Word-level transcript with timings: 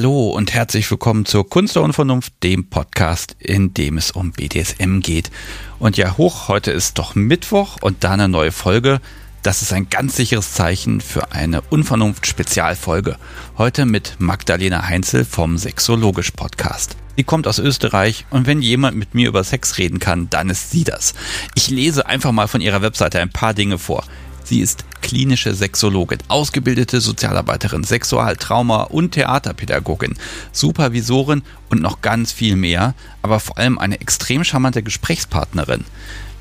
Hallo 0.00 0.30
und 0.30 0.54
herzlich 0.54 0.90
willkommen 0.90 1.26
zur 1.26 1.46
Kunst 1.46 1.76
der 1.76 1.82
Unvernunft, 1.82 2.32
dem 2.42 2.70
Podcast, 2.70 3.36
in 3.38 3.74
dem 3.74 3.98
es 3.98 4.10
um 4.10 4.32
BDSM 4.32 5.00
geht. 5.00 5.30
Und 5.78 5.98
ja, 5.98 6.16
hoch, 6.16 6.48
heute 6.48 6.70
ist 6.70 6.98
doch 6.98 7.14
Mittwoch 7.14 7.76
und 7.82 8.02
da 8.02 8.12
eine 8.12 8.26
neue 8.26 8.50
Folge. 8.50 9.02
Das 9.42 9.60
ist 9.60 9.74
ein 9.74 9.90
ganz 9.90 10.16
sicheres 10.16 10.54
Zeichen 10.54 11.02
für 11.02 11.32
eine 11.32 11.60
Unvernunft-Spezialfolge. 11.60 13.16
Heute 13.58 13.84
mit 13.84 14.14
Magdalena 14.18 14.88
Heinzel 14.88 15.26
vom 15.26 15.58
Sexologisch 15.58 16.30
Podcast. 16.30 16.96
Sie 17.18 17.24
kommt 17.24 17.46
aus 17.46 17.58
Österreich 17.58 18.24
und 18.30 18.46
wenn 18.46 18.62
jemand 18.62 18.96
mit 18.96 19.14
mir 19.14 19.28
über 19.28 19.44
Sex 19.44 19.76
reden 19.76 19.98
kann, 19.98 20.30
dann 20.30 20.48
ist 20.48 20.70
sie 20.70 20.84
das. 20.84 21.12
Ich 21.54 21.68
lese 21.68 22.06
einfach 22.06 22.32
mal 22.32 22.48
von 22.48 22.62
ihrer 22.62 22.80
Webseite 22.80 23.20
ein 23.20 23.28
paar 23.28 23.52
Dinge 23.52 23.76
vor. 23.76 24.04
Sie 24.44 24.60
ist 24.60 24.84
klinische 25.02 25.54
Sexologin, 25.54 26.18
ausgebildete 26.28 27.00
Sozialarbeiterin, 27.00 27.84
Sexualtrauma- 27.84 28.84
und 28.84 29.12
Theaterpädagogin, 29.12 30.16
Supervisorin 30.52 31.42
und 31.68 31.82
noch 31.82 32.00
ganz 32.00 32.32
viel 32.32 32.56
mehr, 32.56 32.94
aber 33.22 33.40
vor 33.40 33.58
allem 33.58 33.78
eine 33.78 34.00
extrem 34.00 34.44
charmante 34.44 34.82
Gesprächspartnerin. 34.82 35.84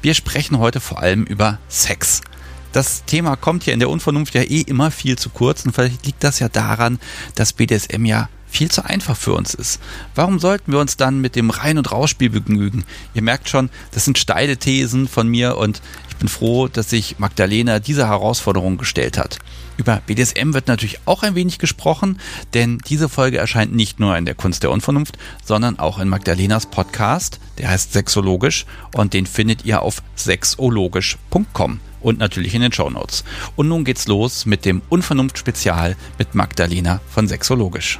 Wir 0.02 0.14
sprechen 0.14 0.60
heute 0.60 0.80
vor 0.80 1.00
allem 1.00 1.24
über 1.24 1.60
Sex. 1.68 2.22
Das 2.72 3.04
Thema 3.06 3.36
kommt 3.36 3.64
hier 3.64 3.74
in 3.74 3.80
der 3.80 3.90
Unvernunft 3.90 4.36
ja 4.36 4.44
eh 4.44 4.62
immer 4.62 4.92
viel 4.92 5.18
zu 5.18 5.30
kurz 5.30 5.66
und 5.66 5.74
vielleicht 5.74 6.06
liegt 6.06 6.24
das 6.24 6.40
ja 6.40 6.50
daran, 6.50 7.00
dass 7.36 7.54
BDSM 7.54 8.06
ja 8.06 8.30
viel 8.50 8.72
zu 8.72 8.86
einfach 8.86 9.16
für 9.16 9.34
uns 9.34 9.54
ist. 9.54 9.80
Warum 10.16 10.40
sollten 10.40 10.72
wir 10.72 10.80
uns 10.80 10.98
dann 10.98 11.22
mit 11.22 11.36
dem 11.36 11.50
Rein- 11.50 11.78
und 11.78 11.92
Rausspiel 11.92 12.30
begnügen? 12.30 12.84
Ihr 13.14 13.22
merkt 13.22 13.50
schon, 13.50 13.70
das 13.92 14.06
sind 14.06 14.18
steile 14.18 14.58
Thesen 14.58 15.08
von 15.08 15.28
mir 15.28 15.58
und 15.58 15.82
bin 16.20 16.28
froh, 16.28 16.68
dass 16.68 16.90
sich 16.90 17.18
Magdalena 17.18 17.80
dieser 17.80 18.08
Herausforderung 18.08 18.78
gestellt 18.78 19.18
hat. 19.18 19.40
Über 19.78 20.02
BDSM 20.06 20.54
wird 20.54 20.68
natürlich 20.68 21.00
auch 21.06 21.24
ein 21.24 21.36
wenig 21.36 21.58
gesprochen, 21.58 22.20
denn 22.54 22.80
diese 22.90 23.08
Folge 23.08 23.38
erscheint 23.38 23.74
nicht 23.74 24.00
nur 24.02 24.18
in 24.18 24.26
der 24.26 24.36
Kunst 24.36 24.64
der 24.64 24.72
Unvernunft, 24.72 25.18
sondern 25.46 25.80
auch 25.80 26.00
in 26.00 26.10
Magdalenas 26.10 26.66
Podcast, 26.66 27.40
der 27.58 27.70
heißt 27.70 27.94
Sexologisch 27.94 28.66
und 28.94 29.14
den 29.14 29.26
findet 29.26 29.64
ihr 29.64 29.82
auf 29.82 30.04
sexologisch.com 30.18 31.80
und 32.02 32.20
natürlich 32.20 32.56
in 32.56 32.62
den 32.62 32.74
Show 32.74 32.90
Notes. 32.90 33.24
Und 33.56 33.70
nun 33.70 33.86
geht's 33.86 34.08
los 34.08 34.46
mit 34.46 34.66
dem 34.66 34.82
Unvernunft-Spezial 34.90 35.96
mit 36.18 36.36
Magdalena 36.36 37.00
von 37.10 37.30
Sexologisch. 37.30 38.00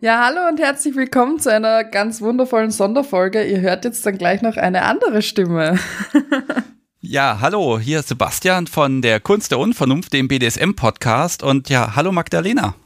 Ja, 0.00 0.24
hallo 0.24 0.46
und 0.48 0.60
herzlich 0.60 0.94
willkommen 0.94 1.40
zu 1.40 1.52
einer 1.52 1.82
ganz 1.82 2.20
wundervollen 2.20 2.70
Sonderfolge. 2.70 3.44
Ihr 3.44 3.60
hört 3.60 3.84
jetzt 3.84 4.06
dann 4.06 4.16
gleich 4.16 4.42
noch 4.42 4.56
eine 4.56 4.82
andere 4.82 5.22
Stimme. 5.22 5.76
ja, 7.00 7.38
hallo, 7.40 7.80
hier 7.80 7.98
ist 7.98 8.08
Sebastian 8.08 8.68
von 8.68 9.02
der 9.02 9.18
Kunst 9.18 9.50
der 9.50 9.58
Unvernunft, 9.58 10.12
dem 10.12 10.28
BDSM-Podcast. 10.28 11.42
Und 11.42 11.68
ja, 11.68 11.96
hallo 11.96 12.12
Magdalena. 12.12 12.76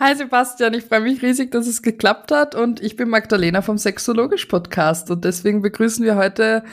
Hi 0.00 0.16
Sebastian, 0.16 0.72
ich 0.72 0.84
freue 0.84 1.00
mich 1.00 1.20
riesig, 1.20 1.50
dass 1.50 1.66
es 1.66 1.82
geklappt 1.82 2.32
hat 2.32 2.54
und 2.54 2.80
ich 2.80 2.96
bin 2.96 3.10
Magdalena 3.10 3.60
vom 3.60 3.76
Sexologisch 3.76 4.46
Podcast 4.46 5.10
und 5.10 5.26
deswegen 5.26 5.60
begrüßen 5.60 6.06
wir 6.06 6.16
heute 6.16 6.64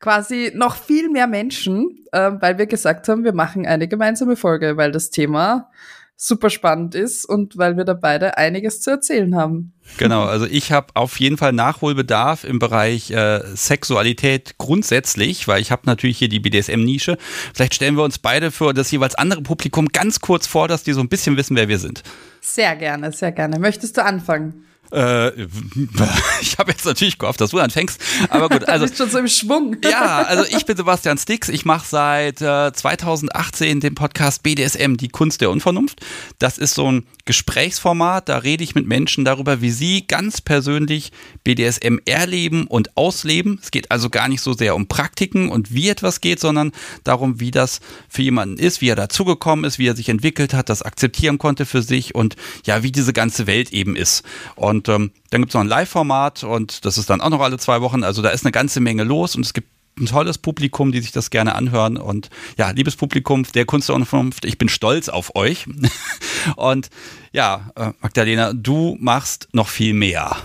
quasi 0.00 0.50
noch 0.52 0.74
viel 0.74 1.10
mehr 1.10 1.28
Menschen, 1.28 2.04
äh, 2.10 2.32
weil 2.40 2.58
wir 2.58 2.66
gesagt 2.66 3.08
haben, 3.08 3.22
wir 3.22 3.34
machen 3.34 3.66
eine 3.66 3.86
gemeinsame 3.86 4.34
Folge, 4.34 4.76
weil 4.76 4.90
das 4.90 5.10
Thema 5.10 5.70
super 6.16 6.48
spannend 6.48 6.94
ist 6.94 7.26
und 7.26 7.58
weil 7.58 7.76
wir 7.76 7.84
da 7.84 7.92
beide 7.92 8.38
einiges 8.38 8.80
zu 8.80 8.90
erzählen 8.90 9.36
haben. 9.36 9.74
Genau, 9.98 10.24
also 10.24 10.46
ich 10.46 10.72
habe 10.72 10.88
auf 10.94 11.20
jeden 11.20 11.36
Fall 11.36 11.52
Nachholbedarf 11.52 12.44
im 12.44 12.58
Bereich 12.58 13.10
äh, 13.10 13.40
Sexualität 13.54 14.56
grundsätzlich, 14.58 15.46
weil 15.46 15.60
ich 15.60 15.70
habe 15.70 15.82
natürlich 15.84 16.18
hier 16.18 16.28
die 16.28 16.40
BDSM-Nische. 16.40 17.18
Vielleicht 17.54 17.74
stellen 17.74 17.96
wir 17.96 18.02
uns 18.02 18.18
beide 18.18 18.50
für 18.50 18.72
das 18.72 18.90
jeweils 18.90 19.14
andere 19.14 19.42
Publikum 19.42 19.88
ganz 19.88 20.20
kurz 20.20 20.46
vor, 20.46 20.68
dass 20.68 20.82
die 20.82 20.92
so 20.92 21.00
ein 21.00 21.08
bisschen 21.08 21.36
wissen, 21.36 21.54
wer 21.54 21.68
wir 21.68 21.78
sind. 21.78 22.02
Sehr 22.40 22.74
gerne, 22.76 23.12
sehr 23.12 23.32
gerne. 23.32 23.58
Möchtest 23.58 23.96
du 23.96 24.04
anfangen? 24.04 24.65
Äh, 24.92 25.42
ich 26.40 26.58
habe 26.58 26.70
jetzt 26.70 26.84
natürlich 26.84 27.18
gehofft, 27.18 27.40
dass 27.40 27.50
du 27.50 27.58
anfängst, 27.58 28.00
aber 28.28 28.48
gut. 28.48 28.66
Also, 28.76 28.84
du 28.84 28.90
bist 28.90 28.98
schon 28.98 29.10
so 29.10 29.18
im 29.18 29.28
Schwung. 29.28 29.76
ja, 29.84 30.22
also 30.22 30.44
ich 30.44 30.66
bin 30.66 30.76
Sebastian 30.76 31.18
Stix. 31.18 31.48
Ich 31.48 31.64
mache 31.64 31.86
seit 31.86 32.42
äh, 32.42 32.72
2018 32.72 33.80
den 33.80 33.94
Podcast 33.94 34.42
BDSM, 34.42 34.96
die 34.96 35.08
Kunst 35.08 35.40
der 35.40 35.50
Unvernunft. 35.50 36.00
Das 36.38 36.58
ist 36.58 36.74
so 36.74 36.90
ein 36.90 37.06
Gesprächsformat. 37.24 38.28
Da 38.28 38.38
rede 38.38 38.64
ich 38.64 38.74
mit 38.74 38.86
Menschen 38.86 39.24
darüber, 39.24 39.60
wie 39.60 39.70
sie 39.70 40.06
ganz 40.06 40.40
persönlich 40.40 41.12
BDSM 41.44 41.98
erleben 42.04 42.66
und 42.66 42.96
ausleben. 42.96 43.58
Es 43.62 43.70
geht 43.70 43.90
also 43.90 44.10
gar 44.10 44.28
nicht 44.28 44.40
so 44.40 44.52
sehr 44.52 44.74
um 44.74 44.88
Praktiken 44.88 45.48
und 45.48 45.72
wie 45.72 45.88
etwas 45.88 46.20
geht, 46.20 46.40
sondern 46.40 46.72
darum, 47.04 47.40
wie 47.40 47.50
das 47.50 47.80
für 48.08 48.22
jemanden 48.22 48.58
ist, 48.58 48.80
wie 48.80 48.88
er 48.88 48.96
dazugekommen 48.96 49.64
ist, 49.64 49.78
wie 49.78 49.88
er 49.88 49.96
sich 49.96 50.08
entwickelt 50.08 50.54
hat, 50.54 50.68
das 50.68 50.82
akzeptieren 50.82 51.38
konnte 51.38 51.66
für 51.66 51.82
sich 51.82 52.14
und 52.14 52.36
ja, 52.64 52.82
wie 52.82 52.92
diese 52.92 53.12
ganze 53.12 53.46
Welt 53.46 53.72
eben 53.72 53.96
ist. 53.96 54.22
Und 54.54 54.75
und 54.76 54.88
ähm, 54.88 55.10
dann 55.30 55.40
gibt 55.40 55.50
es 55.50 55.54
noch 55.54 55.62
ein 55.62 55.68
Live-Format 55.68 56.44
und 56.44 56.84
das 56.84 56.98
ist 56.98 57.08
dann 57.08 57.20
auch 57.20 57.30
noch 57.30 57.40
alle 57.40 57.58
zwei 57.58 57.80
Wochen. 57.80 58.04
Also 58.04 58.20
da 58.20 58.28
ist 58.28 58.44
eine 58.44 58.52
ganze 58.52 58.80
Menge 58.80 59.04
los 59.04 59.34
und 59.34 59.44
es 59.44 59.54
gibt 59.54 59.68
ein 59.98 60.06
tolles 60.06 60.36
Publikum, 60.36 60.92
die 60.92 61.00
sich 61.00 61.12
das 61.12 61.30
gerne 61.30 61.54
anhören. 61.54 61.96
Und 61.96 62.28
ja, 62.58 62.70
liebes 62.70 62.96
Publikum 62.96 63.44
der 63.54 63.64
Kunst 63.64 63.88
der 63.88 63.96
Unvernunft, 63.96 64.44
ich 64.44 64.58
bin 64.58 64.68
stolz 64.68 65.08
auf 65.08 65.34
euch. 65.34 65.66
und 66.56 66.90
ja, 67.32 67.70
äh, 67.76 67.92
Magdalena, 68.00 68.52
du 68.52 68.96
machst 69.00 69.48
noch 69.52 69.68
viel 69.68 69.94
mehr. 69.94 70.36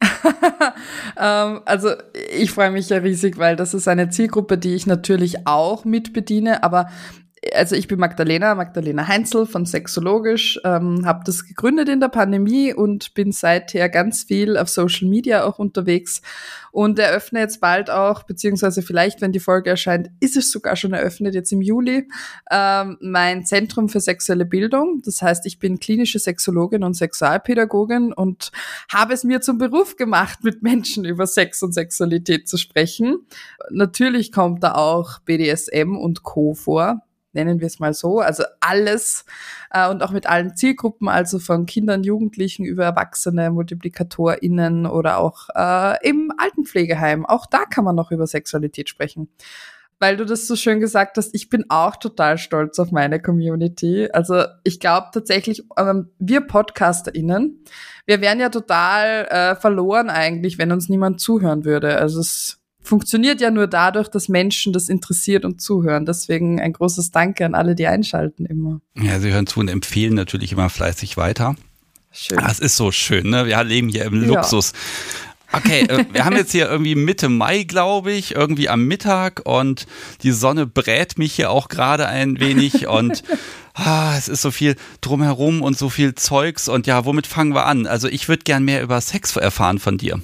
ähm, 1.18 1.62
also 1.64 1.90
ich 2.30 2.52
freue 2.52 2.70
mich 2.70 2.88
ja 2.88 2.98
riesig, 2.98 3.38
weil 3.38 3.56
das 3.56 3.74
ist 3.74 3.88
eine 3.88 4.10
Zielgruppe, 4.10 4.58
die 4.58 4.74
ich 4.74 4.86
natürlich 4.86 5.46
auch 5.46 5.84
mitbediene, 5.84 6.62
aber 6.62 6.88
also 7.54 7.74
ich 7.76 7.88
bin 7.88 7.98
Magdalena, 7.98 8.54
Magdalena 8.54 9.06
Heinzel 9.06 9.46
von 9.46 9.66
Sexologisch, 9.66 10.60
ähm, 10.64 11.06
habe 11.06 11.22
das 11.24 11.44
gegründet 11.44 11.88
in 11.88 12.00
der 12.00 12.08
Pandemie 12.08 12.72
und 12.74 13.14
bin 13.14 13.32
seither 13.32 13.88
ganz 13.88 14.24
viel 14.24 14.56
auf 14.56 14.68
Social 14.68 15.08
Media 15.08 15.44
auch 15.44 15.58
unterwegs 15.58 16.22
und 16.72 16.98
eröffne 16.98 17.40
jetzt 17.40 17.62
bald 17.62 17.88
auch, 17.88 18.24
beziehungsweise 18.24 18.82
vielleicht, 18.82 19.22
wenn 19.22 19.32
die 19.32 19.40
Folge 19.40 19.70
erscheint, 19.70 20.10
ist 20.20 20.36
es 20.36 20.50
sogar 20.50 20.76
schon 20.76 20.92
eröffnet, 20.92 21.34
jetzt 21.34 21.50
im 21.50 21.62
Juli, 21.62 22.06
ähm, 22.50 22.98
mein 23.00 23.46
Zentrum 23.46 23.88
für 23.88 24.00
sexuelle 24.00 24.44
Bildung. 24.44 25.00
Das 25.02 25.22
heißt, 25.22 25.46
ich 25.46 25.58
bin 25.58 25.80
klinische 25.80 26.18
Sexologin 26.18 26.84
und 26.84 26.92
Sexualpädagogin 26.92 28.12
und 28.12 28.52
habe 28.92 29.14
es 29.14 29.24
mir 29.24 29.40
zum 29.40 29.56
Beruf 29.56 29.96
gemacht, 29.96 30.44
mit 30.44 30.62
Menschen 30.62 31.06
über 31.06 31.26
Sex 31.26 31.62
und 31.62 31.72
Sexualität 31.72 32.46
zu 32.46 32.58
sprechen. 32.58 33.26
Natürlich 33.70 34.30
kommt 34.30 34.62
da 34.62 34.72
auch 34.72 35.20
BDSM 35.20 35.96
und 35.96 36.24
Co 36.24 36.52
vor 36.52 37.05
nennen 37.36 37.60
wir 37.60 37.68
es 37.68 37.78
mal 37.78 37.94
so. 37.94 38.18
Also 38.18 38.42
alles 38.60 39.24
äh, 39.70 39.88
und 39.88 40.02
auch 40.02 40.10
mit 40.10 40.26
allen 40.26 40.56
Zielgruppen, 40.56 41.08
also 41.08 41.38
von 41.38 41.66
Kindern, 41.66 42.02
Jugendlichen 42.02 42.64
über 42.64 42.84
Erwachsene, 42.84 43.50
MultiplikatorInnen 43.50 44.86
oder 44.86 45.18
auch 45.18 45.48
äh, 45.54 46.08
im 46.08 46.32
Altenpflegeheim. 46.36 47.24
Auch 47.24 47.46
da 47.46 47.64
kann 47.64 47.84
man 47.84 47.94
noch 47.94 48.10
über 48.10 48.26
Sexualität 48.26 48.88
sprechen. 48.88 49.28
Weil 49.98 50.18
du 50.18 50.26
das 50.26 50.46
so 50.46 50.56
schön 50.56 50.80
gesagt 50.80 51.16
hast, 51.16 51.34
ich 51.34 51.48
bin 51.48 51.64
auch 51.70 51.96
total 51.96 52.36
stolz 52.36 52.78
auf 52.78 52.90
meine 52.90 53.20
Community. 53.20 54.10
Also 54.12 54.44
ich 54.62 54.78
glaube 54.78 55.06
tatsächlich, 55.12 55.64
ähm, 55.78 56.10
wir 56.18 56.42
PodcasterInnen, 56.42 57.64
wir 58.04 58.20
wären 58.20 58.38
ja 58.38 58.50
total 58.50 59.26
äh, 59.30 59.56
verloren 59.56 60.10
eigentlich, 60.10 60.58
wenn 60.58 60.70
uns 60.70 60.90
niemand 60.90 61.20
zuhören 61.20 61.64
würde. 61.64 61.96
Also 61.98 62.20
es 62.20 62.60
funktioniert 62.86 63.40
ja 63.40 63.50
nur 63.50 63.66
dadurch, 63.66 64.08
dass 64.08 64.28
Menschen 64.28 64.72
das 64.72 64.88
interessiert 64.88 65.44
und 65.44 65.60
zuhören. 65.60 66.06
Deswegen 66.06 66.60
ein 66.60 66.72
großes 66.72 67.10
Danke 67.10 67.44
an 67.44 67.54
alle, 67.54 67.74
die 67.74 67.86
einschalten 67.86 68.46
immer. 68.46 68.80
Ja, 68.94 69.20
sie 69.20 69.32
hören 69.32 69.46
zu 69.46 69.60
und 69.60 69.68
empfehlen 69.68 70.14
natürlich 70.14 70.52
immer 70.52 70.70
fleißig 70.70 71.16
weiter. 71.16 71.56
Schön. 72.12 72.38
Das 72.38 72.60
ist 72.60 72.76
so 72.76 72.92
schön, 72.92 73.28
ne? 73.28 73.46
Wir 73.46 73.62
leben 73.62 73.88
hier 73.88 74.04
im 74.06 74.14
Luxus. 74.14 74.72
Ja. 74.72 74.78
Okay, 75.52 75.86
äh, 75.88 76.04
wir 76.12 76.24
haben 76.24 76.36
jetzt 76.36 76.52
hier 76.52 76.68
irgendwie 76.68 76.94
Mitte 76.94 77.28
Mai, 77.28 77.62
glaube 77.62 78.12
ich, 78.12 78.34
irgendwie 78.34 78.68
am 78.68 78.84
Mittag 78.84 79.42
und 79.44 79.86
die 80.22 80.32
Sonne 80.32 80.66
brät 80.66 81.18
mich 81.18 81.34
hier 81.34 81.50
auch 81.50 81.68
gerade 81.68 82.08
ein 82.08 82.40
wenig 82.40 82.86
und 82.88 83.22
ah, 83.74 84.16
es 84.18 84.28
ist 84.28 84.42
so 84.42 84.50
viel 84.50 84.76
drumherum 85.00 85.62
und 85.62 85.78
so 85.78 85.88
viel 85.88 86.14
Zeugs 86.14 86.68
und 86.68 86.86
ja, 86.86 87.04
womit 87.04 87.26
fangen 87.26 87.54
wir 87.54 87.66
an? 87.66 87.86
Also 87.86 88.08
ich 88.08 88.28
würde 88.28 88.42
gern 88.44 88.64
mehr 88.64 88.82
über 88.82 89.00
Sex 89.00 89.36
erfahren 89.36 89.78
von 89.78 89.98
dir. 89.98 90.20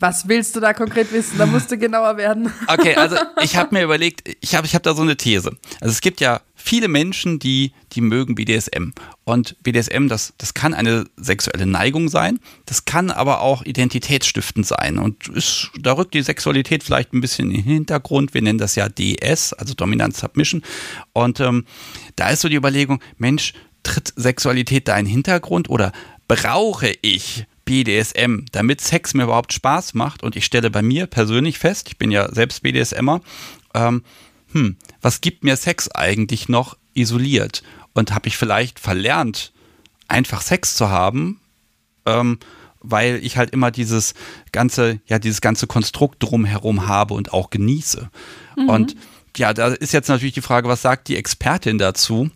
Was 0.00 0.28
willst 0.28 0.54
du 0.56 0.60
da 0.60 0.72
konkret 0.72 1.12
wissen? 1.12 1.38
Da 1.38 1.46
musst 1.46 1.70
du 1.70 1.78
genauer 1.78 2.16
werden. 2.16 2.52
Okay, 2.66 2.94
also 2.96 3.16
ich 3.42 3.56
habe 3.56 3.74
mir 3.74 3.84
überlegt, 3.84 4.28
ich 4.40 4.54
habe 4.54 4.66
ich 4.66 4.74
hab 4.74 4.82
da 4.82 4.94
so 4.94 5.02
eine 5.02 5.16
These. 5.16 5.56
Also 5.80 5.92
es 5.92 6.00
gibt 6.00 6.20
ja 6.20 6.40
viele 6.54 6.88
Menschen, 6.88 7.38
die, 7.38 7.72
die 7.92 8.00
mögen 8.00 8.34
BDSM. 8.34 8.90
Und 9.24 9.56
BDSM, 9.62 10.08
das, 10.08 10.34
das 10.38 10.52
kann 10.52 10.74
eine 10.74 11.04
sexuelle 11.16 11.66
Neigung 11.66 12.08
sein, 12.08 12.40
das 12.66 12.84
kann 12.84 13.10
aber 13.10 13.40
auch 13.40 13.62
identitätsstiftend 13.62 14.66
sein. 14.66 14.98
Und 14.98 15.28
ist, 15.28 15.70
da 15.80 15.92
rückt 15.92 16.14
die 16.14 16.22
Sexualität 16.22 16.82
vielleicht 16.82 17.12
ein 17.12 17.20
bisschen 17.20 17.50
in 17.50 17.58
den 17.58 17.64
Hintergrund. 17.64 18.34
Wir 18.34 18.42
nennen 18.42 18.58
das 18.58 18.74
ja 18.74 18.88
DS, 18.88 19.52
also 19.52 19.74
Dominant 19.74 20.16
Submission. 20.16 20.62
Und 21.12 21.40
ähm, 21.40 21.64
da 22.16 22.30
ist 22.30 22.40
so 22.40 22.48
die 22.48 22.56
Überlegung, 22.56 23.00
Mensch, 23.16 23.54
tritt 23.82 24.12
Sexualität 24.16 24.88
da 24.88 24.98
in 24.98 25.04
den 25.04 25.12
Hintergrund 25.12 25.70
oder 25.70 25.92
brauche 26.26 26.92
ich 27.02 27.46
BDSM, 27.66 28.46
damit 28.52 28.80
Sex 28.80 29.12
mir 29.12 29.24
überhaupt 29.24 29.52
Spaß 29.52 29.92
macht. 29.92 30.22
Und 30.22 30.36
ich 30.36 30.46
stelle 30.46 30.70
bei 30.70 30.80
mir 30.80 31.06
persönlich 31.06 31.58
fest, 31.58 31.88
ich 31.88 31.98
bin 31.98 32.10
ja 32.10 32.32
selbst 32.32 32.62
BDSMer, 32.62 33.20
ähm, 33.74 34.02
hm, 34.52 34.76
was 35.02 35.20
gibt 35.20 35.44
mir 35.44 35.56
Sex 35.56 35.90
eigentlich 35.90 36.48
noch 36.48 36.78
isoliert? 36.94 37.62
Und 37.92 38.14
habe 38.14 38.28
ich 38.28 38.38
vielleicht 38.38 38.78
verlernt, 38.78 39.52
einfach 40.08 40.40
Sex 40.40 40.74
zu 40.76 40.88
haben, 40.88 41.40
ähm, 42.06 42.38
weil 42.80 43.16
ich 43.22 43.36
halt 43.36 43.50
immer 43.50 43.70
dieses 43.70 44.14
ganze, 44.52 45.00
ja, 45.06 45.18
dieses 45.18 45.40
ganze 45.40 45.66
Konstrukt 45.66 46.22
drumherum 46.22 46.86
habe 46.86 47.14
und 47.14 47.32
auch 47.32 47.50
genieße. 47.50 48.08
Mhm. 48.56 48.68
Und 48.68 48.96
ja, 49.36 49.52
da 49.52 49.68
ist 49.68 49.92
jetzt 49.92 50.08
natürlich 50.08 50.34
die 50.34 50.40
Frage, 50.42 50.68
was 50.68 50.82
sagt 50.82 51.08
die 51.08 51.16
Expertin 51.16 51.78
dazu? 51.78 52.30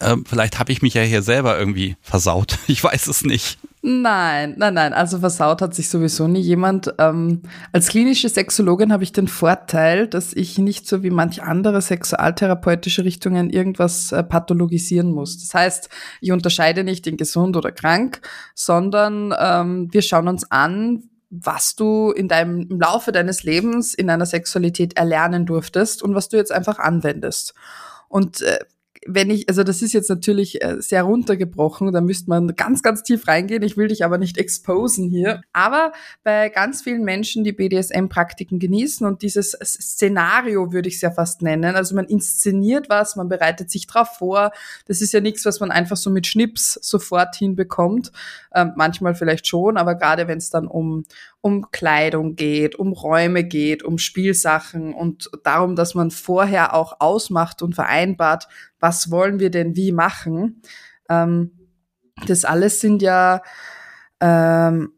Ähm, 0.00 0.24
vielleicht 0.28 0.58
habe 0.58 0.72
ich 0.72 0.82
mich 0.82 0.94
ja 0.94 1.02
hier 1.02 1.22
selber 1.22 1.58
irgendwie 1.58 1.96
versaut. 2.02 2.58
Ich 2.66 2.84
weiß 2.84 3.06
es 3.06 3.24
nicht. 3.24 3.58
Nein, 3.84 4.54
nein, 4.58 4.74
nein. 4.74 4.92
Also 4.92 5.18
versaut 5.18 5.60
hat 5.60 5.74
sich 5.74 5.88
sowieso 5.88 6.28
nie 6.28 6.40
jemand. 6.40 6.94
Ähm, 6.98 7.42
als 7.72 7.88
klinische 7.88 8.28
Sexologin 8.28 8.92
habe 8.92 9.02
ich 9.02 9.10
den 9.10 9.26
Vorteil, 9.26 10.06
dass 10.06 10.32
ich 10.32 10.56
nicht 10.58 10.86
so 10.86 11.02
wie 11.02 11.10
manch 11.10 11.42
andere 11.42 11.82
sexualtherapeutische 11.82 13.04
Richtungen 13.04 13.50
irgendwas 13.50 14.12
äh, 14.12 14.22
pathologisieren 14.22 15.10
muss. 15.10 15.40
Das 15.40 15.52
heißt, 15.54 15.88
ich 16.20 16.30
unterscheide 16.30 16.84
nicht 16.84 17.08
in 17.08 17.16
gesund 17.16 17.56
oder 17.56 17.72
krank, 17.72 18.20
sondern 18.54 19.34
ähm, 19.36 19.88
wir 19.90 20.02
schauen 20.02 20.28
uns 20.28 20.48
an, 20.48 21.02
was 21.30 21.74
du 21.74 22.12
in 22.12 22.28
deinem, 22.28 22.68
im 22.70 22.78
Laufe 22.78 23.10
deines 23.10 23.42
Lebens 23.42 23.94
in 23.94 24.10
einer 24.10 24.26
Sexualität 24.26 24.96
erlernen 24.96 25.44
durftest 25.44 26.04
und 26.04 26.14
was 26.14 26.28
du 26.28 26.36
jetzt 26.36 26.52
einfach 26.52 26.78
anwendest. 26.78 27.54
Und 28.08 28.42
äh, 28.42 28.60
wenn 29.06 29.30
ich, 29.30 29.48
also 29.48 29.64
das 29.64 29.82
ist 29.82 29.92
jetzt 29.92 30.08
natürlich 30.08 30.62
äh, 30.62 30.76
sehr 30.80 31.02
runtergebrochen, 31.02 31.92
da 31.92 32.00
müsste 32.00 32.30
man 32.30 32.54
ganz, 32.54 32.82
ganz 32.82 33.02
tief 33.02 33.26
reingehen. 33.26 33.62
Ich 33.62 33.76
will 33.76 33.88
dich 33.88 34.04
aber 34.04 34.16
nicht 34.16 34.38
exposen 34.38 35.10
hier. 35.10 35.42
Aber 35.52 35.92
bei 36.22 36.48
ganz 36.48 36.82
vielen 36.82 37.02
Menschen, 37.02 37.42
die 37.42 37.52
BDSM-Praktiken 37.52 38.58
genießen 38.58 39.04
und 39.06 39.22
dieses 39.22 39.52
Szenario 39.62 40.72
würde 40.72 40.88
ich 40.88 40.96
es 40.96 41.00
ja 41.00 41.10
fast 41.10 41.42
nennen. 41.42 41.74
Also 41.74 41.96
man 41.96 42.04
inszeniert 42.04 42.88
was, 42.88 43.16
man 43.16 43.28
bereitet 43.28 43.70
sich 43.70 43.86
drauf 43.86 44.08
vor. 44.18 44.52
Das 44.86 45.00
ist 45.00 45.12
ja 45.12 45.20
nichts, 45.20 45.44
was 45.44 45.58
man 45.58 45.72
einfach 45.72 45.96
so 45.96 46.10
mit 46.10 46.26
Schnips 46.26 46.74
sofort 46.80 47.34
hinbekommt. 47.34 48.12
Ähm, 48.54 48.72
manchmal 48.76 49.14
vielleicht 49.14 49.48
schon, 49.48 49.78
aber 49.78 49.96
gerade 49.96 50.28
wenn 50.28 50.38
es 50.38 50.50
dann 50.50 50.68
um, 50.68 51.04
um 51.40 51.70
Kleidung 51.72 52.36
geht, 52.36 52.76
um 52.76 52.92
Räume 52.92 53.42
geht, 53.42 53.82
um 53.82 53.98
Spielsachen 53.98 54.94
und 54.94 55.28
darum, 55.42 55.74
dass 55.74 55.94
man 55.94 56.12
vorher 56.12 56.74
auch 56.74 57.00
ausmacht 57.00 57.62
und 57.62 57.74
vereinbart, 57.74 58.46
was 58.82 59.10
wollen 59.10 59.40
wir 59.40 59.50
denn 59.50 59.76
wie 59.76 59.92
machen. 59.92 60.60
Ähm, 61.08 61.52
das 62.26 62.44
alles 62.44 62.80
sind 62.80 63.00
ja 63.00 63.42
ähm, 64.20 64.92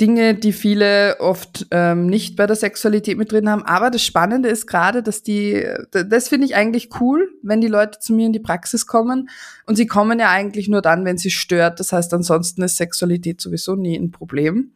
Dinge, 0.00 0.34
die 0.34 0.52
viele 0.52 1.18
oft 1.20 1.66
ähm, 1.70 2.06
nicht 2.06 2.36
bei 2.36 2.46
der 2.46 2.56
Sexualität 2.56 3.18
mit 3.18 3.32
drin 3.32 3.48
haben. 3.50 3.64
Aber 3.64 3.90
das 3.90 4.02
Spannende 4.02 4.48
ist 4.48 4.66
gerade, 4.66 5.02
dass 5.02 5.22
die, 5.22 5.66
das 5.90 6.28
finde 6.28 6.46
ich 6.46 6.54
eigentlich 6.54 6.90
cool, 7.00 7.28
wenn 7.42 7.60
die 7.60 7.68
Leute 7.68 7.98
zu 7.98 8.14
mir 8.14 8.26
in 8.26 8.32
die 8.32 8.38
Praxis 8.38 8.86
kommen. 8.86 9.28
Und 9.66 9.76
sie 9.76 9.86
kommen 9.86 10.18
ja 10.18 10.30
eigentlich 10.30 10.68
nur 10.68 10.82
dann, 10.82 11.04
wenn 11.04 11.18
sie 11.18 11.30
stört. 11.30 11.80
Das 11.80 11.92
heißt, 11.92 12.12
ansonsten 12.14 12.62
ist 12.62 12.76
Sexualität 12.76 13.40
sowieso 13.40 13.76
nie 13.76 13.96
ein 13.96 14.10
Problem. 14.10 14.72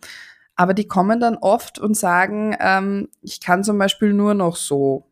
Aber 0.57 0.75
die 0.75 0.87
kommen 0.87 1.21
dann 1.21 1.37
oft 1.37 1.79
und 1.79 1.97
sagen, 1.97 2.57
ähm, 2.61 3.09
ich 3.23 3.41
kann 3.41 3.65
zum 3.65 3.79
Beispiel 3.79 4.13
nur 4.13 4.35
noch 4.35 4.57
so, 4.57 5.07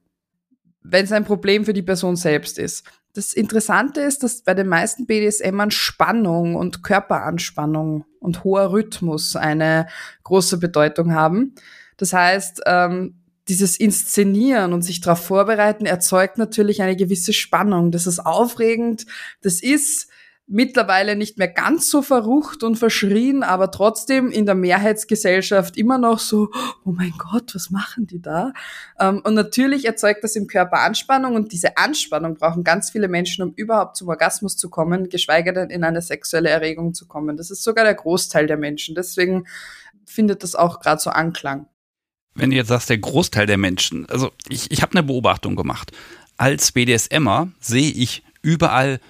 wenn 0.82 1.04
es 1.04 1.12
ein 1.12 1.24
Problem 1.24 1.64
für 1.64 1.72
die 1.72 1.82
Person 1.82 2.16
selbst 2.16 2.58
ist. 2.58 2.84
Das 3.14 3.34
Interessante 3.34 4.00
ist, 4.00 4.22
dass 4.22 4.42
bei 4.42 4.54
den 4.54 4.68
meisten 4.68 5.06
BDSMern 5.06 5.70
Spannung 5.70 6.54
und 6.54 6.82
Körperanspannung 6.82 8.06
und 8.20 8.44
hoher 8.44 8.72
Rhythmus 8.72 9.36
eine 9.36 9.86
große 10.24 10.58
Bedeutung 10.58 11.12
haben. 11.12 11.54
Das 11.98 12.14
heißt, 12.14 12.62
ähm, 12.64 13.16
dieses 13.48 13.78
Inszenieren 13.78 14.72
und 14.72 14.82
sich 14.82 15.00
darauf 15.00 15.24
vorbereiten 15.24 15.84
erzeugt 15.84 16.38
natürlich 16.38 16.80
eine 16.80 16.96
gewisse 16.96 17.32
Spannung. 17.32 17.90
Das 17.90 18.06
ist 18.06 18.20
aufregend. 18.20 19.04
Das 19.42 19.60
ist 19.60 20.08
mittlerweile 20.46 21.16
nicht 21.16 21.38
mehr 21.38 21.48
ganz 21.48 21.88
so 21.88 22.02
verrucht 22.02 22.62
und 22.62 22.76
verschrien, 22.76 23.42
aber 23.42 23.70
trotzdem 23.70 24.30
in 24.30 24.44
der 24.44 24.54
Mehrheitsgesellschaft 24.54 25.76
immer 25.76 25.98
noch 25.98 26.18
so, 26.18 26.50
oh 26.84 26.92
mein 26.92 27.14
Gott, 27.16 27.54
was 27.54 27.70
machen 27.70 28.06
die 28.06 28.20
da? 28.20 28.52
Ähm, 28.98 29.22
und 29.24 29.34
natürlich 29.34 29.84
erzeugt 29.84 30.24
das 30.24 30.36
im 30.36 30.46
Körper 30.46 30.80
Anspannung 30.80 31.36
und 31.36 31.52
diese 31.52 31.76
Anspannung 31.76 32.34
brauchen 32.34 32.64
ganz 32.64 32.90
viele 32.90 33.08
Menschen, 33.08 33.42
um 33.44 33.52
überhaupt 33.54 33.96
zum 33.96 34.08
Orgasmus 34.08 34.56
zu 34.56 34.68
kommen, 34.68 35.08
geschweige 35.08 35.52
denn 35.52 35.70
in 35.70 35.84
eine 35.84 36.02
sexuelle 36.02 36.50
Erregung 36.50 36.92
zu 36.92 37.06
kommen. 37.06 37.36
Das 37.36 37.50
ist 37.50 37.62
sogar 37.62 37.84
der 37.84 37.94
Großteil 37.94 38.46
der 38.46 38.56
Menschen. 38.56 38.94
Deswegen 38.94 39.46
findet 40.04 40.42
das 40.42 40.54
auch 40.54 40.80
gerade 40.80 41.00
so 41.00 41.10
Anklang. 41.10 41.66
Wenn 42.34 42.50
du 42.50 42.56
jetzt 42.56 42.68
sagst, 42.68 42.90
der 42.90 42.98
Großteil 42.98 43.46
der 43.46 43.58
Menschen, 43.58 44.06
also 44.08 44.30
ich, 44.48 44.70
ich 44.70 44.82
habe 44.82 44.92
eine 44.92 45.02
Beobachtung 45.02 45.54
gemacht. 45.54 45.92
Als 46.36 46.72
BDSMer 46.72 47.52
sehe 47.60 47.90
ich 47.90 48.22
überall 48.40 49.00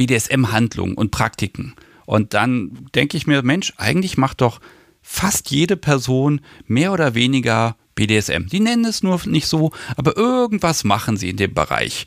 BDSM-Handlungen 0.00 0.94
und 0.94 1.10
Praktiken. 1.10 1.74
Und 2.06 2.32
dann 2.32 2.86
denke 2.94 3.18
ich 3.18 3.26
mir, 3.26 3.42
Mensch, 3.42 3.74
eigentlich 3.76 4.16
macht 4.16 4.40
doch 4.40 4.60
fast 5.02 5.50
jede 5.50 5.76
Person 5.76 6.40
mehr 6.66 6.92
oder 6.92 7.14
weniger 7.14 7.76
BDSM. 7.94 8.46
Die 8.46 8.60
nennen 8.60 8.86
es 8.86 9.02
nur 9.02 9.20
nicht 9.26 9.46
so, 9.46 9.72
aber 9.96 10.16
irgendwas 10.16 10.84
machen 10.84 11.18
sie 11.18 11.28
in 11.28 11.36
dem 11.36 11.52
Bereich. 11.52 12.06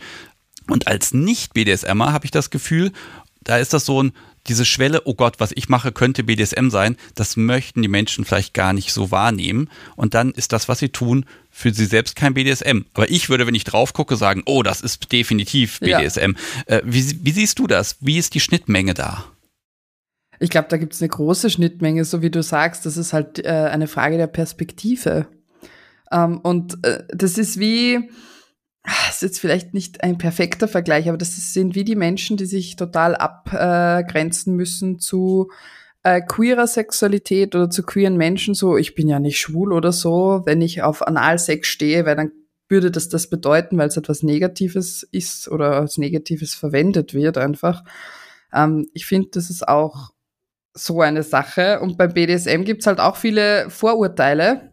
Und 0.68 0.88
als 0.88 1.14
Nicht-BDSMer 1.14 2.12
habe 2.12 2.26
ich 2.26 2.32
das 2.32 2.50
Gefühl, 2.50 2.92
da 3.44 3.58
ist 3.58 3.74
das 3.74 3.86
so 3.86 4.02
ein, 4.02 4.12
diese 4.48 4.66
Schwelle, 4.66 5.02
oh 5.06 5.14
Gott, 5.14 5.40
was 5.40 5.52
ich 5.56 5.70
mache, 5.70 5.92
könnte 5.92 6.24
BDSM 6.24 6.70
sein, 6.70 6.98
das 7.16 7.38
möchten 7.38 7.82
die 7.82 7.88
Menschen 7.88 8.26
vielleicht 8.26 8.54
gar 8.54 8.74
nicht 8.74 8.92
so 8.92 9.12
wahrnehmen. 9.12 9.70
Und 9.96 10.14
dann 10.14 10.32
ist 10.32 10.52
das, 10.52 10.68
was 10.68 10.80
sie 10.80 10.90
tun, 10.90 11.26
für 11.50 11.74
sie 11.74 11.86
selbst 11.86 12.16
kein 12.16 12.34
BDSM. 12.34 12.82
Aber 12.94 13.10
ich 13.10 13.30
würde, 13.30 13.48
wenn 13.48 13.56
ich 13.56 13.64
drauf 13.64 13.94
gucke, 13.94 14.16
sagen, 14.16 14.44
oh, 14.46 14.64
das 14.64 14.82
ist 14.82 15.12
definitiv 15.12 15.80
BDSM. 15.80 16.36
Ja. 16.68 16.78
Äh, 16.78 16.82
wie, 16.86 17.20
wie 17.24 17.32
siehst 17.32 17.60
du 17.60 17.68
das? 17.68 17.98
Wie 18.02 18.18
ist 18.18 18.34
die 18.34 18.40
Schnittmenge 18.40 18.94
da? 18.94 19.26
Ich 20.40 20.50
glaube, 20.50 20.68
da 20.70 20.78
gibt 20.78 20.94
es 20.94 21.02
eine 21.02 21.10
große 21.10 21.50
Schnittmenge, 21.50 22.04
so 22.04 22.22
wie 22.22 22.32
du 22.32 22.44
sagst. 22.44 22.86
Das 22.86 22.98
ist 22.98 23.14
halt 23.14 23.40
äh, 23.46 23.50
eine 23.50 23.88
Frage 23.88 24.18
der 24.18 24.28
Perspektive. 24.28 25.28
Ähm, 26.12 26.40
und 26.40 26.84
äh, 26.86 27.04
das 27.14 27.38
ist 27.38 27.60
wie, 27.60 28.10
das 28.84 29.16
ist 29.16 29.22
jetzt 29.22 29.40
vielleicht 29.40 29.74
nicht 29.74 30.04
ein 30.04 30.18
perfekter 30.18 30.68
Vergleich, 30.68 31.08
aber 31.08 31.18
das 31.18 31.36
sind 31.54 31.76
wie 31.76 31.86
die 31.86 31.96
Menschen, 31.96 32.38
die 32.38 32.46
sich 32.46 32.76
total 32.76 33.16
abgrenzen 33.16 34.56
müssen 34.56 35.00
zu 35.00 35.50
äh, 36.04 36.22
queerer 36.22 36.68
Sexualität 36.68 37.56
oder 37.56 37.70
zu 37.70 37.84
queeren 37.84 38.18
Menschen. 38.18 38.54
So, 38.54 38.76
ich 38.78 38.94
bin 38.94 39.08
ja 39.08 39.20
nicht 39.20 39.40
schwul 39.40 39.72
oder 39.72 39.94
so. 39.94 40.42
Wenn 40.46 40.62
ich 40.62 40.82
auf 40.82 41.08
Analsex 41.08 41.70
stehe, 41.70 42.06
weil 42.06 42.18
dann 42.18 42.32
würde 42.68 42.92
das 42.92 43.08
das 43.08 43.30
bedeuten, 43.30 43.78
weil 43.78 43.88
es 43.88 43.98
etwas 43.98 44.24
Negatives 44.24 45.04
ist 45.12 45.48
oder 45.48 45.78
als 45.78 45.98
Negatives 45.98 46.54
verwendet 46.54 47.14
wird 47.14 47.38
einfach. 47.38 47.84
Ähm, 48.52 48.90
ich 48.94 49.06
finde, 49.06 49.30
das 49.32 49.50
ist 49.50 49.66
auch 49.66 50.12
so 50.74 51.00
eine 51.02 51.24
Sache. 51.24 51.80
Und 51.80 51.98
beim 51.98 52.14
BDSM 52.14 52.64
gibt's 52.64 52.88
halt 52.88 53.00
auch 53.00 53.16
viele 53.16 53.70
Vorurteile 53.70 54.73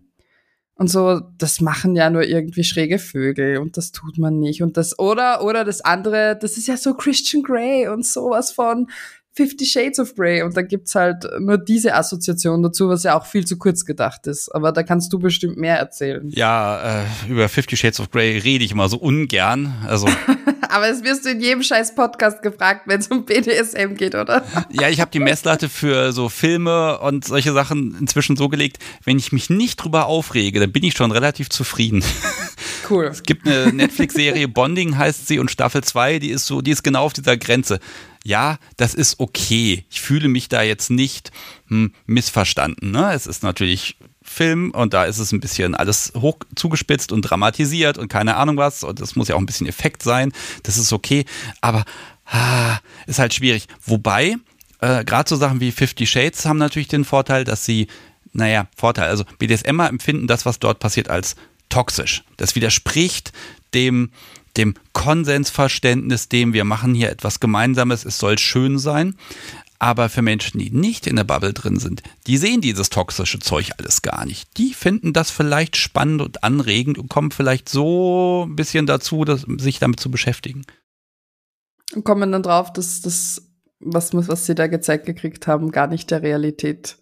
und 0.81 0.89
so, 0.89 1.21
das 1.37 1.61
machen 1.61 1.95
ja 1.95 2.09
nur 2.09 2.23
irgendwie 2.23 2.65
schräge 2.65 2.99
Vögel 2.99 3.59
und 3.59 3.77
das 3.77 3.93
tut 3.93 4.17
man 4.17 4.39
nicht. 4.39 4.63
Und 4.63 4.79
das, 4.79 4.99
oder, 4.99 5.45
oder 5.45 5.63
das 5.63 5.83
andere, 5.83 6.39
das 6.41 6.57
ist 6.57 6.69
ja 6.69 6.79
so 6.79 6.95
Christian 6.95 7.43
Grey 7.43 7.87
und 7.87 8.07
sowas 8.07 8.51
von 8.51 8.91
Fifty 9.35 9.67
Shades 9.67 9.99
of 9.99 10.15
Grey. 10.15 10.41
Und 10.41 10.57
da 10.57 10.63
gibt's 10.63 10.95
halt 10.95 11.27
nur 11.39 11.59
diese 11.59 11.95
Assoziation 11.95 12.63
dazu, 12.63 12.89
was 12.89 13.03
ja 13.03 13.15
auch 13.15 13.27
viel 13.27 13.45
zu 13.45 13.59
kurz 13.59 13.85
gedacht 13.85 14.27
ist. 14.27 14.49
Aber 14.55 14.73
da 14.73 14.83
kannst 14.83 15.13
du 15.13 15.19
bestimmt 15.19 15.59
mehr 15.59 15.77
erzählen. 15.77 16.27
Ja, 16.31 17.03
äh, 17.03 17.05
über 17.29 17.51
Fifty 17.51 17.77
Shades 17.77 18.01
of 18.01 18.11
Grey 18.11 18.39
rede 18.39 18.65
ich 18.65 18.73
immer 18.73 18.89
so 18.89 18.97
ungern. 18.97 19.75
Also 19.87 20.09
aber 20.71 20.89
es 20.89 21.03
wirst 21.03 21.25
du 21.25 21.31
in 21.31 21.41
jedem 21.41 21.63
scheiß 21.63 21.95
Podcast 21.95 22.43
gefragt, 22.43 22.83
wenn 22.87 23.01
es 23.01 23.09
um 23.09 23.25
BDSM 23.25 23.95
geht, 23.95 24.15
oder? 24.15 24.45
Ja, 24.71 24.89
ich 24.89 25.01
habe 25.01 25.11
die 25.11 25.19
Messlatte 25.19 25.69
für 25.69 26.13
so 26.13 26.29
Filme 26.29 26.99
und 27.01 27.25
solche 27.25 27.53
Sachen 27.53 27.97
inzwischen 27.99 28.37
so 28.37 28.49
gelegt, 28.49 28.79
wenn 29.05 29.19
ich 29.19 29.33
mich 29.33 29.51
nicht 29.51 29.77
drüber 29.77 30.07
aufrege, 30.07 30.61
dann 30.61 30.73
bin 30.73 30.85
ich 30.85 30.95
schon 30.95 31.13
relativ 31.13 31.49
zufrieden. 31.51 32.03
Cool. 32.89 33.07
Es 33.07 33.23
gibt 33.23 33.47
eine 33.47 33.73
Netflix-Serie, 33.73 34.49
Bonding 34.49 34.99
heißt 34.99 35.29
sie, 35.29 35.39
und 35.39 35.51
Staffel 35.51 35.85
2, 35.85 36.19
die 36.19 36.31
ist 36.31 36.47
so, 36.47 36.61
die 36.61 36.73
ist 36.73 36.83
genau 36.83 37.05
auf 37.05 37.13
dieser 37.13 37.37
Grenze. 37.37 37.79
Ja, 38.25 38.59
das 38.77 38.95
ist 38.95 39.21
okay. 39.21 39.85
Ich 39.91 40.01
fühle 40.01 40.29
mich 40.29 40.49
da 40.49 40.63
jetzt 40.63 40.91
nicht 40.91 41.31
hm, 41.69 41.93
missverstanden. 42.07 42.91
Ne? 42.91 43.13
Es 43.15 43.27
ist 43.27 43.43
natürlich 43.43 43.97
Film 44.31 44.71
und 44.71 44.95
da 44.95 45.05
ist 45.05 45.19
es 45.19 45.33
ein 45.33 45.41
bisschen 45.41 45.75
alles 45.75 46.13
hoch 46.17 46.39
zugespitzt 46.55 47.11
und 47.11 47.23
dramatisiert 47.23 47.99
und 47.99 48.09
keine 48.09 48.37
Ahnung 48.37 48.57
was 48.57 48.85
und 48.85 49.01
das 49.01 49.17
muss 49.17 49.27
ja 49.29 49.35
auch 49.35 49.41
ein 49.41 49.47
bisschen 49.47 49.67
Effekt 49.67 50.05
sein, 50.05 50.33
das 50.63 50.79
ist 50.79 50.93
okay, 50.93 51.25
aber 51.61 51.85
ah, 52.27 52.79
ist 53.07 53.19
halt 53.19 53.35
schwierig. 53.35 53.67
Wobei, 53.85 54.37
äh, 54.81 55.05
gerade 55.05 55.29
so 55.29 55.35
Sachen 55.35 55.61
wie 55.61 55.73
Fifty 55.73 56.07
Shades 56.07 56.47
haben 56.47 56.59
natürlich 56.59 56.89
den 56.89 57.05
Vorteil, 57.05 57.45
dass 57.45 57.65
sie, 57.65 57.89
naja, 58.33 58.69
Vorteil, 58.77 59.09
also 59.09 59.25
BDSMer 59.39 59.89
empfinden 59.89 60.29
das, 60.29 60.47
was 60.47 60.61
dort 60.61 60.79
passiert, 60.79 61.11
als 61.11 61.35
toxisch. 61.69 62.23
Das 62.37 62.55
widerspricht 62.55 63.33
dem, 63.75 64.11
dem 64.57 64.75
Konsensverständnis, 64.93 66.29
dem 66.29 66.53
wir 66.53 66.65
machen 66.65 66.95
hier 66.95 67.11
etwas 67.11 67.41
Gemeinsames, 67.41 68.05
es 68.05 68.19
soll 68.19 68.39
schön 68.39 68.79
sein. 68.79 69.17
Aber 69.83 70.11
für 70.11 70.21
Menschen, 70.21 70.59
die 70.59 70.71
nicht 70.71 71.07
in 71.07 71.17
der 71.17 71.25
Bubble 71.25 71.55
drin 71.55 71.79
sind, 71.79 72.03
die 72.27 72.37
sehen 72.37 72.61
dieses 72.61 72.91
toxische 72.91 73.39
Zeug 73.39 73.71
alles 73.79 74.03
gar 74.03 74.27
nicht. 74.27 74.59
Die 74.59 74.75
finden 74.75 75.15
das 75.15 75.31
vielleicht 75.31 75.79
spannend 75.79 76.21
und 76.21 76.45
anregend 76.45 76.99
und 76.99 77.09
kommen 77.09 77.31
vielleicht 77.31 77.67
so 77.71 78.47
ein 78.47 78.57
bisschen 78.57 78.85
dazu, 78.85 79.25
dass, 79.25 79.47
sich 79.57 79.79
damit 79.79 79.99
zu 79.99 80.11
beschäftigen. 80.11 80.67
Und 81.95 82.05
kommen 82.05 82.31
dann 82.31 82.43
drauf, 82.43 82.71
dass 82.75 83.01
das, 83.01 83.51
was, 83.81 84.13
was 84.13 84.45
sie 84.45 84.55
da 84.55 84.67
gezeigt 84.67 85.07
gekriegt 85.07 85.47
haben, 85.47 85.71
gar 85.71 85.87
nicht 85.87 86.11
der 86.11 86.21
Realität 86.21 86.99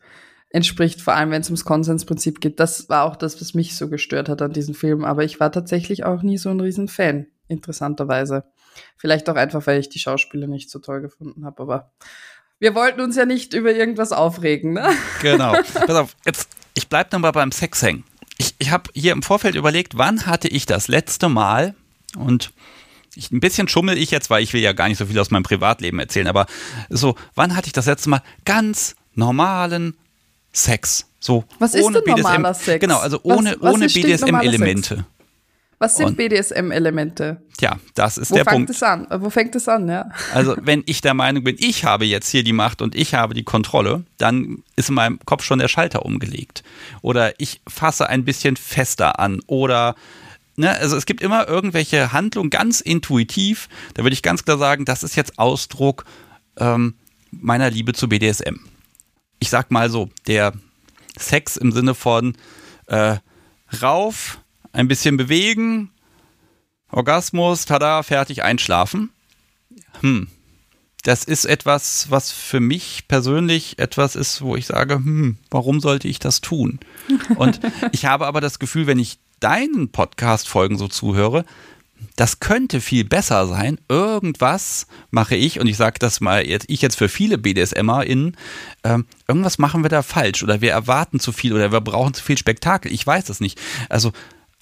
entspricht, 0.51 1.01
vor 1.01 1.15
allem 1.15 1.33
wenn 1.33 1.41
es 1.41 1.49
ums 1.49 1.65
Konsensprinzip 1.65 2.41
geht. 2.41 2.61
Das 2.61 2.89
war 2.89 3.03
auch 3.03 3.17
das, 3.17 3.41
was 3.41 3.55
mich 3.55 3.77
so 3.77 3.89
gestört 3.89 4.29
hat 4.29 4.41
an 4.41 4.53
diesem 4.53 4.75
Film. 4.75 5.05
Aber 5.05 5.25
ich 5.25 5.41
war 5.41 5.51
tatsächlich 5.51 6.05
auch 6.05 6.23
nie 6.23 6.39
so 6.39 6.49
ein 6.51 6.61
Riesenfan, 6.61 7.27
interessanterweise. 7.49 8.45
Vielleicht 8.97 9.29
auch 9.29 9.35
einfach, 9.35 9.67
weil 9.67 9.81
ich 9.81 9.89
die 9.89 9.99
Schauspieler 9.99 10.47
nicht 10.47 10.71
so 10.71 10.79
toll 10.79 11.01
gefunden 11.01 11.45
habe, 11.45 11.61
aber 11.61 11.93
wir 12.61 12.75
wollten 12.75 13.01
uns 13.01 13.17
ja 13.17 13.25
nicht 13.25 13.55
über 13.55 13.73
irgendwas 13.73 14.13
aufregen, 14.13 14.73
ne? 14.73 14.91
Genau. 15.23 15.53
Pass 15.75 15.91
auf, 15.91 16.17
jetzt, 16.27 16.49
ich 16.75 16.89
bleib 16.89 17.13
nochmal 17.13 17.33
beim 17.33 17.53
Sex 17.53 17.83
hängen. 17.83 18.05
Ich, 18.37 18.55
ich 18.59 18.71
habe 18.71 18.91
hier 18.95 19.13
im 19.13 19.23
Vorfeld 19.23 19.55
überlegt, 19.55 19.97
wann 19.97 20.27
hatte 20.27 20.49
ich 20.49 20.67
das 20.67 20.89
letzte 20.89 21.29
Mal 21.29 21.75
und 22.17 22.53
ich, 23.15 23.31
ein 23.33 23.41
bisschen 23.41 23.69
schummel 23.69 23.99
ich 23.99 24.11
jetzt, 24.11 24.31
weil 24.31 24.43
ich 24.43 24.53
will 24.53 24.61
ja 24.61 24.73
gar 24.73 24.89
nicht 24.89 24.99
so 24.99 25.07
viel 25.07 25.19
aus 25.19 25.31
meinem 25.31 25.43
Privatleben 25.43 25.99
erzählen, 25.99 26.29
aber 26.29 26.47
so, 26.89 27.17
wann 27.35 27.57
hatte 27.57 27.67
ich 27.67 27.73
das 27.73 27.87
letzte 27.87 28.11
Mal 28.11 28.23
ganz 28.45 28.95
normalen 29.15 29.97
Sex? 30.53 31.07
So, 31.19 31.45
was 31.59 31.75
ist 31.75 31.85
denn 31.85 31.95
BDSM, 32.05 32.23
normaler 32.23 32.55
Sex? 32.55 32.81
Genau, 32.81 32.99
also 32.99 33.19
ohne, 33.25 33.57
was, 33.59 33.61
was 33.61 33.75
ohne 33.75 33.87
BDSM-Elemente. 33.89 35.05
Was 35.81 35.97
sind 35.97 36.17
BDSM-Elemente? 36.17 37.41
Ja, 37.61 37.79
das 37.95 38.19
ist 38.19 38.33
Wo 38.33 38.35
der 38.35 38.45
fängt 38.45 38.57
Punkt. 38.57 38.71
Es 38.71 38.83
an? 38.83 39.07
Wo 39.19 39.31
fängt 39.31 39.55
es 39.55 39.69
an, 39.69 39.89
ja? 39.89 40.09
Also, 40.35 40.57
wenn 40.63 40.83
ich 40.87 41.01
der 41.01 41.15
Meinung 41.15 41.45
bin, 41.45 41.57
ich 41.59 41.85
habe 41.85 42.05
jetzt 42.05 42.29
hier 42.29 42.43
die 42.43 42.53
Macht 42.53 42.83
und 42.83 42.97
ich 42.97 43.15
habe 43.15 43.35
die 43.35 43.45
Kontrolle, 43.45 44.05
dann 44.17 44.65
ist 44.75 44.89
in 44.89 44.97
meinem 44.97 45.21
Kopf 45.25 45.45
schon 45.45 45.61
der 45.61 45.69
Schalter 45.69 46.05
umgelegt. 46.05 46.65
Oder 47.01 47.41
ich 47.41 47.61
fasse 47.69 48.09
ein 48.09 48.25
bisschen 48.25 48.57
fester 48.57 49.21
an. 49.21 49.41
Oder, 49.47 49.95
ne, 50.57 50.71
also 50.71 50.97
es 50.97 51.07
gibt 51.07 51.21
immer 51.21 51.47
irgendwelche 51.47 52.13
Handlungen 52.13 52.51
ganz 52.51 52.81
intuitiv. 52.81 53.69
Da 53.95 54.03
würde 54.03 54.15
ich 54.15 54.23
ganz 54.23 54.45
klar 54.45 54.59
sagen, 54.59 54.85
das 54.85 55.05
ist 55.05 55.15
jetzt 55.15 55.39
Ausdruck 55.39 56.05
ähm, 56.57 56.95
meiner 57.31 57.71
Liebe 57.71 57.93
zu 57.93 58.09
BDSM. 58.09 58.57
Ich 59.39 59.51
sag 59.51 59.71
mal 59.71 59.91
so, 59.91 60.11
der 60.27 60.55
Sex 61.17 61.57
im 61.57 61.71
Sinne 61.71 61.95
von 61.95 62.37
äh, 62.87 63.17
rauf, 63.81 64.41
ein 64.79 64.87
bisschen 64.87 65.17
bewegen, 65.17 65.91
Orgasmus, 66.91 67.65
tada, 67.65 68.05
fertig, 68.05 68.45
einschlafen. 68.45 69.11
Hm. 70.01 70.29
Das 71.03 71.25
ist 71.25 71.47
etwas, 71.47 72.11
was 72.11 72.31
für 72.31 72.61
mich 72.61 73.09
persönlich 73.09 73.79
etwas 73.79 74.15
ist, 74.15 74.41
wo 74.41 74.57
ich 74.57 74.67
sage, 74.67 74.95
hm, 74.95 75.37
warum 75.51 75.81
sollte 75.81 76.07
ich 76.07 76.21
das 76.21 76.41
tun? 76.41 76.79
Und 77.37 77.61
ich 77.93 78.05
habe 78.07 78.27
aber 78.27 78.41
das 78.41 78.59
Gefühl, 78.59 78.87
wenn 78.87 79.01
ich 79.01 79.19
deinen 79.41 79.91
Podcast-Folgen 79.91 80.79
so 80.79 80.87
zuhöre, 80.87 81.45
das 82.15 82.39
könnte 82.39 82.81
viel 82.81 83.05
besser 83.05 83.49
sein. 83.49 83.81
Irgendwas 83.89 84.87
mache 85.11 85.35
ich, 85.35 85.59
und 85.59 85.67
ich 85.67 85.77
sage 85.77 85.99
das 85.99 86.21
mal 86.21 86.47
jetzt, 86.47 86.67
ich 86.69 86.83
jetzt 86.83 86.97
für 86.97 87.09
viele 87.09 87.39
BDSMerInnen, 87.39 88.37
ähm, 88.85 89.07
irgendwas 89.27 89.59
machen 89.59 89.83
wir 89.83 89.89
da 89.89 90.03
falsch 90.03 90.45
oder 90.45 90.61
wir 90.61 90.71
erwarten 90.71 91.19
zu 91.19 91.33
viel 91.33 91.53
oder 91.53 91.73
wir 91.73 91.81
brauchen 91.81 92.15
zu 92.15 92.23
viel 92.23 92.39
Spektakel. 92.39 92.93
Ich 92.93 93.05
weiß 93.05 93.29
es 93.29 93.41
nicht. 93.41 93.61
Also 93.89 94.13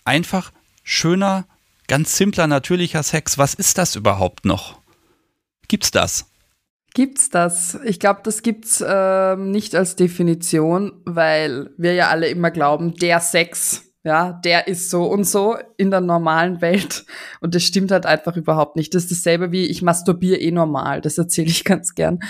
einfach 0.06 0.52
schöner, 0.82 1.46
ganz 1.88 2.16
simpler, 2.16 2.46
natürlicher 2.46 3.02
Sex. 3.02 3.38
Was 3.38 3.54
ist 3.54 3.78
das 3.78 3.96
überhaupt 3.96 4.44
noch? 4.44 4.80
Gibt's 5.68 5.90
das? 5.90 6.26
Gibt's 6.94 7.28
das? 7.28 7.78
Ich 7.84 8.00
glaube, 8.00 8.20
das 8.24 8.42
gibt's 8.42 8.82
ähm, 8.86 9.50
nicht 9.50 9.74
als 9.74 9.96
Definition, 9.96 10.92
weil 11.04 11.70
wir 11.76 11.92
ja 11.92 12.08
alle 12.08 12.28
immer 12.28 12.50
glauben, 12.50 12.94
der 12.94 13.20
Sex 13.20 13.86
ja, 14.06 14.32
der 14.32 14.68
ist 14.68 14.88
so 14.88 15.02
und 15.02 15.24
so 15.24 15.56
in 15.76 15.90
der 15.90 16.00
normalen 16.00 16.60
Welt. 16.60 17.04
Und 17.40 17.56
das 17.56 17.64
stimmt 17.64 17.90
halt 17.90 18.06
einfach 18.06 18.36
überhaupt 18.36 18.76
nicht. 18.76 18.94
Das 18.94 19.02
ist 19.02 19.10
dasselbe 19.10 19.50
wie 19.50 19.66
ich 19.66 19.82
masturbiere 19.82 20.38
eh 20.38 20.52
normal. 20.52 21.00
Das 21.00 21.18
erzähle 21.18 21.48
ich 21.48 21.64
ganz 21.64 21.96
gern. 21.96 22.20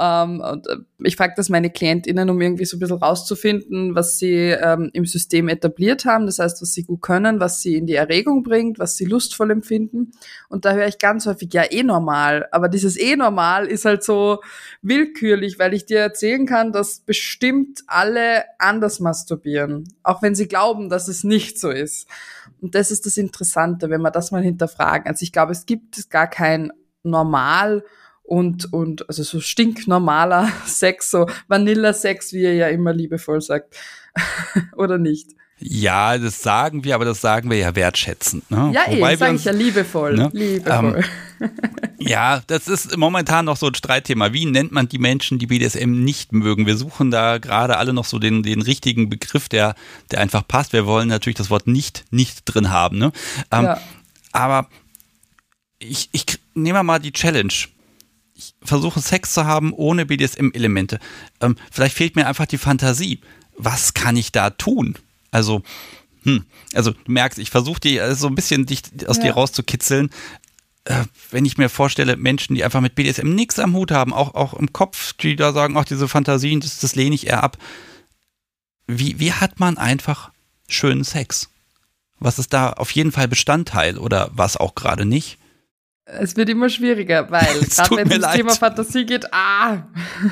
Ähm, 0.00 0.40
und 0.40 0.66
äh, 0.66 0.76
ich 1.04 1.14
frage 1.14 1.34
das 1.36 1.48
meine 1.48 1.70
KlientInnen, 1.70 2.28
um 2.28 2.40
irgendwie 2.40 2.64
so 2.64 2.76
ein 2.76 2.80
bisschen 2.80 2.98
rauszufinden, 2.98 3.94
was 3.94 4.18
sie 4.18 4.50
ähm, 4.50 4.90
im 4.92 5.06
System 5.06 5.48
etabliert 5.48 6.04
haben. 6.04 6.26
Das 6.26 6.40
heißt, 6.40 6.60
was 6.60 6.72
sie 6.72 6.82
gut 6.82 7.02
können, 7.02 7.38
was 7.38 7.62
sie 7.62 7.76
in 7.76 7.86
die 7.86 7.94
Erregung 7.94 8.42
bringt, 8.42 8.80
was 8.80 8.96
sie 8.96 9.04
lustvoll 9.04 9.52
empfinden. 9.52 10.10
Und 10.48 10.64
da 10.64 10.72
höre 10.72 10.88
ich 10.88 10.98
ganz 10.98 11.26
häufig, 11.26 11.54
ja, 11.54 11.62
eh 11.70 11.84
normal. 11.84 12.48
Aber 12.50 12.68
dieses 12.68 12.96
eh 12.98 13.14
normal 13.14 13.66
ist 13.66 13.84
halt 13.84 14.02
so 14.02 14.40
willkürlich, 14.82 15.60
weil 15.60 15.72
ich 15.72 15.86
dir 15.86 16.00
erzählen 16.00 16.46
kann, 16.46 16.72
dass 16.72 17.00
bestimmt 17.00 17.84
alle 17.86 18.44
anders 18.58 18.98
masturbieren. 18.98 19.84
Auch 20.02 20.20
wenn 20.20 20.34
sie 20.34 20.48
glauben, 20.48 20.88
dass 20.88 21.06
es 21.06 21.22
nicht 21.22 21.60
so 21.60 21.70
ist. 21.70 22.08
Und 22.60 22.74
das 22.74 22.90
ist 22.90 23.06
das 23.06 23.16
Interessante, 23.16 23.88
wenn 23.88 24.02
wir 24.02 24.10
das 24.10 24.32
mal 24.32 24.42
hinterfragen. 24.42 25.06
Also 25.06 25.22
ich 25.22 25.32
glaube, 25.32 25.52
es 25.52 25.64
gibt 25.64 26.10
gar 26.10 26.26
kein 26.26 26.72
Normal 27.04 27.84
und, 28.28 28.72
und 28.72 29.08
also 29.08 29.22
so 29.22 29.40
stinknormaler 29.40 30.52
Sex, 30.66 31.10
so 31.10 31.26
Vanilla-Sex, 31.48 32.32
wie 32.32 32.42
ihr 32.42 32.54
ja 32.54 32.68
immer 32.68 32.92
liebevoll 32.92 33.40
sagt. 33.40 33.74
Oder 34.76 34.98
nicht? 34.98 35.30
Ja, 35.60 36.16
das 36.18 36.40
sagen 36.40 36.84
wir, 36.84 36.94
aber 36.94 37.04
das 37.04 37.20
sagen 37.20 37.50
wir 37.50 37.58
ja 37.58 37.74
wertschätzend. 37.74 38.48
Ne? 38.48 38.70
Ja, 38.72 38.82
Wobei 38.86 39.14
eben, 39.14 39.18
sage 39.18 39.34
ich 39.34 39.44
ja 39.44 39.50
liebevoll. 39.50 40.14
Ne? 40.14 40.30
Liebevoll. 40.32 41.04
Ähm, 41.40 41.50
ja, 41.98 42.42
das 42.46 42.68
ist 42.68 42.96
momentan 42.96 43.46
noch 43.46 43.56
so 43.56 43.66
ein 43.66 43.74
Streitthema. 43.74 44.32
Wie 44.32 44.46
nennt 44.46 44.70
man 44.70 44.88
die 44.88 44.98
Menschen, 44.98 45.40
die 45.40 45.48
BDSM 45.48 45.90
nicht 46.04 46.32
mögen? 46.32 46.66
Wir 46.66 46.76
suchen 46.76 47.10
da 47.10 47.38
gerade 47.38 47.76
alle 47.76 47.92
noch 47.92 48.04
so 48.04 48.20
den, 48.20 48.44
den 48.44 48.62
richtigen 48.62 49.08
Begriff, 49.08 49.48
der, 49.48 49.74
der 50.12 50.20
einfach 50.20 50.46
passt. 50.46 50.72
Wir 50.72 50.86
wollen 50.86 51.08
natürlich 51.08 51.38
das 51.38 51.50
Wort 51.50 51.66
nicht, 51.66 52.04
nicht 52.12 52.42
drin 52.44 52.70
haben. 52.70 52.98
Ne? 52.98 53.10
Ähm, 53.50 53.64
ja. 53.64 53.80
Aber 54.30 54.68
ich, 55.80 56.08
ich 56.12 56.24
nehme 56.54 56.84
mal 56.84 57.00
die 57.00 57.12
Challenge 57.12 57.52
ich 58.38 58.54
versuche 58.62 59.00
Sex 59.00 59.34
zu 59.34 59.44
haben 59.44 59.72
ohne 59.72 60.06
BDSM-Elemente. 60.06 61.00
Ähm, 61.40 61.56
vielleicht 61.72 61.96
fehlt 61.96 62.14
mir 62.14 62.26
einfach 62.26 62.46
die 62.46 62.56
Fantasie. 62.56 63.20
Was 63.56 63.94
kann 63.94 64.16
ich 64.16 64.30
da 64.30 64.50
tun? 64.50 64.94
Also, 65.32 65.62
hm, 66.22 66.44
also 66.72 66.92
du 66.92 67.12
merkst, 67.12 67.38
ich 67.40 67.50
versuche 67.50 67.80
die 67.80 67.98
äh, 67.98 68.14
so 68.14 68.28
ein 68.28 68.36
bisschen 68.36 68.64
dich 68.64 68.82
aus 69.06 69.16
ja. 69.16 69.24
dir 69.24 69.32
rauszukitzeln. 69.32 70.10
Äh, 70.84 71.04
wenn 71.32 71.44
ich 71.44 71.58
mir 71.58 71.68
vorstelle, 71.68 72.16
Menschen, 72.16 72.54
die 72.54 72.62
einfach 72.62 72.80
mit 72.80 72.94
BDSM 72.94 73.34
nichts 73.34 73.58
am 73.58 73.74
Hut 73.74 73.90
haben, 73.90 74.14
auch, 74.14 74.34
auch 74.34 74.54
im 74.54 74.72
Kopf, 74.72 75.14
die 75.14 75.34
da 75.34 75.52
sagen, 75.52 75.76
auch 75.76 75.84
diese 75.84 76.06
Fantasien, 76.06 76.60
das, 76.60 76.78
das 76.78 76.94
lehne 76.94 77.16
ich 77.16 77.26
eher 77.26 77.42
ab. 77.42 77.58
Wie, 78.86 79.18
wie 79.18 79.32
hat 79.32 79.58
man 79.58 79.78
einfach 79.78 80.30
schönen 80.68 81.02
Sex? 81.02 81.50
Was 82.20 82.38
ist 82.38 82.52
da 82.52 82.72
auf 82.72 82.92
jeden 82.92 83.12
Fall 83.12 83.26
Bestandteil 83.26 83.98
oder 83.98 84.30
was 84.32 84.56
auch 84.56 84.76
gerade 84.76 85.04
nicht? 85.04 85.38
Es 86.20 86.36
wird 86.36 86.48
immer 86.48 86.68
schwieriger, 86.68 87.30
weil 87.30 87.60
gerade 87.70 87.96
wenn 87.96 88.08
es 88.08 88.18
ums 88.18 88.32
Thema 88.32 88.52
Fantasie 88.52 89.04
geht, 89.04 89.32
ah, 89.32 89.88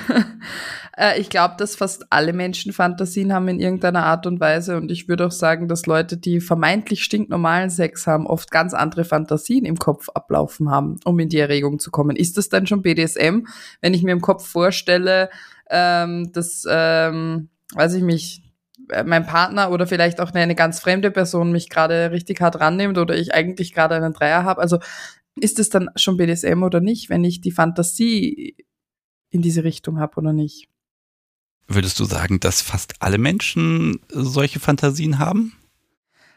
Äh, 0.96 1.20
ich 1.20 1.28
glaube, 1.28 1.54
dass 1.58 1.76
fast 1.76 2.06
alle 2.10 2.32
Menschen 2.32 2.72
Fantasien 2.72 3.32
haben 3.32 3.48
in 3.48 3.60
irgendeiner 3.60 4.04
Art 4.04 4.26
und 4.26 4.40
Weise. 4.40 4.76
Und 4.76 4.90
ich 4.90 5.08
würde 5.08 5.26
auch 5.26 5.32
sagen, 5.32 5.68
dass 5.68 5.86
Leute, 5.86 6.16
die 6.16 6.40
vermeintlich 6.40 7.04
stinknormalen 7.04 7.70
Sex 7.70 8.06
haben, 8.06 8.26
oft 8.26 8.50
ganz 8.50 8.74
andere 8.74 9.04
Fantasien 9.04 9.64
im 9.64 9.76
Kopf 9.76 10.08
ablaufen 10.14 10.70
haben, 10.70 10.98
um 11.04 11.18
in 11.18 11.28
die 11.28 11.38
Erregung 11.38 11.78
zu 11.78 11.90
kommen. 11.90 12.16
Ist 12.16 12.38
das 12.38 12.48
dann 12.48 12.66
schon 12.66 12.82
BDSM? 12.82 13.46
Wenn 13.80 13.94
ich 13.94 14.02
mir 14.02 14.12
im 14.12 14.22
Kopf 14.22 14.46
vorstelle, 14.46 15.30
ähm, 15.70 16.32
dass, 16.32 16.64
ähm, 16.68 17.50
weiß 17.74 17.94
ich 17.94 18.02
mich, 18.02 18.42
äh, 18.90 19.04
mein 19.04 19.26
Partner 19.26 19.70
oder 19.70 19.86
vielleicht 19.86 20.20
auch 20.20 20.32
eine 20.32 20.54
ganz 20.54 20.80
fremde 20.80 21.10
Person 21.10 21.52
mich 21.52 21.68
gerade 21.68 22.10
richtig 22.12 22.40
hart 22.40 22.60
rannimmt 22.60 22.98
oder 22.98 23.16
ich 23.16 23.34
eigentlich 23.34 23.74
gerade 23.74 23.96
einen 23.96 24.12
Dreier 24.12 24.44
habe. 24.44 24.60
Also 24.60 24.78
ist 25.40 25.58
es 25.58 25.68
dann 25.70 25.90
schon 25.96 26.16
BDSM 26.16 26.62
oder 26.62 26.80
nicht, 26.80 27.10
wenn 27.10 27.24
ich 27.24 27.40
die 27.40 27.52
Fantasie 27.52 28.56
in 29.30 29.42
diese 29.42 29.64
Richtung 29.64 29.98
habe 29.98 30.16
oder 30.16 30.32
nicht? 30.32 30.68
Würdest 31.68 31.98
du 31.98 32.04
sagen, 32.04 32.40
dass 32.40 32.62
fast 32.62 32.94
alle 33.00 33.18
Menschen 33.18 34.00
solche 34.08 34.60
Fantasien 34.60 35.18
haben? 35.18 35.52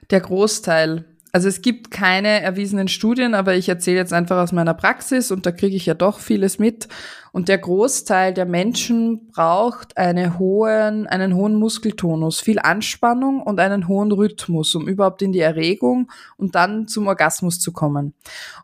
Der 0.09 0.21
Großteil. 0.21 1.05
Also 1.31 1.47
es 1.47 1.61
gibt 1.61 1.91
keine 1.91 2.41
erwiesenen 2.41 2.87
Studien, 2.87 3.35
aber 3.35 3.55
ich 3.55 3.69
erzähle 3.69 3.97
jetzt 3.97 4.13
einfach 4.13 4.41
aus 4.41 4.51
meiner 4.51 4.73
Praxis 4.73 5.31
und 5.31 5.45
da 5.45 5.51
kriege 5.51 5.75
ich 5.75 5.85
ja 5.85 5.93
doch 5.93 6.19
vieles 6.19 6.57
mit. 6.57 6.87
Und 7.31 7.47
der 7.47 7.59
Großteil 7.59 8.33
der 8.33 8.45
Menschen 8.45 9.27
braucht 9.27 9.97
eine 9.97 10.39
hohen, 10.39 11.05
einen 11.05 11.35
hohen 11.35 11.55
Muskeltonus, 11.55 12.39
viel 12.39 12.57
Anspannung 12.57 13.43
und 13.43 13.59
einen 13.59 13.87
hohen 13.87 14.11
Rhythmus, 14.11 14.73
um 14.73 14.87
überhaupt 14.87 15.21
in 15.21 15.31
die 15.31 15.39
Erregung 15.39 16.11
und 16.37 16.55
dann 16.55 16.87
zum 16.87 17.05
Orgasmus 17.05 17.59
zu 17.59 17.71
kommen. 17.71 18.15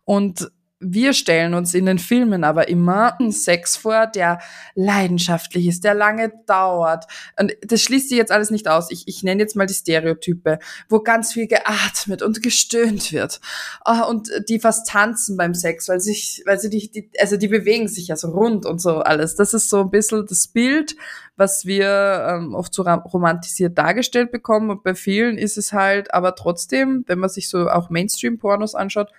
Und 0.03 0.51
wir 0.79 1.13
stellen 1.13 1.53
uns 1.53 1.73
in 1.73 1.85
den 1.85 1.99
Filmen 1.99 2.43
aber 2.43 2.67
immer 2.67 3.17
einen 3.19 3.31
Sex 3.31 3.77
vor, 3.77 4.07
der 4.07 4.39
leidenschaftlich 4.75 5.67
ist, 5.67 5.85
der 5.85 5.93
lange 5.93 6.33
dauert. 6.47 7.05
Und 7.39 7.55
das 7.61 7.81
schließt 7.81 8.09
sich 8.09 8.17
jetzt 8.17 8.31
alles 8.31 8.51
nicht 8.51 8.67
aus. 8.67 8.91
Ich, 8.91 9.07
ich 9.07 9.23
nenne 9.23 9.41
jetzt 9.41 9.55
mal 9.55 9.67
die 9.67 9.73
Stereotype, 9.73 10.59
wo 10.89 10.99
ganz 10.99 11.31
viel 11.31 11.47
geatmet 11.47 12.21
und 12.21 12.43
gestöhnt 12.43 13.13
wird. 13.13 13.39
Oh, 13.85 14.09
und 14.09 14.29
die 14.49 14.59
fast 14.59 14.87
tanzen 14.87 15.37
beim 15.37 15.53
Sex, 15.53 15.87
weil 15.87 16.01
sich, 16.01 16.43
weil 16.45 16.59
sie 16.59 16.69
die, 16.69 16.91
die, 16.91 17.09
also 17.19 17.37
die 17.37 17.47
bewegen 17.47 17.87
sich 17.87 18.09
ja 18.09 18.17
so 18.17 18.29
rund 18.29 18.65
und 18.65 18.81
so 18.81 18.97
alles. 18.97 19.35
Das 19.35 19.53
ist 19.53 19.69
so 19.69 19.81
ein 19.81 19.91
bisschen 19.91 20.25
das 20.27 20.49
Bild, 20.49 20.97
was 21.37 21.65
wir 21.65 22.27
ähm, 22.29 22.53
oft 22.53 22.73
so 22.73 22.83
romantisiert 22.83 23.77
dargestellt 23.77 24.31
bekommen. 24.31 24.69
Und 24.69 24.83
bei 24.83 24.93
vielen 24.93 25.37
ist 25.37 25.57
es 25.57 25.71
halt 25.71 26.13
aber 26.13 26.35
trotzdem, 26.35 27.05
wenn 27.07 27.19
man 27.19 27.29
sich 27.29 27.49
so 27.49 27.69
auch 27.69 27.89
Mainstream-Pornos 27.89 28.75
anschaut, 28.75 29.09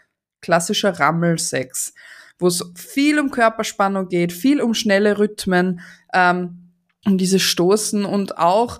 klassischer 0.46 1.00
Rammelsex, 1.00 1.92
wo 2.38 2.46
es 2.46 2.64
viel 2.76 3.18
um 3.18 3.32
Körperspannung 3.32 4.08
geht, 4.08 4.32
viel 4.32 4.60
um 4.60 4.74
schnelle 4.74 5.18
Rhythmen, 5.18 5.80
ähm, 6.14 6.70
um 7.04 7.18
dieses 7.18 7.42
Stoßen 7.42 8.04
und 8.04 8.38
auch 8.38 8.78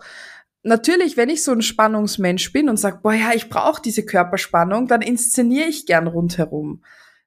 natürlich, 0.63 1.17
wenn 1.17 1.29
ich 1.29 1.43
so 1.43 1.51
ein 1.51 1.63
Spannungsmensch 1.63 2.53
bin 2.53 2.69
und 2.69 2.77
sage, 2.77 3.01
boah 3.03 3.15
ja, 3.15 3.33
ich 3.35 3.49
brauche 3.49 3.83
diese 3.83 4.05
Körperspannung, 4.05 4.87
dann 4.87 5.03
inszeniere 5.03 5.69
ich 5.69 5.87
gern 5.87 6.07
rundherum. 6.07 6.85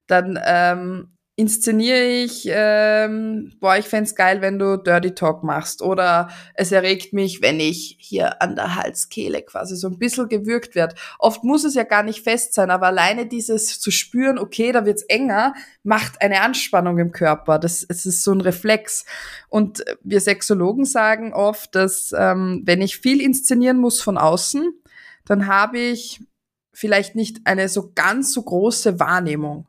Dann 0.07 0.39
ähm, 0.45 1.09
inszeniere 1.39 2.03
ich, 2.03 2.49
ähm, 2.51 3.53
boah, 3.61 3.77
ich 3.77 3.85
fände 3.85 4.11
geil, 4.13 4.41
wenn 4.41 4.59
du 4.59 4.75
Dirty 4.75 5.15
Talk 5.15 5.41
machst. 5.41 5.81
Oder 5.81 6.27
es 6.53 6.73
erregt 6.73 7.13
mich, 7.13 7.41
wenn 7.41 7.61
ich 7.61 7.95
hier 7.97 8.41
an 8.41 8.57
der 8.57 8.75
Halskehle 8.75 9.41
quasi 9.43 9.77
so 9.77 9.87
ein 9.87 9.97
bisschen 9.97 10.27
gewürgt 10.27 10.75
wird. 10.75 10.95
Oft 11.17 11.45
muss 11.45 11.63
es 11.63 11.75
ja 11.75 11.83
gar 11.83 12.03
nicht 12.03 12.25
fest 12.25 12.53
sein, 12.53 12.69
aber 12.69 12.87
alleine 12.87 13.25
dieses 13.25 13.79
zu 13.79 13.89
spüren, 13.89 14.37
okay, 14.37 14.73
da 14.73 14.85
wird's 14.85 15.03
enger, 15.03 15.53
macht 15.81 16.21
eine 16.21 16.41
Anspannung 16.41 16.97
im 16.97 17.13
Körper. 17.13 17.57
Das, 17.57 17.85
es 17.87 18.05
ist 18.05 18.25
so 18.25 18.33
ein 18.33 18.41
Reflex. 18.41 19.05
Und 19.47 19.85
wir 20.03 20.19
Sexologen 20.19 20.83
sagen 20.83 21.33
oft, 21.33 21.73
dass 21.73 22.13
ähm, 22.17 22.63
wenn 22.65 22.81
ich 22.81 22.97
viel 22.97 23.21
inszenieren 23.21 23.77
muss 23.77 24.01
von 24.01 24.17
außen, 24.17 24.73
dann 25.23 25.47
habe 25.47 25.79
ich 25.79 26.19
vielleicht 26.73 27.15
nicht 27.15 27.39
eine 27.45 27.69
so 27.69 27.93
ganz 27.95 28.33
so 28.33 28.43
große 28.43 28.99
Wahrnehmung. 28.99 29.68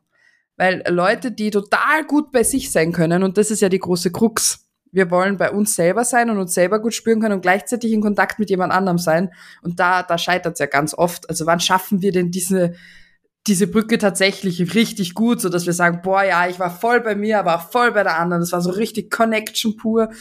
Weil 0.61 0.83
Leute, 0.87 1.31
die 1.31 1.49
total 1.49 2.05
gut 2.05 2.31
bei 2.31 2.43
sich 2.43 2.71
sein 2.71 2.91
können, 2.91 3.23
und 3.23 3.39
das 3.39 3.49
ist 3.49 3.63
ja 3.63 3.69
die 3.69 3.79
große 3.79 4.11
Krux, 4.11 4.69
wir 4.91 5.09
wollen 5.09 5.37
bei 5.37 5.49
uns 5.49 5.73
selber 5.73 6.05
sein 6.05 6.29
und 6.29 6.37
uns 6.37 6.53
selber 6.53 6.79
gut 6.79 6.93
spüren 6.93 7.19
können 7.19 7.33
und 7.33 7.41
gleichzeitig 7.41 7.91
in 7.91 7.99
Kontakt 7.99 8.37
mit 8.37 8.51
jemand 8.51 8.71
anderem 8.71 8.99
sein. 8.99 9.33
Und 9.63 9.79
da, 9.79 10.03
da 10.03 10.19
scheitert 10.19 10.53
es 10.53 10.59
ja 10.59 10.67
ganz 10.67 10.93
oft. 10.93 11.27
Also 11.31 11.47
wann 11.47 11.59
schaffen 11.59 12.03
wir 12.03 12.11
denn 12.11 12.29
diese, 12.29 12.75
diese 13.47 13.65
Brücke 13.65 13.97
tatsächlich 13.97 14.75
richtig 14.75 15.15
gut, 15.15 15.41
so 15.41 15.49
dass 15.49 15.65
wir 15.65 15.73
sagen, 15.73 16.03
boah, 16.03 16.21
ja, 16.21 16.47
ich 16.47 16.59
war 16.59 16.69
voll 16.69 17.01
bei 17.01 17.15
mir, 17.15 17.39
aber 17.39 17.55
auch 17.55 17.71
voll 17.71 17.91
bei 17.91 18.03
der 18.03 18.19
anderen. 18.19 18.43
Das 18.43 18.51
war 18.51 18.61
so 18.61 18.69
richtig 18.69 19.09
Connection 19.09 19.77
pur. 19.77 20.11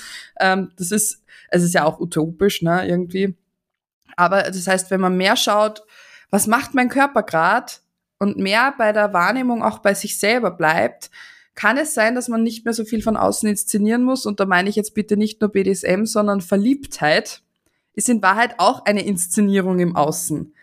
Ähm, 0.41 0.71
das 0.79 0.91
ist, 0.91 1.23
es 1.51 1.63
ist 1.63 1.75
ja 1.75 1.85
auch 1.85 2.01
utopisch, 2.01 2.63
ne, 2.63 2.89
irgendwie. 2.89 3.37
Aber 4.17 4.45
das 4.45 4.67
heißt, 4.67 4.91
wenn 4.91 5.03
man 5.03 5.19
mehr 5.19 5.37
schaut, 5.37 5.83
was 6.31 6.47
macht 6.47 6.73
mein 6.73 6.89
Körper 6.89 7.25
gerade, 7.25 7.73
und 8.21 8.37
mehr 8.37 8.75
bei 8.77 8.93
der 8.93 9.13
Wahrnehmung 9.13 9.65
auch 9.65 9.79
bei 9.81 9.95
sich 9.95 10.19
selber 10.19 10.53
bleibt, 10.53 11.11
kann 11.55 11.77
es 11.77 11.95
sein, 11.95 12.15
dass 12.15 12.29
man 12.29 12.43
nicht 12.43 12.65
mehr 12.65 12.75
so 12.75 12.85
viel 12.85 13.03
von 13.03 13.17
außen 13.17 13.49
inszenieren 13.49 14.05
muss. 14.05 14.27
Und 14.27 14.39
da 14.39 14.47
meine 14.47 14.69
ich 14.69 14.77
jetzt 14.77 14.95
bitte 14.95 15.17
nicht 15.17 15.41
nur 15.41 15.51
BDSM, 15.51 16.05
sondern 16.05 16.41
Verliebtheit 16.41 17.43
ist 17.95 18.09
in 18.09 18.23
Wahrheit 18.23 18.55
auch 18.59 18.85
eine 18.85 19.05
Inszenierung 19.05 19.81
im 19.81 19.97
Außen. 19.97 20.55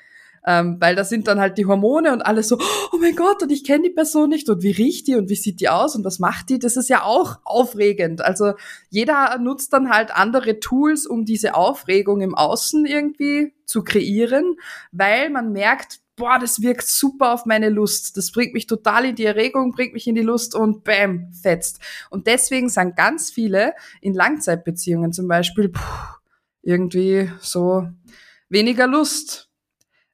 Ähm, 0.46 0.78
weil 0.80 0.96
da 0.96 1.04
sind 1.04 1.28
dann 1.28 1.41
halt 1.41 1.58
die 1.58 1.65
Hormone 1.65 2.13
und 2.13 2.22
alles 2.22 2.48
so, 2.48 2.58
oh 2.93 2.98
mein 3.02 3.15
Gott, 3.15 3.43
und 3.43 3.52
ich 3.52 3.65
kenne 3.65 3.89
die 3.89 3.93
Person 3.93 4.30
nicht 4.30 4.50
und 4.50 4.63
wie 4.63 4.72
riecht 4.72 5.08
die 5.08 5.15
und 5.15 5.30
wie 5.30 5.36
sieht 5.36 5.60
die 5.60 5.67
aus 5.67 5.96
und 5.96 6.06
was 6.06 6.20
macht 6.20 6.50
die? 6.50 6.58
Das 6.58 6.78
ist 6.78 6.89
ja 6.89 7.04
auch 7.04 7.39
aufregend. 7.43 8.22
Also 8.22 8.54
jeder 8.89 9.38
nutzt 9.39 9.74
dann 9.74 9.89
halt 9.89 10.15
andere 10.15 10.60
Tools, 10.60 11.06
um 11.06 11.26
diese 11.26 11.54
Aufregung 11.56 12.22
im 12.22 12.34
Außen 12.34 12.86
irgendwie 12.86 13.54
zu 13.65 13.84
kreieren, 13.84 14.56
weil 14.93 15.30
man 15.32 15.52
merkt, 15.52 16.00
boah, 16.17 16.39
das 16.39 16.62
wirkt 16.62 16.88
super 16.88 17.32
auf 17.32 17.45
meine 17.45 17.69
Lust. 17.69 18.17
Das 18.17 18.32
bringt 18.32 18.53
mich 18.53 18.67
total 18.67 19.06
in 19.06 19.15
die 19.15 19.23
Erregung, 19.23 19.71
bringt 19.71 19.93
mich 19.93 20.08
in 20.08 20.15
die 20.15 20.21
Lust 20.21 20.53
und 20.56 20.84
bam, 20.84 21.32
fetzt. 21.32 21.80
Und 22.10 22.27
deswegen 22.27 22.67
sagen 22.67 22.93
ganz 22.95 23.32
viele 23.32 23.73
in 24.01 24.13
Langzeitbeziehungen 24.13 25.13
zum 25.13 25.30
Beispiel, 25.30 25.69
puh, 25.69 25.80
irgendwie 26.63 27.32
so 27.39 27.88
weniger 28.49 28.88
Lust. 28.88 29.49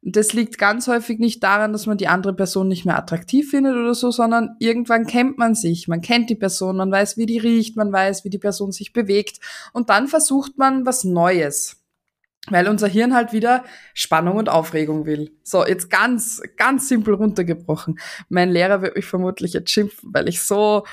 Das 0.05 0.33
liegt 0.33 0.57
ganz 0.57 0.87
häufig 0.87 1.17
nicht 1.19 1.41
daran, 1.41 1.71
dass 1.71 1.85
man 1.85 1.97
die 1.97 2.09
andere 2.09 2.33
Person 2.33 2.67
nicht 2.67 2.83
mehr 2.85 2.97
attraktiv 2.97 3.49
findet 3.49 3.73
oder 3.75 3.95
so, 3.95 4.11
sondern 4.11 4.57
irgendwann 4.59 5.07
kennt 5.07 5.37
man 5.37 5.55
sich, 5.55 5.87
man 5.87 6.01
kennt 6.01 6.29
die 6.29 6.35
Person, 6.35 6.75
man 6.75 6.91
weiß, 6.91 7.15
wie 7.15 7.25
die 7.25 7.37
riecht, 7.37 7.77
man 7.77 7.93
weiß, 7.93 8.25
wie 8.25 8.29
die 8.29 8.37
Person 8.37 8.73
sich 8.73 8.91
bewegt 8.91 9.39
und 9.71 9.89
dann 9.89 10.09
versucht 10.09 10.57
man 10.57 10.85
was 10.85 11.05
Neues 11.05 11.82
weil 12.49 12.67
unser 12.67 12.87
Hirn 12.87 13.15
halt 13.15 13.31
wieder 13.31 13.63
Spannung 13.93 14.35
und 14.37 14.49
Aufregung 14.49 15.05
will. 15.05 15.31
So, 15.43 15.65
jetzt 15.65 15.89
ganz, 15.89 16.41
ganz 16.57 16.89
simpel 16.89 17.13
runtergebrochen. 17.13 17.99
Mein 18.29 18.49
Lehrer 18.49 18.81
wird 18.81 18.95
mich 18.95 19.05
vermutlich 19.05 19.53
jetzt 19.53 19.71
schimpfen, 19.71 20.09
weil 20.13 20.27
ich 20.27 20.41
so 20.41 20.83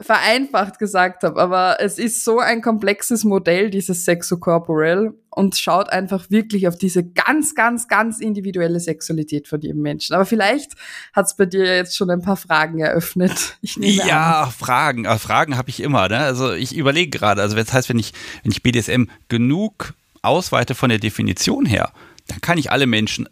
vereinfacht 0.00 0.80
gesagt 0.80 1.22
habe, 1.22 1.40
aber 1.40 1.76
es 1.78 1.98
ist 1.98 2.24
so 2.24 2.40
ein 2.40 2.62
komplexes 2.62 3.22
Modell, 3.22 3.70
dieses 3.70 4.04
Sexocorporal, 4.04 5.14
und 5.30 5.56
schaut 5.56 5.90
einfach 5.90 6.30
wirklich 6.30 6.66
auf 6.68 6.76
diese 6.76 7.04
ganz, 7.04 7.54
ganz, 7.54 7.86
ganz 7.88 8.20
individuelle 8.20 8.80
Sexualität 8.80 9.46
von 9.46 9.60
jedem 9.60 9.82
Menschen. 9.82 10.14
Aber 10.14 10.26
vielleicht 10.26 10.72
hat 11.12 11.26
es 11.26 11.36
bei 11.36 11.46
dir 11.46 11.64
jetzt 11.64 11.96
schon 11.96 12.10
ein 12.10 12.22
paar 12.22 12.36
Fragen 12.36 12.80
eröffnet. 12.80 13.56
Ich 13.60 13.76
nehme 13.78 14.06
ja, 14.06 14.42
an. 14.42 14.50
Fragen. 14.50 15.04
Äh, 15.06 15.18
Fragen 15.18 15.56
habe 15.56 15.70
ich 15.70 15.80
immer. 15.80 16.08
Ne? 16.08 16.18
Also 16.18 16.52
ich 16.52 16.76
überlege 16.76 17.10
gerade, 17.10 17.40
also 17.40 17.56
das 17.56 17.72
heißt, 17.72 17.88
wenn 17.88 17.98
ich, 17.98 18.12
wenn 18.42 18.52
ich 18.52 18.62
BDSM 18.62 19.04
genug 19.28 19.94
ausweite 20.24 20.74
von 20.74 20.88
der 20.88 20.98
Definition 20.98 21.66
her, 21.66 21.92
dann 22.28 22.40
kann 22.40 22.58
ich 22.58 22.70
alle 22.70 22.86
Menschen, 22.86 23.28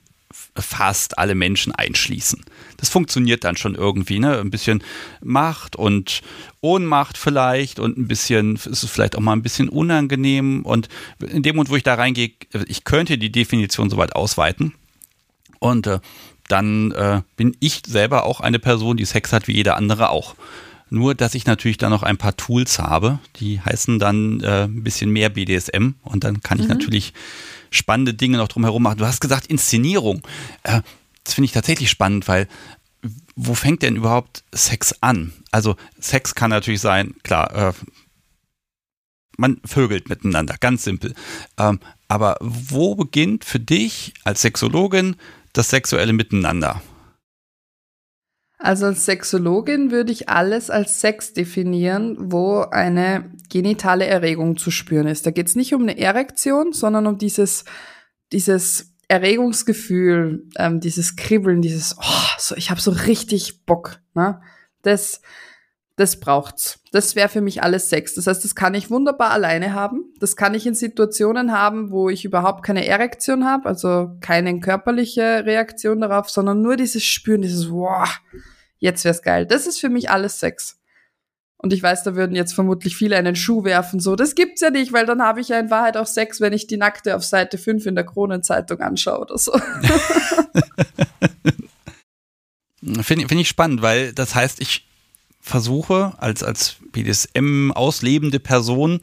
fast 0.56 1.18
alle 1.18 1.34
Menschen 1.34 1.74
einschließen. 1.74 2.44
Das 2.76 2.88
funktioniert 2.88 3.44
dann 3.44 3.56
schon 3.56 3.74
irgendwie, 3.74 4.18
ne? 4.18 4.38
Ein 4.38 4.50
bisschen 4.50 4.82
Macht 5.22 5.76
und 5.76 6.22
Ohnmacht 6.60 7.18
vielleicht 7.18 7.78
und 7.78 7.98
ein 7.98 8.08
bisschen, 8.08 8.56
ist 8.56 8.66
es 8.66 8.90
vielleicht 8.90 9.16
auch 9.16 9.20
mal 9.20 9.32
ein 9.32 9.42
bisschen 9.42 9.68
unangenehm. 9.68 10.62
Und 10.64 10.88
in 11.20 11.42
dem 11.42 11.56
Moment, 11.56 11.70
wo 11.70 11.76
ich 11.76 11.82
da 11.82 11.94
reingehe, 11.94 12.32
ich 12.66 12.84
könnte 12.84 13.18
die 13.18 13.32
Definition 13.32 13.90
soweit 13.90 14.14
ausweiten. 14.14 14.74
Und 15.58 15.86
äh, 15.86 16.00
dann 16.48 16.90
äh, 16.92 17.22
bin 17.36 17.56
ich 17.60 17.82
selber 17.86 18.24
auch 18.24 18.40
eine 18.40 18.58
Person, 18.58 18.96
die 18.96 19.04
Sex 19.04 19.32
hat 19.32 19.48
wie 19.48 19.54
jeder 19.54 19.76
andere 19.76 20.10
auch. 20.10 20.34
Nur, 20.92 21.14
dass 21.14 21.34
ich 21.34 21.46
natürlich 21.46 21.78
da 21.78 21.88
noch 21.88 22.02
ein 22.02 22.18
paar 22.18 22.36
Tools 22.36 22.78
habe, 22.78 23.18
die 23.36 23.58
heißen 23.62 23.98
dann 23.98 24.40
äh, 24.40 24.64
ein 24.64 24.82
bisschen 24.82 25.10
mehr 25.10 25.30
BDSM 25.30 25.92
und 26.02 26.22
dann 26.22 26.42
kann 26.42 26.58
ich 26.58 26.64
mhm. 26.64 26.74
natürlich 26.74 27.14
spannende 27.70 28.12
Dinge 28.12 28.36
noch 28.36 28.48
drumherum 28.48 28.82
machen. 28.82 28.98
Du 28.98 29.06
hast 29.06 29.20
gesagt 29.20 29.46
Inszenierung. 29.46 30.20
Äh, 30.64 30.82
das 31.24 31.32
finde 31.32 31.46
ich 31.46 31.52
tatsächlich 31.52 31.88
spannend, 31.88 32.28
weil 32.28 32.46
wo 33.34 33.54
fängt 33.54 33.80
denn 33.80 33.96
überhaupt 33.96 34.44
Sex 34.52 34.94
an? 35.00 35.32
Also 35.50 35.76
Sex 35.98 36.34
kann 36.34 36.50
natürlich 36.50 36.82
sein, 36.82 37.14
klar, 37.22 37.54
äh, 37.54 37.72
man 39.38 39.62
vögelt 39.64 40.10
miteinander, 40.10 40.56
ganz 40.60 40.84
simpel. 40.84 41.14
Ähm, 41.56 41.80
aber 42.06 42.36
wo 42.40 42.96
beginnt 42.96 43.46
für 43.46 43.60
dich 43.60 44.12
als 44.24 44.42
Sexologin 44.42 45.16
das 45.54 45.70
sexuelle 45.70 46.12
Miteinander? 46.12 46.82
Also 48.62 48.86
als 48.86 49.06
Sexologin 49.06 49.90
würde 49.90 50.12
ich 50.12 50.28
alles 50.28 50.70
als 50.70 51.00
Sex 51.00 51.32
definieren, 51.32 52.16
wo 52.18 52.60
eine 52.60 53.32
genitale 53.48 54.06
Erregung 54.06 54.56
zu 54.56 54.70
spüren 54.70 55.08
ist. 55.08 55.26
Da 55.26 55.32
geht 55.32 55.48
es 55.48 55.56
nicht 55.56 55.74
um 55.74 55.82
eine 55.82 55.98
Erektion, 55.98 56.72
sondern 56.72 57.08
um 57.08 57.18
dieses, 57.18 57.64
dieses 58.30 58.94
Erregungsgefühl, 59.08 60.48
ähm, 60.56 60.78
dieses 60.78 61.16
Kribbeln, 61.16 61.60
dieses, 61.60 61.96
oh, 61.98 62.36
so, 62.38 62.54
ich 62.54 62.70
habe 62.70 62.80
so 62.80 62.92
richtig 62.92 63.66
Bock. 63.66 63.98
Ne? 64.14 64.40
Das, 64.82 65.22
das 65.96 66.18
braucht's. 66.18 66.80
Das 66.90 67.16
wäre 67.16 67.28
für 67.28 67.42
mich 67.42 67.62
alles 67.62 67.90
Sex. 67.90 68.14
Das 68.14 68.26
heißt, 68.26 68.44
das 68.44 68.54
kann 68.54 68.74
ich 68.74 68.90
wunderbar 68.90 69.30
alleine 69.30 69.74
haben. 69.74 70.12
Das 70.20 70.36
kann 70.36 70.54
ich 70.54 70.66
in 70.66 70.74
Situationen 70.74 71.52
haben, 71.52 71.90
wo 71.90 72.08
ich 72.08 72.24
überhaupt 72.24 72.64
keine 72.64 72.86
Erektion 72.86 73.44
habe, 73.44 73.66
also 73.68 74.12
keine 74.20 74.58
körperliche 74.60 75.44
Reaktion 75.44 76.00
darauf, 76.00 76.30
sondern 76.30 76.62
nur 76.62 76.76
dieses 76.76 77.04
Spüren, 77.04 77.42
dieses 77.42 77.70
wow, 77.70 78.08
jetzt 78.78 79.04
wär's 79.04 79.22
geil. 79.22 79.46
Das 79.46 79.66
ist 79.66 79.80
für 79.80 79.90
mich 79.90 80.10
alles 80.10 80.40
Sex. 80.40 80.78
Und 81.58 81.72
ich 81.72 81.82
weiß, 81.82 82.02
da 82.02 82.16
würden 82.16 82.34
jetzt 82.34 82.54
vermutlich 82.54 82.96
viele 82.96 83.16
einen 83.16 83.36
Schuh 83.36 83.62
werfen, 83.62 84.00
so, 84.00 84.16
das 84.16 84.34
gibt's 84.34 84.60
ja 84.62 84.70
nicht, 84.70 84.92
weil 84.92 85.06
dann 85.06 85.22
habe 85.22 85.40
ich 85.40 85.48
ja 85.48 85.60
in 85.60 85.70
Wahrheit 85.70 85.96
auch 85.96 86.08
Sex, 86.08 86.40
wenn 86.40 86.52
ich 86.52 86.66
die 86.66 86.76
Nackte 86.76 87.14
auf 87.14 87.22
Seite 87.22 87.56
5 87.56 87.86
in 87.86 87.94
der 87.94 88.04
Kronenzeitung 88.04 88.80
anschaue 88.80 89.20
oder 89.20 89.38
so. 89.38 89.52
Finde 93.02 93.28
find 93.28 93.40
ich 93.40 93.48
spannend, 93.48 93.80
weil 93.80 94.12
das 94.12 94.34
heißt, 94.34 94.60
ich 94.60 94.88
versuche 95.42 96.14
als, 96.18 96.42
als 96.42 96.76
BDSM 96.92 97.72
auslebende 97.72 98.40
Person 98.40 99.00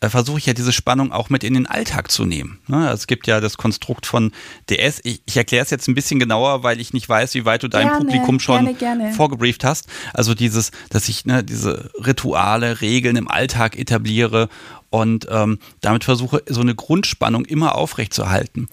äh, 0.00 0.08
versuche 0.08 0.38
ich 0.38 0.46
ja 0.46 0.52
diese 0.52 0.72
Spannung 0.72 1.12
auch 1.12 1.30
mit 1.30 1.44
in 1.44 1.54
den 1.54 1.66
Alltag 1.66 2.10
zu 2.10 2.24
nehmen. 2.24 2.58
Ne? 2.66 2.90
Es 2.90 3.06
gibt 3.06 3.26
ja 3.26 3.40
das 3.40 3.56
Konstrukt 3.56 4.06
von 4.06 4.32
DS. 4.68 5.00
Ich, 5.04 5.22
ich 5.26 5.36
erkläre 5.36 5.64
es 5.64 5.70
jetzt 5.70 5.86
ein 5.86 5.94
bisschen 5.94 6.18
genauer, 6.18 6.62
weil 6.62 6.80
ich 6.80 6.92
nicht 6.92 7.08
weiß, 7.08 7.34
wie 7.34 7.44
weit 7.44 7.62
du 7.62 7.68
dein 7.68 7.86
Gerne, 7.86 7.98
Publikum 7.98 8.40
schon 8.40 8.64
gerne, 8.64 8.74
gerne. 8.74 9.12
vorgebrieft 9.12 9.64
hast. 9.64 9.86
Also 10.12 10.34
dieses, 10.34 10.70
dass 10.90 11.08
ich 11.08 11.24
ne, 11.26 11.44
diese 11.44 11.90
Rituale, 11.94 12.80
Regeln 12.80 13.16
im 13.16 13.28
Alltag 13.28 13.78
etabliere 13.78 14.48
und 14.90 15.28
ähm, 15.30 15.58
damit 15.82 16.04
versuche, 16.04 16.42
so 16.46 16.62
eine 16.62 16.74
Grundspannung 16.74 17.44
immer 17.44 17.74
aufrechtzuerhalten. 17.74 18.68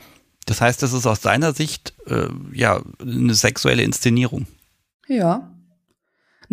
Das 0.46 0.62
heißt, 0.62 0.82
das 0.84 0.94
ist 0.94 1.06
aus 1.06 1.22
deiner 1.22 1.54
Sicht 1.54 1.94
äh, 2.08 2.28
ja 2.54 2.82
eine 3.00 3.34
sexuelle 3.34 3.84
Inszenierung. 3.84 4.46
Ja. 5.08 5.53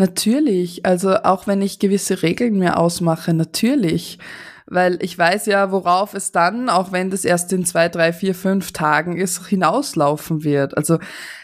Natürlich. 0.00 0.86
Also 0.86 1.14
auch 1.24 1.46
wenn 1.46 1.60
ich 1.60 1.78
gewisse 1.78 2.22
Regeln 2.22 2.58
mir 2.58 2.78
ausmache, 2.78 3.34
natürlich. 3.34 4.18
Weil 4.64 4.98
ich 5.02 5.18
weiß 5.18 5.44
ja, 5.44 5.72
worauf 5.72 6.14
es 6.14 6.32
dann, 6.32 6.70
auch 6.70 6.90
wenn 6.90 7.10
das 7.10 7.26
erst 7.26 7.52
in 7.52 7.66
zwei, 7.66 7.90
drei, 7.90 8.14
vier, 8.14 8.34
fünf 8.34 8.72
Tagen 8.72 9.18
ist, 9.18 9.46
hinauslaufen 9.48 10.42
wird. 10.42 10.74
Also 10.74 10.98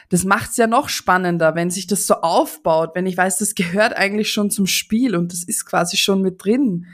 das 0.08 0.24
macht's 0.24 0.56
ja 0.56 0.66
noch 0.66 0.88
spannender, 0.88 1.54
wenn 1.54 1.70
sich 1.70 1.86
das 1.86 2.06
so 2.06 2.14
aufbaut, 2.14 2.92
wenn 2.94 3.04
ich 3.04 3.18
weiß, 3.18 3.36
das 3.36 3.54
gehört 3.54 3.94
eigentlich 3.94 4.32
schon 4.32 4.50
zum 4.50 4.66
Spiel 4.66 5.16
und 5.16 5.34
das 5.34 5.42
ist 5.42 5.66
quasi 5.66 5.98
schon 5.98 6.22
mit 6.22 6.42
drin. 6.42 6.86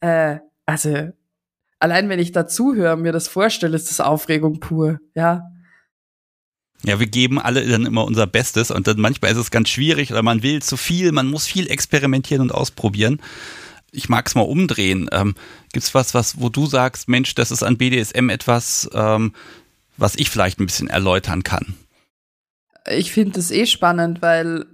Äh, 0.00 0.38
also 0.64 1.10
allein 1.80 2.08
wenn 2.08 2.18
ich 2.18 2.32
dazuhöre, 2.32 2.96
mir 2.96 3.12
das 3.12 3.28
vorstelle, 3.28 3.76
ist 3.76 3.90
das 3.90 4.00
Aufregung 4.00 4.58
pur, 4.58 5.00
ja. 5.14 5.50
Ja, 6.84 6.98
wir 6.98 7.06
geben 7.06 7.38
alle 7.38 7.66
dann 7.66 7.84
immer 7.84 8.04
unser 8.04 8.26
Bestes 8.26 8.70
und 8.70 8.86
dann 8.86 9.00
manchmal 9.00 9.32
ist 9.32 9.36
es 9.36 9.50
ganz 9.50 9.68
schwierig 9.68 10.12
oder 10.12 10.22
man 10.22 10.42
will 10.42 10.62
zu 10.62 10.76
viel, 10.76 11.12
man 11.12 11.26
muss 11.26 11.46
viel 11.46 11.70
experimentieren 11.70 12.42
und 12.42 12.52
ausprobieren. 12.52 13.20
Ich 13.92 14.08
mag 14.08 14.26
es 14.26 14.34
mal 14.34 14.42
umdrehen. 14.42 15.08
Ähm, 15.12 15.34
Gibt 15.72 15.84
es 15.84 15.94
was, 15.94 16.14
was, 16.14 16.40
wo 16.40 16.48
du 16.48 16.66
sagst, 16.66 17.08
Mensch, 17.08 17.34
das 17.34 17.50
ist 17.50 17.62
an 17.62 17.76
BDSM 17.76 18.30
etwas, 18.30 18.88
ähm, 18.94 19.34
was 19.96 20.16
ich 20.16 20.30
vielleicht 20.30 20.60
ein 20.60 20.66
bisschen 20.66 20.88
erläutern 20.88 21.42
kann? 21.42 21.74
Ich 22.88 23.12
finde 23.12 23.32
das 23.32 23.50
eh 23.50 23.66
spannend, 23.66 24.22
weil 24.22 24.64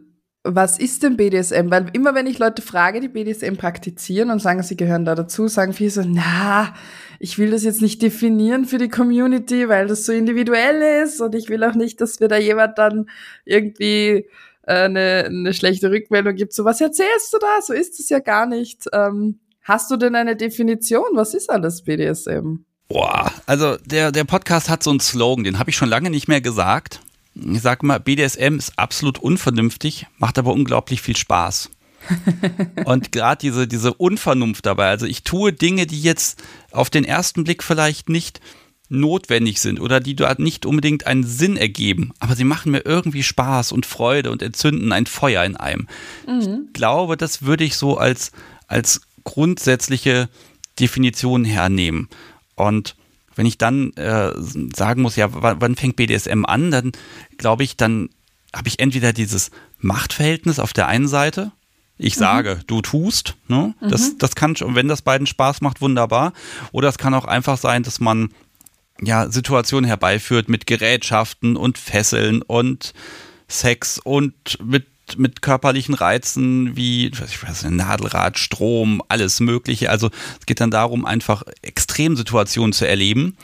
was 0.47 0.79
ist 0.79 1.03
denn 1.03 1.17
BDSM? 1.17 1.71
Weil 1.71 1.87
immer 1.93 2.15
wenn 2.15 2.27
ich 2.27 2.39
Leute 2.39 2.63
frage, 2.63 3.01
die 3.01 3.09
BDSM 3.09 3.57
praktizieren 3.57 4.31
und 4.31 4.41
sagen, 4.41 4.63
sie 4.63 4.77
gehören 4.77 5.05
da 5.05 5.15
dazu, 5.15 5.49
sagen 5.49 5.73
viele 5.73 5.91
so, 5.91 6.03
na, 6.07 6.75
ich 7.19 7.39
will 7.39 7.51
das 7.51 7.65
jetzt 7.65 7.83
nicht 7.83 8.03
definieren 8.03 8.65
für 8.65 8.79
die 8.79 8.89
Community, 8.89 9.69
weil 9.69 9.87
das 9.87 10.07
so 10.07 10.13
individuell 10.13 11.05
ist 11.05 11.21
und 11.21 11.35
ich 11.35 11.49
will 11.49 11.65
auch 11.65 11.75
nicht, 11.75 12.01
dass 12.01 12.21
mir 12.21 12.29
da 12.29 12.37
jemand 12.37 12.79
dann 12.79 13.09
irgendwie 13.45 14.27
äh, 14.63 14.85
eine, 14.85 15.25
eine 15.27 15.55
schlechte 15.55 15.91
Rückmeldung 15.91 16.35
gibt. 16.35 16.53
So, 16.53 16.65
was 16.65 16.81
erzählst 16.81 17.33
du 17.33 17.39
da? 17.39 17.63
So 17.63 17.73
ist 17.73 17.99
es 18.01 18.09
ja 18.09 18.19
gar 18.19 18.47
nicht. 18.47 18.85
Ähm, 18.93 19.41
hast 19.63 19.91
du 19.91 19.97
denn 19.97 20.15
eine 20.15 20.37
Definition? 20.37 21.07
Was 21.15 21.35
ist 21.35 21.51
alles 21.51 21.83
BDSM? 21.83 22.65
Boah, 22.89 23.33
also 23.47 23.77
der, 23.85 24.13
der 24.13 24.25
Podcast 24.25 24.71
hat 24.71 24.83
so 24.83 24.91
einen 24.91 25.01
Slogan, 25.01 25.43
den 25.43 25.59
habe 25.59 25.71
ich 25.71 25.77
schon 25.77 25.89
lange 25.89 26.09
nicht 26.09 26.29
mehr 26.29 26.41
gesagt. 26.41 27.01
Ich 27.38 27.61
sage 27.61 27.85
mal, 27.85 28.01
BDSM 28.01 28.57
ist 28.57 28.79
absolut 28.79 29.18
unvernünftig, 29.18 30.07
macht 30.18 30.38
aber 30.38 30.53
unglaublich 30.53 31.03
viel 31.03 31.16
Spaß. 31.16 31.70
und 32.85 33.12
gerade 33.12 33.40
diese, 33.40 33.66
diese 33.66 33.92
Unvernunft 33.94 34.64
dabei, 34.64 34.88
also 34.88 35.07
ich 35.07 35.22
tue 35.22 35.53
Dinge, 35.53 35.87
die 35.87 36.01
jetzt 36.01 36.42
auf 36.70 36.88
den 36.88 37.05
ersten 37.05 37.44
Blick 37.44 37.62
vielleicht 37.62 38.09
nicht 38.09 38.40
notwendig 38.88 39.61
sind 39.61 39.81
oder 39.81 39.99
die 39.99 40.14
dort 40.14 40.38
nicht 40.38 40.64
unbedingt 40.64 41.07
einen 41.07 41.25
Sinn 41.25 41.57
ergeben, 41.57 42.12
aber 42.20 42.37
sie 42.37 42.44
machen 42.44 42.72
mir 42.72 42.87
irgendwie 42.87 43.25
Spaß 43.25 43.72
und 43.72 43.85
Freude 43.85 44.31
und 44.31 44.42
entzünden 44.42 44.92
ein 44.92 45.07
Feuer 45.07 45.44
in 45.44 45.57
einem. 45.57 45.88
Mhm. 46.27 46.66
Ich 46.68 46.72
glaube, 46.72 47.16
das 47.16 47.42
würde 47.42 47.64
ich 47.64 47.77
so 47.77 47.99
als, 47.99 48.31
als 48.68 49.01
grundsätzliche 49.25 50.29
Definition 50.79 51.44
hernehmen. 51.44 52.09
Und 52.55 52.94
wenn 53.37 53.46
ich 53.46 53.59
dann 53.59 53.92
äh, 53.92 54.33
sagen 54.75 55.03
muss, 55.03 55.16
ja, 55.16 55.29
wann 55.31 55.77
fängt 55.77 55.96
BDSM 55.96 56.44
an, 56.44 56.70
dann 56.70 56.92
glaube 57.38 57.62
ich, 57.62 57.77
dann 57.77 58.09
habe 58.55 58.68
ich 58.68 58.81
entweder 58.81 59.12
dieses 59.12 59.51
Machtverhältnis 59.79 60.59
auf 60.59 60.72
der 60.72 60.88
einen 60.88 61.07
Seite, 61.07 61.53
ich 61.99 62.16
mhm. 62.16 62.20
sage, 62.20 62.61
du 62.66 62.83
tust, 62.83 63.37
ne? 63.49 63.75
Mhm. 63.81 63.88
Das, 63.88 64.18
das 64.18 64.35
kann 64.35 64.57
schon, 64.57 64.75
wenn 64.75 64.88
das 64.88 65.03
beiden 65.03 65.27
Spaß 65.27 65.61
macht, 65.61 65.81
wunderbar. 65.81 66.33
Oder 66.72 66.88
es 66.88 66.99
kann 66.99 67.14
auch 67.14 67.25
einfach 67.25 67.59
sein, 67.59 67.83
dass 67.83 68.01
man 68.01 68.31
ja 69.01 69.31
Situationen 69.31 69.87
herbeiführt 69.87 70.49
mit 70.49 70.66
Gerätschaften 70.66 71.57
und 71.57 71.79
Fesseln 71.79 72.42
und 72.42 72.92
Sex 73.49 73.99
und 73.99 74.59
mit 74.62 74.87
mit 75.16 75.40
körperlichen 75.42 75.95
Reizen 75.95 76.77
wie 76.77 77.07
ich 77.07 77.42
weiß, 77.42 77.64
Nadelrad, 77.71 78.38
Strom, 78.38 79.03
alles 79.09 79.40
Mögliche. 79.40 79.90
Also 79.90 80.11
es 80.40 80.47
geht 80.47 80.61
dann 80.61 80.71
darum, 80.71 81.05
einfach 81.05 81.45
Extremsituationen 81.62 82.73
zu 82.73 82.87
erleben 82.87 83.37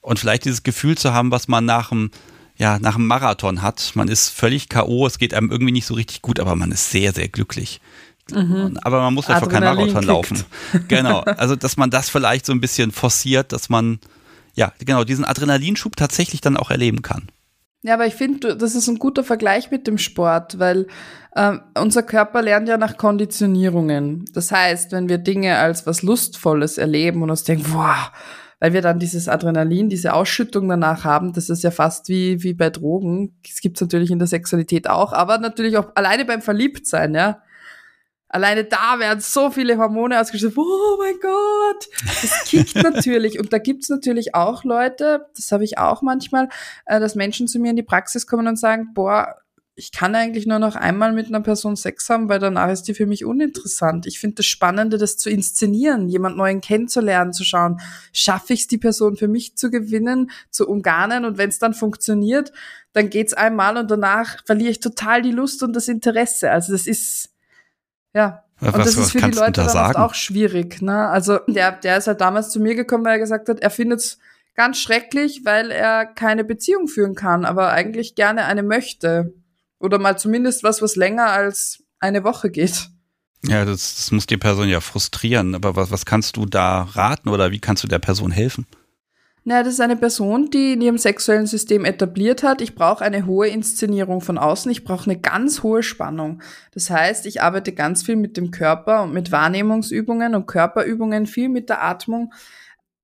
und 0.00 0.18
vielleicht 0.18 0.44
dieses 0.44 0.62
Gefühl 0.62 0.96
zu 0.96 1.12
haben, 1.12 1.30
was 1.30 1.48
man 1.48 1.64
nach 1.64 1.90
dem, 1.90 2.10
ja, 2.56 2.78
nach 2.78 2.94
dem 2.94 3.06
Marathon 3.06 3.62
hat. 3.62 3.92
Man 3.94 4.08
ist 4.08 4.30
völlig 4.30 4.68
K.O., 4.68 5.06
es 5.06 5.18
geht 5.18 5.34
einem 5.34 5.50
irgendwie 5.50 5.72
nicht 5.72 5.86
so 5.86 5.94
richtig 5.94 6.22
gut, 6.22 6.40
aber 6.40 6.56
man 6.56 6.72
ist 6.72 6.90
sehr, 6.90 7.12
sehr 7.12 7.28
glücklich. 7.28 7.80
Mhm. 8.30 8.78
Aber 8.82 9.00
man 9.00 9.12
muss 9.12 9.28
einfach 9.28 9.48
kein 9.48 9.62
Marathon 9.62 10.04
laufen. 10.04 10.44
Genau. 10.88 11.20
Also, 11.20 11.56
dass 11.56 11.76
man 11.76 11.90
das 11.90 12.08
vielleicht 12.08 12.46
so 12.46 12.52
ein 12.52 12.60
bisschen 12.60 12.90
forciert, 12.90 13.52
dass 13.52 13.68
man, 13.68 13.98
ja, 14.54 14.72
genau, 14.78 15.04
diesen 15.04 15.24
Adrenalinschub 15.24 15.96
tatsächlich 15.96 16.40
dann 16.40 16.56
auch 16.56 16.70
erleben 16.70 17.02
kann. 17.02 17.28
Ja, 17.84 17.92
aber 17.92 18.06
ich 18.06 18.14
finde, 18.14 18.56
das 18.56 18.74
ist 18.74 18.88
ein 18.88 18.98
guter 18.98 19.22
Vergleich 19.22 19.70
mit 19.70 19.86
dem 19.86 19.98
Sport, 19.98 20.58
weil 20.58 20.86
äh, 21.36 21.58
unser 21.78 22.02
Körper 22.02 22.40
lernt 22.40 22.66
ja 22.66 22.78
nach 22.78 22.96
Konditionierungen. 22.96 24.24
Das 24.32 24.50
heißt, 24.50 24.92
wenn 24.92 25.10
wir 25.10 25.18
Dinge 25.18 25.58
als 25.58 25.86
was 25.86 26.00
Lustvolles 26.00 26.78
erleben 26.78 27.22
und 27.22 27.28
uns 27.28 27.44
denken, 27.44 27.70
boah, 27.74 28.10
weil 28.58 28.72
wir 28.72 28.80
dann 28.80 28.98
dieses 28.98 29.28
Adrenalin, 29.28 29.90
diese 29.90 30.14
Ausschüttung 30.14 30.66
danach 30.66 31.04
haben, 31.04 31.34
das 31.34 31.50
ist 31.50 31.62
ja 31.62 31.70
fast 31.70 32.08
wie, 32.08 32.42
wie 32.42 32.54
bei 32.54 32.70
Drogen. 32.70 33.34
Das 33.46 33.60
gibt's 33.60 33.82
natürlich 33.82 34.10
in 34.10 34.18
der 34.18 34.28
Sexualität 34.28 34.88
auch, 34.88 35.12
aber 35.12 35.36
natürlich 35.36 35.76
auch 35.76 35.94
alleine 35.94 36.24
beim 36.24 36.40
Verliebtsein, 36.40 37.14
ja. 37.14 37.42
Alleine 38.34 38.64
da 38.64 38.98
werden 38.98 39.20
so 39.20 39.48
viele 39.48 39.78
Hormone 39.78 40.20
ausgeschüttet. 40.20 40.58
Oh 40.58 40.96
mein 40.98 41.14
Gott, 41.22 41.88
das 42.20 42.42
kickt 42.46 42.74
natürlich. 42.82 43.38
Und 43.38 43.52
da 43.52 43.58
gibt's 43.58 43.88
natürlich 43.88 44.34
auch 44.34 44.64
Leute, 44.64 45.26
das 45.36 45.52
habe 45.52 45.62
ich 45.62 45.78
auch 45.78 46.02
manchmal, 46.02 46.48
äh, 46.86 46.98
dass 46.98 47.14
Menschen 47.14 47.46
zu 47.46 47.60
mir 47.60 47.70
in 47.70 47.76
die 47.76 47.84
Praxis 47.84 48.26
kommen 48.26 48.48
und 48.48 48.56
sagen, 48.56 48.88
boah, 48.92 49.36
ich 49.76 49.92
kann 49.92 50.16
eigentlich 50.16 50.46
nur 50.46 50.58
noch 50.58 50.74
einmal 50.74 51.12
mit 51.12 51.28
einer 51.28 51.42
Person 51.42 51.76
Sex 51.76 52.08
haben, 52.08 52.28
weil 52.28 52.40
danach 52.40 52.72
ist 52.72 52.88
die 52.88 52.94
für 52.94 53.06
mich 53.06 53.24
uninteressant. 53.24 54.04
Ich 54.06 54.18
finde 54.18 54.36
das 54.36 54.46
Spannende, 54.46 54.98
das 54.98 55.16
zu 55.16 55.30
inszenieren, 55.30 56.08
jemand 56.08 56.36
Neuen 56.36 56.60
kennenzulernen, 56.60 57.32
zu 57.32 57.44
schauen, 57.44 57.80
schaffe 58.12 58.52
ich 58.54 58.62
es, 58.62 58.66
die 58.66 58.78
Person 58.78 59.16
für 59.16 59.28
mich 59.28 59.54
zu 59.56 59.70
gewinnen, 59.70 60.32
zu 60.50 60.68
umgarnen 60.68 61.24
und 61.24 61.38
wenn 61.38 61.50
es 61.50 61.60
dann 61.60 61.74
funktioniert, 61.74 62.52
dann 62.94 63.10
geht's 63.10 63.32
einmal 63.32 63.76
und 63.76 63.92
danach 63.92 64.44
verliere 64.44 64.72
ich 64.72 64.80
total 64.80 65.22
die 65.22 65.30
Lust 65.30 65.62
und 65.62 65.72
das 65.74 65.86
Interesse. 65.86 66.50
Also 66.50 66.72
das 66.72 66.88
ist 66.88 67.33
ja. 68.14 68.44
Und 68.60 68.72
was, 68.74 68.94
das 68.94 68.96
ist 68.96 69.12
für 69.12 69.20
die 69.20 69.36
Leute 69.36 69.66
dann 69.66 69.96
auch 69.96 70.14
schwierig. 70.14 70.80
Ne? 70.80 71.08
Also 71.08 71.38
der, 71.48 71.72
der 71.72 71.98
ist 71.98 72.06
halt 72.06 72.20
damals 72.20 72.50
zu 72.50 72.60
mir 72.60 72.74
gekommen, 72.74 73.04
weil 73.04 73.14
er 73.14 73.18
gesagt 73.18 73.48
hat, 73.48 73.60
er 73.60 73.70
findet 73.70 74.00
es 74.00 74.18
ganz 74.54 74.78
schrecklich, 74.78 75.42
weil 75.44 75.70
er 75.70 76.06
keine 76.06 76.44
Beziehung 76.44 76.88
führen 76.88 77.14
kann, 77.14 77.44
aber 77.44 77.72
eigentlich 77.72 78.14
gerne 78.14 78.44
eine 78.44 78.62
möchte. 78.62 79.34
Oder 79.80 79.98
mal 79.98 80.16
zumindest 80.16 80.62
was, 80.62 80.80
was 80.80 80.96
länger 80.96 81.26
als 81.26 81.82
eine 81.98 82.24
Woche 82.24 82.50
geht. 82.50 82.88
Ja, 83.46 83.64
das, 83.64 83.96
das 83.96 84.10
muss 84.12 84.26
die 84.26 84.38
Person 84.38 84.68
ja 84.68 84.80
frustrieren. 84.80 85.54
Aber 85.54 85.76
was, 85.76 85.90
was 85.90 86.06
kannst 86.06 86.36
du 86.36 86.46
da 86.46 86.82
raten 86.82 87.28
oder 87.28 87.50
wie 87.50 87.60
kannst 87.60 87.82
du 87.82 87.88
der 87.88 87.98
Person 87.98 88.30
helfen? 88.30 88.66
Naja, 89.46 89.62
das 89.62 89.74
ist 89.74 89.80
eine 89.80 89.96
Person, 89.96 90.48
die 90.48 90.72
in 90.72 90.80
ihrem 90.80 90.96
sexuellen 90.96 91.46
System 91.46 91.84
etabliert 91.84 92.42
hat, 92.42 92.62
ich 92.62 92.74
brauche 92.74 93.04
eine 93.04 93.26
hohe 93.26 93.46
Inszenierung 93.48 94.22
von 94.22 94.38
außen, 94.38 94.72
ich 94.72 94.84
brauche 94.84 95.10
eine 95.10 95.20
ganz 95.20 95.62
hohe 95.62 95.82
Spannung. 95.82 96.40
Das 96.72 96.88
heißt, 96.88 97.26
ich 97.26 97.42
arbeite 97.42 97.72
ganz 97.72 98.02
viel 98.02 98.16
mit 98.16 98.38
dem 98.38 98.50
Körper 98.50 99.02
und 99.02 99.12
mit 99.12 99.32
Wahrnehmungsübungen 99.32 100.34
und 100.34 100.46
Körperübungen, 100.46 101.26
viel 101.26 101.50
mit 101.50 101.68
der 101.68 101.84
Atmung. 101.84 102.32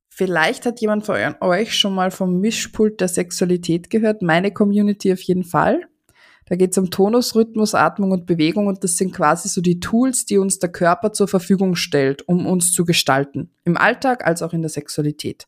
Vielleicht 0.09 0.65
hat 0.65 0.81
jemand 0.81 1.05
von 1.05 1.17
euch 1.41 1.77
schon 1.77 1.95
mal 1.95 2.11
vom 2.11 2.41
Mischpult 2.41 3.03
der 3.03 3.09
Sexualität 3.09 3.91
gehört, 3.91 4.23
meine 4.23 4.51
Community 4.51 5.13
auf 5.13 5.21
jeden 5.21 5.45
Fall. 5.45 5.83
Da 6.47 6.57
geht 6.57 6.73
es 6.73 6.79
um 6.79 6.91
Tonus, 6.91 7.35
Rhythmus, 7.35 7.75
Atmung 7.75 8.13
und 8.13 8.25
Bewegung 8.25 8.67
und 8.67 8.83
das 8.83 8.97
sind 8.97 9.15
quasi 9.15 9.51
so 9.51 9.61
die 9.61 9.79
Tools, 9.79 10.25
die 10.25 10.39
uns 10.39 10.59
der 10.59 10.73
Körper 10.73 11.13
zur 11.13 11.29
Verfügung 11.29 11.77
stellt, 11.77 12.27
um 12.27 12.47
uns 12.47 12.73
zu 12.73 12.87
gestalten. 12.87 13.51
Im 13.65 13.77
Alltag 13.77 14.27
als 14.27 14.43
auch 14.43 14.55
in 14.55 14.63
der 14.63 14.71
Sexualität. 14.71 15.47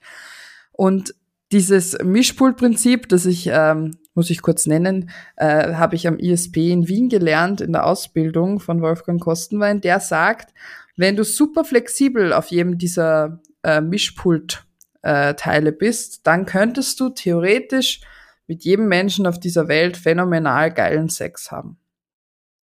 Und 0.72 1.14
dieses 1.52 1.98
Mischpultprinzip, 2.02 3.08
das 3.08 3.26
ich, 3.26 3.48
ähm, 3.52 3.98
muss 4.14 4.30
ich 4.30 4.42
kurz 4.42 4.66
nennen, 4.66 5.10
äh, 5.36 5.74
habe 5.74 5.96
ich 5.96 6.08
am 6.08 6.18
ISP 6.18 6.70
in 6.70 6.88
Wien 6.88 7.08
gelernt 7.08 7.60
in 7.60 7.72
der 7.72 7.86
Ausbildung 7.86 8.58
von 8.58 8.80
Wolfgang 8.80 9.20
Kostenwein. 9.20 9.80
Der 9.80 10.00
sagt, 10.00 10.54
wenn 10.96 11.16
du 11.16 11.24
super 11.24 11.64
flexibel 11.64 12.32
auf 12.32 12.48
jedem 12.48 12.78
dieser 12.78 13.40
äh, 13.62 13.80
Mischpult-Teile 13.80 15.68
äh, 15.68 15.72
bist, 15.72 16.26
dann 16.26 16.46
könntest 16.46 17.00
du 17.00 17.10
theoretisch 17.10 18.00
mit 18.46 18.64
jedem 18.64 18.88
Menschen 18.88 19.26
auf 19.26 19.38
dieser 19.38 19.68
Welt 19.68 19.96
phänomenal 19.96 20.72
geilen 20.72 21.08
Sex 21.08 21.50
haben. 21.50 21.78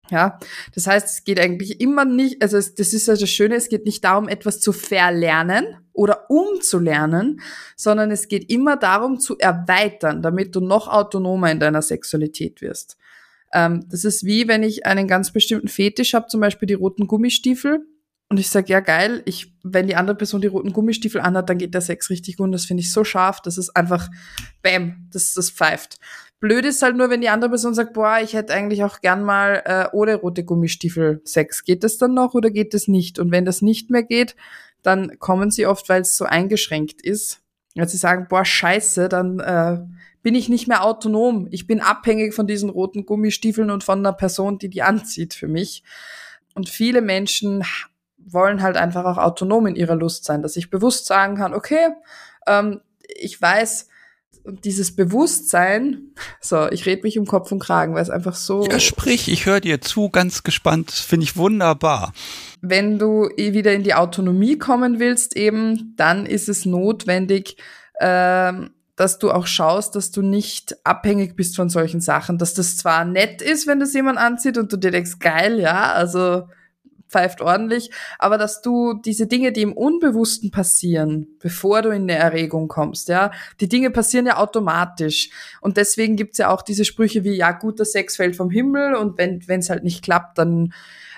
Ja, 0.10 0.38
das 0.76 0.86
heißt, 0.86 1.08
es 1.08 1.24
geht 1.24 1.40
eigentlich 1.40 1.80
immer 1.80 2.04
nicht, 2.04 2.42
also 2.42 2.58
das 2.58 2.94
ist 2.94 3.08
ja 3.08 3.16
das 3.16 3.30
Schöne, 3.30 3.56
es 3.56 3.70
geht 3.70 3.86
nicht 3.86 4.04
darum, 4.04 4.28
etwas 4.28 4.60
zu 4.60 4.74
verlernen 4.74 5.78
oder 5.94 6.30
umzulernen, 6.30 7.40
sondern 7.78 8.12
es 8.12 8.28
geht 8.28 8.50
immer 8.52 8.76
darum 8.76 9.20
zu 9.20 9.38
erweitern, 9.38 10.22
damit 10.22 10.56
du 10.56 10.60
noch 10.60 10.90
autonomer 10.90 11.52
in 11.52 11.60
deiner 11.60 11.82
Sexualität 11.82 12.62
wirst. 12.62 12.98
Ähm, 13.54 13.86
das 13.90 14.04
ist 14.04 14.26
wie, 14.26 14.48
wenn 14.48 14.64
ich 14.64 14.86
einen 14.86 15.08
ganz 15.08 15.32
bestimmten 15.32 15.70
Fetisch 15.70 16.14
habe, 16.14 16.28
zum 16.28 16.42
Beispiel 16.42 16.68
die 16.68 16.74
roten 16.74 17.08
Gummistiefel, 17.08 17.86
und 18.34 18.40
ich 18.40 18.50
sage, 18.50 18.74
ja 18.74 18.80
geil, 18.80 19.22
ich, 19.26 19.54
wenn 19.64 19.86
die 19.86 19.96
andere 19.96 20.18
Person 20.18 20.42
die 20.42 20.48
roten 20.48 20.74
Gummistiefel 20.74 21.22
anhat, 21.22 21.50
dann 21.50 21.60
geht 21.60 21.76
der 21.76 21.82
Sex 21.82 22.10
richtig 22.10 22.38
gut. 22.38 22.46
Und 22.46 22.52
das 22.52 22.66
finde 22.66 22.82
ich 22.82 22.92
so 22.92 23.04
scharf, 23.04 23.42
das 23.42 23.60
ist 23.60 23.76
einfach, 23.76 24.10
bam, 24.64 25.08
das, 25.12 25.36
das 25.36 25.52
pfeift. 25.52 26.00
Blöd 26.44 26.66
ist 26.66 26.82
halt 26.82 26.98
nur, 26.98 27.10
wenn 27.10 27.22
die 27.22 27.30
andere 27.30 27.52
Person 27.52 27.74
sagt, 27.74 27.94
boah, 27.94 28.20
ich 28.22 28.34
hätte 28.34 28.54
eigentlich 28.54 28.84
auch 28.84 29.00
gern 29.00 29.24
mal 29.24 29.64
äh, 29.64 29.96
ohne 29.96 30.16
rote 30.16 30.44
Gummistiefel 30.44 31.22
Sex. 31.24 31.64
Geht 31.64 31.86
das 31.86 31.98
dann 31.98 32.14
noch 32.14 32.34
oder 32.34 32.52
geht 32.52 32.74
das 32.74 32.90
nicht? 32.90 33.18
Und 33.18 33.32
wenn 33.32 33.46
das 33.46 33.62
nicht 33.62 33.90
mehr 33.90 34.04
geht, 34.04 34.36
dann 34.82 35.18
kommen 35.20 35.52
sie 35.52 35.66
oft, 35.66 35.88
weil 35.88 36.02
es 36.02 36.18
so 36.18 36.26
eingeschränkt 36.26 37.02
ist. 37.02 37.40
Wenn 37.76 37.88
sie 37.88 37.96
sagen, 37.96 38.28
boah, 38.30 38.44
scheiße, 38.44 39.08
dann 39.08 39.40
äh, 39.40 39.78
bin 40.22 40.36
ich 40.36 40.50
nicht 40.50 40.68
mehr 40.68 40.84
autonom. 40.84 41.48
Ich 41.50 41.66
bin 41.66 41.80
abhängig 41.80 42.34
von 42.34 42.46
diesen 42.46 42.70
roten 42.70 43.06
Gummistiefeln 43.06 43.72
und 43.72 43.86
von 43.86 44.00
einer 44.00 44.12
Person, 44.12 44.58
die 44.58 44.68
die 44.68 44.82
anzieht 44.82 45.34
für 45.34 45.48
mich. 45.48 45.82
Und 46.56 46.68
viele 46.68 47.02
Menschen 47.02 47.64
wollen 48.18 48.62
halt 48.62 48.76
einfach 48.76 49.06
auch 49.06 49.18
autonom 49.18 49.66
in 49.66 49.78
ihrer 49.78 49.96
Lust 49.96 50.26
sein, 50.26 50.42
dass 50.42 50.58
ich 50.58 50.70
bewusst 50.70 51.06
sagen 51.06 51.38
kann, 51.38 51.54
okay, 51.54 51.94
ähm, 52.48 52.82
ich 53.08 53.42
weiß, 53.42 53.88
und 54.44 54.66
dieses 54.66 54.96
Bewusstsein, 54.96 56.14
so, 56.42 56.70
ich 56.70 56.86
rede 56.86 57.04
mich 57.04 57.18
um 57.18 57.26
Kopf 57.26 57.52
und 57.52 57.60
Kragen, 57.60 57.96
weil 57.96 58.04
es 58.04 58.10
einfach 58.10 58.36
so. 58.36 58.68
Ja, 58.70 58.80
sprich, 58.80 59.32
ich 59.32 59.46
höre 59.46 59.62
dir 59.62 59.80
zu, 59.80 60.10
ganz 60.10 60.44
gespannt, 60.44 60.92
finde 60.92 61.24
ich 61.24 61.38
wunderbar. 61.38 62.14
Wenn 62.62 63.00
du 63.00 63.30
wieder 63.38 63.74
in 63.74 63.84
die 63.84 63.94
Autonomie 63.94 64.58
kommen 64.58 65.00
willst, 65.00 65.38
eben, 65.38 65.94
dann 65.96 66.26
ist 66.26 66.50
es 66.50 66.66
notwendig, 66.66 67.58
ähm, 68.02 68.72
dass 68.96 69.18
du 69.18 69.32
auch 69.32 69.48
schaust, 69.48 69.96
dass 69.96 70.12
du 70.12 70.22
nicht 70.22 70.76
abhängig 70.86 71.36
bist 71.36 71.56
von 71.56 71.70
solchen 71.70 72.02
Sachen, 72.02 72.38
dass 72.38 72.54
das 72.54 72.78
zwar 72.78 73.06
nett 73.06 73.42
ist, 73.42 73.66
wenn 73.66 73.80
das 73.80 73.94
jemand 73.94 74.18
anzieht 74.18 74.58
und 74.58 74.72
du 74.72 74.78
dir 74.78 74.92
denkst, 74.92 75.20
geil, 75.20 75.60
ja, 75.60 75.94
also 75.94 76.44
pfeift 77.08 77.42
ordentlich, 77.42 77.92
aber 78.20 78.38
dass 78.38 78.62
du 78.62 78.94
diese 78.94 79.28
Dinge, 79.28 79.52
die 79.52 79.62
im 79.62 79.74
Unbewussten 79.74 80.52
passieren, 80.52 81.28
bevor 81.40 81.82
du 81.82 81.90
in 81.90 82.04
eine 82.04 82.16
Erregung 82.16 82.68
kommst, 82.68 83.08
ja, 83.10 83.32
die 83.60 83.70
Dinge 83.70 83.92
passieren 83.92 84.26
ja 84.26 84.38
automatisch. 84.38 85.30
Und 85.62 85.78
deswegen 85.78 86.16
gibt's 86.16 86.40
ja 86.40 86.50
auch 86.50 86.62
diese 86.62 86.86
Sprüche 86.86 87.24
wie, 87.24 87.36
ja, 87.36 87.52
guter 87.52 87.86
Sex 87.86 88.16
fällt 88.16 88.36
vom 88.36 88.50
Himmel 88.50 88.96
und 88.96 89.18
wenn 89.18 89.60
es 89.60 89.70
halt 89.70 89.84
nicht 89.84 90.04
klappt, 90.04 90.38
dann 90.38 90.74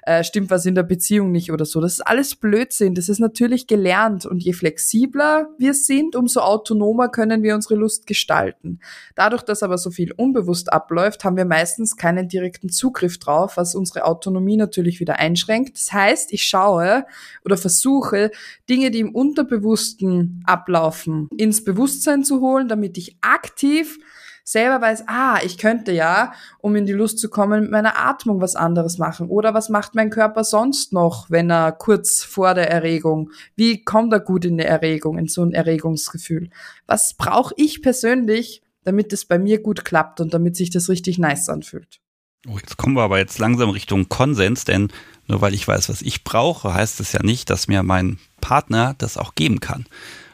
äh, 0.06 0.24
stimmt 0.24 0.52
was 0.52 0.66
in 0.68 0.76
der 0.76 0.84
Beziehung 0.84 1.32
nicht 1.32 1.52
oder 1.52 1.66
so. 1.66 1.82
Das 1.82 1.94
ist 1.94 2.02
alles 2.02 2.36
Blödsinn. 2.36 2.94
Das 2.94 3.10
ist 3.10 3.20
natürlich 3.20 3.66
gelernt. 3.66 4.26
Und 4.28 4.44
je 4.44 4.54
flexibler 4.54 5.48
wir 5.58 5.74
sind, 5.74 6.16
umso 6.16 6.42
autonomer 6.42 7.10
können 7.10 7.42
wir 7.42 7.56
unsere 7.56 7.76
Lust 7.76 8.06
gestalten. 8.06 8.80
Dadurch, 9.16 9.42
dass 9.42 9.64
aber 9.64 9.80
so 9.80 9.90
viel 9.90 10.14
unbewusst 10.14 10.72
abläuft, 10.72 11.24
haben 11.24 11.38
wir 11.38 11.46
meistens 11.46 11.98
keinen 11.98 12.28
direkten 12.28 12.70
Zugriff 12.70 13.18
drauf, 13.18 13.58
was 13.58 13.74
unsere 13.74 14.06
Autonomie 14.06 14.58
natürlich 14.58 15.00
wieder 15.00 15.18
einschränkt. 15.18 15.76
Das 15.76 15.92
heißt, 15.92 16.34
ich 16.34 16.44
schaue 16.44 17.06
oder 17.44 17.58
versuche, 17.58 18.30
Dinge, 18.70 18.92
die 18.92 19.00
im 19.00 19.16
Unterbewussten 19.16 20.44
ablaufen, 20.46 21.30
ins 21.36 21.64
Bewusstsein 21.64 22.24
zu 22.24 22.42
holen, 22.42 22.68
damit 22.68 22.98
ich 23.00 23.18
aktiv 23.22 23.98
selber 24.46 24.80
weiß, 24.80 25.06
ah, 25.08 25.40
ich 25.44 25.58
könnte 25.58 25.92
ja, 25.92 26.34
um 26.60 26.76
in 26.76 26.86
die 26.86 26.94
Lust 26.94 27.20
zu 27.20 27.30
kommen, 27.30 27.64
mit 27.64 27.72
meiner 27.72 27.98
Atmung 27.98 28.40
was 28.40 28.56
anderes 28.56 29.00
machen. 29.00 29.28
Oder 29.28 29.54
was 29.56 29.70
macht 29.70 29.96
mein 29.96 30.12
Körper 30.12 30.44
sonst 30.44 30.94
noch, 30.94 31.30
wenn 31.30 31.50
er 31.50 31.72
kurz 31.72 32.24
vor 32.24 32.54
der 32.54 32.70
Erregung, 32.70 33.32
wie 33.56 33.84
kommt 33.84 34.14
er 34.14 34.20
gut 34.20 34.46
in 34.46 34.54
eine 34.54 34.66
Erregung, 34.66 35.18
in 35.18 35.28
so 35.28 35.44
ein 35.44 35.52
Erregungsgefühl? 35.52 36.52
Was 36.86 37.16
brauche 37.16 37.56
ich 37.58 37.82
persönlich, 37.82 38.62
damit 38.84 39.12
es 39.14 39.26
bei 39.26 39.40
mir 39.40 39.62
gut 39.62 39.84
klappt 39.84 40.22
und 40.22 40.34
damit 40.34 40.56
sich 40.56 40.70
das 40.70 40.90
richtig 40.90 41.18
nice 41.18 41.50
anfühlt? 41.50 42.00
Oh, 42.48 42.60
jetzt 42.60 42.78
kommen 42.78 42.96
wir 42.96 43.02
aber 43.02 43.18
jetzt 43.18 43.40
langsam 43.40 43.72
Richtung 43.72 44.10
Konsens, 44.10 44.64
denn 44.64 44.90
nur 45.26 45.42
weil 45.42 45.56
ich 45.56 45.68
weiß, 45.68 45.90
was 45.90 46.04
ich 46.04 46.24
brauche, 46.24 46.72
heißt 46.72 47.00
es 47.00 47.14
ja 47.14 47.24
nicht, 47.24 47.50
dass 47.50 47.68
mir 47.68 47.82
mein 47.82 48.20
Partner 48.42 48.94
das 49.00 49.18
auch 49.18 49.34
geben 49.34 49.60
kann. 49.60 49.88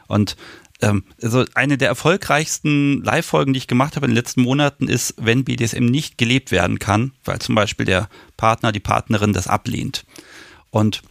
Und 0.06 0.36
ähm, 0.82 1.04
also 1.22 1.44
eine 1.54 1.78
der 1.78 1.88
erfolgreichsten 1.88 3.02
Live-Folgen, 3.02 3.54
die 3.54 3.58
ich 3.58 3.68
gemacht 3.68 3.96
habe 3.96 4.06
in 4.06 4.10
den 4.10 4.16
letzten 4.16 4.42
Monaten, 4.42 4.88
ist, 4.88 5.14
wenn 5.16 5.44
BDSM 5.44 5.84
nicht 5.84 6.18
gelebt 6.18 6.50
werden 6.50 6.78
kann, 6.78 7.12
weil 7.24 7.38
zum 7.38 7.54
Beispiel 7.54 7.86
der 7.86 8.08
Partner, 8.36 8.72
die 8.72 8.80
Partnerin 8.80 9.32
das 9.32 9.46
ablehnt. 9.46 10.04
Und 10.70 11.02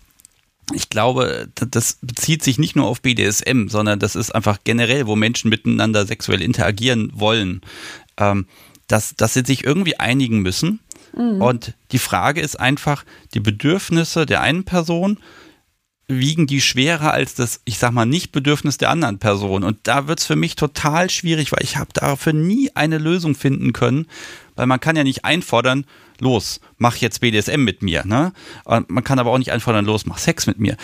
ich 0.73 0.89
glaube, 0.89 1.49
das 1.55 1.97
bezieht 2.01 2.43
sich 2.43 2.57
nicht 2.57 2.75
nur 2.75 2.87
auf 2.87 3.01
BDSM, 3.01 3.67
sondern 3.67 3.99
das 3.99 4.15
ist 4.15 4.33
einfach 4.33 4.59
generell, 4.63 5.07
wo 5.07 5.15
Menschen 5.15 5.49
miteinander 5.49 6.05
sexuell 6.05 6.41
interagieren 6.41 7.11
wollen, 7.13 7.61
ähm, 8.17 8.45
dass, 8.87 9.15
dass 9.15 9.33
sie 9.33 9.43
sich 9.45 9.63
irgendwie 9.63 9.99
einigen 9.99 10.39
müssen. 10.39 10.79
Mhm. 11.15 11.41
Und 11.41 11.73
die 11.91 11.99
Frage 11.99 12.41
ist 12.41 12.59
einfach, 12.59 13.05
die 13.33 13.39
Bedürfnisse 13.39 14.25
der 14.25 14.41
einen 14.41 14.63
Person 14.63 15.17
wiegen 16.19 16.47
die 16.47 16.61
schwerer 16.61 17.11
als 17.11 17.35
das, 17.35 17.61
ich 17.65 17.77
sag 17.77 17.91
mal, 17.91 18.05
Nicht-Bedürfnis 18.05 18.77
der 18.77 18.89
anderen 18.89 19.19
Person. 19.19 19.63
Und 19.63 19.79
da 19.83 20.07
wird's 20.07 20.25
für 20.25 20.35
mich 20.35 20.55
total 20.55 21.09
schwierig, 21.09 21.51
weil 21.51 21.63
ich 21.63 21.77
habe 21.77 21.91
dafür 21.93 22.33
nie 22.33 22.71
eine 22.75 22.97
Lösung 22.97 23.35
finden 23.35 23.73
können, 23.73 24.07
weil 24.55 24.67
man 24.67 24.79
kann 24.79 24.95
ja 24.95 25.03
nicht 25.03 25.25
einfordern, 25.25 25.85
los, 26.19 26.61
mach 26.77 26.97
jetzt 26.97 27.21
BDSM 27.21 27.63
mit 27.63 27.81
mir. 27.81 28.05
Ne? 28.05 28.33
Man 28.65 29.03
kann 29.03 29.19
aber 29.19 29.31
auch 29.31 29.37
nicht 29.37 29.51
einfordern, 29.51 29.85
los, 29.85 30.05
mach 30.05 30.17
Sex 30.17 30.47
mit 30.47 30.59
mir. 30.59 30.77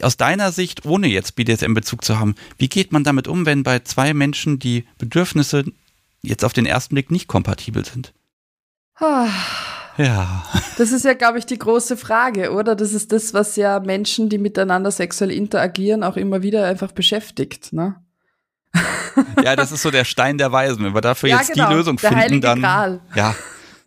Aus 0.00 0.16
deiner 0.16 0.52
Sicht, 0.52 0.84
ohne 0.84 1.08
jetzt 1.08 1.34
BDSM-Bezug 1.34 2.04
zu 2.04 2.18
haben, 2.18 2.36
wie 2.56 2.68
geht 2.68 2.92
man 2.92 3.02
damit 3.02 3.26
um, 3.26 3.46
wenn 3.46 3.64
bei 3.64 3.80
zwei 3.80 4.14
Menschen 4.14 4.58
die 4.58 4.84
Bedürfnisse 4.98 5.64
jetzt 6.22 6.44
auf 6.44 6.52
den 6.52 6.66
ersten 6.66 6.94
Blick 6.94 7.10
nicht 7.10 7.26
kompatibel 7.26 7.84
sind? 7.84 8.12
Ah. 8.94 9.28
Ja. 9.98 10.44
Das 10.78 10.92
ist 10.92 11.04
ja, 11.04 11.14
glaube 11.14 11.38
ich, 11.38 11.46
die 11.46 11.58
große 11.58 11.96
Frage, 11.96 12.52
oder? 12.52 12.76
Das 12.76 12.92
ist 12.92 13.12
das, 13.12 13.34
was 13.34 13.56
ja 13.56 13.80
Menschen, 13.80 14.28
die 14.28 14.38
miteinander 14.38 14.90
sexuell 14.90 15.32
interagieren, 15.32 16.04
auch 16.04 16.16
immer 16.16 16.42
wieder 16.42 16.66
einfach 16.66 16.92
beschäftigt, 16.92 17.72
ne? 17.72 17.96
Ja, 19.42 19.56
das 19.56 19.72
ist 19.72 19.82
so 19.82 19.90
der 19.90 20.04
Stein 20.04 20.38
der 20.38 20.52
Weisen. 20.52 20.84
Wenn 20.84 20.94
wir 20.94 21.00
dafür 21.00 21.28
ja, 21.28 21.38
jetzt 21.38 21.52
genau, 21.52 21.68
die 21.68 21.74
Lösung 21.74 21.96
der 21.96 22.10
finden, 22.10 22.22
Heilige 22.22 22.40
dann. 22.40 22.60
Gral. 22.60 23.00
Ja. 23.16 23.34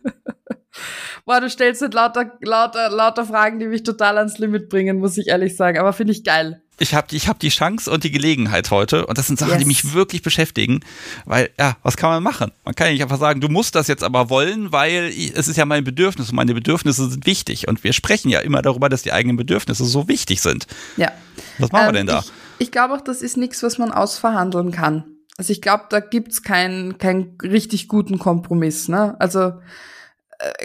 Boah, 1.24 1.40
du 1.40 1.48
stellst 1.48 1.80
jetzt 1.80 1.94
lauter, 1.94 2.32
lauter, 2.42 2.90
lauter 2.90 3.24
Fragen, 3.24 3.58
die 3.58 3.66
mich 3.66 3.82
total 3.82 4.18
ans 4.18 4.38
Limit 4.38 4.68
bringen, 4.68 4.98
muss 4.98 5.16
ich 5.16 5.28
ehrlich 5.28 5.56
sagen. 5.56 5.78
Aber 5.78 5.94
finde 5.94 6.12
ich 6.12 6.24
geil 6.24 6.61
ich 6.78 6.94
habe 6.94 7.14
ich 7.14 7.28
hab 7.28 7.38
die 7.38 7.50
Chance 7.50 7.90
und 7.90 8.02
die 8.02 8.10
Gelegenheit 8.10 8.70
heute. 8.70 9.06
Und 9.06 9.18
das 9.18 9.26
sind 9.26 9.38
Sachen, 9.38 9.52
yes. 9.52 9.60
die 9.60 9.66
mich 9.66 9.92
wirklich 9.92 10.22
beschäftigen. 10.22 10.80
Weil, 11.24 11.50
ja, 11.58 11.76
was 11.82 11.96
kann 11.96 12.10
man 12.10 12.22
machen? 12.22 12.50
Man 12.64 12.74
kann 12.74 12.88
ja 12.88 12.92
nicht 12.94 13.02
einfach 13.02 13.18
sagen, 13.18 13.40
du 13.40 13.48
musst 13.48 13.74
das 13.74 13.88
jetzt 13.88 14.02
aber 14.02 14.30
wollen, 14.30 14.72
weil 14.72 15.12
es 15.34 15.48
ist 15.48 15.56
ja 15.56 15.64
mein 15.64 15.84
Bedürfnis 15.84 16.30
und 16.30 16.36
meine 16.36 16.54
Bedürfnisse 16.54 17.08
sind 17.08 17.26
wichtig. 17.26 17.68
Und 17.68 17.84
wir 17.84 17.92
sprechen 17.92 18.30
ja 18.30 18.40
immer 18.40 18.62
darüber, 18.62 18.88
dass 18.88 19.02
die 19.02 19.12
eigenen 19.12 19.36
Bedürfnisse 19.36 19.84
so 19.84 20.08
wichtig 20.08 20.40
sind. 20.40 20.66
Ja. 20.96 21.12
Was 21.58 21.70
machen 21.72 21.88
ähm, 21.88 21.94
wir 21.94 21.98
denn 22.00 22.06
da? 22.06 22.20
Ich, 22.20 22.32
ich 22.66 22.72
glaube 22.72 22.94
auch, 22.94 23.00
das 23.00 23.22
ist 23.22 23.36
nichts, 23.36 23.62
was 23.62 23.78
man 23.78 23.92
ausverhandeln 23.92 24.72
kann. 24.72 25.04
Also 25.36 25.52
ich 25.52 25.62
glaube, 25.62 25.84
da 25.88 26.00
gibt's 26.00 26.42
keinen 26.42 26.98
keinen 26.98 27.38
richtig 27.42 27.88
guten 27.88 28.18
Kompromiss. 28.18 28.88
Ne? 28.88 29.16
Also 29.18 29.54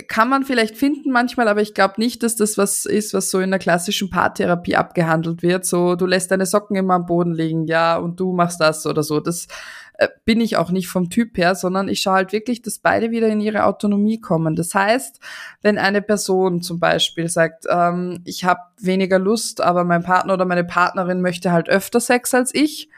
kann 0.08 0.30
man 0.30 0.44
vielleicht 0.44 0.76
finden 0.76 1.12
manchmal, 1.12 1.48
aber 1.48 1.62
ich 1.62 1.74
glaube 1.74 1.96
nicht, 1.98 2.24
dass 2.24 2.36
das 2.36 2.58
was 2.58 2.86
ist, 2.86 3.14
was 3.14 3.30
so 3.30 3.40
in 3.40 3.52
der 3.52 3.60
klassischen 3.60 4.10
Paartherapie 4.10 4.76
abgehandelt 4.76 5.44
wird. 5.44 5.66
So, 5.66 5.96
du 5.96 6.06
lässt 6.06 6.32
deine 6.32 6.46
Socken 6.46 6.76
immer 6.76 6.96
am 6.96 7.06
Boden 7.06 7.34
liegen, 7.34 7.66
ja, 7.66 7.98
und 7.98 8.20
du 8.20 8.34
machst 8.34 8.60
das 8.60 8.86
oder 8.86 9.04
so. 9.04 9.20
Das 9.20 9.48
äh, 9.94 10.08
bin 10.26 10.42
ich 10.42 10.58
auch 10.58 10.72
nicht 10.72 10.88
vom 10.88 11.10
Typ 11.10 11.38
her, 11.38 11.56
sondern 11.56 11.90
ich 11.90 12.02
schaue 12.02 12.16
halt 12.16 12.32
wirklich, 12.32 12.62
dass 12.62 12.80
beide 12.80 13.12
wieder 13.12 13.28
in 13.28 13.40
ihre 13.40 13.66
Autonomie 13.66 14.20
kommen. 14.20 14.56
Das 14.56 14.74
heißt, 14.74 15.20
wenn 15.62 15.78
eine 15.78 16.02
Person 16.02 16.62
zum 16.62 16.80
Beispiel 16.80 17.30
sagt, 17.30 17.66
ähm, 17.70 18.22
ich 18.24 18.46
habe 18.46 18.62
weniger 18.80 19.20
Lust, 19.20 19.62
aber 19.62 19.84
mein 19.84 20.04
Partner 20.04 20.34
oder 20.34 20.46
meine 20.46 20.64
Partnerin 20.64 21.22
möchte 21.22 21.52
halt 21.52 21.70
öfter 21.70 22.00
Sex 22.00 22.34
als 22.34 22.54
ich, 22.54 22.90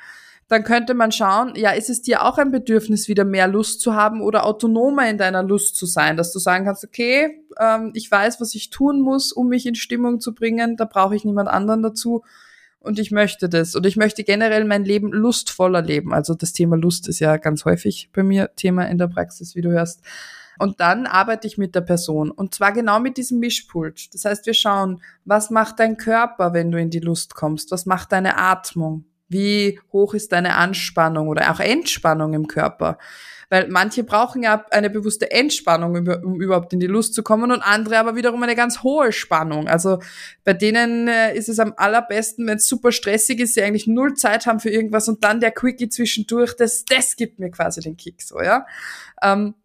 dann 0.49 0.63
könnte 0.63 0.95
man 0.95 1.11
schauen, 1.11 1.53
ja, 1.55 1.71
ist 1.71 1.89
es 1.89 2.01
dir 2.01 2.25
auch 2.25 2.37
ein 2.39 2.51
Bedürfnis, 2.51 3.07
wieder 3.07 3.23
mehr 3.23 3.47
Lust 3.47 3.81
zu 3.81 3.93
haben 3.93 4.21
oder 4.21 4.45
autonomer 4.45 5.07
in 5.07 5.19
deiner 5.19 5.43
Lust 5.43 5.75
zu 5.75 5.85
sein, 5.85 6.17
dass 6.17 6.33
du 6.33 6.39
sagen 6.39 6.65
kannst, 6.65 6.83
okay, 6.83 7.43
ähm, 7.59 7.91
ich 7.93 8.09
weiß, 8.11 8.41
was 8.41 8.55
ich 8.55 8.71
tun 8.71 8.99
muss, 8.99 9.31
um 9.31 9.47
mich 9.47 9.67
in 9.67 9.75
Stimmung 9.75 10.19
zu 10.19 10.33
bringen, 10.33 10.75
da 10.75 10.85
brauche 10.85 11.15
ich 11.15 11.23
niemand 11.23 11.49
anderen 11.49 11.83
dazu 11.83 12.23
und 12.79 12.97
ich 12.97 13.11
möchte 13.11 13.47
das. 13.47 13.75
Und 13.75 13.85
ich 13.85 13.97
möchte 13.97 14.23
generell 14.23 14.65
mein 14.65 14.85
Leben 14.85 15.11
lustvoller 15.11 15.81
leben. 15.81 16.13
Also 16.13 16.33
das 16.33 16.53
Thema 16.53 16.77
Lust 16.77 17.07
ist 17.07 17.19
ja 17.19 17.37
ganz 17.37 17.65
häufig 17.65 18.09
bei 18.13 18.23
mir 18.23 18.51
Thema 18.55 18.85
in 18.89 18.97
der 18.97 19.07
Praxis, 19.07 19.55
wie 19.55 19.61
du 19.61 19.69
hörst. 19.69 20.01
Und 20.57 20.79
dann 20.79 21.05
arbeite 21.05 21.47
ich 21.47 21.57
mit 21.57 21.75
der 21.75 21.81
Person. 21.81 22.31
Und 22.31 22.55
zwar 22.55 22.71
genau 22.71 22.99
mit 22.99 23.17
diesem 23.17 23.39
Mischpult. 23.39 24.13
Das 24.13 24.25
heißt, 24.25 24.45
wir 24.45 24.53
schauen, 24.53 25.01
was 25.25 25.49
macht 25.49 25.79
dein 25.79 25.97
Körper, 25.97 26.53
wenn 26.53 26.71
du 26.71 26.79
in 26.79 26.89
die 26.89 26.99
Lust 26.99 27.35
kommst? 27.35 27.71
Was 27.71 27.85
macht 27.85 28.11
deine 28.11 28.37
Atmung? 28.37 29.05
Wie 29.29 29.79
hoch 29.93 30.13
ist 30.13 30.31
deine 30.31 30.55
Anspannung 30.55 31.27
oder 31.27 31.51
auch 31.51 31.59
Entspannung 31.59 32.33
im 32.33 32.47
Körper? 32.47 32.97
Weil 33.49 33.67
manche 33.67 34.03
brauchen 34.03 34.43
ja 34.43 34.63
eine 34.69 34.91
bewusste 34.91 35.31
Entspannung, 35.31 36.07
um 36.23 36.39
überhaupt 36.39 36.71
in 36.73 36.79
die 36.79 36.87
Lust 36.87 37.15
zu 37.15 37.23
kommen 37.23 37.51
und 37.51 37.61
andere 37.61 37.97
aber 37.97 38.15
wiederum 38.15 38.43
eine 38.43 38.55
ganz 38.55 38.83
hohe 38.83 39.11
Spannung. 39.11 39.67
Also 39.67 39.99
bei 40.43 40.53
denen 40.53 41.07
äh, 41.07 41.35
ist 41.35 41.49
es 41.49 41.57
am 41.59 41.73
allerbesten, 41.75 42.45
wenn 42.45 42.57
es 42.57 42.67
super 42.67 42.91
stressig 42.91 43.39
ist, 43.39 43.55
sie 43.55 43.63
eigentlich 43.63 43.87
null 43.87 44.13
Zeit 44.13 44.45
haben 44.45 44.59
für 44.59 44.69
irgendwas 44.69 45.07
und 45.07 45.23
dann 45.23 45.39
der 45.39 45.51
Quickie 45.51 45.89
zwischendurch, 45.89 46.55
das, 46.55 46.85
das 46.85 47.15
gibt 47.15 47.39
mir 47.39 47.49
quasi 47.49 47.81
den 47.81 47.97
Kick 47.97 48.21
so, 48.21 48.39
ja. 48.39 48.67
Ähm, 49.23 49.55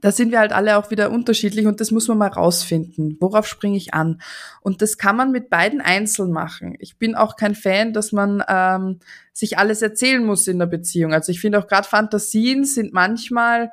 da 0.00 0.12
sind 0.12 0.30
wir 0.30 0.38
halt 0.38 0.52
alle 0.52 0.76
auch 0.76 0.90
wieder 0.90 1.10
unterschiedlich 1.10 1.66
und 1.66 1.80
das 1.80 1.90
muss 1.90 2.08
man 2.08 2.18
mal 2.18 2.28
rausfinden. 2.28 3.16
Worauf 3.20 3.46
springe 3.46 3.76
ich 3.76 3.94
an? 3.94 4.20
Und 4.60 4.82
das 4.82 4.98
kann 4.98 5.16
man 5.16 5.32
mit 5.32 5.50
beiden 5.50 5.80
einzeln 5.80 6.30
machen. 6.30 6.76
Ich 6.78 6.98
bin 6.98 7.14
auch 7.14 7.36
kein 7.36 7.54
Fan, 7.54 7.92
dass 7.92 8.12
man 8.12 8.42
ähm, 8.48 9.00
sich 9.32 9.58
alles 9.58 9.82
erzählen 9.82 10.24
muss 10.24 10.46
in 10.46 10.58
der 10.58 10.66
Beziehung. 10.66 11.12
Also 11.12 11.32
ich 11.32 11.40
finde 11.40 11.58
auch 11.58 11.66
gerade 11.66 11.88
Fantasien 11.88 12.64
sind 12.64 12.92
manchmal, 12.92 13.70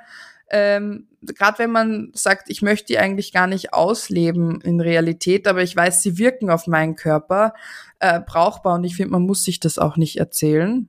ähm, 0.50 1.08
gerade 1.22 1.60
wenn 1.60 1.72
man 1.72 2.12
sagt, 2.14 2.50
ich 2.50 2.62
möchte 2.62 2.88
die 2.88 3.00
eigentlich 3.00 3.34
gar 3.34 3.48
nicht 3.48 3.74
ausleben 3.74 4.62
in 4.62 4.80
Realität, 4.80 5.48
aber 5.48 5.64
ich 5.64 5.76
weiß, 5.76 6.02
sie 6.02 6.18
wirken 6.18 6.50
auf 6.50 6.68
meinen 6.68 6.96
Körper, 6.96 7.54
äh, 8.00 8.20
brauchbar 8.20 8.76
und 8.76 8.84
ich 8.84 8.96
finde, 8.96 9.12
man 9.12 9.24
muss 9.24 9.44
sich 9.44 9.60
das 9.60 9.80
auch 9.80 9.98
nicht 9.98 10.18
erzählen 10.18 10.88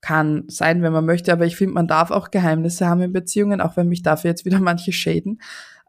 kann 0.00 0.44
sein, 0.48 0.82
wenn 0.82 0.92
man 0.92 1.04
möchte, 1.04 1.32
aber 1.32 1.46
ich 1.46 1.56
finde, 1.56 1.74
man 1.74 1.86
darf 1.86 2.10
auch 2.10 2.30
Geheimnisse 2.30 2.86
haben 2.86 3.02
in 3.02 3.12
Beziehungen, 3.12 3.60
auch 3.60 3.76
wenn 3.76 3.88
mich 3.88 4.02
dafür 4.02 4.30
jetzt 4.30 4.44
wieder 4.44 4.60
manche 4.60 4.92
schäden. 4.92 5.40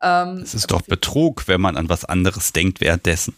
Ähm, 0.02 0.40
es 0.44 0.54
ist 0.54 0.72
doch 0.72 0.82
Betrug, 0.82 1.48
wenn 1.48 1.62
man 1.62 1.78
an 1.78 1.90
was 1.90 2.06
anderes 2.06 2.54
denkt 2.54 2.82
währenddessen. 2.82 3.36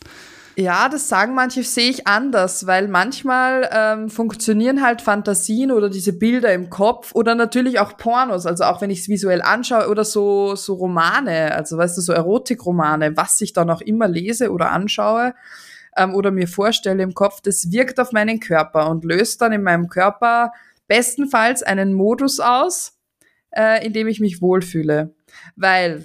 Ja, 0.55 0.87
das 0.87 1.09
sagen 1.09 1.33
manche, 1.33 1.63
sehe 1.63 1.89
ich 1.89 2.05
anders, 2.05 2.67
weil 2.67 2.87
manchmal 2.87 3.67
ähm, 3.73 4.09
funktionieren 4.09 4.83
halt 4.83 5.01
Fantasien 5.01 5.71
oder 5.71 5.89
diese 5.89 6.13
Bilder 6.13 6.53
im 6.53 6.69
Kopf 6.69 7.15
oder 7.15 7.33
natürlich 7.33 7.79
auch 7.79 7.97
Pornos, 7.97 8.45
also 8.45 8.65
auch 8.65 8.79
wenn 8.79 8.91
ich 8.91 8.99
es 8.99 9.09
visuell 9.09 9.41
anschaue 9.41 9.89
oder 9.89 10.05
so, 10.05 10.55
so 10.55 10.75
Romane, 10.75 11.55
also 11.55 11.77
weißt 11.77 11.97
du, 11.97 12.01
so 12.01 12.13
Erotikromane, 12.13 13.17
was 13.17 13.41
ich 13.41 13.53
dann 13.53 13.71
auch 13.71 13.81
immer 13.81 14.07
lese 14.07 14.51
oder 14.51 14.69
anschaue 14.69 15.33
ähm, 15.97 16.15
oder 16.15 16.31
mir 16.31 16.47
vorstelle 16.47 17.03
im 17.03 17.13
Kopf, 17.13 17.41
das 17.41 17.71
wirkt 17.71 17.99
auf 17.99 18.11
meinen 18.11 18.39
Körper 18.39 18.89
und 18.89 19.03
löst 19.03 19.41
dann 19.41 19.51
in 19.51 19.63
meinem 19.63 19.87
Körper 19.87 20.51
bestenfalls 20.87 21.63
einen 21.63 21.93
Modus 21.93 22.39
aus, 22.39 22.97
äh, 23.51 23.85
in 23.85 23.93
dem 23.93 24.07
ich 24.07 24.19
mich 24.19 24.41
wohlfühle. 24.41 25.15
Weil 25.55 26.03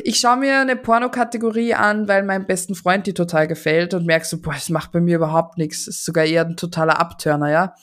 ich 0.00 0.18
schaue 0.18 0.38
mir 0.38 0.60
eine 0.60 0.76
Pornokategorie 0.76 1.74
an, 1.74 2.08
weil 2.08 2.24
meinem 2.24 2.46
besten 2.46 2.74
Freund 2.74 3.06
die 3.06 3.14
total 3.14 3.46
gefällt 3.46 3.94
und 3.94 4.06
merkst 4.06 4.30
so, 4.30 4.40
boah, 4.40 4.54
das 4.54 4.70
macht 4.70 4.92
bei 4.92 5.00
mir 5.00 5.16
überhaupt 5.16 5.56
nichts. 5.58 5.84
Das 5.84 5.96
ist 5.96 6.04
sogar 6.04 6.24
eher 6.24 6.44
ein 6.44 6.56
totaler 6.56 6.98
Abtörner, 6.98 7.50
ja. 7.50 7.74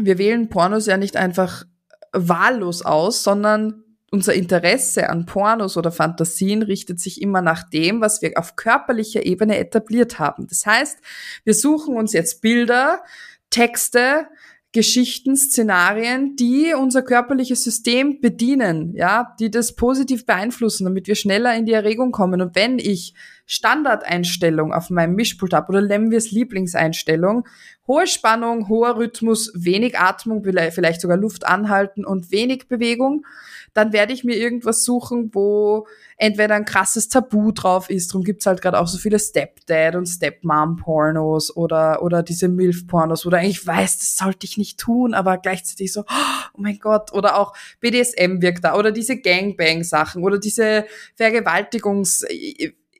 Wir 0.00 0.18
wählen 0.18 0.48
Pornos 0.48 0.86
ja 0.86 0.96
nicht 0.96 1.16
einfach 1.16 1.64
wahllos 2.12 2.82
aus, 2.82 3.22
sondern 3.22 3.84
unser 4.10 4.34
Interesse 4.34 5.08
an 5.08 5.24
Pornos 5.24 5.76
oder 5.76 5.92
Fantasien 5.92 6.62
richtet 6.62 7.00
sich 7.00 7.22
immer 7.22 7.42
nach 7.42 7.62
dem, 7.62 8.00
was 8.00 8.22
wir 8.22 8.32
auf 8.36 8.56
körperlicher 8.56 9.24
Ebene 9.24 9.58
etabliert 9.58 10.18
haben. 10.18 10.48
Das 10.48 10.66
heißt, 10.66 10.98
wir 11.44 11.54
suchen 11.54 11.96
uns 11.96 12.12
jetzt 12.12 12.42
Bilder, 12.42 13.02
Texte, 13.50 14.26
Geschichten, 14.72 15.36
Szenarien, 15.36 16.36
die 16.36 16.74
unser 16.74 17.02
körperliches 17.02 17.64
System 17.64 18.20
bedienen, 18.20 18.94
ja, 18.94 19.34
die 19.40 19.50
das 19.50 19.74
positiv 19.74 20.26
beeinflussen, 20.26 20.84
damit 20.84 21.08
wir 21.08 21.16
schneller 21.16 21.56
in 21.56 21.66
die 21.66 21.72
Erregung 21.72 22.12
kommen. 22.12 22.40
Und 22.40 22.54
wenn 22.54 22.78
ich 22.78 23.14
Standardeinstellung 23.46 24.72
auf 24.72 24.90
meinem 24.90 25.16
Mischpult 25.16 25.54
habe 25.54 25.70
oder 25.70 25.82
nennen 25.82 26.12
wir 26.12 26.18
es 26.18 26.30
Lieblingseinstellung, 26.30 27.48
hohe 27.88 28.06
Spannung, 28.06 28.68
hoher 28.68 28.96
Rhythmus, 28.96 29.50
wenig 29.56 29.98
Atmung, 29.98 30.44
vielleicht 30.44 31.00
sogar 31.00 31.16
Luft 31.16 31.44
anhalten 31.46 32.04
und 32.04 32.30
wenig 32.30 32.68
Bewegung, 32.68 33.26
dann 33.74 33.92
werde 33.92 34.12
ich 34.12 34.24
mir 34.24 34.36
irgendwas 34.36 34.84
suchen, 34.84 35.30
wo 35.32 35.86
entweder 36.16 36.54
ein 36.54 36.64
krasses 36.64 37.08
Tabu 37.08 37.52
drauf 37.52 37.88
ist. 37.88 38.10
Darum 38.10 38.24
gibt's 38.24 38.46
halt 38.46 38.60
gerade 38.60 38.78
auch 38.78 38.86
so 38.86 38.98
viele 38.98 39.18
Stepdad 39.18 39.96
und 39.96 40.06
Stepmom-Pornos 40.06 41.56
oder, 41.56 42.02
oder 42.02 42.22
diese 42.22 42.48
MILF-Pornos, 42.48 43.24
wo 43.24 43.30
du 43.30 43.38
eigentlich 43.38 43.66
weißt, 43.66 44.00
das 44.00 44.16
sollte 44.16 44.46
ich 44.46 44.58
nicht 44.58 44.78
tun, 44.78 45.14
aber 45.14 45.38
gleichzeitig 45.38 45.92
so, 45.92 46.02
oh 46.08 46.58
mein 46.58 46.78
Gott, 46.78 47.12
oder 47.12 47.38
auch 47.38 47.54
BDSM 47.80 48.42
wirkt 48.42 48.64
da, 48.64 48.76
oder 48.76 48.92
diese 48.92 49.18
Gangbang-Sachen, 49.18 50.22
oder 50.22 50.38
diese 50.38 50.84
Vergewaltigungs- 51.18 52.24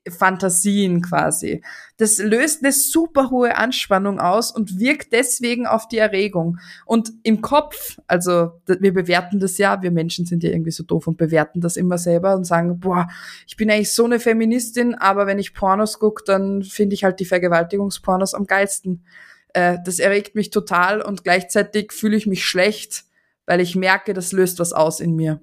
Fantasien 0.09 1.03
quasi. 1.03 1.63
Das 1.99 2.19
löst 2.19 2.63
eine 2.63 2.73
super 2.73 3.31
hohe 3.31 3.57
Anspannung 3.57 4.19
aus 4.19 4.51
und 4.51 4.79
wirkt 4.79 5.13
deswegen 5.13 5.67
auf 5.67 5.89
die 5.89 5.99
Erregung. 5.99 6.59
Und 6.87 7.13
im 7.23 7.43
Kopf, 7.43 7.99
also 8.07 8.53
wir 8.67 8.95
bewerten 8.95 9.41
das 9.41 9.59
ja, 9.59 9.83
wir 9.83 9.91
Menschen 9.91 10.25
sind 10.25 10.43
ja 10.43 10.51
irgendwie 10.51 10.71
so 10.71 10.85
doof 10.85 11.07
und 11.07 11.19
bewerten 11.19 11.61
das 11.61 11.77
immer 11.77 11.99
selber 11.99 12.35
und 12.35 12.45
sagen, 12.45 12.81
boah, 12.81 13.09
ich 13.47 13.57
bin 13.57 13.71
eigentlich 13.71 13.93
so 13.93 14.05
eine 14.05 14.21
Feministin, 14.21 14.95
aber 14.95 15.27
wenn 15.27 15.39
ich 15.39 15.53
Pornos 15.53 15.99
gucke, 15.99 16.23
dann 16.25 16.63
finde 16.63 16.95
ich 16.95 17.05
halt 17.05 17.21
die 17.21 17.27
Vergewaltigungspornos 17.27 18.33
am 18.33 18.47
geilsten. 18.47 19.05
Äh, 19.53 19.79
das 19.85 19.99
erregt 19.99 20.35
mich 20.35 20.49
total 20.49 21.03
und 21.03 21.25
gleichzeitig 21.25 21.93
fühle 21.93 22.17
ich 22.17 22.27
mich 22.27 22.47
schlecht, 22.47 23.05
weil 23.45 23.61
ich 23.61 23.77
merke, 23.77 24.15
das 24.15 24.33
löst 24.33 24.59
was 24.61 24.73
aus 24.73 25.01
in 25.01 25.15
mir. 25.15 25.43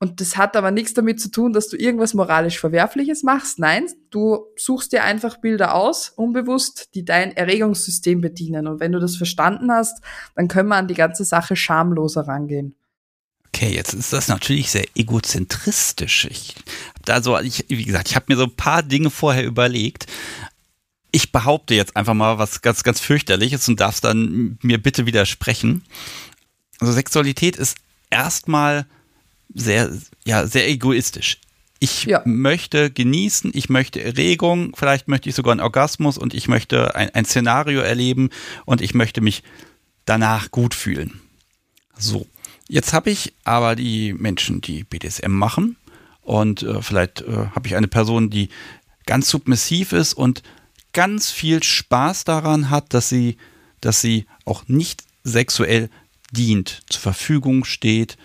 Und 0.00 0.20
das 0.20 0.36
hat 0.36 0.56
aber 0.56 0.70
nichts 0.70 0.92
damit 0.92 1.20
zu 1.20 1.30
tun, 1.30 1.52
dass 1.52 1.68
du 1.68 1.76
irgendwas 1.76 2.14
moralisch 2.14 2.58
Verwerfliches 2.58 3.22
machst. 3.22 3.58
Nein, 3.58 3.86
du 4.10 4.44
suchst 4.56 4.92
dir 4.92 5.04
einfach 5.04 5.38
Bilder 5.38 5.74
aus, 5.74 6.10
unbewusst, 6.10 6.94
die 6.94 7.04
dein 7.04 7.34
Erregungssystem 7.36 8.20
bedienen. 8.20 8.66
Und 8.66 8.80
wenn 8.80 8.92
du 8.92 8.98
das 8.98 9.16
verstanden 9.16 9.70
hast, 9.70 10.02
dann 10.34 10.48
können 10.48 10.68
wir 10.68 10.76
an 10.76 10.88
die 10.88 10.94
ganze 10.94 11.24
Sache 11.24 11.56
schamloser 11.56 12.22
rangehen. 12.22 12.74
Okay, 13.48 13.72
jetzt 13.72 13.94
ist 13.94 14.12
das 14.12 14.26
natürlich 14.26 14.72
sehr 14.72 14.84
egozentristisch. 14.96 16.26
Ich, 16.28 16.56
also, 17.06 17.38
ich, 17.38 17.64
wie 17.68 17.84
gesagt, 17.84 18.08
ich 18.08 18.16
habe 18.16 18.26
mir 18.28 18.36
so 18.36 18.44
ein 18.44 18.56
paar 18.56 18.82
Dinge 18.82 19.10
vorher 19.10 19.44
überlegt. 19.44 20.06
Ich 21.12 21.30
behaupte 21.30 21.74
jetzt 21.74 21.96
einfach 21.96 22.14
mal 22.14 22.38
was 22.38 22.62
ganz, 22.62 22.82
ganz 22.82 22.98
fürchterliches 22.98 23.68
und 23.68 23.78
darfst 23.78 24.02
dann 24.02 24.58
mir 24.60 24.82
bitte 24.82 25.06
widersprechen. 25.06 25.84
Also 26.80 26.92
Sexualität 26.92 27.54
ist 27.54 27.76
erstmal 28.10 28.86
sehr, 29.54 29.90
ja, 30.24 30.46
sehr 30.46 30.68
egoistisch. 30.68 31.38
Ich 31.80 32.04
ja. 32.04 32.22
möchte 32.24 32.90
genießen, 32.90 33.50
ich 33.54 33.68
möchte 33.68 34.02
Erregung, 34.02 34.74
vielleicht 34.76 35.08
möchte 35.08 35.28
ich 35.28 35.34
sogar 35.34 35.52
einen 35.52 35.60
Orgasmus 35.60 36.18
und 36.18 36.34
ich 36.34 36.48
möchte 36.48 36.94
ein, 36.94 37.10
ein 37.10 37.24
Szenario 37.24 37.80
erleben 37.80 38.30
und 38.64 38.80
ich 38.80 38.94
möchte 38.94 39.20
mich 39.20 39.42
danach 40.04 40.50
gut 40.50 40.74
fühlen. 40.74 41.20
So, 41.96 42.26
jetzt 42.68 42.92
habe 42.92 43.10
ich 43.10 43.34
aber 43.44 43.76
die 43.76 44.12
Menschen, 44.12 44.60
die 44.60 44.84
BDSM 44.84 45.30
machen 45.30 45.76
und 46.22 46.62
äh, 46.62 46.80
vielleicht 46.80 47.22
äh, 47.22 47.48
habe 47.54 47.66
ich 47.66 47.76
eine 47.76 47.88
Person, 47.88 48.30
die 48.30 48.48
ganz 49.06 49.28
submissiv 49.28 49.92
ist 49.92 50.14
und 50.14 50.42
ganz 50.92 51.30
viel 51.30 51.62
Spaß 51.62 52.24
daran 52.24 52.70
hat, 52.70 52.94
dass 52.94 53.08
sie, 53.08 53.36
dass 53.80 54.00
sie 54.00 54.26
auch 54.44 54.66
nicht 54.68 55.04
sexuell 55.22 55.90
dient, 56.30 56.82
zur 56.88 57.02
Verfügung 57.02 57.64
steht, 57.64 58.16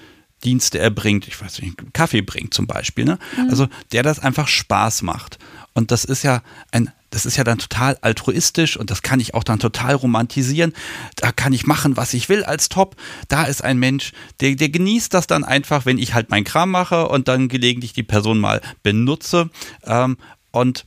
Dienste 0.44 0.80
erbringt, 0.80 1.28
ich 1.28 1.40
weiß 1.40 1.62
nicht, 1.62 1.94
Kaffee 1.94 2.22
bringt 2.22 2.54
zum 2.54 2.68
Beispiel, 2.68 3.06
ne? 3.06 3.20
Mhm. 3.38 3.50
Also 3.50 3.68
der 3.92 4.04
das 4.04 4.20
einfach 4.20 4.48
Spaß 4.48 5.02
macht. 5.02 5.38
Und 5.74 5.92
das 5.92 6.06
ist 6.06 6.24
ja 6.24 6.42
ein, 6.72 6.92
das 7.10 7.26
ist 7.26 7.38
ja 7.38 7.44
dann 7.44 7.58
total 7.58 7.98
altruistisch 8.02 8.78
und 8.78 8.92
das 8.92 9.02
kann 9.02 9.20
ich 9.20 9.34
auch 9.34 9.44
dann 9.44 9.60
total 9.60 9.96
romantisieren. 9.96 10.74
Da 11.16 11.32
kann 11.32 11.54
ich 11.54 11.66
machen, 11.66 11.98
was 11.98 12.14
ich 12.14 12.30
will 12.30 12.44
als 12.44 12.70
Top. 12.70 12.96
Da 13.28 13.44
ist 13.46 13.64
ein 13.64 13.78
Mensch, 13.78 14.14
der, 14.40 14.56
der 14.56 14.70
genießt 14.70 15.14
das 15.14 15.28
dann 15.28 15.44
einfach, 15.44 15.86
wenn 15.86 15.98
ich 15.98 16.14
halt 16.14 16.30
meinen 16.30 16.44
Kram 16.44 16.72
mache 16.72 17.08
und 17.08 17.28
dann 17.28 17.50
gelegentlich 17.50 17.94
die 17.94 18.04
Person 18.04 18.40
mal 18.40 18.62
benutze. 18.84 19.50
Ähm, 19.86 20.18
und 20.52 20.86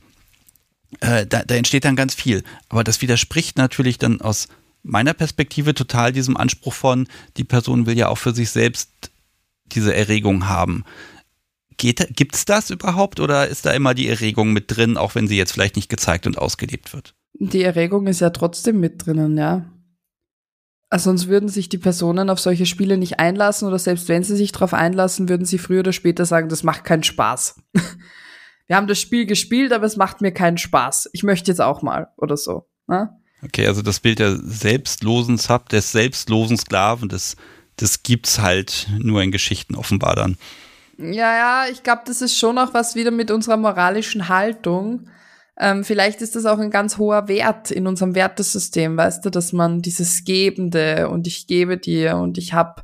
äh, 0.99 1.25
da, 1.25 1.43
da 1.43 1.55
entsteht 1.55 1.85
dann 1.85 1.95
ganz 1.95 2.13
viel. 2.15 2.43
Aber 2.69 2.83
das 2.83 3.01
widerspricht 3.01 3.57
natürlich 3.57 3.97
dann 3.97 4.21
aus 4.21 4.47
meiner 4.83 5.13
Perspektive 5.13 5.73
total 5.73 6.11
diesem 6.11 6.37
Anspruch 6.37 6.73
von, 6.73 7.07
die 7.37 7.45
Person 7.45 7.85
will 7.85 7.97
ja 7.97 8.09
auch 8.09 8.17
für 8.17 8.35
sich 8.35 8.49
selbst 8.49 8.89
diese 9.65 9.95
Erregung 9.95 10.47
haben. 10.47 10.83
Gibt 11.77 12.35
es 12.35 12.45
das 12.45 12.69
überhaupt 12.69 13.19
oder 13.19 13.47
ist 13.47 13.65
da 13.65 13.71
immer 13.71 13.93
die 13.93 14.07
Erregung 14.07 14.53
mit 14.53 14.75
drin, 14.75 14.97
auch 14.97 15.15
wenn 15.15 15.27
sie 15.27 15.37
jetzt 15.37 15.51
vielleicht 15.51 15.75
nicht 15.75 15.89
gezeigt 15.89 16.27
und 16.27 16.37
ausgelebt 16.37 16.93
wird? 16.93 17.15
Die 17.33 17.63
Erregung 17.63 18.07
ist 18.07 18.21
ja 18.21 18.29
trotzdem 18.29 18.79
mit 18.79 19.05
drinnen, 19.05 19.37
ja. 19.37 19.65
Also 20.89 21.09
sonst 21.09 21.27
würden 21.27 21.49
sich 21.49 21.69
die 21.69 21.79
Personen 21.79 22.29
auf 22.29 22.39
solche 22.39 22.67
Spiele 22.67 22.97
nicht 22.97 23.19
einlassen 23.19 23.67
oder 23.67 23.79
selbst 23.79 24.07
wenn 24.09 24.23
sie 24.23 24.35
sich 24.35 24.51
darauf 24.51 24.75
einlassen, 24.75 25.27
würden 25.27 25.45
sie 25.45 25.57
früher 25.57 25.79
oder 25.79 25.91
später 25.91 26.25
sagen, 26.25 26.49
das 26.49 26.61
macht 26.61 26.83
keinen 26.83 27.03
Spaß. 27.03 27.59
Wir 28.67 28.75
haben 28.75 28.87
das 28.87 28.99
Spiel 28.99 29.25
gespielt, 29.25 29.73
aber 29.73 29.85
es 29.85 29.97
macht 29.97 30.21
mir 30.21 30.31
keinen 30.31 30.59
Spaß. 30.59 31.09
Ich 31.13 31.23
möchte 31.23 31.51
jetzt 31.51 31.61
auch 31.61 31.81
mal 31.81 32.09
oder 32.17 32.37
so. 32.37 32.69
Ne? 32.87 33.09
Okay, 33.43 33.67
also 33.67 33.81
das 33.81 33.99
Bild 33.99 34.19
der 34.19 34.37
selbstlosen 34.37 35.37
Sub, 35.37 35.67
des 35.69 35.91
selbstlosen 35.91 36.57
Sklaven, 36.57 37.09
des 37.09 37.35
das 37.77 38.03
gibt's 38.03 38.39
halt 38.39 38.87
nur 38.99 39.21
in 39.21 39.31
Geschichten 39.31 39.75
offenbar 39.75 40.15
dann. 40.15 40.37
Ja, 40.97 41.65
ja, 41.65 41.65
ich 41.71 41.83
glaube, 41.83 42.03
das 42.05 42.21
ist 42.21 42.37
schon 42.37 42.57
auch 42.57 42.73
was 42.73 42.95
wieder 42.95 43.11
mit 43.11 43.31
unserer 43.31 43.57
moralischen 43.57 44.29
Haltung. 44.29 45.07
Ähm, 45.57 45.83
vielleicht 45.83 46.21
ist 46.21 46.35
das 46.35 46.45
auch 46.45 46.59
ein 46.59 46.71
ganz 46.71 46.97
hoher 46.97 47.27
Wert 47.27 47.71
in 47.71 47.85
unserem 47.87 48.15
Wertesystem, 48.15 48.97
weißt 48.97 49.23
du, 49.23 49.29
dass 49.29 49.53
man 49.53 49.81
dieses 49.81 50.23
Gebende 50.23 51.09
und 51.09 51.27
ich 51.27 51.45
gebe 51.45 51.77
dir 51.77 52.17
und 52.17 52.37
ich 52.37 52.53
habe 52.53 52.81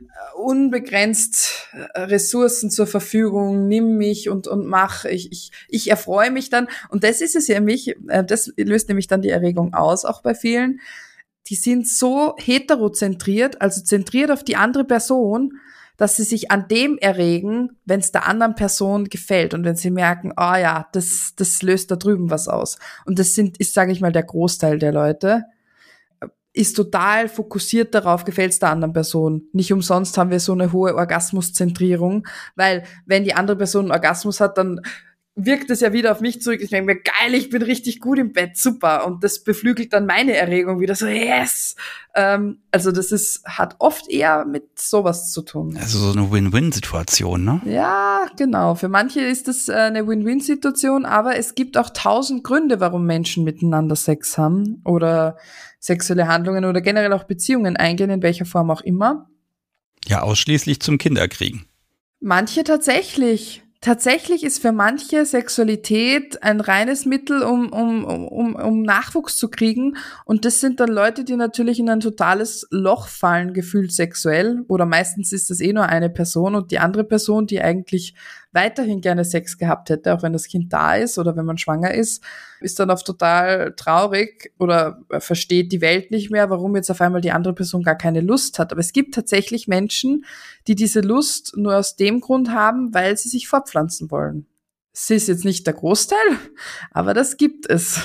äh, 0.00 0.36
unbegrenzt 0.36 1.68
äh, 1.72 2.00
Ressourcen 2.00 2.70
zur 2.70 2.86
Verfügung, 2.86 3.66
nimm 3.66 3.96
mich 3.96 4.28
und, 4.28 4.46
und 4.46 4.66
mach, 4.66 5.06
ich, 5.06 5.32
ich, 5.32 5.52
ich 5.68 5.90
erfreue 5.90 6.30
mich 6.30 6.50
dann. 6.50 6.68
Und 6.90 7.02
das 7.02 7.22
ist 7.22 7.34
es 7.34 7.48
ja 7.48 7.60
mich, 7.60 7.96
äh, 8.08 8.24
das 8.24 8.52
löst 8.56 8.88
nämlich 8.88 9.06
dann 9.06 9.22
die 9.22 9.30
Erregung 9.30 9.72
aus, 9.72 10.04
auch 10.04 10.22
bei 10.22 10.34
vielen. 10.34 10.80
Die 11.48 11.54
sind 11.54 11.88
so 11.88 12.34
heterozentriert, 12.38 13.60
also 13.60 13.82
zentriert 13.82 14.30
auf 14.30 14.44
die 14.44 14.56
andere 14.56 14.84
Person, 14.84 15.58
dass 15.96 16.16
sie 16.16 16.24
sich 16.24 16.50
an 16.50 16.66
dem 16.68 16.98
erregen, 16.98 17.78
wenn 17.84 18.00
es 18.00 18.12
der 18.12 18.26
anderen 18.26 18.54
Person 18.54 19.04
gefällt 19.08 19.54
und 19.54 19.64
wenn 19.64 19.76
sie 19.76 19.90
merken, 19.90 20.32
oh 20.36 20.54
ja, 20.54 20.88
das, 20.92 21.34
das 21.36 21.62
löst 21.62 21.90
da 21.90 21.96
drüben 21.96 22.30
was 22.30 22.48
aus. 22.48 22.78
Und 23.04 23.18
das 23.18 23.34
sind, 23.34 23.58
ist, 23.58 23.74
sage 23.74 23.92
ich 23.92 24.00
mal, 24.00 24.12
der 24.12 24.24
Großteil 24.24 24.78
der 24.78 24.92
Leute, 24.92 25.44
ist 26.54 26.76
total 26.76 27.28
fokussiert 27.28 27.94
darauf, 27.94 28.24
gefällt 28.24 28.52
es 28.52 28.58
der 28.58 28.70
anderen 28.70 28.92
Person. 28.92 29.48
Nicht 29.52 29.72
umsonst 29.72 30.18
haben 30.18 30.30
wir 30.30 30.40
so 30.40 30.52
eine 30.52 30.72
hohe 30.72 30.94
Orgasmuszentrierung, 30.94 32.26
weil 32.56 32.84
wenn 33.06 33.24
die 33.24 33.34
andere 33.34 33.56
Person 33.56 33.90
Orgasmus 33.90 34.40
hat, 34.40 34.58
dann 34.58 34.80
wirkt 35.34 35.70
es 35.70 35.80
ja 35.80 35.92
wieder 35.94 36.12
auf 36.12 36.20
mich 36.20 36.42
zurück. 36.42 36.60
Ich 36.60 36.70
denke 36.70 36.94
mir, 36.94 37.00
geil, 37.00 37.34
ich 37.34 37.48
bin 37.48 37.62
richtig 37.62 38.00
gut 38.00 38.18
im 38.18 38.32
Bett, 38.32 38.56
super. 38.56 39.06
Und 39.06 39.24
das 39.24 39.42
beflügelt 39.42 39.92
dann 39.92 40.04
meine 40.04 40.36
Erregung 40.36 40.78
wieder 40.78 40.94
so, 40.94 41.06
yes. 41.06 41.74
Ähm, 42.14 42.58
also 42.70 42.92
das 42.92 43.12
ist, 43.12 43.42
hat 43.46 43.76
oft 43.78 44.08
eher 44.08 44.44
mit 44.44 44.78
sowas 44.78 45.32
zu 45.32 45.40
tun. 45.40 45.78
Also 45.80 45.98
so 45.98 46.18
eine 46.18 46.30
Win-Win-Situation, 46.30 47.44
ne? 47.44 47.62
Ja, 47.64 48.26
genau. 48.36 48.74
Für 48.74 48.88
manche 48.88 49.20
ist 49.20 49.48
das 49.48 49.68
äh, 49.68 49.72
eine 49.72 50.06
Win-Win-Situation, 50.06 51.06
aber 51.06 51.36
es 51.36 51.54
gibt 51.54 51.78
auch 51.78 51.88
tausend 51.90 52.44
Gründe, 52.44 52.80
warum 52.80 53.06
Menschen 53.06 53.44
miteinander 53.44 53.96
Sex 53.96 54.36
haben 54.36 54.82
oder 54.84 55.38
sexuelle 55.80 56.28
Handlungen 56.28 56.66
oder 56.66 56.82
generell 56.82 57.12
auch 57.14 57.24
Beziehungen 57.24 57.76
eingehen, 57.78 58.10
in 58.10 58.22
welcher 58.22 58.44
Form 58.44 58.70
auch 58.70 58.82
immer. 58.82 59.30
Ja, 60.06 60.22
ausschließlich 60.22 60.80
zum 60.80 60.98
Kinderkriegen. 60.98 61.64
Manche 62.20 62.64
tatsächlich. 62.64 63.61
Tatsächlich 63.82 64.44
ist 64.44 64.62
für 64.62 64.70
manche 64.70 65.26
Sexualität 65.26 66.40
ein 66.40 66.60
reines 66.60 67.04
Mittel, 67.04 67.42
um, 67.42 67.72
um, 67.72 68.04
um, 68.04 68.54
um 68.54 68.82
Nachwuchs 68.82 69.36
zu 69.36 69.50
kriegen. 69.50 69.96
Und 70.24 70.44
das 70.44 70.60
sind 70.60 70.78
dann 70.78 70.88
Leute, 70.88 71.24
die 71.24 71.34
natürlich 71.34 71.80
in 71.80 71.90
ein 71.90 71.98
totales 71.98 72.64
Loch 72.70 73.08
fallen, 73.08 73.54
gefühlt 73.54 73.92
sexuell. 73.92 74.64
Oder 74.68 74.86
meistens 74.86 75.32
ist 75.32 75.50
das 75.50 75.60
eh 75.60 75.72
nur 75.72 75.86
eine 75.86 76.10
Person 76.10 76.54
und 76.54 76.70
die 76.70 76.78
andere 76.78 77.02
Person, 77.02 77.48
die 77.48 77.60
eigentlich 77.60 78.14
weiterhin 78.52 79.00
gerne 79.00 79.24
Sex 79.24 79.58
gehabt 79.58 79.90
hätte, 79.90 80.14
auch 80.14 80.22
wenn 80.22 80.32
das 80.32 80.46
Kind 80.46 80.72
da 80.72 80.94
ist 80.94 81.18
oder 81.18 81.36
wenn 81.36 81.46
man 81.46 81.58
schwanger 81.58 81.92
ist, 81.92 82.22
ist 82.60 82.78
dann 82.78 82.90
oft 82.90 83.06
total 83.06 83.74
traurig 83.76 84.52
oder 84.58 85.00
versteht 85.18 85.72
die 85.72 85.80
Welt 85.80 86.10
nicht 86.10 86.30
mehr, 86.30 86.50
warum 86.50 86.76
jetzt 86.76 86.90
auf 86.90 87.00
einmal 87.00 87.20
die 87.20 87.32
andere 87.32 87.54
Person 87.54 87.82
gar 87.82 87.96
keine 87.96 88.20
Lust 88.20 88.58
hat. 88.58 88.72
Aber 88.72 88.80
es 88.80 88.92
gibt 88.92 89.14
tatsächlich 89.14 89.68
Menschen, 89.68 90.24
die 90.68 90.74
diese 90.74 91.00
Lust 91.00 91.56
nur 91.56 91.76
aus 91.76 91.96
dem 91.96 92.20
Grund 92.20 92.50
haben, 92.50 92.92
weil 92.94 93.16
sie 93.16 93.28
sich 93.28 93.48
fortpflanzen 93.48 94.10
wollen. 94.10 94.46
Es 94.92 95.08
ist 95.08 95.28
jetzt 95.28 95.44
nicht 95.44 95.66
der 95.66 95.74
Großteil, 95.74 96.18
aber 96.90 97.14
das 97.14 97.38
gibt 97.38 97.68
es. 97.68 98.00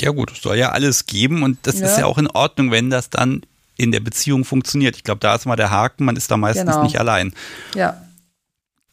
Ja 0.00 0.10
gut, 0.10 0.32
es 0.32 0.42
soll 0.42 0.56
ja 0.56 0.70
alles 0.70 1.06
geben 1.06 1.42
und 1.42 1.58
das 1.62 1.80
ja. 1.80 1.86
ist 1.86 1.98
ja 1.98 2.06
auch 2.06 2.18
in 2.18 2.28
Ordnung, 2.28 2.70
wenn 2.70 2.90
das 2.90 3.10
dann 3.10 3.42
in 3.76 3.92
der 3.92 4.00
Beziehung 4.00 4.44
funktioniert. 4.44 4.96
Ich 4.96 5.04
glaube, 5.04 5.18
da 5.20 5.34
ist 5.34 5.46
mal 5.46 5.56
der 5.56 5.70
Haken, 5.70 6.04
man 6.04 6.16
ist 6.16 6.30
da 6.30 6.36
meistens 6.36 6.70
genau. 6.70 6.82
nicht 6.82 6.98
allein. 6.98 7.34
Ja. 7.74 8.05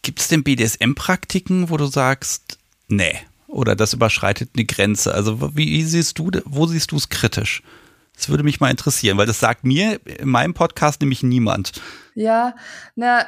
Gibt 0.04 0.20
es 0.20 0.28
denn 0.28 0.44
BDSM-Praktiken, 0.44 1.70
wo 1.70 1.78
du 1.78 1.86
sagst, 1.86 2.60
nee, 2.88 3.16
oder 3.48 3.76
das 3.76 3.94
überschreitet 3.94 4.52
eine 4.54 4.66
Grenze? 4.66 5.14
Also 5.14 5.56
wie 5.56 5.82
siehst 5.84 6.20
du, 6.20 6.30
wo 6.46 6.68
siehst 6.68 6.92
du 6.92 6.98
es 6.98 7.10
kritisch? 7.10 7.64
Das 8.16 8.30
würde 8.30 8.44
mich 8.44 8.60
mal 8.60 8.70
interessieren, 8.70 9.18
weil 9.18 9.26
das 9.26 9.40
sagt 9.40 9.64
mir 9.64 10.00
in 10.06 10.30
meinem 10.30 10.54
Podcast 10.54 11.02
nämlich 11.02 11.24
niemand. 11.24 11.72
Ja, 12.16 12.56
na, 12.96 13.26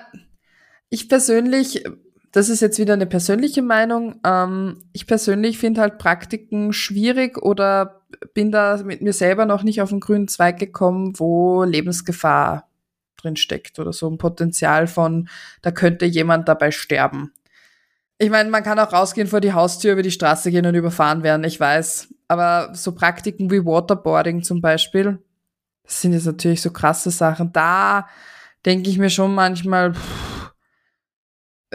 ich 0.90 1.10
persönlich, 1.10 1.86
das 2.32 2.50
ist 2.50 2.62
jetzt 2.62 2.78
wieder 2.78 2.94
eine 2.94 3.08
persönliche 3.08 3.62
Meinung, 3.62 4.20
ähm, 4.24 4.84
ich 4.92 5.08
persönlich 5.08 5.58
finde 5.58 5.82
halt 5.82 5.98
Praktiken 5.98 6.74
schwierig 6.74 7.38
oder 7.42 8.02
bin 8.34 8.52
da 8.52 8.82
mit 8.84 9.02
mir 9.02 9.14
selber 9.14 9.46
noch 9.46 9.64
nicht 9.64 9.82
auf 9.82 9.90
den 9.90 10.00
grünen 10.02 10.28
Zweig 10.28 10.60
gekommen, 10.60 11.18
wo 11.18 11.64
Lebensgefahr 11.64 12.65
drin 13.26 13.36
steckt 13.36 13.80
oder 13.80 13.92
so 13.92 14.10
ein 14.10 14.18
Potenzial 14.18 14.88
von, 14.88 15.28
da 15.62 15.72
könnte 15.72 16.06
jemand 16.06 16.48
dabei 16.48 16.72
sterben. 16.72 17.34
Ich 18.18 18.30
meine, 18.30 18.50
man 18.50 18.64
kann 18.64 18.80
auch 18.80 18.94
rausgehen 18.94 19.28
vor 19.28 19.42
die 19.42 19.54
Haustür, 19.54 19.94
über 19.94 20.04
die 20.04 20.12
Straße 20.12 20.50
gehen 20.52 20.66
und 20.66 20.76
überfahren 20.76 21.24
werden, 21.24 21.44
ich 21.44 21.60
weiß. 21.60 22.14
Aber 22.28 22.70
so 22.74 22.94
Praktiken 22.94 23.52
wie 23.52 23.66
Waterboarding 23.66 24.42
zum 24.42 24.62
Beispiel, 24.62 25.20
das 25.84 26.02
sind 26.02 26.14
jetzt 26.14 26.26
natürlich 26.26 26.62
so 26.62 26.72
krasse 26.72 27.12
Sachen. 27.12 27.52
Da 27.52 28.08
denke 28.66 28.90
ich 28.90 28.98
mir 28.98 29.10
schon 29.10 29.36
manchmal, 29.36 29.94
pff, 29.94 30.25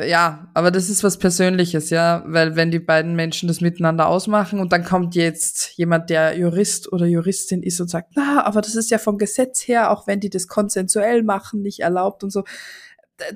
ja, 0.09 0.49
aber 0.55 0.71
das 0.71 0.91
ist 0.91 1.05
was 1.05 1.19
Persönliches, 1.19 1.91
ja, 1.91 2.23
weil 2.27 2.57
wenn 2.57 2.71
die 2.71 2.79
beiden 2.79 3.17
Menschen 3.17 3.49
das 3.49 3.61
miteinander 3.61 4.09
ausmachen 4.09 4.61
und 4.61 4.73
dann 4.73 4.85
kommt 4.85 5.15
jetzt 5.15 5.77
jemand, 5.77 6.11
der 6.11 6.37
Jurist 6.37 6.93
oder 6.93 7.07
Juristin 7.07 7.63
ist 7.63 7.81
und 7.81 7.89
sagt, 7.89 8.13
na, 8.15 8.45
aber 8.45 8.61
das 8.61 8.75
ist 8.75 8.91
ja 8.91 8.99
vom 8.99 9.19
Gesetz 9.19 9.67
her, 9.67 9.91
auch 9.91 10.07
wenn 10.07 10.21
die 10.21 10.31
das 10.31 10.49
konsensuell 10.49 11.23
machen, 11.23 11.63
nicht 11.63 11.81
erlaubt 11.81 12.25
und 12.25 12.31
so. 12.31 12.45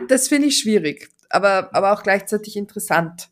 Das 0.08 0.28
finde 0.28 0.48
ich 0.48 0.58
schwierig, 0.58 1.08
aber, 1.30 1.74
aber 1.74 1.92
auch 1.92 2.02
gleichzeitig 2.02 2.56
interessant. 2.56 3.30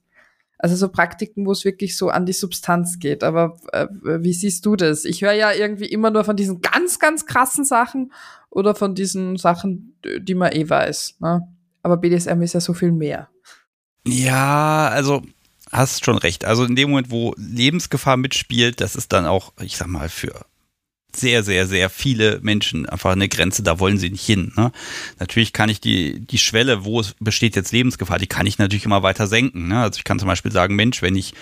Also 0.59 0.77
so 0.77 0.89
Praktiken, 0.89 1.45
wo 1.45 1.53
es 1.53 1.65
wirklich 1.65 1.97
so 1.97 2.11
an 2.11 2.25
die 2.25 2.33
Substanz 2.33 3.01
geht. 3.01 3.25
Aber 3.25 3.59
äh, 3.73 3.89
wie 3.91 4.33
siehst 4.33 4.65
du 4.65 4.77
das? 4.77 5.05
Ich 5.05 5.23
höre 5.23 5.33
ja 5.33 5.51
irgendwie 5.53 5.87
immer 5.87 6.11
nur 6.11 6.23
von 6.23 6.37
diesen 6.37 6.61
ganz, 6.61 7.01
ganz 7.01 7.27
krassen 7.27 7.65
Sachen 7.65 8.13
oder 8.49 8.77
von 8.77 8.95
diesen 8.95 9.37
Sachen, 9.39 9.99
die 10.05 10.37
man 10.37 10.53
eh 10.53 10.71
weiß. 10.71 11.17
Ne? 11.19 11.49
Aber 11.83 11.97
BDSM 11.97 12.41
ist 12.43 12.55
ja 12.55 12.61
so 12.61 12.75
viel 12.75 12.93
mehr. 12.93 13.29
Ja, 14.07 14.89
also 14.89 15.23
hast 15.71 16.05
schon 16.05 16.19
recht. 16.19 16.45
Also 16.45 16.65
in 16.65 16.77
dem 16.77 16.91
Moment, 16.91 17.11
wo 17.11 17.35
Lebensgefahr 17.37 18.17
mitspielt, 18.17 18.81
das 18.81 18.95
ist 18.95 19.13
dann 19.13 19.27
auch, 19.27 19.53
ich 19.61 19.77
sag 19.77 19.89
mal, 19.89 20.09
für 20.09 20.45
sehr, 21.15 21.43
sehr, 21.43 21.67
sehr 21.67 21.91
viele 21.91 22.41
Menschen 22.43 22.89
einfach 22.89 23.13
eine 23.13 23.29
Grenze, 23.29 23.63
da 23.63 23.79
wollen 23.79 23.99
sie 23.99 24.11
nicht 24.11 24.25
hin. 24.25 24.53
Ne? 24.57 24.73
Natürlich 25.19 25.53
kann 25.53 25.69
ich 25.69 25.81
die, 25.81 26.21
die 26.21 26.39
Schwelle, 26.39 26.85
wo 26.85 27.01
es 27.01 27.15
besteht 27.21 27.57
jetzt 27.57 27.73
Lebensgefahr, 27.73 28.19
die 28.19 28.27
kann 28.27 28.47
ich 28.47 28.59
natürlich 28.59 28.87
immer 28.87 29.03
weiter 29.03 29.27
senken. 29.27 29.69
Ne? 29.69 29.81
Also 29.81 29.99
ich 29.99 30.05
kann 30.05 30.19
zum 30.19 30.29
Beispiel 30.29 30.53
sagen, 30.53 30.75
Mensch, 30.75 31.03
wenn 31.03 31.17
ich 31.17 31.35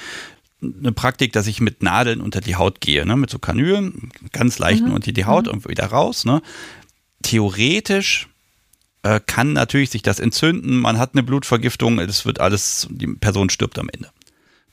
eine 0.62 0.93
Praktik, 0.93 1.32
dass 1.32 1.47
ich 1.47 1.61
mit 1.61 1.82
Nadeln 1.82 2.20
unter 2.20 2.41
die 2.41 2.57
Haut 2.57 2.80
gehe, 2.80 3.07
ne? 3.07 3.16
mit 3.16 3.30
so 3.30 3.38
Kanülen, 3.38 4.11
ganz 4.32 4.59
leichten 4.59 4.88
mhm. 4.88 4.95
unter 4.95 5.12
die 5.12 5.24
Haut 5.24 5.47
mhm. 5.47 5.53
und 5.53 5.68
wieder 5.68 5.86
raus. 5.86 6.24
Ne? 6.24 6.43
Theoretisch 7.22 8.28
äh, 9.03 9.20
kann 9.24 9.53
natürlich 9.53 9.90
sich 9.90 10.03
das 10.03 10.20
entzünden, 10.20 10.78
man 10.78 10.98
hat 10.98 11.14
eine 11.14 11.22
Blutvergiftung, 11.22 11.98
es 11.98 12.26
wird 12.26 12.40
alles, 12.40 12.86
die 12.90 13.07
Person 13.07 13.51
stirbt 13.51 13.78
am 13.78 13.88
Ende. 13.88 14.11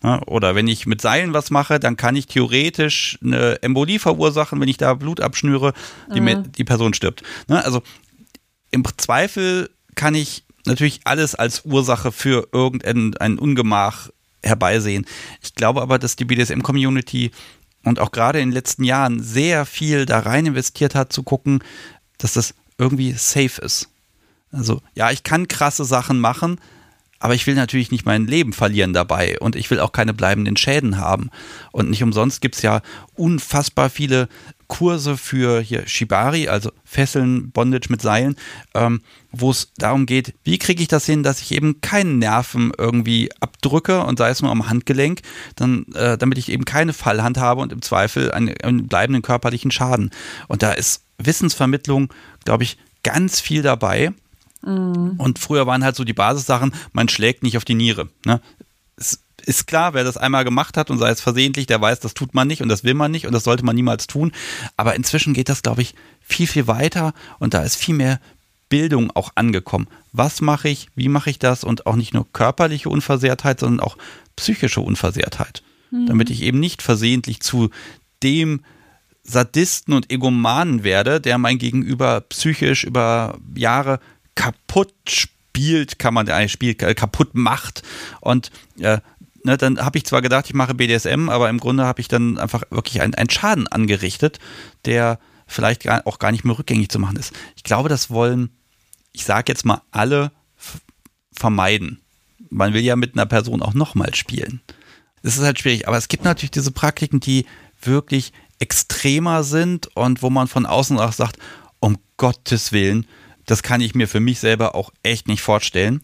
Ja, 0.03 0.21
oder 0.27 0.53
wenn 0.53 0.67
ich 0.67 0.85
mit 0.85 1.01
Seilen 1.01 1.33
was 1.33 1.49
mache, 1.49 1.79
dann 1.79 1.97
kann 1.97 2.15
ich 2.15 2.27
theoretisch 2.27 3.17
eine 3.23 3.61
Embolie 3.63 3.99
verursachen, 3.99 4.61
wenn 4.61 4.67
ich 4.67 4.77
da 4.77 4.93
Blut 4.93 5.21
abschnüre, 5.21 5.73
die, 6.13 6.21
mhm. 6.21 6.51
die 6.51 6.63
Person 6.63 6.93
stirbt. 6.93 7.23
Ne, 7.47 7.63
also 7.63 7.81
im 8.69 8.83
Zweifel 8.97 9.71
kann 9.95 10.13
ich 10.13 10.43
natürlich 10.65 11.01
alles 11.05 11.33
als 11.33 11.65
Ursache 11.65 12.11
für 12.11 12.47
irgendein 12.51 13.39
Ungemach 13.39 14.09
herbeisehen. 14.43 15.05
Ich 15.41 15.55
glaube 15.55 15.81
aber, 15.81 15.97
dass 15.97 16.15
die 16.15 16.25
BDSM-Community 16.25 17.31
und 17.83 17.99
auch 17.99 18.11
gerade 18.11 18.39
in 18.39 18.49
den 18.49 18.53
letzten 18.53 18.83
Jahren 18.83 19.23
sehr 19.23 19.65
viel 19.65 20.05
da 20.05 20.19
rein 20.19 20.45
investiert 20.45 20.93
hat, 20.93 21.11
zu 21.11 21.23
gucken, 21.23 21.63
dass 22.17 22.33
das 22.33 22.53
irgendwie 22.77 23.13
safe 23.13 23.61
ist. 23.61 23.89
Also, 24.57 24.81
ja, 24.95 25.11
ich 25.11 25.23
kann 25.23 25.47
krasse 25.47 25.85
Sachen 25.85 26.19
machen, 26.19 26.59
aber 27.19 27.35
ich 27.35 27.47
will 27.47 27.55
natürlich 27.55 27.91
nicht 27.91 28.05
mein 28.05 28.27
Leben 28.27 28.53
verlieren 28.53 28.93
dabei 28.93 29.39
und 29.39 29.55
ich 29.55 29.69
will 29.69 29.79
auch 29.79 29.91
keine 29.91 30.13
bleibenden 30.13 30.57
Schäden 30.57 30.97
haben. 30.97 31.29
Und 31.71 31.89
nicht 31.89 32.03
umsonst 32.03 32.41
gibt 32.41 32.55
es 32.55 32.61
ja 32.61 32.81
unfassbar 33.15 33.89
viele 33.89 34.27
Kurse 34.67 35.15
für 35.15 35.61
hier 35.61 35.87
Shibari, 35.87 36.47
also 36.49 36.71
Fesseln, 36.83 37.51
Bondage 37.51 37.87
mit 37.89 38.01
Seilen, 38.01 38.35
ähm, 38.73 39.01
wo 39.31 39.49
es 39.49 39.71
darum 39.77 40.05
geht, 40.05 40.33
wie 40.43 40.57
kriege 40.57 40.81
ich 40.81 40.89
das 40.89 41.05
hin, 41.05 41.23
dass 41.23 41.41
ich 41.41 41.53
eben 41.53 41.79
keinen 41.81 42.19
Nerven 42.19 42.71
irgendwie 42.77 43.29
abdrücke 43.39 44.03
und 44.03 44.17
sei 44.17 44.29
es 44.29 44.41
nur 44.41 44.51
am 44.51 44.69
Handgelenk, 44.69 45.21
dann, 45.55 45.85
äh, 45.93 46.17
damit 46.17 46.37
ich 46.37 46.49
eben 46.49 46.65
keine 46.65 46.93
Fallhand 46.93 47.37
habe 47.37 47.61
und 47.61 47.71
im 47.71 47.81
Zweifel 47.81 48.31
einen, 48.31 48.55
einen 48.61 48.87
bleibenden 48.87 49.21
körperlichen 49.21 49.71
Schaden. 49.71 50.11
Und 50.47 50.63
da 50.63 50.73
ist 50.73 51.03
Wissensvermittlung, 51.17 52.13
glaube 52.43 52.63
ich, 52.63 52.77
ganz 53.03 53.39
viel 53.39 53.61
dabei. 53.61 54.11
Mhm. 54.61 55.15
Und 55.17 55.39
früher 55.39 55.67
waren 55.67 55.83
halt 55.83 55.95
so 55.95 56.03
die 56.03 56.13
Basissachen, 56.13 56.73
man 56.93 57.09
schlägt 57.09 57.43
nicht 57.43 57.57
auf 57.57 57.65
die 57.65 57.75
Niere. 57.75 58.09
Ne? 58.25 58.41
Es 58.95 59.23
ist 59.45 59.67
klar, 59.67 59.93
wer 59.93 60.03
das 60.03 60.17
einmal 60.17 60.43
gemacht 60.43 60.77
hat 60.77 60.89
und 60.89 60.97
sei 60.97 61.09
es 61.09 61.21
versehentlich, 61.21 61.67
der 61.67 61.79
weiß, 61.79 61.99
das 61.99 62.13
tut 62.13 62.33
man 62.33 62.47
nicht 62.47 62.61
und 62.61 62.69
das 62.69 62.83
will 62.83 62.93
man 62.93 63.11
nicht 63.11 63.27
und 63.27 63.33
das 63.33 63.43
sollte 63.43 63.63
man 63.63 63.75
niemals 63.75 64.07
tun. 64.07 64.31
Aber 64.75 64.95
inzwischen 64.95 65.33
geht 65.33 65.49
das, 65.49 65.61
glaube 65.61 65.81
ich, 65.81 65.95
viel, 66.21 66.47
viel 66.47 66.67
weiter 66.67 67.13
und 67.39 67.53
da 67.53 67.61
ist 67.61 67.75
viel 67.75 67.95
mehr 67.95 68.19
Bildung 68.69 69.11
auch 69.15 69.31
angekommen. 69.35 69.87
Was 70.11 70.41
mache 70.41 70.67
ich, 70.67 70.89
wie 70.95 71.07
mache 71.07 71.29
ich 71.29 71.39
das 71.39 71.63
und 71.63 71.85
auch 71.85 71.95
nicht 71.95 72.13
nur 72.13 72.27
körperliche 72.33 72.89
Unversehrtheit, 72.89 73.59
sondern 73.59 73.79
auch 73.79 73.97
psychische 74.35 74.81
Unversehrtheit. 74.81 75.63
mhm. 75.91 76.07
damit 76.07 76.29
ich 76.29 76.41
eben 76.41 76.59
nicht 76.59 76.81
versehentlich 76.81 77.41
zu 77.41 77.69
dem 78.23 78.61
Sadisten 79.23 79.93
und 79.93 80.11
Egomanen 80.11 80.83
werde, 80.83 81.19
der 81.19 81.37
mein 81.37 81.57
Gegenüber 81.57 82.21
psychisch 82.21 82.83
über 82.83 83.37
Jahre 83.55 83.99
kaputt 84.37 84.93
spielt, 85.09 85.99
kann 85.99 86.13
man 86.13 86.29
ein 86.29 86.47
Spiel 86.47 86.75
äh, 86.79 86.93
kaputt 86.93 87.31
macht 87.33 87.83
und 88.21 88.51
äh, 88.79 88.99
ne, 89.43 89.57
dann 89.57 89.79
habe 89.79 89.97
ich 89.97 90.05
zwar 90.05 90.21
gedacht, 90.21 90.45
ich 90.45 90.53
mache 90.53 90.75
BDSM, 90.75 91.29
aber 91.29 91.49
im 91.49 91.59
Grunde 91.59 91.85
habe 91.85 91.99
ich 91.99 92.07
dann 92.07 92.37
einfach 92.37 92.63
wirklich 92.69 93.01
einen, 93.01 93.15
einen 93.15 93.29
Schaden 93.29 93.67
angerichtet, 93.67 94.39
der 94.85 95.19
vielleicht 95.47 95.83
gar, 95.83 96.05
auch 96.05 96.19
gar 96.19 96.31
nicht 96.31 96.45
mehr 96.45 96.57
rückgängig 96.57 96.89
zu 96.89 96.99
machen 96.99 97.17
ist. 97.17 97.33
Ich 97.55 97.63
glaube, 97.63 97.89
das 97.89 98.09
wollen, 98.09 98.49
ich 99.11 99.25
sage 99.25 99.51
jetzt 99.51 99.65
mal, 99.65 99.81
alle 99.91 100.31
vermeiden. 101.33 102.01
Man 102.49 102.73
will 102.73 102.81
ja 102.81 102.95
mit 102.95 103.15
einer 103.15 103.25
Person 103.25 103.61
auch 103.61 103.73
nochmal 103.73 104.13
spielen. 104.13 104.61
Das 105.23 105.37
ist 105.37 105.43
halt 105.43 105.59
schwierig, 105.59 105.87
aber 105.87 105.97
es 105.97 106.07
gibt 106.07 106.23
natürlich 106.23 106.51
diese 106.51 106.71
Praktiken, 106.71 107.19
die 107.19 107.45
wirklich 107.81 108.33
extremer 108.59 109.43
sind 109.43 109.87
und 109.95 110.21
wo 110.21 110.29
man 110.29 110.47
von 110.47 110.65
außen 110.65 110.99
auch 110.99 111.13
sagt, 111.13 111.37
um 111.79 111.97
Gottes 112.17 112.71
Willen, 112.71 113.05
das 113.47 113.63
kann 113.63 113.81
ich 113.81 113.95
mir 113.95 114.07
für 114.07 114.19
mich 114.19 114.39
selber 114.39 114.75
auch 114.75 114.91
echt 115.01 115.27
nicht 115.27 115.41
vorstellen. 115.41 116.01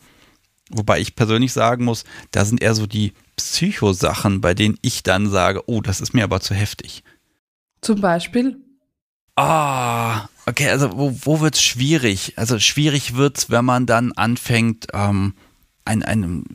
Wobei 0.72 1.00
ich 1.00 1.16
persönlich 1.16 1.54
sagen 1.54 1.86
muss, 1.86 2.06
da 2.32 2.46
sind 2.46 2.64
eher 2.64 2.74
so 2.74 2.88
die 2.88 3.14
Psychosachen, 3.36 4.42
bei 4.42 4.56
denen 4.56 4.80
ich 4.82 5.04
dann 5.04 5.30
sage, 5.30 5.62
oh, 5.68 5.82
das 5.82 6.02
ist 6.02 6.14
mir 6.14 6.24
aber 6.24 6.40
zu 6.40 6.56
heftig. 6.56 7.04
Zum 7.82 8.02
Beispiel? 8.02 8.58
Ah, 9.36 10.28
okay, 10.46 10.70
also 10.70 10.98
wo, 10.98 11.16
wo 11.24 11.42
wird 11.42 11.56
es 11.56 11.62
schwierig? 11.62 12.34
Also 12.38 12.60
schwierig 12.60 13.16
wird 13.16 13.38
es, 13.38 13.50
wenn 13.50 13.66
man 13.66 13.86
dann 13.86 14.14
anfängt, 14.14 14.88
ähm, 14.94 15.34
ein, 15.86 16.04
ein, 16.04 16.46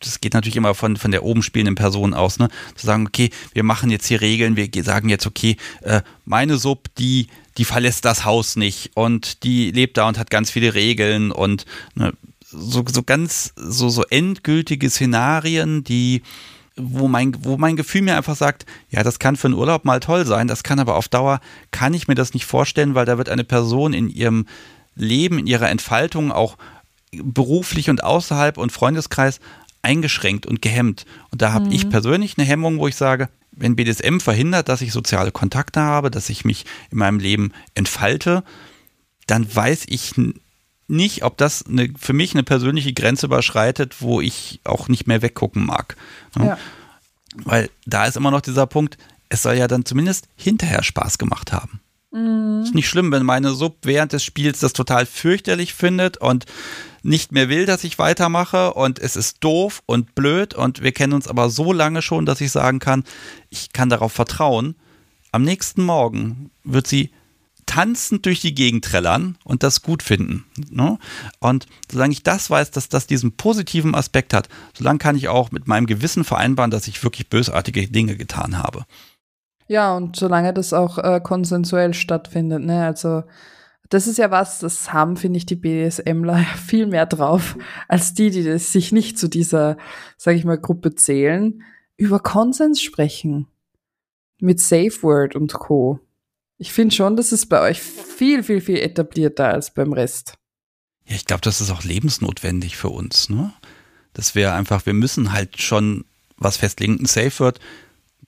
das 0.00 0.20
geht 0.20 0.34
natürlich 0.34 0.56
immer 0.56 0.74
von, 0.74 0.96
von 0.96 1.10
der 1.10 1.22
oben 1.22 1.42
spielenden 1.42 1.74
Person 1.74 2.14
aus, 2.14 2.38
ne? 2.38 2.48
Zu 2.74 2.86
sagen, 2.86 3.06
okay, 3.06 3.30
wir 3.52 3.62
machen 3.62 3.90
jetzt 3.90 4.06
hier 4.06 4.20
Regeln, 4.20 4.56
wir 4.56 4.68
sagen 4.82 5.08
jetzt, 5.08 5.26
okay, 5.26 5.56
äh, 5.82 6.02
meine 6.24 6.56
Sub, 6.56 6.88
die, 6.96 7.28
die 7.58 7.64
verlässt 7.64 8.04
das 8.04 8.24
Haus 8.24 8.56
nicht 8.56 8.92
und 8.94 9.42
die 9.44 9.70
lebt 9.70 9.96
da 9.96 10.08
und 10.08 10.18
hat 10.18 10.30
ganz 10.30 10.50
viele 10.50 10.74
Regeln 10.74 11.32
und 11.32 11.66
ne, 11.94 12.12
so, 12.50 12.84
so 12.90 13.02
ganz, 13.02 13.52
so, 13.56 13.88
so 13.90 14.04
endgültige 14.04 14.88
Szenarien, 14.88 15.84
die, 15.84 16.22
wo 16.76 17.08
mein, 17.08 17.36
wo 17.44 17.58
mein 17.58 17.76
Gefühl 17.76 18.02
mir 18.02 18.16
einfach 18.16 18.36
sagt, 18.36 18.64
ja, 18.90 19.02
das 19.02 19.18
kann 19.18 19.36
für 19.36 19.48
einen 19.48 19.56
Urlaub 19.56 19.84
mal 19.84 20.00
toll 20.00 20.24
sein, 20.24 20.48
das 20.48 20.62
kann 20.62 20.80
aber 20.80 20.96
auf 20.96 21.08
Dauer, 21.08 21.40
kann 21.72 21.92
ich 21.92 22.08
mir 22.08 22.14
das 22.14 22.32
nicht 22.32 22.46
vorstellen, 22.46 22.94
weil 22.94 23.04
da 23.04 23.18
wird 23.18 23.28
eine 23.28 23.44
Person 23.44 23.92
in 23.92 24.08
ihrem 24.08 24.46
Leben, 24.94 25.38
in 25.38 25.46
ihrer 25.46 25.68
Entfaltung 25.68 26.32
auch 26.32 26.56
beruflich 27.12 27.90
und 27.90 28.04
außerhalb 28.04 28.58
und 28.58 28.72
Freundeskreis 28.72 29.40
eingeschränkt 29.82 30.46
und 30.46 30.62
gehemmt. 30.62 31.06
Und 31.30 31.42
da 31.42 31.52
habe 31.52 31.66
mhm. 31.66 31.72
ich 31.72 31.88
persönlich 31.88 32.36
eine 32.36 32.46
Hemmung, 32.46 32.78
wo 32.78 32.88
ich 32.88 32.96
sage, 32.96 33.28
wenn 33.52 33.76
BDSM 33.76 34.18
verhindert, 34.18 34.68
dass 34.68 34.82
ich 34.82 34.92
soziale 34.92 35.32
Kontakte 35.32 35.80
habe, 35.80 36.10
dass 36.10 36.28
ich 36.28 36.44
mich 36.44 36.64
in 36.90 36.98
meinem 36.98 37.18
Leben 37.18 37.52
entfalte, 37.74 38.44
dann 39.26 39.54
weiß 39.54 39.84
ich 39.88 40.12
nicht, 40.86 41.22
ob 41.22 41.36
das 41.36 41.66
eine, 41.66 41.92
für 41.98 42.12
mich 42.12 42.34
eine 42.34 42.44
persönliche 42.44 42.92
Grenze 42.92 43.26
überschreitet, 43.26 44.00
wo 44.00 44.20
ich 44.20 44.60
auch 44.64 44.88
nicht 44.88 45.06
mehr 45.06 45.22
weggucken 45.22 45.66
mag. 45.66 45.96
Ja. 46.38 46.56
Weil 47.44 47.68
da 47.84 48.06
ist 48.06 48.16
immer 48.16 48.30
noch 48.30 48.40
dieser 48.40 48.66
Punkt, 48.66 48.96
es 49.28 49.42
soll 49.42 49.54
ja 49.54 49.68
dann 49.68 49.84
zumindest 49.84 50.28
hinterher 50.36 50.82
Spaß 50.82 51.18
gemacht 51.18 51.52
haben. 51.52 51.80
Mhm. 52.10 52.62
Ist 52.62 52.74
nicht 52.74 52.88
schlimm, 52.88 53.12
wenn 53.12 53.24
meine 53.24 53.52
Sub 53.52 53.76
während 53.82 54.12
des 54.12 54.24
Spiels 54.24 54.60
das 54.60 54.72
total 54.72 55.04
fürchterlich 55.04 55.74
findet 55.74 56.16
und 56.16 56.46
nicht 57.08 57.32
mehr 57.32 57.48
will, 57.48 57.66
dass 57.66 57.84
ich 57.84 57.98
weitermache 57.98 58.74
und 58.74 58.98
es 58.98 59.16
ist 59.16 59.38
doof 59.40 59.82
und 59.86 60.14
blöd 60.14 60.54
und 60.54 60.82
wir 60.82 60.92
kennen 60.92 61.14
uns 61.14 61.26
aber 61.26 61.50
so 61.50 61.72
lange 61.72 62.02
schon, 62.02 62.26
dass 62.26 62.40
ich 62.40 62.52
sagen 62.52 62.78
kann, 62.78 63.04
ich 63.50 63.72
kann 63.72 63.88
darauf 63.88 64.12
vertrauen. 64.12 64.76
Am 65.32 65.42
nächsten 65.42 65.82
Morgen 65.82 66.50
wird 66.64 66.86
sie 66.86 67.10
tanzend 67.66 68.24
durch 68.24 68.40
die 68.40 68.54
Gegend 68.54 68.84
trällern 68.84 69.36
und 69.44 69.62
das 69.62 69.82
gut 69.82 70.02
finden. 70.02 70.44
Ne? 70.70 70.98
Und 71.38 71.66
solange 71.90 72.12
ich 72.12 72.22
das 72.22 72.48
weiß, 72.48 72.70
dass 72.70 72.88
das 72.88 73.06
diesen 73.06 73.36
positiven 73.36 73.94
Aspekt 73.94 74.32
hat, 74.32 74.48
solange 74.74 74.98
kann 74.98 75.16
ich 75.16 75.28
auch 75.28 75.50
mit 75.50 75.68
meinem 75.68 75.86
Gewissen 75.86 76.24
vereinbaren, 76.24 76.70
dass 76.70 76.88
ich 76.88 77.02
wirklich 77.02 77.28
bösartige 77.28 77.86
Dinge 77.88 78.16
getan 78.16 78.58
habe. 78.58 78.84
Ja, 79.66 79.94
und 79.94 80.16
solange 80.16 80.54
das 80.54 80.72
auch 80.72 80.96
äh, 80.96 81.20
konsensuell 81.22 81.92
stattfindet, 81.92 82.64
ne? 82.64 82.86
Also 82.86 83.24
das 83.88 84.06
ist 84.06 84.18
ja 84.18 84.30
was, 84.30 84.58
das 84.58 84.92
haben, 84.92 85.16
finde 85.16 85.38
ich, 85.38 85.46
die 85.46 85.56
BDSMler 85.56 86.38
viel 86.66 86.86
mehr 86.86 87.06
drauf, 87.06 87.56
als 87.88 88.14
die, 88.14 88.30
die 88.30 88.44
das 88.44 88.72
sich 88.72 88.92
nicht 88.92 89.18
zu 89.18 89.28
dieser, 89.28 89.76
sage 90.16 90.36
ich 90.36 90.44
mal, 90.44 90.58
Gruppe 90.58 90.94
zählen, 90.94 91.62
über 91.96 92.20
Konsens 92.20 92.80
sprechen. 92.80 93.48
Mit 94.40 94.60
Safe 94.60 94.92
Word 95.02 95.34
und 95.34 95.52
Co. 95.54 96.00
Ich 96.58 96.72
finde 96.72 96.94
schon, 96.94 97.16
das 97.16 97.32
ist 97.32 97.46
bei 97.46 97.60
euch 97.60 97.80
viel, 97.80 98.42
viel, 98.42 98.60
viel 98.60 98.78
etablierter 98.78 99.48
als 99.48 99.74
beim 99.74 99.92
Rest. 99.92 100.34
Ja, 101.06 101.16
ich 101.16 101.24
glaube, 101.24 101.40
das 101.40 101.60
ist 101.60 101.70
auch 101.70 101.82
lebensnotwendig 101.82 102.76
für 102.76 102.90
uns, 102.90 103.28
ne? 103.28 103.52
Das 104.12 104.34
wäre 104.34 104.52
einfach, 104.52 104.86
wir 104.86 104.94
müssen 104.94 105.32
halt 105.32 105.60
schon 105.60 106.04
was 106.36 106.56
festlegen. 106.56 106.98
Ein 107.00 107.06
Safe 107.06 107.36
Word, 107.38 107.60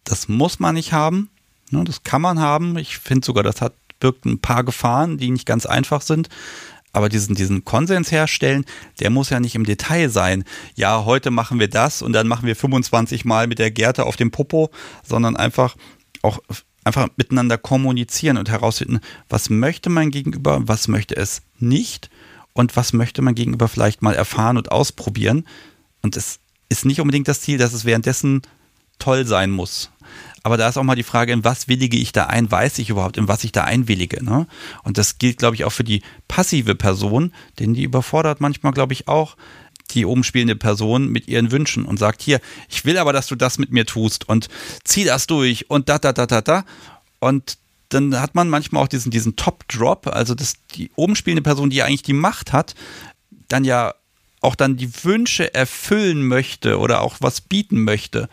das 0.04 0.28
muss 0.28 0.58
man 0.58 0.74
nicht 0.74 0.92
haben. 0.92 1.30
Ne? 1.70 1.84
Das 1.84 2.02
kann 2.02 2.22
man 2.22 2.38
haben. 2.38 2.76
Ich 2.78 2.98
finde 2.98 3.26
sogar, 3.26 3.42
das 3.42 3.60
hat 3.60 3.74
birgt 4.00 4.24
ein 4.24 4.40
paar 4.40 4.64
Gefahren, 4.64 5.18
die 5.18 5.30
nicht 5.30 5.46
ganz 5.46 5.66
einfach 5.66 6.02
sind. 6.02 6.28
Aber 6.92 7.08
diesen, 7.08 7.36
diesen 7.36 7.64
Konsens 7.64 8.10
herstellen, 8.10 8.64
der 8.98 9.10
muss 9.10 9.30
ja 9.30 9.38
nicht 9.38 9.54
im 9.54 9.64
Detail 9.64 10.08
sein. 10.08 10.44
Ja, 10.74 11.04
heute 11.04 11.30
machen 11.30 11.60
wir 11.60 11.68
das 11.68 12.02
und 12.02 12.12
dann 12.12 12.26
machen 12.26 12.46
wir 12.46 12.56
25 12.56 13.24
Mal 13.24 13.46
mit 13.46 13.60
der 13.60 13.70
Gerte 13.70 14.04
auf 14.04 14.16
dem 14.16 14.32
Popo, 14.32 14.70
sondern 15.04 15.36
einfach 15.36 15.76
auch 16.22 16.40
einfach 16.82 17.08
miteinander 17.16 17.58
kommunizieren 17.58 18.38
und 18.38 18.48
herausfinden, 18.48 19.00
was 19.28 19.50
möchte 19.50 19.90
mein 19.90 20.10
Gegenüber, 20.10 20.66
was 20.66 20.88
möchte 20.88 21.16
es 21.16 21.42
nicht 21.58 22.10
und 22.54 22.74
was 22.74 22.92
möchte 22.92 23.22
mein 23.22 23.34
Gegenüber 23.34 23.68
vielleicht 23.68 24.02
mal 24.02 24.14
erfahren 24.14 24.56
und 24.56 24.72
ausprobieren. 24.72 25.46
Und 26.02 26.16
es 26.16 26.40
ist 26.68 26.84
nicht 26.84 27.00
unbedingt 27.00 27.28
das 27.28 27.42
Ziel, 27.42 27.58
dass 27.58 27.72
es 27.72 27.84
währenddessen 27.84 28.42
toll 28.98 29.26
sein 29.26 29.50
muss. 29.50 29.90
Aber 30.42 30.56
da 30.56 30.68
ist 30.68 30.78
auch 30.78 30.82
mal 30.82 30.94
die 30.94 31.02
Frage, 31.02 31.32
in 31.32 31.44
was 31.44 31.68
willige 31.68 31.98
ich 31.98 32.12
da 32.12 32.26
ein? 32.26 32.50
Weiß 32.50 32.78
ich 32.78 32.90
überhaupt, 32.90 33.16
in 33.16 33.28
was 33.28 33.44
ich 33.44 33.52
da 33.52 33.64
einwillige? 33.64 34.24
Ne? 34.24 34.46
Und 34.82 34.96
das 34.96 35.18
gilt, 35.18 35.38
glaube 35.38 35.54
ich, 35.54 35.64
auch 35.64 35.72
für 35.72 35.84
die 35.84 36.02
passive 36.28 36.74
Person, 36.74 37.32
denn 37.58 37.74
die 37.74 37.82
überfordert 37.82 38.40
manchmal, 38.40 38.72
glaube 38.72 38.92
ich, 38.92 39.08
auch 39.08 39.36
die 39.90 40.06
oben 40.06 40.24
spielende 40.24 40.56
Person 40.56 41.08
mit 41.08 41.28
ihren 41.28 41.50
Wünschen 41.50 41.84
und 41.84 41.98
sagt, 41.98 42.22
hier, 42.22 42.40
ich 42.68 42.84
will 42.84 42.96
aber, 42.96 43.12
dass 43.12 43.26
du 43.26 43.34
das 43.34 43.58
mit 43.58 43.72
mir 43.72 43.86
tust 43.86 44.28
und 44.28 44.48
zieh 44.84 45.04
das 45.04 45.26
durch 45.26 45.68
und 45.68 45.88
da, 45.88 45.98
da, 45.98 46.12
da, 46.12 46.26
da, 46.26 46.40
da. 46.40 46.64
Und 47.18 47.58
dann 47.88 48.20
hat 48.20 48.34
man 48.34 48.48
manchmal 48.48 48.82
auch 48.82 48.88
diesen, 48.88 49.10
diesen 49.10 49.36
Top-Drop, 49.36 50.06
also 50.06 50.34
dass 50.34 50.54
die 50.74 50.90
oben 50.94 51.16
spielende 51.16 51.42
Person, 51.42 51.70
die 51.70 51.82
eigentlich 51.82 52.02
die 52.02 52.12
Macht 52.12 52.52
hat, 52.52 52.74
dann 53.48 53.64
ja 53.64 53.94
auch 54.40 54.54
dann 54.54 54.76
die 54.76 54.90
Wünsche 55.04 55.52
erfüllen 55.52 56.26
möchte 56.26 56.78
oder 56.78 57.02
auch 57.02 57.16
was 57.20 57.40
bieten 57.40 57.82
möchte. 57.82 58.28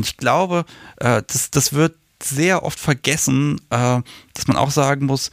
Und 0.00 0.06
ich 0.06 0.16
glaube, 0.16 0.64
äh, 0.96 1.22
das, 1.26 1.50
das 1.50 1.74
wird 1.74 1.94
sehr 2.22 2.62
oft 2.62 2.80
vergessen, 2.80 3.60
äh, 3.68 4.00
dass 4.32 4.46
man 4.46 4.56
auch 4.56 4.70
sagen 4.70 5.04
muss, 5.04 5.30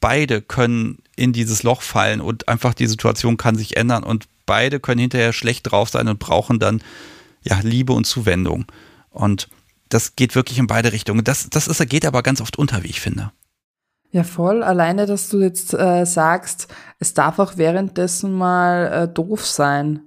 beide 0.00 0.40
können 0.40 1.00
in 1.16 1.34
dieses 1.34 1.62
Loch 1.62 1.82
fallen 1.82 2.22
und 2.22 2.48
einfach 2.48 2.72
die 2.72 2.86
Situation 2.86 3.36
kann 3.36 3.56
sich 3.56 3.76
ändern 3.76 4.04
und 4.04 4.26
beide 4.46 4.80
können 4.80 5.02
hinterher 5.02 5.34
schlecht 5.34 5.70
drauf 5.70 5.90
sein 5.90 6.08
und 6.08 6.18
brauchen 6.18 6.58
dann 6.58 6.80
ja 7.42 7.58
Liebe 7.62 7.92
und 7.92 8.06
Zuwendung. 8.06 8.64
Und 9.10 9.50
das 9.90 10.16
geht 10.16 10.34
wirklich 10.34 10.58
in 10.58 10.66
beide 10.66 10.92
Richtungen. 10.92 11.22
Das, 11.22 11.50
das 11.50 11.68
ist, 11.68 11.86
geht 11.90 12.06
aber 12.06 12.22
ganz 12.22 12.40
oft 12.40 12.58
unter, 12.58 12.84
wie 12.84 12.88
ich 12.88 13.02
finde. 13.02 13.32
Ja, 14.12 14.24
voll. 14.24 14.62
Alleine, 14.62 15.04
dass 15.04 15.28
du 15.28 15.42
jetzt 15.42 15.74
äh, 15.74 16.06
sagst, 16.06 16.68
es 17.00 17.12
darf 17.12 17.38
auch 17.38 17.58
währenddessen 17.58 18.32
mal 18.32 18.86
äh, 18.86 19.12
doof 19.12 19.44
sein. 19.44 20.00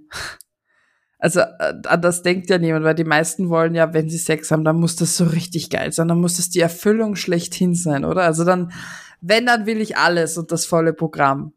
Also 1.20 1.41
äh, 1.41 1.74
an 1.86 2.01
das 2.01 2.24
denkt 2.24 2.49
ja 2.49 2.57
niemand, 2.57 2.86
weil 2.86 2.95
die 2.95 3.03
meisten 3.03 3.49
wollen 3.49 3.76
ja, 3.76 3.93
wenn 3.93 4.09
sie 4.09 4.17
Sex 4.17 4.51
haben, 4.51 4.63
dann 4.63 4.80
muss 4.80 4.95
das 4.95 5.17
so 5.17 5.26
richtig 5.26 5.70
geil 5.70 5.91
sein, 5.91 6.07
dann 6.07 6.22
muss 6.22 6.38
das 6.38 6.49
die 6.49 6.61
Erfüllung 6.61 7.17
schlechthin 7.17 7.76
sein, 7.76 8.05
oder? 8.05 8.24
Also 8.24 8.45
dann, 8.45 8.72
wenn, 9.20 9.45
dann 9.45 9.65
will 9.65 9.82
ich 9.82 9.97
alles 9.97 10.38
und 10.38 10.51
das 10.51 10.65
volle 10.65 10.93
Programm. 10.93 11.51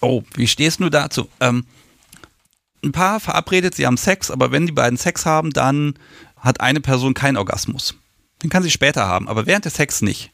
Oh, 0.00 0.22
wie 0.34 0.46
stehst 0.46 0.78
du 0.78 0.88
dazu? 0.88 1.28
Ähm, 1.40 1.66
ein 2.84 2.92
Paar 2.92 3.18
verabredet, 3.18 3.74
sie 3.74 3.86
haben 3.86 3.96
Sex, 3.96 4.30
aber 4.30 4.52
wenn 4.52 4.66
die 4.66 4.72
beiden 4.72 4.96
Sex 4.96 5.26
haben, 5.26 5.50
dann 5.50 5.94
hat 6.36 6.60
eine 6.60 6.80
Person 6.80 7.14
keinen 7.14 7.36
Orgasmus. 7.36 7.96
Den 8.44 8.50
kann 8.50 8.62
sie 8.62 8.70
später 8.70 9.04
haben, 9.04 9.28
aber 9.28 9.46
während 9.46 9.64
des 9.64 9.74
Sex 9.74 10.00
nicht. 10.00 10.30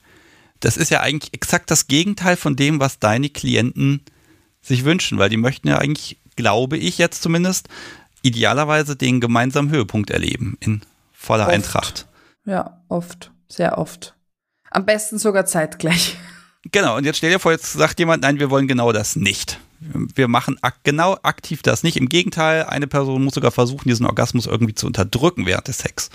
Das 0.60 0.76
ist 0.76 0.90
ja 0.90 1.00
eigentlich 1.00 1.32
exakt 1.32 1.70
das 1.70 1.86
Gegenteil 1.86 2.36
von 2.36 2.54
dem, 2.54 2.80
was 2.80 2.98
deine 2.98 3.30
Klienten 3.30 4.02
sich 4.60 4.84
wünschen, 4.84 5.18
weil 5.18 5.30
die 5.30 5.38
möchten 5.38 5.68
ja 5.68 5.78
eigentlich 5.78 6.18
glaube 6.36 6.76
ich 6.76 6.98
jetzt 6.98 7.22
zumindest, 7.22 7.68
idealerweise 8.22 8.96
den 8.96 9.20
gemeinsamen 9.20 9.70
Höhepunkt 9.70 10.10
erleben 10.10 10.56
in 10.60 10.82
voller 11.12 11.44
oft. 11.44 11.54
Eintracht. 11.54 12.06
Ja, 12.44 12.80
oft, 12.88 13.30
sehr 13.48 13.78
oft. 13.78 14.14
Am 14.70 14.84
besten 14.84 15.18
sogar 15.18 15.46
zeitgleich. 15.46 16.16
Genau, 16.72 16.96
und 16.96 17.04
jetzt 17.04 17.18
stell 17.18 17.30
dir 17.30 17.38
vor, 17.38 17.52
jetzt 17.52 17.74
sagt 17.74 17.98
jemand, 17.98 18.22
nein, 18.22 18.38
wir 18.38 18.48
wollen 18.48 18.66
genau 18.66 18.90
das 18.90 19.16
nicht. 19.16 19.60
Wir 19.80 20.28
machen 20.28 20.56
ak 20.62 20.76
genau 20.82 21.18
aktiv 21.22 21.60
das 21.60 21.82
nicht. 21.82 21.98
Im 21.98 22.08
Gegenteil, 22.08 22.64
eine 22.64 22.86
Person 22.86 23.22
muss 23.22 23.34
sogar 23.34 23.50
versuchen, 23.50 23.86
diesen 23.86 24.06
Orgasmus 24.06 24.46
irgendwie 24.46 24.74
zu 24.74 24.86
unterdrücken 24.86 25.44
während 25.44 25.68
des 25.68 25.78
Sex. 25.78 26.08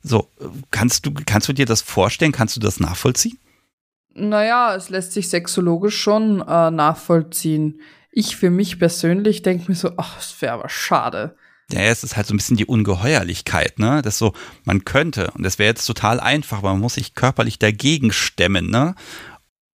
So, 0.00 0.28
kannst 0.70 1.06
du, 1.06 1.12
kannst 1.26 1.48
du 1.48 1.52
dir 1.52 1.66
das 1.66 1.82
vorstellen? 1.82 2.30
Kannst 2.30 2.54
du 2.54 2.60
das 2.60 2.78
nachvollziehen? 2.78 3.36
Naja, 4.14 4.76
es 4.76 4.90
lässt 4.90 5.12
sich 5.12 5.28
sexologisch 5.28 6.00
schon 6.00 6.40
äh, 6.40 6.70
nachvollziehen. 6.70 7.80
Ich 8.18 8.34
für 8.34 8.50
mich 8.50 8.80
persönlich 8.80 9.42
denke 9.42 9.66
mir 9.68 9.76
so, 9.76 9.92
ach, 9.96 10.18
es 10.18 10.42
wäre 10.42 10.54
aber 10.54 10.68
schade. 10.68 11.36
Ja, 11.70 11.82
es 11.82 12.02
ist 12.02 12.16
halt 12.16 12.26
so 12.26 12.34
ein 12.34 12.36
bisschen 12.36 12.56
die 12.56 12.66
Ungeheuerlichkeit, 12.66 13.78
ne? 13.78 14.02
Das 14.02 14.18
so, 14.18 14.32
man 14.64 14.84
könnte, 14.84 15.30
und 15.36 15.44
das 15.44 15.60
wäre 15.60 15.68
jetzt 15.68 15.86
total 15.86 16.18
einfach, 16.18 16.58
aber 16.58 16.72
man 16.72 16.80
muss 16.80 16.94
sich 16.94 17.14
körperlich 17.14 17.60
dagegen 17.60 18.10
stemmen, 18.10 18.70
ne? 18.70 18.96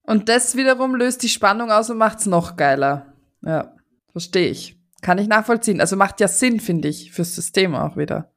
Und 0.02 0.28
das 0.28 0.54
wiederum 0.54 0.94
löst 0.94 1.24
die 1.24 1.28
Spannung 1.28 1.72
aus 1.72 1.90
und 1.90 1.98
macht 1.98 2.20
es 2.20 2.26
noch 2.26 2.54
geiler. 2.54 3.12
Ja, 3.42 3.74
verstehe 4.12 4.48
ich. 4.48 4.78
Kann 5.00 5.18
ich 5.18 5.26
nachvollziehen. 5.26 5.80
Also 5.80 5.96
macht 5.96 6.20
ja 6.20 6.28
Sinn, 6.28 6.60
finde 6.60 6.86
ich, 6.86 7.10
fürs 7.10 7.34
System 7.34 7.74
auch 7.74 7.96
wieder. 7.96 8.30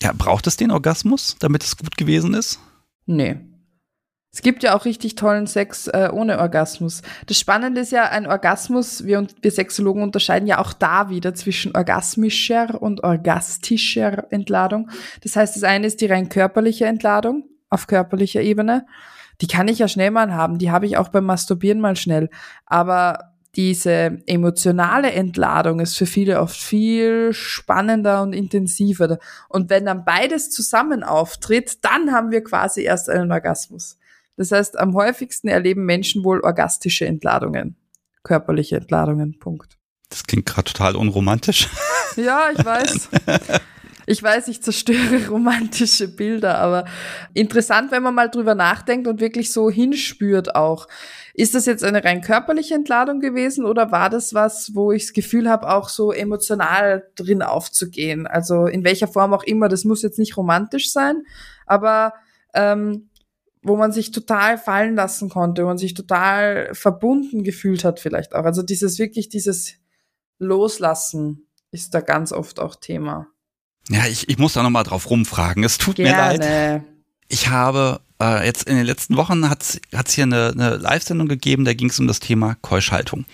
Ja, 0.00 0.14
braucht 0.16 0.46
es 0.46 0.56
den 0.56 0.70
Orgasmus, 0.70 1.36
damit 1.38 1.62
es 1.62 1.76
gut 1.76 1.98
gewesen 1.98 2.32
ist? 2.32 2.58
Nee. 3.04 3.36
Es 4.36 4.42
gibt 4.42 4.62
ja 4.62 4.76
auch 4.76 4.84
richtig 4.84 5.14
tollen 5.14 5.46
Sex 5.46 5.86
äh, 5.86 6.10
ohne 6.12 6.38
Orgasmus. 6.38 7.00
Das 7.24 7.38
Spannende 7.38 7.80
ist 7.80 7.90
ja, 7.90 8.10
ein 8.10 8.26
Orgasmus, 8.26 9.06
wir, 9.06 9.26
wir 9.40 9.50
Sexologen 9.50 10.02
unterscheiden 10.02 10.46
ja 10.46 10.58
auch 10.58 10.74
da 10.74 11.08
wieder 11.08 11.34
zwischen 11.34 11.74
orgasmischer 11.74 12.82
und 12.82 13.02
orgastischer 13.02 14.30
Entladung. 14.30 14.90
Das 15.22 15.36
heißt, 15.36 15.56
das 15.56 15.62
eine 15.62 15.86
ist 15.86 16.02
die 16.02 16.06
rein 16.06 16.28
körperliche 16.28 16.84
Entladung 16.84 17.48
auf 17.70 17.86
körperlicher 17.86 18.42
Ebene. 18.42 18.84
Die 19.40 19.46
kann 19.46 19.68
ich 19.68 19.78
ja 19.78 19.88
schnell 19.88 20.10
mal 20.10 20.34
haben, 20.34 20.58
die 20.58 20.70
habe 20.70 20.84
ich 20.84 20.98
auch 20.98 21.08
beim 21.08 21.24
Masturbieren 21.24 21.80
mal 21.80 21.96
schnell. 21.96 22.28
Aber 22.66 23.32
diese 23.54 24.18
emotionale 24.26 25.12
Entladung 25.12 25.80
ist 25.80 25.96
für 25.96 26.04
viele 26.04 26.40
oft 26.42 26.58
viel 26.58 27.32
spannender 27.32 28.20
und 28.20 28.34
intensiver. 28.34 29.16
Und 29.48 29.70
wenn 29.70 29.86
dann 29.86 30.04
beides 30.04 30.50
zusammen 30.50 31.02
auftritt, 31.02 31.82
dann 31.86 32.12
haben 32.12 32.32
wir 32.32 32.44
quasi 32.44 32.82
erst 32.82 33.08
einen 33.08 33.32
Orgasmus. 33.32 33.96
Das 34.36 34.52
heißt, 34.52 34.78
am 34.78 34.94
häufigsten 34.94 35.48
erleben 35.48 35.84
Menschen 35.84 36.24
wohl 36.24 36.40
orgastische 36.40 37.06
Entladungen, 37.06 37.76
körperliche 38.22 38.76
Entladungen. 38.76 39.38
Punkt. 39.38 39.78
Das 40.08 40.24
klingt 40.24 40.46
gerade 40.46 40.72
total 40.72 40.96
unromantisch. 40.96 41.68
Ja, 42.16 42.46
ich 42.50 42.64
weiß. 42.64 43.10
Ich 44.06 44.22
weiß, 44.22 44.46
ich 44.48 44.62
zerstöre 44.62 45.28
romantische 45.28 46.08
Bilder, 46.08 46.58
aber 46.58 46.84
interessant, 47.34 47.90
wenn 47.90 48.04
man 48.04 48.14
mal 48.14 48.30
drüber 48.30 48.54
nachdenkt 48.54 49.08
und 49.08 49.20
wirklich 49.20 49.52
so 49.52 49.68
hinspürt 49.68 50.54
auch. 50.54 50.86
Ist 51.34 51.54
das 51.54 51.66
jetzt 51.66 51.82
eine 51.82 52.04
rein 52.04 52.20
körperliche 52.22 52.74
Entladung 52.74 53.20
gewesen 53.20 53.66
oder 53.66 53.90
war 53.90 54.08
das 54.08 54.32
was, 54.32 54.74
wo 54.74 54.92
ich 54.92 55.06
das 55.06 55.12
Gefühl 55.12 55.50
habe, 55.50 55.68
auch 55.68 55.88
so 55.88 56.12
emotional 56.12 57.06
drin 57.16 57.42
aufzugehen? 57.42 58.26
Also 58.28 58.66
in 58.66 58.84
welcher 58.84 59.08
Form 59.08 59.34
auch 59.34 59.42
immer, 59.42 59.68
das 59.68 59.84
muss 59.84 60.02
jetzt 60.02 60.20
nicht 60.20 60.36
romantisch 60.36 60.92
sein, 60.92 61.24
aber 61.66 62.14
ähm, 62.54 63.10
wo 63.62 63.76
man 63.76 63.92
sich 63.92 64.10
total 64.10 64.58
fallen 64.58 64.94
lassen 64.94 65.28
konnte, 65.28 65.62
wo 65.62 65.66
man 65.66 65.78
sich 65.78 65.94
total 65.94 66.74
verbunden 66.74 67.42
gefühlt 67.42 67.84
hat 67.84 68.00
vielleicht 68.00 68.34
auch. 68.34 68.44
Also 68.44 68.62
dieses 68.62 68.98
wirklich, 68.98 69.28
dieses 69.28 69.74
Loslassen 70.38 71.46
ist 71.70 71.94
da 71.94 72.00
ganz 72.00 72.32
oft 72.32 72.60
auch 72.60 72.76
Thema. 72.76 73.26
Ja, 73.88 74.06
ich, 74.06 74.28
ich 74.28 74.38
muss 74.38 74.54
da 74.54 74.62
nochmal 74.62 74.84
drauf 74.84 75.10
rumfragen. 75.10 75.64
Es 75.64 75.78
tut 75.78 75.96
Gerne. 75.96 76.10
mir 76.10 76.16
leid. 76.16 76.84
Ich 77.28 77.48
habe 77.48 78.00
äh, 78.20 78.44
jetzt 78.46 78.68
in 78.68 78.76
den 78.76 78.86
letzten 78.86 79.16
Wochen 79.16 79.48
hat 79.48 79.62
es 79.62 80.14
hier 80.14 80.24
eine, 80.24 80.50
eine 80.50 80.76
Live-Sendung 80.76 81.28
gegeben, 81.28 81.64
da 81.64 81.74
ging 81.74 81.88
es 81.88 81.98
um 81.98 82.06
das 82.06 82.20
Thema 82.20 82.56
Keuschhaltung. 82.62 83.24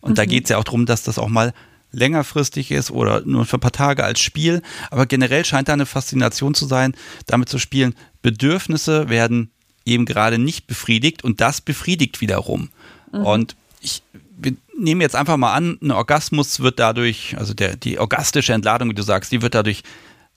Und 0.00 0.12
mhm. 0.12 0.14
da 0.16 0.24
geht 0.24 0.44
es 0.44 0.50
ja 0.50 0.58
auch 0.58 0.64
darum, 0.64 0.86
dass 0.86 1.02
das 1.02 1.18
auch 1.18 1.28
mal 1.28 1.52
längerfristig 1.92 2.70
ist 2.70 2.90
oder 2.90 3.20
nur 3.24 3.44
für 3.44 3.58
ein 3.58 3.60
paar 3.60 3.72
Tage 3.72 4.04
als 4.04 4.20
Spiel. 4.20 4.62
Aber 4.90 5.06
generell 5.06 5.44
scheint 5.44 5.68
da 5.68 5.74
eine 5.74 5.86
Faszination 5.86 6.54
zu 6.54 6.66
sein, 6.66 6.94
damit 7.26 7.48
zu 7.48 7.58
spielen. 7.58 7.94
Bedürfnisse 8.22 9.08
werden 9.08 9.52
eben 9.84 10.04
gerade 10.04 10.38
nicht 10.38 10.66
befriedigt 10.66 11.24
und 11.24 11.40
das 11.40 11.60
befriedigt 11.60 12.20
wiederum. 12.20 12.70
Mhm. 13.12 13.26
Und 13.26 13.56
ich 13.80 14.02
wir 14.42 14.56
nehmen 14.76 15.00
jetzt 15.00 15.16
einfach 15.16 15.36
mal 15.36 15.54
an, 15.54 15.78
ein 15.80 15.90
Orgasmus 15.90 16.60
wird 16.60 16.78
dadurch, 16.78 17.36
also 17.38 17.54
der, 17.54 17.76
die 17.76 17.98
orgastische 17.98 18.52
Entladung, 18.52 18.90
wie 18.90 18.94
du 18.94 19.02
sagst, 19.02 19.32
die 19.32 19.42
wird 19.42 19.54
dadurch 19.54 19.82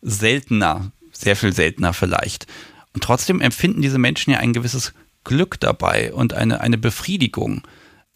seltener, 0.02 0.92
sehr 1.12 1.36
viel 1.36 1.54
seltener 1.54 1.94
vielleicht. 1.94 2.46
Und 2.94 3.04
trotzdem 3.04 3.42
empfinden 3.42 3.82
diese 3.82 3.98
Menschen 3.98 4.32
ja 4.32 4.40
ein 4.40 4.54
gewisses 4.54 4.94
Glück 5.24 5.60
dabei 5.60 6.14
und 6.14 6.34
eine, 6.34 6.62
eine 6.62 6.78
Befriedigung. 6.78 7.64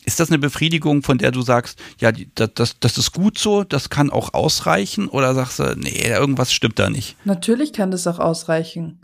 Ist 0.06 0.20
das 0.20 0.30
eine 0.30 0.40
Befriedigung, 0.40 1.04
von 1.04 1.18
der 1.18 1.32
du 1.32 1.42
sagst, 1.42 1.80
ja, 2.00 2.12
das, 2.36 2.52
das, 2.54 2.80
das 2.80 2.98
ist 2.98 3.12
gut 3.12 3.38
so, 3.38 3.64
das 3.64 3.90
kann 3.90 4.10
auch 4.10 4.34
ausreichen? 4.34 5.08
Oder 5.08 5.34
sagst 5.34 5.60
du, 5.60 5.76
nee, 5.76 6.08
irgendwas 6.08 6.54
stimmt 6.54 6.80
da 6.80 6.90
nicht? 6.90 7.18
Natürlich 7.26 7.74
kann 7.74 7.92
das 7.92 8.08
auch 8.08 8.20
ausreichen. 8.20 9.00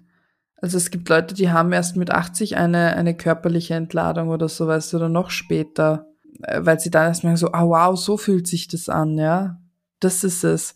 Also 0.66 0.78
es 0.78 0.89
gibt 0.89 1.09
Leute, 1.09 1.36
die 1.36 1.51
haben 1.51 1.72
erst 1.74 1.95
mit 1.95 2.09
80 2.09 2.57
eine, 2.57 2.95
eine 2.95 3.16
körperliche 3.16 3.76
Entladung 3.76 4.30
oder 4.30 4.49
so, 4.49 4.66
weißt 4.66 4.91
du, 4.93 4.97
oder 4.97 5.09
noch 5.09 5.30
später, 5.30 6.07
äh, 6.41 6.59
weil 6.63 6.80
sie 6.80 6.89
dann 6.89 7.05
erstmal 7.05 7.38
so, 7.38 7.51
ah 7.51 7.68
wow, 7.68 7.95
so 7.95 8.18
fühlt 8.18 8.47
sich 8.47 8.68
das 8.68 8.89
an, 8.89 9.16
ja. 9.20 9.61
Das 9.99 10.24
ist 10.24 10.43
es 10.43 10.74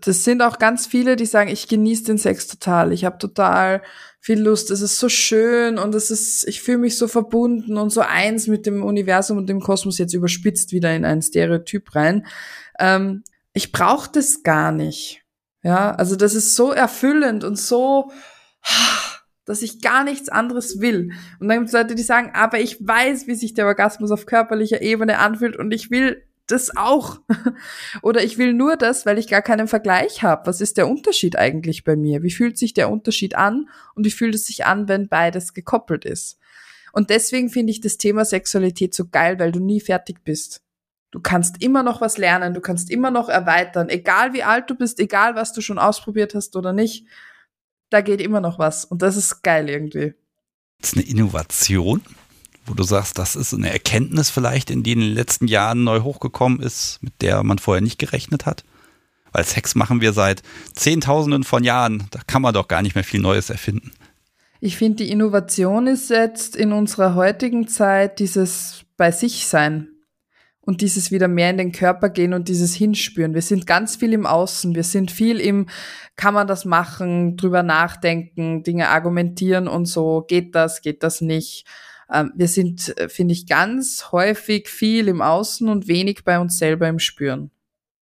das 0.00 0.24
sind 0.24 0.42
auch 0.42 0.58
ganz 0.58 0.88
viele, 0.88 1.14
die 1.14 1.26
sagen, 1.26 1.48
ich 1.48 1.68
genieße 1.68 2.02
den 2.02 2.18
Sex 2.18 2.48
total, 2.48 2.92
ich 2.92 3.04
habe 3.04 3.18
total 3.18 3.82
viel 4.18 4.40
Lust, 4.40 4.72
es 4.72 4.80
ist 4.80 4.98
so 4.98 5.08
schön 5.08 5.78
und 5.78 5.94
es 5.94 6.10
ist, 6.10 6.48
ich 6.48 6.60
fühle 6.60 6.78
mich 6.78 6.98
so 6.98 7.06
verbunden 7.06 7.76
und 7.76 7.90
so 7.90 8.00
eins 8.00 8.48
mit 8.48 8.66
dem 8.66 8.82
Universum 8.82 9.38
und 9.38 9.48
dem 9.48 9.60
Kosmos 9.60 9.98
jetzt 9.98 10.14
überspitzt 10.14 10.72
wieder 10.72 10.92
in 10.92 11.04
ein 11.04 11.22
Stereotyp 11.22 11.94
rein. 11.94 12.26
Ähm, 12.80 13.22
ich 13.52 13.70
brauche 13.70 14.10
das 14.10 14.42
gar 14.42 14.72
nicht. 14.72 15.22
Ja, 15.62 15.92
also 15.92 16.16
das 16.16 16.34
ist 16.34 16.56
so 16.56 16.72
erfüllend 16.72 17.44
und 17.44 17.56
so, 17.56 18.10
dass 19.44 19.62
ich 19.62 19.80
gar 19.80 20.04
nichts 20.04 20.28
anderes 20.28 20.80
will. 20.80 21.12
Und 21.40 21.48
dann 21.48 21.58
gibt 21.58 21.68
es 21.68 21.74
Leute, 21.74 21.94
die 21.94 22.02
sagen, 22.02 22.30
aber 22.34 22.60
ich 22.60 22.86
weiß, 22.86 23.26
wie 23.26 23.34
sich 23.34 23.54
der 23.54 23.66
Orgasmus 23.66 24.10
auf 24.10 24.26
körperlicher 24.26 24.82
Ebene 24.82 25.18
anfühlt 25.18 25.56
und 25.56 25.72
ich 25.72 25.90
will 25.90 26.22
das 26.46 26.76
auch. 26.76 27.20
Oder 28.02 28.22
ich 28.22 28.38
will 28.38 28.52
nur 28.52 28.76
das, 28.76 29.06
weil 29.06 29.18
ich 29.18 29.28
gar 29.28 29.42
keinen 29.42 29.68
Vergleich 29.68 30.22
habe. 30.22 30.46
Was 30.46 30.60
ist 30.60 30.76
der 30.76 30.88
Unterschied 30.88 31.36
eigentlich 31.36 31.84
bei 31.84 31.96
mir? 31.96 32.22
Wie 32.22 32.30
fühlt 32.30 32.58
sich 32.58 32.74
der 32.74 32.90
Unterschied 32.90 33.34
an 33.34 33.68
und 33.94 34.04
wie 34.04 34.10
fühlt 34.10 34.34
es 34.34 34.46
sich 34.46 34.66
an, 34.66 34.88
wenn 34.88 35.08
beides 35.08 35.54
gekoppelt 35.54 36.04
ist? 36.04 36.38
Und 36.92 37.10
deswegen 37.10 37.48
finde 37.48 37.70
ich 37.70 37.80
das 37.80 37.96
Thema 37.96 38.24
Sexualität 38.24 38.94
so 38.94 39.08
geil, 39.08 39.38
weil 39.38 39.50
du 39.50 39.60
nie 39.60 39.80
fertig 39.80 40.24
bist. 40.24 40.62
Du 41.10 41.20
kannst 41.20 41.62
immer 41.62 41.82
noch 41.82 42.00
was 42.00 42.18
lernen, 42.18 42.54
du 42.54 42.60
kannst 42.60 42.90
immer 42.90 43.10
noch 43.10 43.28
erweitern, 43.28 43.88
egal 43.88 44.32
wie 44.32 44.42
alt 44.42 44.70
du 44.70 44.74
bist, 44.74 44.98
egal 44.98 45.34
was 45.34 45.52
du 45.52 45.60
schon 45.60 45.78
ausprobiert 45.78 46.34
hast 46.34 46.56
oder 46.56 46.72
nicht. 46.72 47.06
Da 47.92 48.00
geht 48.00 48.20
immer 48.20 48.40
noch 48.40 48.58
was 48.58 48.84
und 48.84 49.02
das 49.02 49.16
ist 49.16 49.42
geil 49.42 49.68
irgendwie. 49.68 50.14
Das 50.80 50.92
ist 50.92 50.98
eine 50.98 51.06
Innovation 51.06 52.02
wo 52.66 52.74
du 52.74 52.82
sagst, 52.82 53.18
das 53.18 53.36
ist 53.36 53.52
eine 53.54 53.72
Erkenntnis 53.72 54.30
vielleicht, 54.30 54.70
in 54.70 54.82
die 54.82 54.92
in 54.92 55.00
den 55.00 55.14
letzten 55.14 55.48
Jahren 55.48 55.84
neu 55.84 56.00
hochgekommen 56.00 56.60
ist, 56.60 56.98
mit 57.02 57.20
der 57.20 57.42
man 57.42 57.58
vorher 57.58 57.82
nicht 57.82 57.98
gerechnet 57.98 58.46
hat? 58.46 58.64
Weil 59.32 59.44
Sex 59.44 59.74
machen 59.74 60.00
wir 60.00 60.12
seit 60.12 60.42
Zehntausenden 60.74 61.44
von 61.44 61.64
Jahren. 61.64 62.06
Da 62.10 62.20
kann 62.26 62.42
man 62.42 62.54
doch 62.54 62.68
gar 62.68 62.82
nicht 62.82 62.94
mehr 62.94 63.04
viel 63.04 63.20
Neues 63.20 63.50
erfinden. 63.50 63.92
Ich 64.60 64.76
finde, 64.76 65.04
die 65.04 65.10
Innovation 65.10 65.86
ist 65.86 66.10
jetzt 66.10 66.54
in 66.54 66.72
unserer 66.72 67.14
heutigen 67.14 67.66
Zeit 67.66 68.20
dieses 68.20 68.84
bei 68.96 69.10
sich 69.10 69.46
sein 69.48 69.88
und 70.64 70.80
dieses 70.80 71.10
wieder 71.10 71.28
mehr 71.28 71.50
in 71.50 71.58
den 71.58 71.72
Körper 71.72 72.08
gehen 72.08 72.32
und 72.32 72.48
dieses 72.48 72.74
Hinspüren. 72.74 73.34
Wir 73.34 73.42
sind 73.42 73.66
ganz 73.66 73.96
viel 73.96 74.12
im 74.12 74.26
Außen. 74.26 74.74
Wir 74.74 74.84
sind 74.84 75.10
viel 75.10 75.40
im, 75.40 75.68
kann 76.16 76.34
man 76.34 76.46
das 76.46 76.64
machen, 76.64 77.36
drüber 77.36 77.62
nachdenken, 77.62 78.62
Dinge 78.62 78.88
argumentieren 78.88 79.66
und 79.66 79.86
so. 79.86 80.22
Geht 80.22 80.54
das, 80.54 80.80
geht 80.80 81.02
das 81.02 81.20
nicht? 81.20 81.66
Ähm, 82.10 82.32
wir 82.36 82.48
sind, 82.48 82.96
äh, 82.98 83.08
finde 83.08 83.32
ich, 83.32 83.46
ganz 83.46 84.12
häufig 84.12 84.68
viel 84.68 85.08
im 85.08 85.20
Außen 85.20 85.68
und 85.68 85.88
wenig 85.88 86.24
bei 86.24 86.38
uns 86.38 86.58
selber 86.58 86.88
im 86.88 87.00
Spüren. 87.00 87.50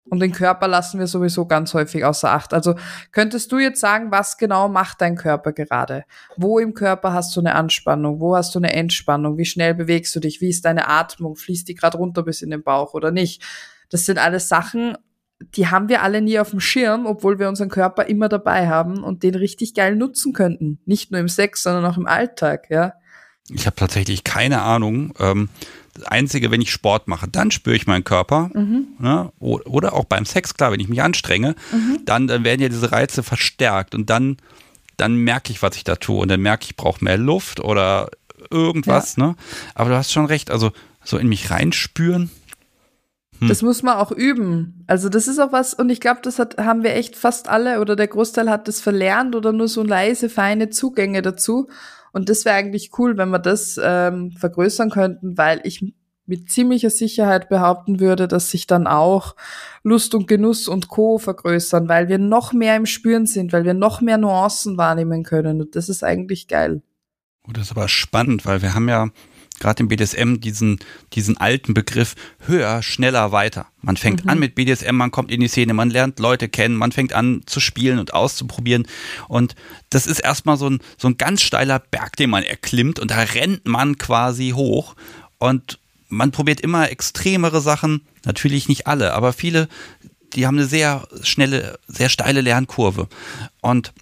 Und 0.10 0.20
den 0.20 0.32
Körper 0.32 0.68
lassen 0.68 1.00
wir 1.00 1.08
sowieso 1.08 1.46
ganz 1.46 1.74
häufig 1.74 2.06
außer 2.06 2.32
Acht. 2.32 2.54
Also 2.54 2.76
könntest 3.12 3.52
du 3.52 3.60
jetzt 3.60 3.80
sagen, 3.80 4.12
was 4.12 4.38
genau 4.38 4.70
macht 4.70 5.02
dein 5.02 5.16
Körper 5.16 5.52
gerade? 5.52 6.04
Wo 6.38 6.60
im 6.60 6.74
Körper 6.74 7.14
hast 7.14 7.36
du 7.36 7.40
eine 7.40 7.56
Anspannung? 7.56 8.20
Wo 8.20 8.36
hast 8.36 8.56
du 8.56 8.60
eine 8.60 8.74
Entspannung? 8.74 9.38
Wie 9.38 9.46
schnell 9.46 9.74
bewegst 9.74 10.16
du 10.16 10.20
dich? 10.20 10.42
Wie 10.42 10.50
ist 10.50 10.66
deine 10.66 10.88
Atmung? 10.88 11.36
Fließt 11.36 11.68
die 11.68 11.76
gerade 11.76 11.98
runter 11.98 12.24
bis 12.24 12.42
in 12.42 12.52
den 12.52 12.64
Bauch 12.64 12.94
oder 12.94 13.12
nicht? 13.12 13.44
Das 13.90 14.06
sind 14.06 14.18
alles 14.18 14.50
Sachen, 14.50 14.98
die 15.40 15.68
haben 15.68 15.90
wir 15.90 16.02
alle 16.02 16.22
nie 16.22 16.40
auf 16.40 16.50
dem 16.50 16.60
Schirm, 16.60 17.06
obwohl 17.06 17.40
wir 17.40 17.48
unseren 17.48 17.70
Körper 17.70 18.06
immer 18.06 18.30
dabei 18.30 18.68
haben 18.68 19.04
und 19.04 19.24
den 19.24 19.36
richtig 19.36 19.74
geil 19.74 19.96
nutzen 19.96 20.34
könnten. 20.34 20.80
Nicht 20.86 21.12
nur 21.12 21.20
im 21.20 21.30
Sex, 21.30 21.64
sondern 21.64 21.86
auch 21.86 21.98
im 21.98 22.08
Alltag, 22.08 22.68
ja. 22.70 22.94
Ich 23.50 23.66
habe 23.66 23.76
tatsächlich 23.76 24.24
keine 24.24 24.62
Ahnung. 24.62 25.14
Ähm, 25.20 25.50
das 25.98 26.06
Einzige, 26.06 26.52
wenn 26.52 26.62
ich 26.62 26.72
Sport 26.72 27.08
mache, 27.08 27.28
dann 27.28 27.52
spüre 27.52 27.76
ich 27.76 27.88
meinen 27.88 28.04
Körper. 28.04 28.50
Mhm. 28.54 28.88
Ne? 29.00 29.32
Oder 29.40 29.94
auch 29.94 30.06
beim 30.06 30.26
Sex, 30.26 30.54
klar, 30.54 30.72
wenn 30.72 30.80
ich 30.80 30.88
mich 30.88 31.02
anstrenge, 31.02 31.56
mhm. 31.72 32.00
dann, 32.06 32.28
dann 32.28 32.44
werden 32.44 32.62
ja 32.62 32.70
diese 32.70 32.92
Reize 32.92 33.24
verstärkt 33.24 33.96
und 33.96 34.10
dann, 34.10 34.38
dann 34.98 35.16
merke 35.16 35.52
ich, 35.52 35.62
was 35.62 35.76
ich 35.76 35.84
da 35.84 35.96
tue. 35.96 36.20
Und 36.20 36.30
dann 36.30 36.42
merke 36.42 36.64
ich, 36.64 36.72
ich 36.72 36.76
brauche 36.76 37.04
mehr 37.04 37.18
Luft 37.18 37.60
oder 37.60 38.10
irgendwas. 38.50 39.16
Ja. 39.16 39.28
Ne? 39.28 39.36
Aber 39.76 39.90
du 39.90 39.96
hast 39.96 40.12
schon 40.12 40.26
recht, 40.26 40.52
also 40.52 40.72
so 41.04 41.18
in 41.18 41.28
mich 41.28 41.52
reinspüren, 41.52 42.30
Hm. 43.40 43.48
Das 43.48 43.62
muss 43.62 43.84
man 43.84 43.98
auch 43.98 44.12
üben. 44.12 44.84
Also 44.88 45.10
das 45.10 45.28
ist 45.28 45.40
auch 45.40 45.52
was, 45.52 45.74
und 45.74 45.90
ich 45.90 46.00
glaube, 46.00 46.22
das 46.24 46.40
hat, 46.40 46.58
haben 46.58 46.84
wir 46.84 46.96
echt 46.96 47.16
fast 47.16 47.50
alle 47.50 47.80
oder 47.80 47.96
der 47.96 48.08
Großteil 48.08 48.50
hat 48.50 48.68
das 48.68 48.82
verlernt 48.82 49.36
oder 49.36 49.54
nur 49.54 49.68
so 49.68 49.84
leise, 49.84 50.30
feine 50.30 50.70
Zugänge 50.70 51.22
dazu. 51.22 51.68
Und 52.12 52.30
das 52.30 52.46
wäre 52.46 52.56
eigentlich 52.56 52.92
cool, 52.98 53.18
wenn 53.18 53.30
wir 53.30 53.40
das 53.40 53.80
ähm, 53.82 54.32
vergrößern 54.32 54.90
könnten, 54.90 55.38
weil 55.38 55.62
ich 55.64 55.94
mit 56.28 56.52
ziemlicher 56.52 56.90
Sicherheit 56.90 57.50
behaupten 57.50 58.00
würde, 58.00 58.28
dass 58.28 58.52
sich 58.52 58.68
dann 58.68 58.86
auch 58.86 59.36
Lust 59.84 60.14
und 60.14 60.28
Genuss 60.28 60.68
und 60.68 60.90
Co. 60.90 61.18
vergrößern, 61.18 61.88
weil 61.88 62.10
wir 62.10 62.18
noch 62.18 62.52
mehr 62.52 62.76
im 62.76 62.86
Spüren 62.86 63.26
sind, 63.26 63.54
weil 63.54 63.64
wir 63.64 63.74
noch 63.74 64.02
mehr 64.02 64.18
Nuancen 64.18 64.78
wahrnehmen 64.78 65.24
können. 65.24 65.62
Und 65.62 65.76
das 65.76 65.88
ist 65.88 66.04
eigentlich 66.04 66.48
geil. 66.48 66.82
Oh, 67.48 67.54
das 67.54 67.66
ist 67.66 67.72
aber 67.72 67.88
spannend, 67.88 68.46
weil 68.46 68.62
wir 68.62 68.74
haben 68.74 68.90
ja 68.90 69.08
gerade 69.60 69.82
im 69.82 69.88
BDSM 69.88 70.36
diesen, 70.36 70.80
diesen 71.14 71.38
alten 71.38 71.74
Begriff 71.74 72.16
höher, 72.46 72.82
schneller, 72.84 73.32
weiter. 73.32 73.68
Man 73.82 73.98
fängt 73.98 74.26
mhm. 74.26 74.30
an 74.32 74.40
mit 74.40 74.56
BDSM, 74.56 74.96
man 74.96 75.12
kommt 75.12 75.32
in 75.32 75.40
die 75.40 75.48
Szene, 75.48 75.74
man 75.74 75.90
lernt 75.90 76.20
Leute 76.20 76.50
kennen, 76.50 76.76
man 76.76 76.92
fängt 76.92 77.14
an 77.14 77.42
zu 77.46 77.60
spielen 77.60 78.00
und 78.00 78.14
auszuprobieren. 78.14 78.88
Und 79.28 79.56
das 79.90 80.08
ist 80.08 80.20
erstmal 80.20 80.58
so 80.58 80.70
ein, 80.70 80.80
so 80.98 81.08
ein 81.08 81.18
ganz 81.18 81.42
steiler 81.42 81.80
Berg, 81.80 82.16
den 82.16 82.30
man 82.30 82.44
erklimmt 82.44 83.00
und 83.00 83.12
da 83.12 83.20
rennt 83.20 83.68
man 83.68 83.98
quasi 83.98 84.52
hoch. 84.56 84.96
Und 85.38 85.80
man 86.10 86.32
probiert 86.32 86.62
immer 86.62 86.90
extremere 86.90 87.62
Sachen, 87.62 88.02
natürlich 88.26 88.70
nicht 88.70 88.88
alle, 88.88 89.14
aber 89.14 89.34
viele, 89.34 89.68
die 90.34 90.46
haben 90.46 90.58
eine 90.58 90.68
sehr 90.68 91.08
schnelle, 91.24 91.80
sehr 91.88 92.10
steile 92.10 92.42
Lernkurve. 92.42 93.08
Und 93.62 93.94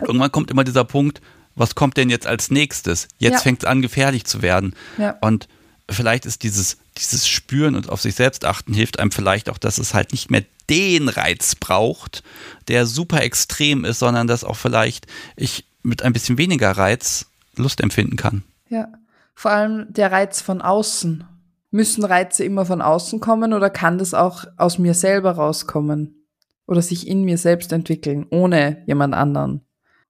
irgendwann 0.00 0.32
kommt 0.32 0.50
immer 0.50 0.64
dieser 0.64 0.84
Punkt, 0.84 1.20
was 1.56 1.74
kommt 1.74 1.96
denn 1.96 2.10
jetzt 2.10 2.26
als 2.26 2.50
nächstes? 2.50 3.08
Jetzt 3.18 3.32
ja. 3.34 3.40
fängt 3.40 3.62
es 3.62 3.68
an, 3.68 3.82
gefährlich 3.82 4.24
zu 4.24 4.42
werden. 4.42 4.74
Ja. 4.98 5.16
Und 5.20 5.48
vielleicht 5.90 6.26
ist 6.26 6.42
dieses, 6.42 6.76
dieses 6.98 7.26
Spüren 7.26 7.74
und 7.74 7.88
auf 7.88 8.00
sich 8.00 8.14
selbst 8.14 8.44
achten 8.44 8.74
hilft 8.74 9.00
einem 9.00 9.10
vielleicht 9.10 9.48
auch, 9.48 9.58
dass 9.58 9.78
es 9.78 9.94
halt 9.94 10.12
nicht 10.12 10.30
mehr 10.30 10.44
den 10.68 11.08
Reiz 11.08 11.54
braucht, 11.54 12.22
der 12.68 12.86
super 12.86 13.22
extrem 13.22 13.84
ist, 13.84 14.00
sondern 14.00 14.26
dass 14.26 14.44
auch 14.44 14.56
vielleicht 14.56 15.06
ich 15.36 15.64
mit 15.82 16.02
ein 16.02 16.12
bisschen 16.12 16.38
weniger 16.38 16.72
Reiz 16.72 17.26
Lust 17.56 17.80
empfinden 17.80 18.16
kann. 18.16 18.42
Ja. 18.68 18.88
Vor 19.34 19.50
allem 19.50 19.92
der 19.92 20.12
Reiz 20.12 20.40
von 20.40 20.62
außen. 20.62 21.24
Müssen 21.70 22.04
Reize 22.04 22.42
immer 22.44 22.64
von 22.64 22.80
außen 22.80 23.20
kommen 23.20 23.52
oder 23.52 23.70
kann 23.70 23.98
das 23.98 24.14
auch 24.14 24.44
aus 24.56 24.78
mir 24.78 24.94
selber 24.94 25.32
rauskommen? 25.32 26.26
Oder 26.66 26.82
sich 26.82 27.06
in 27.06 27.24
mir 27.24 27.38
selbst 27.38 27.72
entwickeln, 27.72 28.26
ohne 28.30 28.82
jemand 28.86 29.14
anderen? 29.14 29.65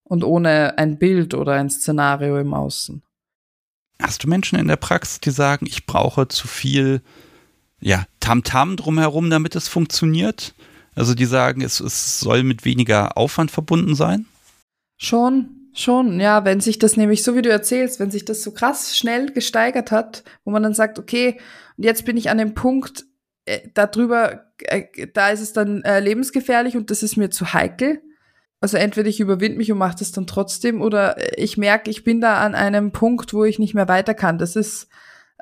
Und 0.09 0.25
ohne 0.25 0.79
ein 0.79 0.99
Bild 0.99 1.35
oder 1.35 1.55
ein 1.55 1.69
Szenario 1.69 2.39
im 2.39 2.55
Außen? 2.55 3.03
Hast 4.01 4.25
du 4.25 4.29
Menschen 4.29 4.59
in 4.59 4.69
der 4.69 4.77
Praxis, 4.77 5.21
die 5.21 5.31
sagen, 5.31 5.67
ich 5.67 5.87
brauche 5.87 6.29
zu 6.29 6.47
viel, 6.47 7.03
ja, 7.81 8.05
Tamtam 8.21 8.77
drumherum, 8.77 9.31
damit 9.31 9.57
es 9.57 9.69
funktioniert? 9.69 10.55
Also 10.95 11.15
die 11.15 11.25
sagen, 11.25 11.61
es, 11.61 11.81
es 11.81 12.21
soll 12.21 12.43
mit 12.43 12.65
weniger 12.65 13.17
Aufwand 13.17 13.51
verbunden 13.51 13.95
sein? 13.95 14.27
Schon, 14.97 15.67
Schon, 15.79 16.21
ja, 16.21 16.47
wenn 16.47 16.61
sich 16.61 16.79
das 16.79 16.97
nämlich, 16.97 17.23
so 17.23 17.35
wie 17.35 17.43
du 17.43 17.51
erzählst, 17.51 18.01
wenn 18.01 18.11
sich 18.11 18.25
das 18.25 18.43
so 18.43 18.51
krass 18.51 18.97
schnell 18.97 19.31
gesteigert 19.31 19.91
hat, 19.91 20.25
wo 20.43 20.51
man 20.51 20.63
dann 20.63 20.73
sagt, 20.73 20.99
okay, 20.99 21.39
und 21.77 21.85
jetzt 21.85 22.07
bin 22.07 22.17
ich 22.17 22.31
an 22.31 22.39
dem 22.39 22.55
Punkt, 22.55 23.05
äh, 23.45 23.61
darüber, 23.75 24.47
äh, 24.61 25.07
da 25.13 25.29
ist 25.29 25.43
es 25.43 25.53
dann 25.53 25.83
äh, 25.83 26.01
lebensgefährlich 26.01 26.79
und 26.79 26.91
das 26.91 27.03
ist 27.03 27.19
mir 27.19 27.29
zu 27.29 27.53
heikel. 27.53 28.01
Also 28.67 28.79
entweder 28.79 29.09
ich 29.09 29.21
überwinde 29.21 29.59
mich 29.59 29.71
und 29.71 29.79
mache 29.79 29.99
das 30.01 30.11
dann 30.11 30.27
trotzdem 30.27 30.83
oder 30.83 31.39
ich 31.39 31.57
merke, 31.57 31.89
ich 31.89 32.03
bin 32.03 32.21
da 32.21 32.41
an 32.41 32.57
einem 32.57 32.91
Punkt, 32.91 33.33
wo 33.33 33.45
ich 33.45 33.61
nicht 33.61 33.75
mehr 33.75 33.87
weiter 33.87 34.13
kann. 34.13 34.39
Das 34.39 34.57
ist, 34.57 34.89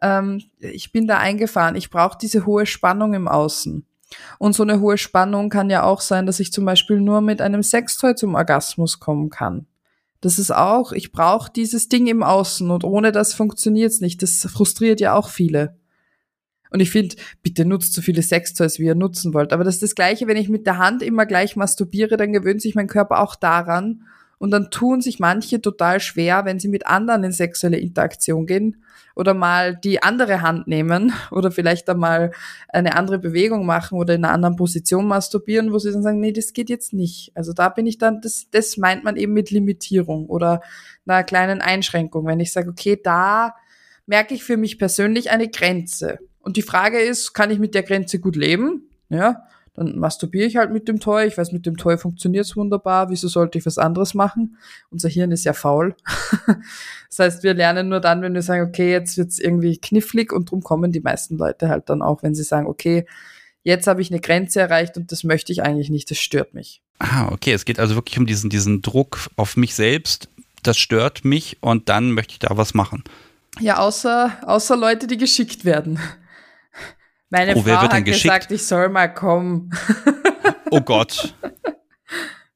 ähm, 0.03 0.43
ich 0.59 0.93
bin 0.93 1.07
da 1.07 1.17
eingefahren. 1.17 1.75
Ich 1.75 1.89
brauche 1.89 2.19
diese 2.21 2.45
hohe 2.45 2.67
Spannung 2.67 3.15
im 3.15 3.27
Außen. 3.27 3.87
Und 4.39 4.55
so 4.55 4.63
eine 4.63 4.79
hohe 4.79 4.99
Spannung 4.99 5.49
kann 5.49 5.71
ja 5.71 5.85
auch 5.85 6.03
sein, 6.03 6.27
dass 6.27 6.39
ich 6.39 6.53
zum 6.53 6.67
Beispiel 6.67 7.01
nur 7.01 7.23
mit 7.23 7.41
einem 7.41 7.63
Sextoy 7.63 8.15
zum 8.15 8.35
Orgasmus 8.35 9.01
kommen 9.01 9.31
kann. 9.31 9.69
Das 10.21 10.39
ist 10.39 10.55
auch, 10.55 10.93
ich 10.93 11.11
brauche 11.11 11.51
dieses 11.51 11.89
Ding 11.89 12.07
im 12.09 12.23
Außen 12.23 12.71
und 12.71 12.85
ohne 12.85 13.11
das 13.11 13.33
funktioniert's 13.33 14.03
nicht. 14.03 14.23
Das 14.23 14.47
frustriert 14.53 15.01
ja 15.01 15.15
auch 15.15 15.31
viele. 15.31 15.79
Und 16.75 16.81
ich 16.81 16.91
finde, 16.91 17.15
bitte 17.45 17.65
nutzt 17.65 17.95
so 17.95 18.03
viele 18.03 18.21
Sextoys, 18.21 18.81
wie 18.81 18.87
ihr 18.87 18.97
nutzen 18.97 19.33
wollt. 19.33 19.53
Aber 19.53 19.63
das 19.63 19.77
ist 19.77 19.85
das 19.85 19.95
Gleiche, 19.95 20.27
wenn 20.27 20.37
ich 20.37 20.49
mit 20.49 20.67
der 20.67 20.79
Hand 20.79 21.05
immer 21.05 21.25
gleich 21.25 21.55
masturbiere, 21.55 22.17
dann 22.17 22.33
gewöhnt 22.33 22.61
sich 22.61 22.75
mein 22.75 22.89
Körper 22.89 23.21
auch 23.21 23.37
daran. 23.37 24.03
Und 24.39 24.51
dann 24.51 24.73
tun 24.73 25.01
sich 25.01 25.21
manche 25.21 25.61
total 25.61 26.01
schwer, 26.01 26.45
wenn 26.45 26.59
sie 26.59 26.67
mit 26.67 26.89
anderen 26.89 27.23
in 27.23 27.31
sexuelle 27.31 27.79
Interaktion 27.79 28.47
gehen, 28.47 28.83
oder 29.15 29.35
mal 29.35 29.77
die 29.77 30.03
andere 30.03 30.43
Hand 30.43 30.67
nehmen 30.67 31.13
oder 31.31 31.53
vielleicht 31.53 31.89
einmal 31.89 32.33
eine 32.69 32.97
andere 32.97 33.21
Bewegung 33.21 33.67
machen 33.67 33.97
oder 33.97 34.17
in 34.17 34.25
einer 34.25 34.35
anderen 34.35 34.57
Position 34.57 35.07
masturbieren, 35.07 35.73
wo 35.73 35.79
sie 35.79 35.93
dann 35.93 36.03
sagen, 36.03 36.19
nee, 36.19 36.33
das 36.33 36.55
geht 36.55 36.71
jetzt 36.71 36.93
nicht. 36.93 37.31
Also 37.37 37.53
da 37.53 37.69
bin 37.69 37.87
ich 37.87 37.99
dann, 37.99 38.21
das, 38.21 38.49
das 38.51 38.77
meint 38.79 39.05
man 39.05 39.15
eben 39.15 39.33
mit 39.33 39.53
Limitierung 39.53 40.27
oder 40.27 40.61
einer 41.07 41.23
kleinen 41.23 41.61
Einschränkung. 41.61 42.27
Wenn 42.27 42.41
ich 42.41 42.53
sage, 42.53 42.71
okay, 42.71 42.99
da 43.01 43.55
merke 44.07 44.35
ich 44.35 44.43
für 44.43 44.57
mich 44.57 44.77
persönlich 44.77 45.31
eine 45.31 45.49
Grenze. 45.49 46.19
Und 46.45 46.57
die 46.57 46.63
Frage 46.63 46.99
ist, 47.01 47.33
kann 47.33 47.51
ich 47.51 47.59
mit 47.59 47.75
der 47.75 47.83
Grenze 47.83 48.19
gut 48.21 48.37
leben? 48.37 48.83
Ja, 49.09 49.45
dann 49.75 49.99
masturbiere 49.99 50.47
ich 50.47 50.57
halt 50.57 50.73
mit 50.73 50.87
dem 50.87 51.01
Toy. 51.01 51.27
Ich 51.27 51.37
weiß, 51.37 51.51
mit 51.53 51.67
dem 51.67 51.77
Toy 51.77 51.99
funktioniert 51.99 52.45
es 52.45 52.55
wunderbar. 52.55 53.11
Wieso 53.11 53.29
sollte 53.29 53.59
ich 53.59 53.67
was 53.67 53.79
anderes 53.79 54.15
machen? 54.15 54.57
Unser 54.91 55.09
Hirn 55.09 55.33
ist 55.33 55.45
ja 55.45 55.53
faul. 55.53 55.97
das 57.09 57.19
heißt, 57.19 57.43
wir 57.43 57.55
lernen 57.55 57.89
nur 57.89 58.01
dann, 58.01 58.23
wenn 58.23 58.35
wir 58.35 58.43
sagen, 58.43 58.69
okay, 58.69 58.91
jetzt 58.91 59.17
wird's 59.17 59.39
irgendwie 59.39 59.79
knifflig 59.79 60.33
und 60.33 60.51
drum 60.51 60.63
kommen 60.63 60.93
die 60.93 61.01
meisten 61.01 61.37
Leute 61.39 61.69
halt 61.69 61.89
dann 61.89 62.03
auch, 62.03 62.23
wenn 62.23 62.35
sie 62.35 62.45
sagen, 62.45 62.67
okay, 62.67 63.07
jetzt 63.65 63.87
habe 63.87 64.01
ich 64.01 64.11
eine 64.11 64.21
Grenze 64.21 64.61
erreicht 64.61 64.97
und 64.97 65.11
das 65.11 65.25
möchte 65.25 65.51
ich 65.51 65.63
eigentlich 65.63 65.91
nicht, 65.91 66.11
das 66.11 66.19
stört 66.19 66.55
mich. 66.55 66.83
Ah, 66.99 67.33
okay, 67.33 67.53
es 67.53 67.65
geht 67.65 67.81
also 67.81 67.97
wirklich 67.97 68.19
um 68.19 68.27
diesen, 68.27 68.51
diesen 68.51 68.83
Druck 68.83 69.19
auf 69.37 69.57
mich 69.57 69.75
selbst. 69.75 70.29
Das 70.63 70.79
stört 70.79 71.25
mich 71.25 71.59
und 71.61 71.89
dann 71.89 72.13
möchte 72.13 72.33
ich 72.33 72.39
da 72.39 72.57
was 72.57 72.75
machen. 72.75 73.03
Ja, 73.61 73.79
außer, 73.79 74.33
außer 74.43 74.77
Leute, 74.77 75.07
die 75.07 75.17
geschickt 75.17 75.65
werden. 75.65 75.99
Meine 77.35 77.57
oh, 77.57 77.63
Frau 77.63 77.73
hat 77.73 78.05
geschickt? 78.05 78.23
gesagt, 78.23 78.53
ich 78.53 78.65
soll 78.65 78.89
mal 78.89 79.09
kommen. 79.09 79.71
Oh 80.71 80.81
Gott. 80.81 81.35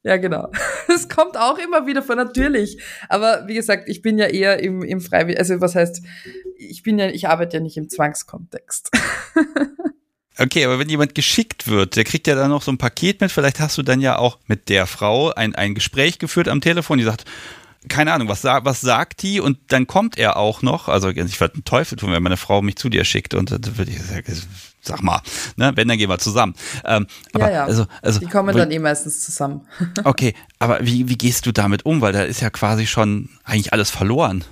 Ja, 0.03 0.17
genau. 0.17 0.51
Es 0.89 1.09
kommt 1.09 1.37
auch 1.37 1.59
immer 1.59 1.87
wieder 1.87 2.03
vor, 2.03 2.17
natürlich. 2.17 2.83
Aber 3.09 3.47
wie 3.47 3.55
gesagt, 3.55 3.89
ich 3.89 4.03
bin 4.03 4.19
ja 4.19 4.27
eher 4.27 4.61
im, 4.61 4.83
im 4.83 5.01
Freiwillig, 5.01 5.39
also 5.39 5.61
was 5.61 5.77
heißt, 5.77 6.03
ich 6.57 6.83
bin 6.83 6.99
ja, 6.99 7.09
ich 7.09 7.29
arbeite 7.29 7.59
ja 7.59 7.63
nicht 7.63 7.77
im 7.77 7.89
Zwangskontext. 7.89 8.91
Okay, 10.41 10.65
aber 10.65 10.79
wenn 10.79 10.89
jemand 10.89 11.17
geschickt 11.17 11.67
wird, 11.67 11.97
der 11.97 12.05
kriegt 12.05 12.29
ja 12.29 12.37
dann 12.37 12.51
noch 12.51 12.63
so 12.63 12.71
ein 12.71 12.79
Paket 12.79 13.21
mit, 13.21 13.33
vielleicht 13.33 13.59
hast 13.59 13.77
du 13.77 13.83
dann 13.83 14.01
ja 14.01 14.19
auch 14.19 14.39
mit 14.47 14.69
der 14.69 14.87
Frau 14.87 15.33
ein, 15.33 15.57
ein 15.57 15.75
Gespräch 15.75 16.21
geführt 16.21 16.47
am 16.47 16.61
Telefon, 16.61 16.99
die 16.99 17.05
sagt, 17.05 17.25
keine 17.89 18.13
Ahnung, 18.13 18.29
was, 18.29 18.45
was 18.45 18.81
sagt 18.81 19.23
die? 19.23 19.41
Und 19.41 19.59
dann 19.69 19.87
kommt 19.87 20.19
er 20.19 20.37
auch 20.37 20.63
noch, 20.63 20.89
also 20.89 21.09
ich 21.09 21.41
würde 21.41 21.55
einen 21.55 21.65
Teufel 21.65 21.97
tun, 21.97 22.13
wenn 22.13 22.23
meine 22.23 22.37
Frau 22.37 22.63
mich 22.63 22.77
zu 22.77 22.89
dir 22.89 23.05
schickt 23.05 23.35
und 23.35 23.51
dann 23.51 23.79
würde 23.79 23.91
ich 23.91 24.03
sagen, 24.03 24.33
sag 24.81 25.03
mal, 25.03 25.21
ne, 25.57 25.73
wenn, 25.75 25.89
dann 25.89 25.99
gehen 25.99 26.09
wir 26.09 26.19
zusammen. 26.19 26.55
Ähm, 26.85 27.07
aber 27.33 27.47
ja, 27.47 27.53
ja. 27.53 27.65
Also, 27.65 27.87
also, 28.03 28.21
die 28.21 28.27
kommen 28.27 28.57
dann 28.57 28.71
eh 28.71 28.79
meistens 28.79 29.21
zusammen. 29.25 29.67
okay, 30.05 30.35
aber 30.59 30.85
wie, 30.85 31.09
wie 31.09 31.19
gehst 31.19 31.47
du 31.47 31.53
damit 31.53 31.87
um? 31.87 32.01
Weil 32.01 32.13
da 32.13 32.23
ist 32.23 32.41
ja 32.41 32.51
quasi 32.51 32.87
schon 32.87 33.29
eigentlich 33.45 33.73
alles 33.73 33.91
verloren. 33.91 34.45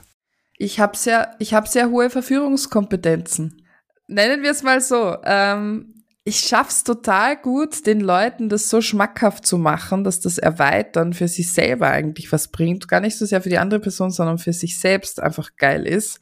Ich 0.59 0.81
habe 0.81 0.97
sehr, 0.97 1.35
ich 1.39 1.55
habe 1.55 1.69
sehr 1.69 1.91
hohe 1.91 2.11
Verführungskompetenzen. 2.11 3.63
Nennen 4.09 4.43
wir 4.43 4.51
es 4.53 4.63
mal 4.63 4.81
so. 4.81 5.17
Ähm, 5.25 5.96
ich 6.27 6.41
schaff's 6.41 6.83
total 6.83 7.37
gut, 7.37 7.87
den 7.87 8.01
Leuten 8.01 8.49
das 8.49 8.69
so 8.69 8.81
schmackhaft 8.81 9.47
zu 9.47 9.59
machen, 9.59 10.03
dass 10.03 10.19
das 10.19 10.39
Erweitern 10.39 11.13
für 11.13 11.29
sich 11.29 11.53
selber 11.53 11.87
eigentlich 11.87 12.33
was 12.33 12.49
bringt. 12.49 12.89
Gar 12.89 13.01
nicht 13.01 13.17
so 13.17 13.25
sehr 13.25 13.41
für 13.41 13.49
die 13.49 13.59
andere 13.59 13.79
Person, 13.79 14.11
sondern 14.11 14.39
für 14.39 14.53
sich 14.53 14.81
selbst 14.81 15.23
einfach 15.23 15.51
geil 15.57 15.87
ist. 15.87 16.19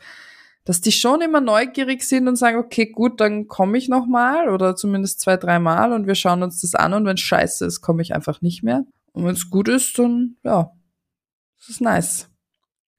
Dass 0.67 0.83
die 0.83 0.93
schon 0.93 1.23
immer 1.23 1.41
neugierig 1.41 2.03
sind 2.03 2.29
und 2.29 2.37
sagen, 2.37 2.59
okay, 2.59 2.85
gut, 2.85 3.19
dann 3.19 3.49
komme 3.49 3.79
ich 3.79 3.89
nochmal 3.89 4.51
oder 4.51 4.77
zumindest 4.77 5.21
zwei, 5.21 5.39
dreimal 5.39 5.95
und 5.95 6.07
wir 6.07 6.15
schauen 6.15 6.43
uns 6.43 6.61
das 6.61 6.75
an 6.75 6.93
und 6.93 7.07
wenn 7.07 7.17
scheiße 7.17 7.65
ist, 7.65 7.81
komme 7.81 8.03
ich 8.03 8.15
einfach 8.15 8.43
nicht 8.43 8.63
mehr. 8.63 8.85
Und 9.13 9.25
wenn 9.25 9.35
es 9.35 9.49
gut 9.49 9.69
ist, 9.69 9.99
dann 9.99 10.37
ja, 10.43 10.71
das 11.57 11.71
ist 11.71 11.81
nice. 11.81 12.29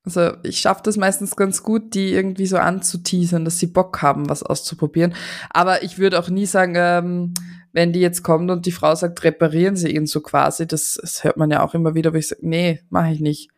Also 0.06 0.34
ich 0.43 0.60
schaffe 0.60 0.82
das 0.84 0.97
meistens 0.97 1.36
ganz 1.36 1.64
gut, 1.64 1.95
die 1.95 2.14
irgendwie 2.14 2.45
so 2.45 2.58
anzuteasern, 2.58 3.43
dass 3.43 3.60
sie 3.60 3.68
Bock 3.68 4.01
haben, 4.01 4.30
was 4.30 4.43
auszuprobieren. 4.43 5.16
Aber 5.49 5.84
ich 5.84 5.97
würde 5.97 6.20
auch 6.20 6.30
nie 6.30 6.45
sagen, 6.45 6.76
ähm, 6.78 7.34
wenn 7.74 7.91
die 7.91 7.99
jetzt 7.99 8.24
kommt 8.24 8.51
und 8.51 8.66
die 8.66 8.72
Frau 8.72 8.93
sagt, 8.95 9.24
reparieren 9.24 9.76
sie 9.76 9.93
ihn 9.93 10.06
so 10.06 10.22
quasi, 10.22 10.68
das, 10.68 10.97
das 11.01 11.24
hört 11.24 11.38
man 11.38 11.51
ja 11.51 11.64
auch 11.64 11.74
immer 11.74 11.95
wieder, 11.95 12.14
wo 12.14 12.18
ich 12.18 12.28
sage, 12.28 12.47
nee, 12.47 12.82
mache 12.89 13.12
ich 13.12 13.20
nicht. 13.20 13.49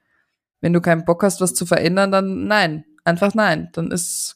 Wenn 0.62 0.74
du 0.74 0.82
keinen 0.82 1.06
Bock 1.06 1.22
hast, 1.22 1.42
was 1.42 1.54
zu 1.54 1.66
verändern, 1.66 2.12
dann 2.12 2.48
nein 2.48 2.86
einfach 3.08 3.34
nein. 3.34 3.70
Dann 3.74 3.90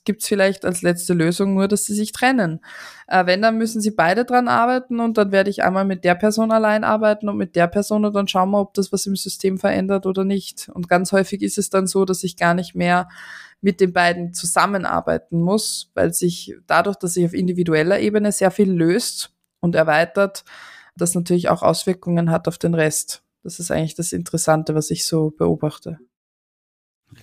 gibt 0.05 0.22
es 0.22 0.28
vielleicht 0.28 0.65
als 0.65 0.82
letzte 0.82 1.13
Lösung 1.13 1.53
nur, 1.53 1.67
dass 1.67 1.86
sie 1.86 1.93
sich 1.93 2.11
trennen. 2.13 2.61
Äh, 3.07 3.26
wenn, 3.26 3.41
dann 3.41 3.57
müssen 3.57 3.82
sie 3.82 3.91
beide 3.91 4.26
dran 4.26 4.47
arbeiten 4.47 4.99
und 4.99 5.17
dann 5.17 5.32
werde 5.32 5.49
ich 5.49 5.63
einmal 5.63 5.86
mit 5.86 6.03
der 6.05 6.15
Person 6.15 6.51
allein 6.51 6.84
arbeiten 6.84 7.30
und 7.30 7.38
mit 7.38 7.55
der 7.55 7.67
Person 7.67 8.05
und 8.05 8.15
dann 8.15 8.28
schauen 8.28 8.49
wir, 8.51 8.61
ob 8.61 8.74
das 8.74 8.91
was 8.91 9.05
im 9.05 9.15
System 9.15 9.59
verändert 9.59 10.05
oder 10.05 10.24
nicht. 10.24 10.69
Und 10.74 10.88
ganz 10.88 11.11
häufig 11.11 11.41
ist 11.41 11.57
es 11.57 11.69
dann 11.69 11.86
so, 11.86 12.05
dass 12.05 12.24
ich 12.24 12.38
gar 12.38 12.53
nicht 12.53 12.74
mehr 12.74 13.09
mit 13.59 13.80
den 13.82 13.93
beiden 13.93 14.34
zusammenarbeiten 14.34 15.41
muss, 15.41 15.91
weil 15.93 16.13
sich 16.13 16.55
dadurch, 16.65 16.95
dass 16.95 17.13
sich 17.13 17.26
auf 17.26 17.34
individueller 17.34 17.99
Ebene 17.99 18.32
sehr 18.32 18.51
viel 18.51 18.72
löst 18.72 19.34
und 19.59 19.76
erweitert, 19.76 20.43
das 20.95 21.13
natürlich 21.13 21.49
auch 21.49 21.61
Auswirkungen 21.61 22.32
hat 22.32 22.47
auf 22.47 22.57
den 22.57 22.74
Rest. 22.74 23.24
Das 23.43 23.59
ist 23.59 23.69
eigentlich 23.69 23.95
das 23.95 24.13
Interessante, 24.13 24.76
was 24.76 24.91
ich 24.91 25.05
so 25.05 25.32
beobachte. 25.32 25.99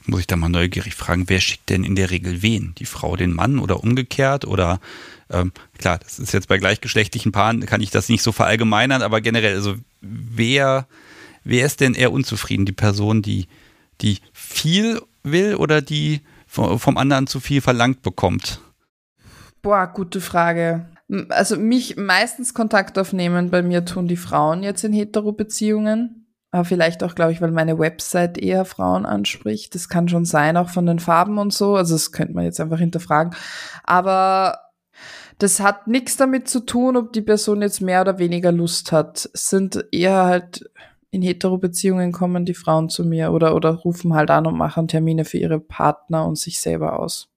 Muss 0.06 0.20
ich 0.20 0.26
da 0.26 0.36
mal 0.36 0.48
neugierig 0.48 0.94
fragen, 0.94 1.28
wer 1.28 1.40
schickt 1.40 1.68
denn 1.68 1.84
in 1.84 1.94
der 1.94 2.10
Regel 2.10 2.42
wen? 2.42 2.74
Die 2.78 2.86
Frau 2.86 3.16
den 3.16 3.32
Mann 3.32 3.58
oder 3.58 3.82
umgekehrt? 3.82 4.46
Oder 4.46 4.80
ähm, 5.30 5.52
klar, 5.78 5.98
das 5.98 6.18
ist 6.18 6.32
jetzt 6.32 6.48
bei 6.48 6.58
gleichgeschlechtlichen 6.58 7.32
Paaren, 7.32 7.66
kann 7.66 7.80
ich 7.80 7.90
das 7.90 8.08
nicht 8.08 8.22
so 8.22 8.32
verallgemeinern, 8.32 9.02
aber 9.02 9.20
generell, 9.20 9.54
also 9.54 9.74
wer, 10.00 10.86
wer 11.44 11.66
ist 11.66 11.80
denn 11.80 11.94
eher 11.94 12.12
unzufrieden? 12.12 12.64
Die 12.64 12.72
Person, 12.72 13.22
die, 13.22 13.48
die 14.00 14.18
viel 14.32 15.02
will 15.22 15.56
oder 15.56 15.82
die 15.82 16.22
vom 16.46 16.96
anderen 16.96 17.26
zu 17.26 17.40
viel 17.40 17.60
verlangt 17.60 18.00
bekommt? 18.00 18.60
Boah, 19.60 19.86
gute 19.86 20.20
Frage. 20.22 20.88
Also 21.28 21.56
mich 21.56 21.96
meistens 21.96 22.54
Kontakt 22.54 22.98
aufnehmen 22.98 23.50
bei 23.50 23.62
mir 23.62 23.84
tun 23.84 24.08
die 24.08 24.16
Frauen 24.16 24.62
jetzt 24.62 24.84
in 24.84 24.92
Hetero-Beziehungen. 24.92 26.27
Aber 26.50 26.64
vielleicht 26.64 27.02
auch, 27.02 27.14
glaube 27.14 27.32
ich, 27.32 27.40
weil 27.40 27.50
meine 27.50 27.78
Website 27.78 28.38
eher 28.38 28.64
Frauen 28.64 29.04
anspricht. 29.04 29.74
Das 29.74 29.88
kann 29.88 30.08
schon 30.08 30.24
sein, 30.24 30.56
auch 30.56 30.70
von 30.70 30.86
den 30.86 30.98
Farben 30.98 31.38
und 31.38 31.52
so. 31.52 31.76
Also 31.76 31.94
das 31.94 32.12
könnte 32.12 32.34
man 32.34 32.44
jetzt 32.44 32.60
einfach 32.60 32.78
hinterfragen. 32.78 33.34
Aber 33.84 34.58
das 35.38 35.60
hat 35.60 35.86
nichts 35.86 36.16
damit 36.16 36.48
zu 36.48 36.60
tun, 36.60 36.96
ob 36.96 37.12
die 37.12 37.22
Person 37.22 37.60
jetzt 37.60 37.80
mehr 37.80 38.00
oder 38.00 38.18
weniger 38.18 38.50
Lust 38.50 38.92
hat. 38.92 39.28
Es 39.34 39.50
sind 39.50 39.84
eher 39.92 40.24
halt 40.24 40.64
in 41.10 41.22
Hetero-Beziehungen 41.22 42.12
kommen 42.12 42.44
die 42.44 42.54
Frauen 42.54 42.90
zu 42.90 43.04
mir 43.04 43.32
oder, 43.32 43.54
oder 43.54 43.70
rufen 43.70 44.14
halt 44.14 44.30
an 44.30 44.46
und 44.46 44.56
machen 44.56 44.88
Termine 44.88 45.24
für 45.24 45.38
ihre 45.38 45.60
Partner 45.60 46.26
und 46.26 46.36
sich 46.36 46.60
selber 46.60 46.98
aus. 46.98 47.28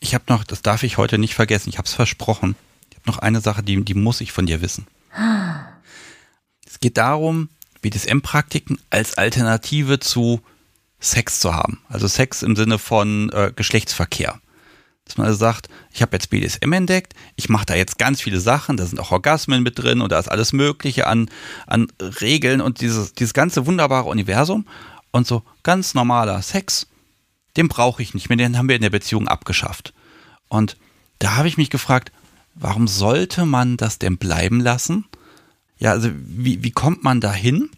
Ich 0.00 0.14
habe 0.14 0.24
noch, 0.28 0.42
das 0.44 0.62
darf 0.62 0.82
ich 0.82 0.96
heute 0.96 1.18
nicht 1.18 1.34
vergessen, 1.34 1.68
ich 1.68 1.78
habe 1.78 1.86
es 1.86 1.94
versprochen. 1.94 2.56
Ich 2.90 2.96
habe 2.96 3.10
noch 3.10 3.18
eine 3.18 3.40
Sache, 3.40 3.62
die, 3.62 3.84
die 3.84 3.94
muss 3.94 4.20
ich 4.20 4.32
von 4.32 4.46
dir 4.46 4.62
wissen. 4.62 4.86
Es 6.64 6.80
geht 6.80 6.96
darum, 6.96 7.50
BDSM-Praktiken 7.82 8.78
als 8.90 9.18
Alternative 9.18 10.00
zu 10.00 10.40
Sex 11.00 11.40
zu 11.40 11.54
haben. 11.54 11.80
Also 11.88 12.08
Sex 12.08 12.42
im 12.42 12.56
Sinne 12.56 12.78
von 12.78 13.30
äh, 13.30 13.52
Geschlechtsverkehr. 13.54 14.40
Dass 15.04 15.16
man 15.18 15.26
also 15.26 15.38
sagt, 15.38 15.68
ich 15.92 16.00
habe 16.00 16.16
jetzt 16.16 16.30
BDSM 16.30 16.72
entdeckt, 16.72 17.14
ich 17.34 17.48
mache 17.48 17.66
da 17.66 17.74
jetzt 17.74 17.98
ganz 17.98 18.22
viele 18.22 18.40
Sachen, 18.40 18.76
da 18.76 18.86
sind 18.86 19.00
auch 19.00 19.10
Orgasmen 19.10 19.62
mit 19.62 19.78
drin 19.78 20.00
und 20.00 20.12
da 20.12 20.18
ist 20.18 20.30
alles 20.30 20.52
Mögliche 20.52 21.08
an, 21.08 21.28
an 21.66 21.88
Regeln 22.00 22.60
und 22.60 22.80
dieses, 22.80 23.12
dieses 23.14 23.34
ganze 23.34 23.66
wunderbare 23.66 24.08
Universum. 24.08 24.66
Und 25.10 25.26
so 25.26 25.42
ganz 25.62 25.94
normaler 25.94 26.40
Sex, 26.40 26.86
den 27.56 27.68
brauche 27.68 28.00
ich 28.00 28.14
nicht 28.14 28.28
mehr, 28.28 28.38
den 28.38 28.56
haben 28.56 28.68
wir 28.68 28.76
in 28.76 28.82
der 28.82 28.90
Beziehung 28.90 29.28
abgeschafft. 29.28 29.92
Und 30.48 30.76
da 31.18 31.36
habe 31.36 31.48
ich 31.48 31.58
mich 31.58 31.68
gefragt, 31.68 32.12
warum 32.54 32.88
sollte 32.88 33.44
man 33.44 33.76
das 33.76 33.98
denn 33.98 34.16
bleiben 34.16 34.60
lassen? 34.60 35.04
Ja, 35.82 35.90
also 35.90 36.10
wie, 36.14 36.62
wie 36.62 36.70
kommt 36.70 37.02
man 37.02 37.20
da 37.20 37.32
hin? 37.32 37.68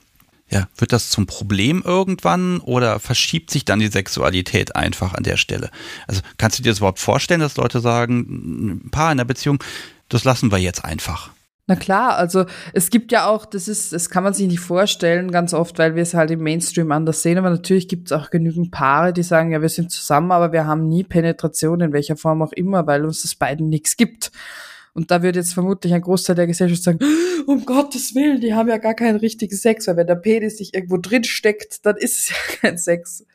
Ja, 0.51 0.69
wird 0.77 0.93
das 0.93 1.09
zum 1.09 1.25
Problem 1.25 1.83
irgendwann 1.83 2.61
oder 2.61 3.01
verschiebt 3.01 3.51
sich 3.51 3.65
dann 3.65 3.79
die 3.79 3.87
Sexualität 3.87 4.77
einfach 4.77 5.15
an 5.15 5.23
der 5.23 5.39
Stelle? 5.39 5.71
Also 6.07 6.21
kannst 6.37 6.59
du 6.59 6.63
dir 6.63 6.69
das 6.69 6.79
überhaupt 6.79 6.99
vorstellen, 6.99 7.41
dass 7.41 7.57
Leute 7.57 7.81
sagen, 7.81 8.83
ein 8.85 8.91
Paar 8.91 9.11
in 9.11 9.17
der 9.17 9.25
Beziehung, 9.25 9.65
das 10.11 10.25
lassen 10.25 10.53
wir 10.53 10.59
jetzt 10.59 10.85
einfach? 10.85 11.31
Na 11.67 11.77
klar, 11.77 12.17
also 12.19 12.45
es 12.75 12.91
gibt 12.91 13.11
ja 13.11 13.27
auch, 13.27 13.47
das 13.47 13.69
ist, 13.69 13.95
das 13.95 14.11
kann 14.11 14.23
man 14.23 14.35
sich 14.35 14.49
nicht 14.49 14.61
vorstellen, 14.61 15.31
ganz 15.31 15.55
oft, 15.55 15.79
weil 15.79 15.95
wir 15.95 16.03
es 16.03 16.13
halt 16.13 16.31
im 16.31 16.43
Mainstream 16.43 16.93
anders 16.93 17.23
sehen, 17.23 17.39
aber 17.39 17.49
natürlich 17.49 17.89
gibt 17.89 18.09
es 18.09 18.13
auch 18.13 18.29
genügend 18.29 18.71
Paare, 18.71 19.15
die 19.15 19.23
sagen, 19.23 19.51
ja, 19.51 19.63
wir 19.63 19.71
sind 19.71 19.91
zusammen, 19.91 20.31
aber 20.31 20.53
wir 20.53 20.67
haben 20.67 20.89
nie 20.89 21.05
Penetration, 21.05 21.81
in 21.81 21.95
welcher 21.95 22.19
Form 22.19 22.43
auch 22.43 22.53
immer, 22.53 22.87
weil 22.87 23.07
uns 23.07 23.23
das 23.23 23.35
beiden 23.35 23.71
nichts 23.71 23.97
gibt. 23.97 24.31
Und 24.95 25.11
da 25.11 25.23
wird 25.23 25.37
jetzt 25.37 25.55
vermutlich 25.55 25.93
ein 25.93 26.01
Großteil 26.01 26.37
der 26.37 26.47
Gesellschaft 26.47 26.85
sagen, 26.85 27.01
um 27.47 27.67
Gottes 27.67 28.15
Willen, 28.15 28.41
die 28.41 28.55
haben 28.55 28.69
ja 28.69 28.79
gar 28.79 28.95
keinen 28.95 29.17
richtigen 29.17 29.57
Sex, 29.57 29.89
weil 29.89 29.97
wenn 29.97 30.07
der 30.07 30.15
Penis 30.15 30.59
sich 30.59 30.73
irgendwo 30.73 30.97
drin 30.97 31.25
steckt, 31.25 31.85
dann 31.85 31.97
ist 31.97 32.19
es 32.19 32.29
ja 32.31 32.37
kein 32.61 32.79
Sex. 32.79 33.27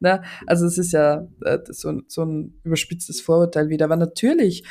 Ne? 0.00 0.22
Also 0.46 0.66
es 0.66 0.76
ist 0.76 0.92
ja 0.92 1.26
äh, 1.42 1.60
so, 1.68 2.00
so 2.08 2.24
ein 2.24 2.60
überspitztes 2.64 3.20
Vorurteil 3.20 3.68
wieder. 3.68 3.84
Aber 3.84 3.96
natürlich, 3.96 4.64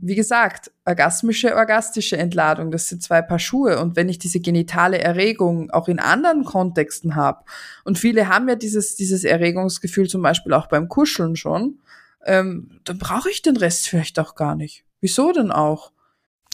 wie 0.00 0.14
gesagt, 0.14 0.72
orgasmische, 0.86 1.54
orgastische 1.54 2.16
Entladung, 2.16 2.70
das 2.70 2.88
sind 2.88 3.02
zwei 3.02 3.20
Paar 3.20 3.38
Schuhe. 3.38 3.78
Und 3.78 3.94
wenn 3.94 4.08
ich 4.08 4.18
diese 4.18 4.40
genitale 4.40 4.98
Erregung 4.98 5.70
auch 5.70 5.88
in 5.88 5.98
anderen 5.98 6.44
Kontexten 6.44 7.16
habe, 7.16 7.44
und 7.84 7.98
viele 7.98 8.28
haben 8.28 8.48
ja 8.48 8.54
dieses, 8.54 8.96
dieses 8.96 9.24
Erregungsgefühl 9.24 10.08
zum 10.08 10.22
Beispiel 10.22 10.54
auch 10.54 10.68
beim 10.68 10.88
Kuscheln 10.88 11.36
schon, 11.36 11.80
ähm, 12.24 12.80
dann 12.84 12.96
brauche 12.96 13.28
ich 13.28 13.42
den 13.42 13.58
Rest 13.58 13.88
vielleicht 13.88 14.18
auch 14.18 14.34
gar 14.34 14.56
nicht. 14.56 14.86
Wieso 15.02 15.32
denn 15.32 15.50
auch? 15.50 15.90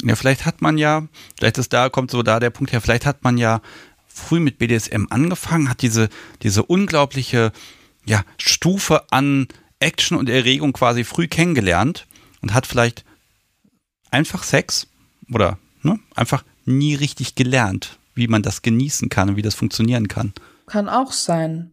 Ja, 0.02 0.16
vielleicht 0.16 0.46
hat 0.46 0.62
man 0.62 0.78
ja, 0.78 1.06
vielleicht 1.38 1.58
ist 1.58 1.72
da, 1.72 1.90
kommt 1.90 2.10
so 2.10 2.22
da 2.22 2.40
der 2.40 2.50
Punkt 2.50 2.72
her, 2.72 2.80
vielleicht 2.80 3.06
hat 3.06 3.22
man 3.22 3.36
ja 3.36 3.60
früh 4.08 4.40
mit 4.40 4.58
BDSM 4.58 5.06
angefangen, 5.10 5.68
hat 5.68 5.82
diese, 5.82 6.08
diese 6.42 6.64
unglaubliche 6.64 7.52
ja, 8.06 8.24
Stufe 8.38 9.04
an 9.12 9.48
Action 9.80 10.16
und 10.16 10.28
Erregung 10.28 10.72
quasi 10.72 11.04
früh 11.04 11.28
kennengelernt 11.28 12.06
und 12.40 12.54
hat 12.54 12.66
vielleicht 12.66 13.04
einfach 14.10 14.42
Sex 14.42 14.86
oder 15.32 15.58
ne, 15.82 15.98
einfach 16.14 16.42
nie 16.64 16.94
richtig 16.94 17.34
gelernt, 17.34 17.98
wie 18.14 18.28
man 18.28 18.42
das 18.42 18.62
genießen 18.62 19.08
kann 19.10 19.30
und 19.30 19.36
wie 19.36 19.42
das 19.42 19.54
funktionieren 19.54 20.08
kann. 20.08 20.32
Kann 20.66 20.88
auch 20.88 21.12
sein. 21.12 21.70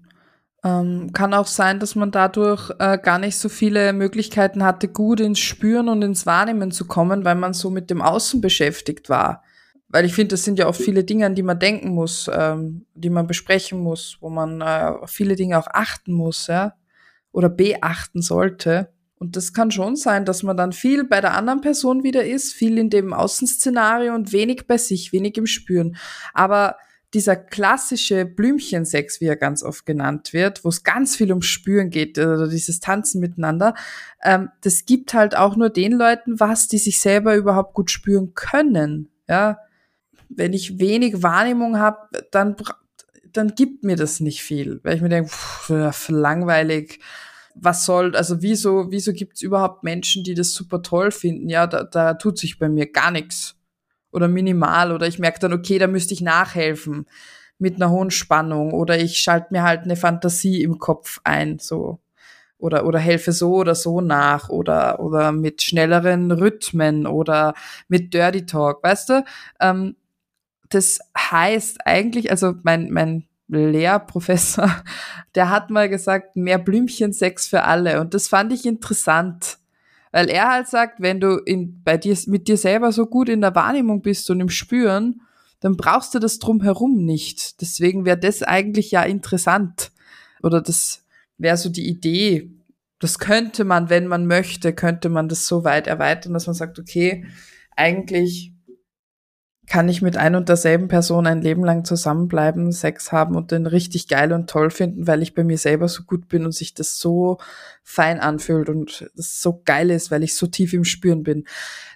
Ähm, 0.66 1.14
kann 1.14 1.36
auch 1.36 1.46
sein, 1.46 1.80
dass 1.80 1.94
man 1.94 2.10
dadurch 2.10 2.72
äh, 2.80 2.98
gar 2.98 3.20
nicht 3.20 3.38
so 3.38 3.50
viele 3.50 3.94
Möglichkeiten 3.94 4.64
hatte, 4.64 4.88
gut 4.88 5.20
ins 5.20 5.38
Spüren 5.38 5.88
und 5.88 6.02
ins 6.02 6.26
Wahrnehmen 6.26 6.72
zu 6.72 6.86
kommen, 6.86 7.24
weil 7.24 7.36
man 7.36 7.54
so 7.54 7.70
mit 7.70 7.92
dem 7.92 8.02
Außen 8.02 8.42
beschäftigt 8.42 9.08
war. 9.08 9.44
Weil 9.90 10.06
ich 10.06 10.16
finde, 10.16 10.34
das 10.34 10.44
sind 10.44 10.58
ja 10.58 10.68
oft 10.68 10.82
viele 10.82 11.04
Dinge, 11.04 11.28
an 11.28 11.36
die 11.36 11.44
man 11.44 11.60
denken 11.60 11.90
muss, 11.90 12.28
ähm, 12.34 12.88
die 12.96 13.12
man 13.12 13.28
besprechen 13.28 13.80
muss, 13.80 14.18
wo 14.22 14.30
man 14.30 14.62
äh, 14.62 14.94
viele 15.06 15.36
Dinge 15.36 15.60
auch 15.60 15.68
achten 15.68 16.14
muss, 16.14 16.48
ja, 16.48 16.74
oder 17.32 17.50
beachten 17.50 18.24
sollte. 18.24 18.90
Und 19.20 19.36
das 19.36 19.54
kann 19.54 19.70
schon 19.70 19.96
sein, 19.96 20.26
dass 20.26 20.42
man 20.42 20.58
dann 20.58 20.72
viel 20.72 21.04
bei 21.04 21.22
der 21.22 21.36
anderen 21.36 21.62
Person 21.62 22.04
wieder 22.04 22.26
ist, 22.26 22.54
viel 22.54 22.80
in 22.80 22.90
dem 22.90 23.14
Außenszenario 23.14 24.16
und 24.16 24.34
wenig 24.34 24.66
bei 24.66 24.80
sich, 24.80 25.14
wenig 25.14 25.38
im 25.38 25.46
Spüren. 25.46 25.96
Aber 26.34 26.78
dieser 27.16 27.38
klassische 27.38 28.26
Blümchensex, 28.26 29.22
wie 29.22 29.26
er 29.26 29.38
ganz 29.38 29.64
oft 29.64 29.86
genannt 29.86 30.34
wird, 30.34 30.66
wo 30.66 30.70
es 30.70 30.84
ganz 30.84 31.16
viel 31.16 31.32
um 31.32 31.42
Spüren 31.42 31.90
geht, 31.90 32.20
oder 32.20 32.50
dieses 32.50 32.82
Tanzen 32.82 33.22
miteinander, 33.22 33.74
ähm, 34.22 34.50
das 34.62 34.86
gibt 34.86 35.14
halt 35.14 35.36
auch 35.36 35.56
nur 35.56 35.70
den 35.70 35.94
Leuten 35.94 36.40
was, 36.40 36.68
die 36.68 36.78
sich 36.78 37.00
selber 37.00 37.36
überhaupt 37.36 37.74
gut 37.74 37.90
spüren 37.90 38.34
können. 38.36 39.10
Ja, 39.30 39.60
wenn 40.30 40.54
ich 40.54 40.78
wenig 40.80 41.24
Wahrnehmung 41.24 41.80
habe, 41.80 42.10
dann 42.32 42.56
dann 43.32 43.56
gibt 43.56 43.84
mir 43.84 43.96
das 43.96 44.20
nicht 44.20 44.42
viel, 44.42 44.80
weil 44.84 44.96
ich 44.96 45.02
mir 45.02 45.10
denke, 45.10 45.30
pff, 45.30 46.10
langweilig. 46.10 47.00
Was 47.54 47.86
soll, 47.86 48.16
also 48.16 48.42
wieso, 48.42 48.92
wieso 48.92 49.14
gibt's 49.14 49.42
überhaupt 49.42 49.84
Menschen, 49.84 50.24
die 50.24 50.34
das 50.36 50.54
super 50.54 50.82
toll 50.82 51.12
finden? 51.12 51.50
Ja, 51.50 51.68
da, 51.68 51.84
da 51.84 52.14
tut 52.14 52.38
sich 52.38 52.60
bei 52.60 52.70
mir 52.70 52.92
gar 52.92 53.12
nichts 53.12 53.56
oder 54.16 54.28
minimal 54.28 54.92
oder 54.92 55.08
ich 55.08 55.20
merke 55.20 55.40
dann, 55.40 55.54
okay, 55.54 55.78
da 55.78 55.88
müsste 55.88 56.14
ich 56.14 56.22
nachhelfen 56.22 57.06
mit 57.58 57.76
einer 57.76 57.92
hohen 57.92 58.12
Spannung 58.12 58.74
oder 58.74 58.98
ich 58.98 59.18
schalte 59.18 59.48
mir 59.52 59.64
halt 59.64 59.84
eine 59.84 59.96
Fantasie 59.96 60.64
im 60.64 60.80
Kopf 60.80 61.20
ein, 61.24 61.60
so. 61.60 62.00
Oder, 62.58 62.86
oder 62.86 63.00
helfe 63.00 63.34
so 63.34 63.56
oder 63.56 63.76
so 63.76 64.00
nach 64.00 64.48
oder, 64.48 65.02
oder 65.02 65.34
mit 65.34 65.62
schnelleren 65.62 66.32
Rhythmen 66.32 67.06
oder 67.06 67.54
mit 67.90 68.14
Dirty 68.14 68.46
Talk, 68.46 68.82
weißt 68.82 69.10
du? 69.10 69.26
Ähm, 69.60 69.98
das 70.70 71.00
heißt 71.18 71.86
eigentlich, 71.86 72.32
also 72.32 72.54
mein, 72.64 72.90
mein 72.92 73.28
Lehrprofessor, 73.50 74.74
der 75.36 75.50
hat 75.50 75.70
mal 75.70 75.90
gesagt, 75.90 76.38
mehr 76.38 76.58
Blümchensex 76.58 77.48
für 77.48 77.64
alle. 77.64 78.00
Und 78.00 78.14
das 78.14 78.30
fand 78.30 78.54
ich 78.54 78.66
interessant. 78.66 79.58
Weil 80.16 80.30
er 80.30 80.50
halt 80.50 80.70
sagt, 80.70 81.02
wenn 81.02 81.20
du 81.20 81.42
in, 81.44 81.84
bei 81.84 81.98
dir, 81.98 82.18
mit 82.28 82.48
dir 82.48 82.56
selber 82.56 82.94
so 82.94 83.06
gut 83.06 83.28
in 83.28 83.42
der 83.42 83.54
Wahrnehmung 83.54 84.02
bist 84.02 84.30
und 84.30 84.40
im 84.40 84.48
Spüren, 84.48 85.20
dann 85.60 85.76
brauchst 85.76 86.16
du 86.16 86.20
das 86.20 86.40
drumherum 86.40 87.04
nicht. 87.04 87.60
Deswegen 87.60 88.06
wäre 88.06 88.18
das 88.18 88.42
eigentlich 88.42 88.92
ja 88.92 89.04
interessant. 89.04 89.92
Oder 90.42 90.62
das 90.62 91.04
wäre 91.38 91.58
so 91.58 91.68
die 91.68 91.90
Idee. 91.90 92.50
Das 93.00 93.20
könnte 93.20 93.66
man, 93.66 93.90
wenn 93.90 94.08
man 94.08 94.26
möchte, 94.26 94.72
könnte 94.72 95.10
man 95.10 95.28
das 95.28 95.48
so 95.48 95.66
weit 95.66 95.86
erweitern, 95.86 96.32
dass 96.32 96.48
man 96.48 96.54
sagt, 96.54 96.80
okay, 96.80 97.26
eigentlich 97.76 98.54
kann 99.68 99.90
ich 99.90 100.02
mit 100.02 100.18
ein 100.18 100.36
und 100.36 100.50
derselben 100.50 100.88
Person 100.88 101.28
ein 101.28 101.42
Leben 101.42 101.64
lang 101.64 101.86
zusammenbleiben, 101.86 102.72
Sex 102.72 103.12
haben 103.12 103.36
und 103.36 103.52
den 103.52 103.66
richtig 103.66 104.08
geil 104.08 104.34
und 104.34 104.50
toll 104.50 104.70
finden, 104.70 105.08
weil 105.08 105.22
ich 105.22 105.34
bei 105.34 105.44
mir 105.44 105.58
selber 105.58 105.88
so 105.88 106.04
gut 106.04 106.28
bin 106.28 106.46
und 106.46 106.54
sich 106.54 106.74
das 106.74 107.00
so 107.00 107.38
fein 107.84 108.20
anfühlt 108.20 108.70
und 108.70 109.10
das 109.16 109.42
so 109.42 109.62
geil 109.66 109.92
ist, 109.92 110.12
weil 110.12 110.24
ich 110.24 110.36
so 110.36 110.48
tief 110.48 110.74
im 110.74 110.84
Spüren 110.84 111.24
bin. 111.24 111.46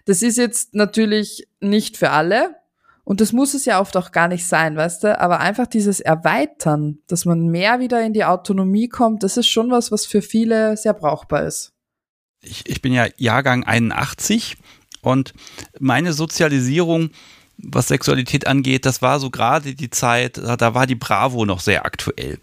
Das 0.05 0.21
ist 0.21 0.37
jetzt 0.37 0.73
natürlich 0.73 1.47
nicht 1.59 1.97
für 1.97 2.09
alle 2.11 2.55
Und 3.09 3.21
das 3.21 3.33
muss 3.33 3.55
es 3.55 3.65
ja 3.65 3.81
oft 3.81 3.97
auch 3.97 4.11
gar 4.11 4.27
nicht 4.27 4.45
sein, 4.45 4.75
weißt 4.75 5.03
du? 5.03 5.19
Aber 5.19 5.39
einfach 5.39 5.65
dieses 5.65 5.99
Erweitern, 5.99 6.99
dass 7.07 7.25
man 7.25 7.47
mehr 7.47 7.79
wieder 7.79 8.05
in 8.05 8.13
die 8.13 8.23
Autonomie 8.23 8.87
kommt, 8.87 9.23
das 9.23 9.35
ist 9.35 9.47
schon 9.47 9.71
was, 9.71 9.91
was 9.91 10.05
für 10.05 10.21
viele 10.21 10.77
sehr 10.77 10.93
brauchbar 10.93 11.43
ist. 11.45 11.73
Ich, 12.41 12.69
ich 12.69 12.83
bin 12.83 12.93
ja 12.93 13.07
Jahrgang 13.17 13.63
81 13.63 14.57
und 15.01 15.33
meine 15.79 16.13
Sozialisierung, 16.13 17.09
was 17.61 17.87
Sexualität 17.87 18.47
angeht, 18.47 18.85
das 18.85 19.01
war 19.01 19.19
so 19.19 19.29
gerade 19.29 19.75
die 19.75 19.89
Zeit, 19.89 20.37
da 20.37 20.73
war 20.73 20.87
die 20.87 20.95
Bravo 20.95 21.45
noch 21.45 21.59
sehr 21.59 21.85
aktuell. 21.85 22.39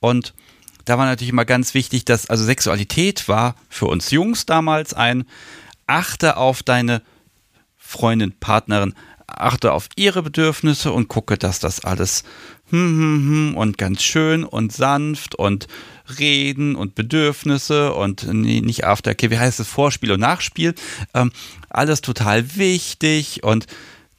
Und 0.00 0.34
da 0.84 0.98
war 0.98 1.06
natürlich 1.06 1.30
immer 1.30 1.44
ganz 1.44 1.74
wichtig, 1.74 2.04
dass, 2.04 2.28
also 2.28 2.44
Sexualität 2.44 3.28
war 3.28 3.56
für 3.68 3.86
uns 3.86 4.10
Jungs 4.10 4.46
damals 4.46 4.94
ein, 4.94 5.24
achte 5.86 6.36
auf 6.36 6.62
deine 6.62 7.02
Freundin, 7.76 8.32
Partnerin, 8.32 8.94
achte 9.26 9.72
auf 9.72 9.88
ihre 9.96 10.22
Bedürfnisse 10.22 10.92
und 10.92 11.08
gucke, 11.08 11.38
dass 11.38 11.58
das 11.58 11.84
alles 11.84 12.24
hm, 12.70 12.78
hm, 12.78 13.28
hm, 13.28 13.56
und 13.56 13.78
ganz 13.78 14.02
schön 14.02 14.44
und 14.44 14.72
sanft 14.72 15.34
und 15.34 15.66
reden 16.18 16.76
und 16.76 16.94
Bedürfnisse 16.94 17.94
und 17.94 18.26
nee, 18.32 18.60
nicht 18.60 18.84
Aftercare, 18.84 19.30
wie 19.30 19.38
heißt 19.38 19.60
es, 19.60 19.68
Vorspiel 19.68 20.12
und 20.12 20.20
Nachspiel, 20.20 20.74
ähm, 21.14 21.32
alles 21.70 22.02
total 22.02 22.56
wichtig 22.56 23.42
und 23.42 23.66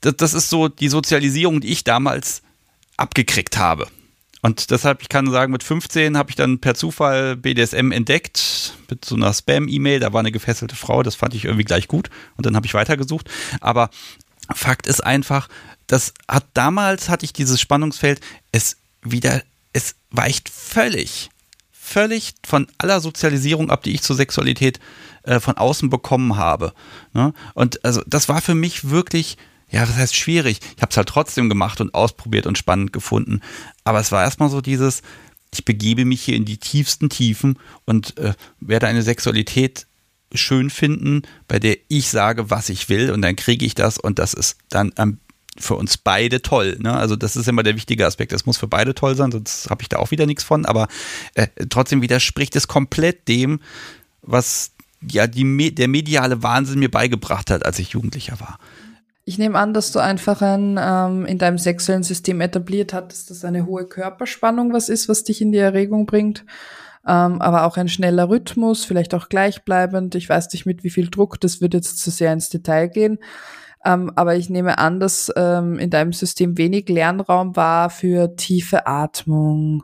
das, 0.05 0.15
das 0.17 0.33
ist 0.33 0.49
so 0.49 0.67
die 0.67 0.89
Sozialisierung, 0.89 1.61
die 1.61 1.69
ich 1.69 1.83
damals 1.83 2.41
abgekriegt 2.97 3.57
habe. 3.57 3.87
Und 4.41 4.69
deshalb, 4.69 5.01
ich 5.01 5.09
kann 5.09 5.31
sagen, 5.31 5.51
mit 5.51 5.63
15 5.63 6.17
habe 6.17 6.29
ich 6.29 6.35
dann 6.35 6.59
per 6.59 6.75
Zufall 6.75 7.35
BDSM 7.35 7.91
entdeckt, 7.91 8.75
mit 8.89 9.03
so 9.03 9.15
einer 9.15 9.33
Spam-E-Mail, 9.33 9.99
da 9.99 10.13
war 10.13 10.19
eine 10.19 10.31
gefesselte 10.31 10.75
Frau, 10.75 11.01
das 11.01 11.15
fand 11.15 11.33
ich 11.33 11.45
irgendwie 11.45 11.63
gleich 11.63 11.87
gut 11.87 12.11
und 12.37 12.45
dann 12.45 12.55
habe 12.55 12.67
ich 12.67 12.75
weitergesucht. 12.75 13.27
Aber 13.59 13.89
Fakt 14.53 14.85
ist 14.85 15.03
einfach, 15.03 15.49
das 15.87 16.13
hat 16.27 16.45
damals 16.53 17.09
hatte 17.09 17.25
ich 17.25 17.33
dieses 17.33 17.59
Spannungsfeld, 17.59 18.21
es 18.51 18.77
wieder, 19.01 19.41
es 19.73 19.95
weicht 20.11 20.49
völlig, 20.49 21.31
völlig 21.71 22.35
von 22.45 22.67
aller 22.77 23.01
Sozialisierung 23.01 23.71
ab, 23.71 23.81
die 23.81 23.95
ich 23.95 24.03
zur 24.03 24.15
Sexualität 24.15 24.79
äh, 25.23 25.39
von 25.39 25.57
außen 25.57 25.89
bekommen 25.89 26.37
habe. 26.37 26.73
Ne? 27.13 27.33
Und 27.55 27.83
also 27.83 28.03
das 28.05 28.29
war 28.29 28.41
für 28.41 28.53
mich 28.53 28.91
wirklich, 28.91 29.37
ja, 29.75 29.81
was 29.81 29.97
heißt 29.97 30.15
schwierig? 30.15 30.59
Ich 30.77 30.81
habe 30.81 30.91
es 30.91 30.95
halt 30.95 31.09
trotzdem 31.09 31.49
gemacht 31.49 31.81
und 31.81 31.93
ausprobiert 31.93 32.47
und 32.47 32.57
spannend 32.57 32.93
gefunden. 32.93 33.41
Aber 33.83 33.99
es 33.99 34.09
war 34.13 34.23
erstmal 34.23 34.49
so 34.49 34.61
dieses, 34.61 35.01
ich 35.53 35.65
begebe 35.65 36.05
mich 36.05 36.21
hier 36.21 36.37
in 36.37 36.45
die 36.45 36.57
tiefsten 36.57 37.09
Tiefen 37.09 37.59
und 37.83 38.17
äh, 38.17 38.35
werde 38.61 38.87
eine 38.87 39.01
Sexualität 39.01 39.85
schön 40.33 40.69
finden, 40.69 41.23
bei 41.49 41.59
der 41.59 41.75
ich 41.89 42.07
sage, 42.07 42.49
was 42.49 42.69
ich 42.69 42.87
will 42.87 43.11
und 43.11 43.21
dann 43.21 43.35
kriege 43.35 43.65
ich 43.65 43.75
das 43.75 43.97
und 43.97 44.17
das 44.17 44.33
ist 44.33 44.55
dann 44.69 44.93
ähm, 44.95 45.17
für 45.57 45.75
uns 45.75 45.97
beide 45.97 46.41
toll. 46.41 46.77
Ne? 46.79 46.93
Also 46.93 47.17
das 47.17 47.35
ist 47.35 47.49
immer 47.49 47.63
der 47.63 47.75
wichtige 47.75 48.05
Aspekt. 48.05 48.31
Das 48.31 48.45
muss 48.45 48.57
für 48.57 48.69
beide 48.69 48.95
toll 48.95 49.17
sein, 49.17 49.33
sonst 49.33 49.69
habe 49.69 49.81
ich 49.81 49.89
da 49.89 49.97
auch 49.97 50.09
wieder 50.09 50.25
nichts 50.25 50.45
von. 50.45 50.65
Aber 50.65 50.87
äh, 51.33 51.47
trotzdem 51.69 52.01
widerspricht 52.01 52.55
es 52.55 52.69
komplett 52.69 53.27
dem, 53.27 53.59
was 54.21 54.71
ja 55.01 55.27
die, 55.27 55.75
der 55.75 55.89
mediale 55.89 56.43
Wahnsinn 56.43 56.79
mir 56.79 56.89
beigebracht 56.89 57.51
hat, 57.51 57.65
als 57.65 57.77
ich 57.77 57.89
Jugendlicher 57.89 58.39
war. 58.39 58.57
Ich 59.25 59.37
nehme 59.39 59.57
an, 59.57 59.73
dass 59.73 59.91
du 59.91 59.99
einfach 59.99 60.41
ein, 60.41 60.79
ähm, 60.79 61.25
in 61.25 61.39
deinem 61.39 61.57
sexuellen 61.57 62.03
System 62.03 62.41
etabliert 62.41 62.93
hattest, 62.93 63.31
dass 63.31 63.43
eine 63.43 63.65
hohe 63.65 63.85
Körperspannung 63.85 64.71
was 64.71 64.87
ist, 64.87 65.09
was 65.09 65.23
dich 65.23 65.41
in 65.41 65.51
die 65.51 65.57
Erregung 65.57 66.05
bringt 66.05 66.45
ähm, 67.07 67.41
aber 67.41 67.65
auch 67.65 67.77
ein 67.77 67.87
schneller 67.87 68.29
Rhythmus, 68.29 68.83
vielleicht 68.83 69.13
auch 69.13 69.29
gleichbleibend. 69.29 70.15
Ich 70.15 70.27
weiß 70.27 70.51
nicht 70.53 70.65
mit 70.65 70.83
wie 70.83 70.89
viel 70.89 71.09
Druck, 71.09 71.39
das 71.39 71.61
wird 71.61 71.73
jetzt 71.73 71.99
zu 71.99 72.09
sehr 72.09 72.33
ins 72.33 72.49
Detail 72.49 72.87
gehen. 72.87 73.19
Ähm, 73.83 74.11
aber 74.15 74.35
ich 74.35 74.49
nehme 74.49 74.79
an, 74.79 74.99
dass 74.99 75.31
ähm, 75.35 75.77
in 75.77 75.91
deinem 75.91 76.13
System 76.13 76.57
wenig 76.57 76.89
Lernraum 76.89 77.55
war 77.55 77.91
für 77.91 78.35
tiefe 78.35 78.87
Atmung. 78.87 79.83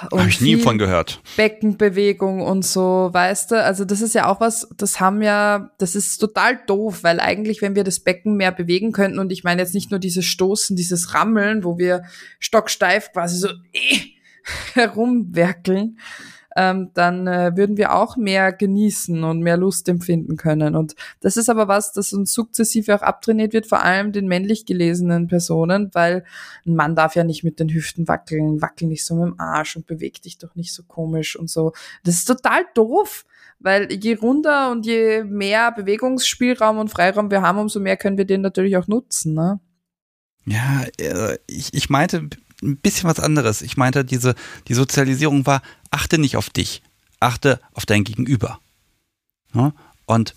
Habe 0.00 0.28
ich 0.28 0.40
nie 0.40 0.56
von 0.56 0.78
gehört. 0.78 1.20
Beckenbewegung 1.36 2.40
und 2.42 2.64
so, 2.64 3.10
weißt 3.12 3.52
du? 3.52 3.62
Also 3.62 3.84
das 3.84 4.00
ist 4.00 4.14
ja 4.14 4.28
auch 4.28 4.40
was, 4.40 4.68
das 4.76 5.00
haben 5.00 5.22
ja, 5.22 5.70
das 5.78 5.94
ist 5.94 6.18
total 6.18 6.60
doof, 6.66 7.02
weil 7.02 7.20
eigentlich, 7.20 7.62
wenn 7.62 7.74
wir 7.74 7.84
das 7.84 8.00
Becken 8.00 8.36
mehr 8.36 8.52
bewegen 8.52 8.92
könnten, 8.92 9.18
und 9.18 9.32
ich 9.32 9.44
meine 9.44 9.62
jetzt 9.62 9.74
nicht 9.74 9.90
nur 9.90 10.00
dieses 10.00 10.24
Stoßen, 10.24 10.76
dieses 10.76 11.14
Rammeln, 11.14 11.64
wo 11.64 11.78
wir 11.78 12.02
stocksteif 12.38 13.12
quasi 13.12 13.38
so 13.38 13.48
äh, 13.72 13.98
herumwerkeln, 14.74 15.98
ähm, 16.56 16.90
dann 16.94 17.26
äh, 17.26 17.52
würden 17.54 17.76
wir 17.76 17.94
auch 17.94 18.16
mehr 18.16 18.52
genießen 18.52 19.22
und 19.22 19.40
mehr 19.40 19.56
Lust 19.56 19.88
empfinden 19.88 20.36
können. 20.36 20.74
Und 20.74 20.94
das 21.20 21.36
ist 21.36 21.50
aber 21.50 21.68
was, 21.68 21.92
das 21.92 22.12
uns 22.12 22.32
sukzessive 22.32 22.94
auch 22.94 23.02
abtrainiert 23.02 23.52
wird, 23.52 23.66
vor 23.66 23.82
allem 23.82 24.12
den 24.12 24.26
männlich 24.26 24.64
gelesenen 24.64 25.28
Personen, 25.28 25.90
weil 25.92 26.24
ein 26.66 26.74
Mann 26.74 26.96
darf 26.96 27.14
ja 27.14 27.24
nicht 27.24 27.44
mit 27.44 27.60
den 27.60 27.68
Hüften 27.68 28.08
wackeln, 28.08 28.62
wackel 28.62 28.88
nicht 28.88 29.04
so 29.04 29.14
mit 29.14 29.26
dem 29.26 29.40
Arsch 29.40 29.76
und 29.76 29.86
beweg 29.86 30.22
dich 30.22 30.38
doch 30.38 30.54
nicht 30.54 30.72
so 30.72 30.82
komisch 30.82 31.36
und 31.36 31.50
so. 31.50 31.72
Das 32.04 32.14
ist 32.14 32.24
total 32.24 32.64
doof. 32.74 33.24
Weil 33.58 33.90
je 33.90 34.14
runder 34.14 34.70
und 34.70 34.84
je 34.84 35.24
mehr 35.24 35.72
Bewegungsspielraum 35.72 36.76
und 36.76 36.90
Freiraum 36.90 37.30
wir 37.30 37.40
haben, 37.40 37.58
umso 37.58 37.80
mehr 37.80 37.96
können 37.96 38.18
wir 38.18 38.26
den 38.26 38.42
natürlich 38.42 38.76
auch 38.76 38.86
nutzen. 38.86 39.32
Ne? 39.32 39.60
Ja, 40.44 40.84
äh, 40.98 41.38
ich, 41.46 41.72
ich 41.72 41.88
meinte 41.88 42.28
ein 42.62 42.76
bisschen 42.76 43.08
was 43.08 43.20
anderes. 43.20 43.62
Ich 43.62 43.76
meinte, 43.76 44.04
diese, 44.04 44.34
die 44.68 44.74
Sozialisierung 44.74 45.46
war, 45.46 45.62
achte 45.90 46.18
nicht 46.18 46.36
auf 46.36 46.50
dich, 46.50 46.82
achte 47.20 47.60
auf 47.72 47.86
dein 47.86 48.04
Gegenüber. 48.04 48.60
Ja? 49.54 49.72
Und 50.06 50.34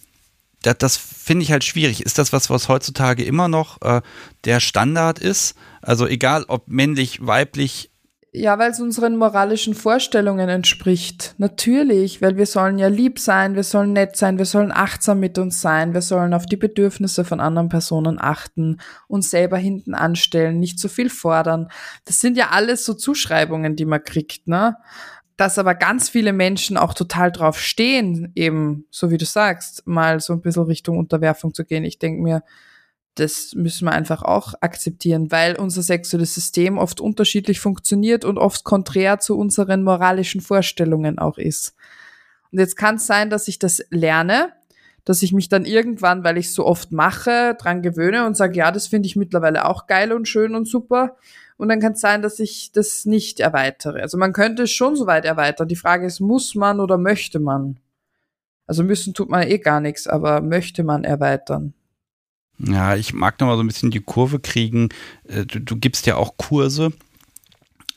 das, 0.63 0.77
das 0.77 0.97
finde 0.97 1.43
ich 1.43 1.51
halt 1.51 1.63
schwierig. 1.63 2.01
Ist 2.01 2.17
das 2.17 2.33
was, 2.33 2.49
was 2.49 2.67
heutzutage 2.67 3.23
immer 3.23 3.47
noch 3.47 3.81
äh, 3.81 4.01
der 4.43 4.59
Standard 4.59 5.19
ist? 5.19 5.55
Also 5.81 6.07
egal 6.07 6.45
ob 6.47 6.67
männlich, 6.67 7.25
weiblich, 7.25 7.88
ja, 8.31 8.59
weil 8.59 8.69
es 8.69 8.79
unseren 8.79 9.17
moralischen 9.17 9.73
Vorstellungen 9.73 10.49
entspricht. 10.49 11.33
Natürlich, 11.39 12.21
weil 12.21 12.37
wir 12.37 12.45
sollen 12.45 12.77
ja 12.77 12.87
lieb 12.87 13.17
sein, 13.17 13.55
wir 13.55 13.63
sollen 13.63 13.93
nett 13.93 14.15
sein, 14.17 14.37
wir 14.37 14.45
sollen 14.45 14.71
achtsam 14.71 15.19
mit 15.19 15.39
uns 15.39 15.61
sein, 15.61 15.93
wir 15.93 16.01
sollen 16.01 16.35
auf 16.35 16.45
die 16.45 16.57
Bedürfnisse 16.57 17.25
von 17.25 17.39
anderen 17.39 17.69
Personen 17.69 18.19
achten, 18.19 18.79
uns 19.07 19.31
selber 19.31 19.57
hinten 19.57 19.95
anstellen, 19.95 20.59
nicht 20.59 20.79
zu 20.79 20.89
viel 20.89 21.09
fordern. 21.09 21.69
Das 22.05 22.19
sind 22.19 22.37
ja 22.37 22.49
alles 22.51 22.85
so 22.85 22.93
Zuschreibungen, 22.93 23.75
die 23.75 23.85
man 23.85 24.03
kriegt, 24.03 24.47
ne? 24.47 24.77
Dass 25.35 25.57
aber 25.57 25.73
ganz 25.73 26.09
viele 26.09 26.33
Menschen 26.33 26.77
auch 26.77 26.93
total 26.93 27.31
drauf 27.31 27.59
stehen, 27.59 28.31
eben, 28.35 28.85
so 28.91 29.09
wie 29.09 29.17
du 29.17 29.25
sagst, 29.25 29.87
mal 29.87 30.19
so 30.19 30.33
ein 30.33 30.41
bisschen 30.41 30.63
Richtung 30.63 30.97
Unterwerfung 30.97 31.53
zu 31.53 31.65
gehen. 31.65 31.85
Ich 31.85 31.97
denke 31.97 32.21
mir, 32.21 32.43
das 33.19 33.53
müssen 33.55 33.85
wir 33.85 33.91
einfach 33.91 34.23
auch 34.23 34.53
akzeptieren, 34.61 35.31
weil 35.31 35.55
unser 35.55 35.81
sexuelles 35.81 36.33
System 36.33 36.77
oft 36.77 37.01
unterschiedlich 37.01 37.59
funktioniert 37.59 38.25
und 38.25 38.37
oft 38.37 38.63
konträr 38.63 39.19
zu 39.19 39.37
unseren 39.37 39.83
moralischen 39.83 40.41
Vorstellungen 40.41 41.19
auch 41.19 41.37
ist. 41.37 41.75
Und 42.51 42.59
jetzt 42.59 42.77
kann 42.77 42.95
es 42.95 43.05
sein, 43.05 43.29
dass 43.29 43.47
ich 43.47 43.59
das 43.59 43.83
lerne, 43.89 44.53
dass 45.05 45.21
ich 45.21 45.33
mich 45.33 45.49
dann 45.49 45.65
irgendwann, 45.65 46.23
weil 46.23 46.37
ich 46.37 46.47
es 46.47 46.55
so 46.55 46.65
oft 46.65 46.91
mache, 46.91 47.55
dran 47.59 47.81
gewöhne 47.81 48.25
und 48.25 48.37
sage, 48.37 48.57
ja, 48.57 48.71
das 48.71 48.87
finde 48.87 49.07
ich 49.07 49.15
mittlerweile 49.15 49.65
auch 49.65 49.87
geil 49.87 50.13
und 50.13 50.27
schön 50.27 50.55
und 50.55 50.67
super. 50.67 51.17
Und 51.57 51.69
dann 51.69 51.79
kann 51.79 51.93
es 51.93 52.01
sein, 52.01 52.21
dass 52.21 52.39
ich 52.39 52.71
das 52.71 53.05
nicht 53.05 53.39
erweitere. 53.39 54.01
Also 54.01 54.17
man 54.17 54.33
könnte 54.33 54.63
es 54.63 54.71
schon 54.71 54.95
so 54.95 55.07
weit 55.07 55.25
erweitern. 55.25 55.67
Die 55.67 55.75
Frage 55.75 56.05
ist, 56.05 56.19
muss 56.19 56.55
man 56.55 56.79
oder 56.79 56.97
möchte 56.97 57.39
man? 57.39 57.79
Also 58.65 58.83
müssen 58.83 59.13
tut 59.13 59.29
man 59.29 59.47
eh 59.47 59.57
gar 59.57 59.81
nichts, 59.81 60.07
aber 60.07 60.41
möchte 60.41 60.83
man 60.83 61.03
erweitern? 61.03 61.73
Ja, 62.59 62.95
ich 62.95 63.13
mag 63.13 63.39
noch 63.39 63.47
mal 63.47 63.55
so 63.55 63.63
ein 63.63 63.67
bisschen 63.67 63.91
die 63.91 64.01
Kurve 64.01 64.39
kriegen. 64.39 64.89
Äh, 65.27 65.45
du, 65.45 65.59
du 65.59 65.77
gibst 65.77 66.05
ja 66.05 66.15
auch 66.15 66.37
Kurse, 66.37 66.91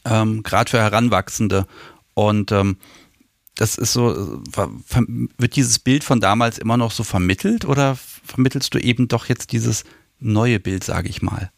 ähm, 0.05 0.43
gerade 0.43 0.71
für 0.71 0.79
Heranwachsende. 0.79 1.67
Und 2.15 2.53
ähm, 2.53 2.77
das 3.57 3.77
ist 3.77 3.93
so, 3.93 4.41
wird 5.39 5.57
dieses 5.57 5.79
Bild 5.79 6.05
von 6.05 6.21
damals 6.21 6.59
immer 6.59 6.77
noch 6.77 6.91
so 6.91 7.05
vermittelt 7.05 7.65
oder 7.65 7.97
vermittelst 8.25 8.73
du 8.75 8.79
eben 8.79 9.09
doch 9.09 9.27
jetzt 9.27 9.53
dieses 9.53 9.85
neue 10.19 10.59
Bild, 10.59 10.85
sage 10.85 11.09
ich 11.09 11.23
mal? 11.23 11.51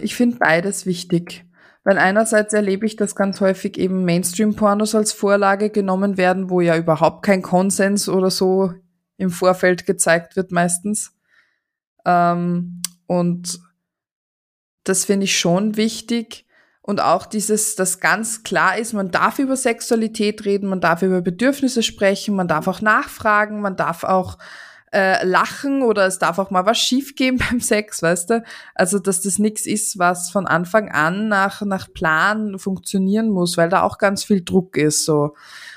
Ich 0.00 0.14
finde 0.14 0.36
beides 0.38 0.86
wichtig. 0.86 1.44
Weil 1.84 1.98
einerseits 1.98 2.52
erlebe 2.52 2.84
ich, 2.84 2.96
dass 2.96 3.14
ganz 3.14 3.40
häufig 3.40 3.78
eben 3.78 4.04
Mainstream-Pornos 4.04 4.96
als 4.96 5.12
Vorlage 5.12 5.70
genommen 5.70 6.16
werden, 6.16 6.50
wo 6.50 6.60
ja 6.60 6.76
überhaupt 6.76 7.24
kein 7.24 7.42
Konsens 7.42 8.08
oder 8.08 8.30
so 8.30 8.74
im 9.18 9.30
Vorfeld 9.30 9.86
gezeigt 9.86 10.34
wird 10.34 10.50
meistens. 10.50 11.12
Ähm, 12.06 12.80
und 13.06 13.60
das 14.84 15.04
finde 15.04 15.24
ich 15.24 15.38
schon 15.38 15.76
wichtig. 15.76 16.46
Und 16.80 17.00
auch 17.02 17.26
dieses, 17.26 17.74
dass 17.74 17.98
ganz 17.98 18.44
klar 18.44 18.78
ist, 18.78 18.92
man 18.92 19.10
darf 19.10 19.40
über 19.40 19.56
Sexualität 19.56 20.44
reden, 20.44 20.68
man 20.68 20.80
darf 20.80 21.02
über 21.02 21.20
Bedürfnisse 21.20 21.82
sprechen, 21.82 22.36
man 22.36 22.46
darf 22.46 22.68
auch 22.68 22.80
nachfragen, 22.80 23.60
man 23.60 23.76
darf 23.76 24.04
auch 24.04 24.38
äh, 24.92 25.26
lachen 25.26 25.82
oder 25.82 26.06
es 26.06 26.20
darf 26.20 26.38
auch 26.38 26.52
mal 26.52 26.64
was 26.64 26.78
schiefgehen 26.78 27.38
beim 27.50 27.60
Sex, 27.60 28.02
weißt 28.02 28.30
du? 28.30 28.44
Also, 28.76 29.00
dass 29.00 29.20
das 29.20 29.40
nichts 29.40 29.66
ist, 29.66 29.98
was 29.98 30.30
von 30.30 30.46
Anfang 30.46 30.88
an 30.88 31.26
nach, 31.26 31.62
nach 31.62 31.92
Plan 31.92 32.56
funktionieren 32.60 33.30
muss, 33.30 33.56
weil 33.56 33.68
da 33.68 33.82
auch 33.82 33.98
ganz 33.98 34.22
viel 34.22 34.44
Druck 34.44 34.76
ist, 34.76 35.04
so. 35.04 35.34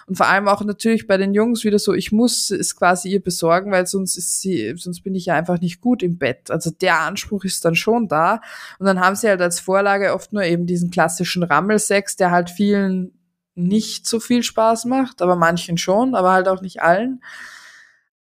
Und 0.10 0.16
vor 0.16 0.26
allem 0.26 0.47
auch 0.47 0.64
natürlich 0.64 1.05
bei 1.05 1.18
den 1.18 1.36
Jungs 1.36 1.64
wieder 1.64 1.78
so, 1.78 1.93
ich 1.93 2.12
muss 2.12 2.49
es 2.49 2.76
quasi 2.76 3.10
ihr 3.10 3.22
besorgen, 3.22 3.72
weil 3.72 3.86
sonst 3.86 4.18
ist 4.18 4.41
sie, 4.41 4.74
sonst 4.76 5.01
bin 5.01 5.14
ich 5.14 5.28
ja 5.28 5.36
einfach 5.36 5.62
nicht 5.62 5.82
gut 5.82 6.01
im 6.01 6.18
Bett. 6.18 6.49
Also 6.49 6.72
der 6.72 7.01
Anspruch 7.01 7.43
ist 7.43 7.64
dann 7.64 7.76
schon 7.76 8.07
da. 8.07 8.41
Und 8.80 8.88
dann 8.88 8.99
haben 8.99 9.16
sie 9.16 9.30
halt 9.30 9.39
als 9.39 9.60
Vorlage 9.60 10.16
oft 10.16 10.34
nur 10.34 10.41
eben 10.43 10.66
diesen 10.66 10.89
klassischen 10.89 11.43
Rammelsex, 11.43 12.16
der 12.16 12.32
halt 12.32 12.49
vielen 12.49 13.20
nicht 13.53 14.07
so 14.07 14.20
viel 14.20 14.41
Spaß 14.41 14.86
macht, 14.86 15.22
aber 15.22 15.36
manchen 15.36 15.78
schon, 15.78 16.16
aber 16.16 16.32
halt 16.32 16.47
auch 16.47 16.62
nicht 16.62 16.82
allen. 16.82 17.22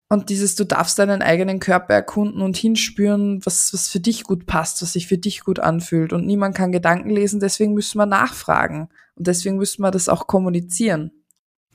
Und 0.08 0.28
dieses, 0.28 0.56
du 0.56 0.64
darfst 0.64 0.98
deinen 0.98 1.22
eigenen 1.22 1.60
Körper 1.60 1.94
erkunden 1.94 2.42
und 2.42 2.56
hinspüren, 2.56 3.46
was, 3.46 3.72
was 3.72 3.88
für 3.88 4.00
dich 4.00 4.24
gut 4.24 4.46
passt, 4.46 4.82
was 4.82 4.94
sich 4.94 5.06
für 5.06 5.18
dich 5.18 5.44
gut 5.44 5.60
anfühlt. 5.60 6.12
Und 6.12 6.26
niemand 6.26 6.56
kann 6.56 6.72
Gedanken 6.72 7.10
lesen, 7.10 7.38
deswegen 7.38 7.74
müssen 7.74 7.98
wir 7.98 8.06
nachfragen. 8.06 8.88
Und 9.14 9.28
deswegen 9.28 9.56
müssen 9.56 9.82
wir 9.82 9.92
das 9.92 10.08
auch 10.08 10.26
kommunizieren. 10.26 11.12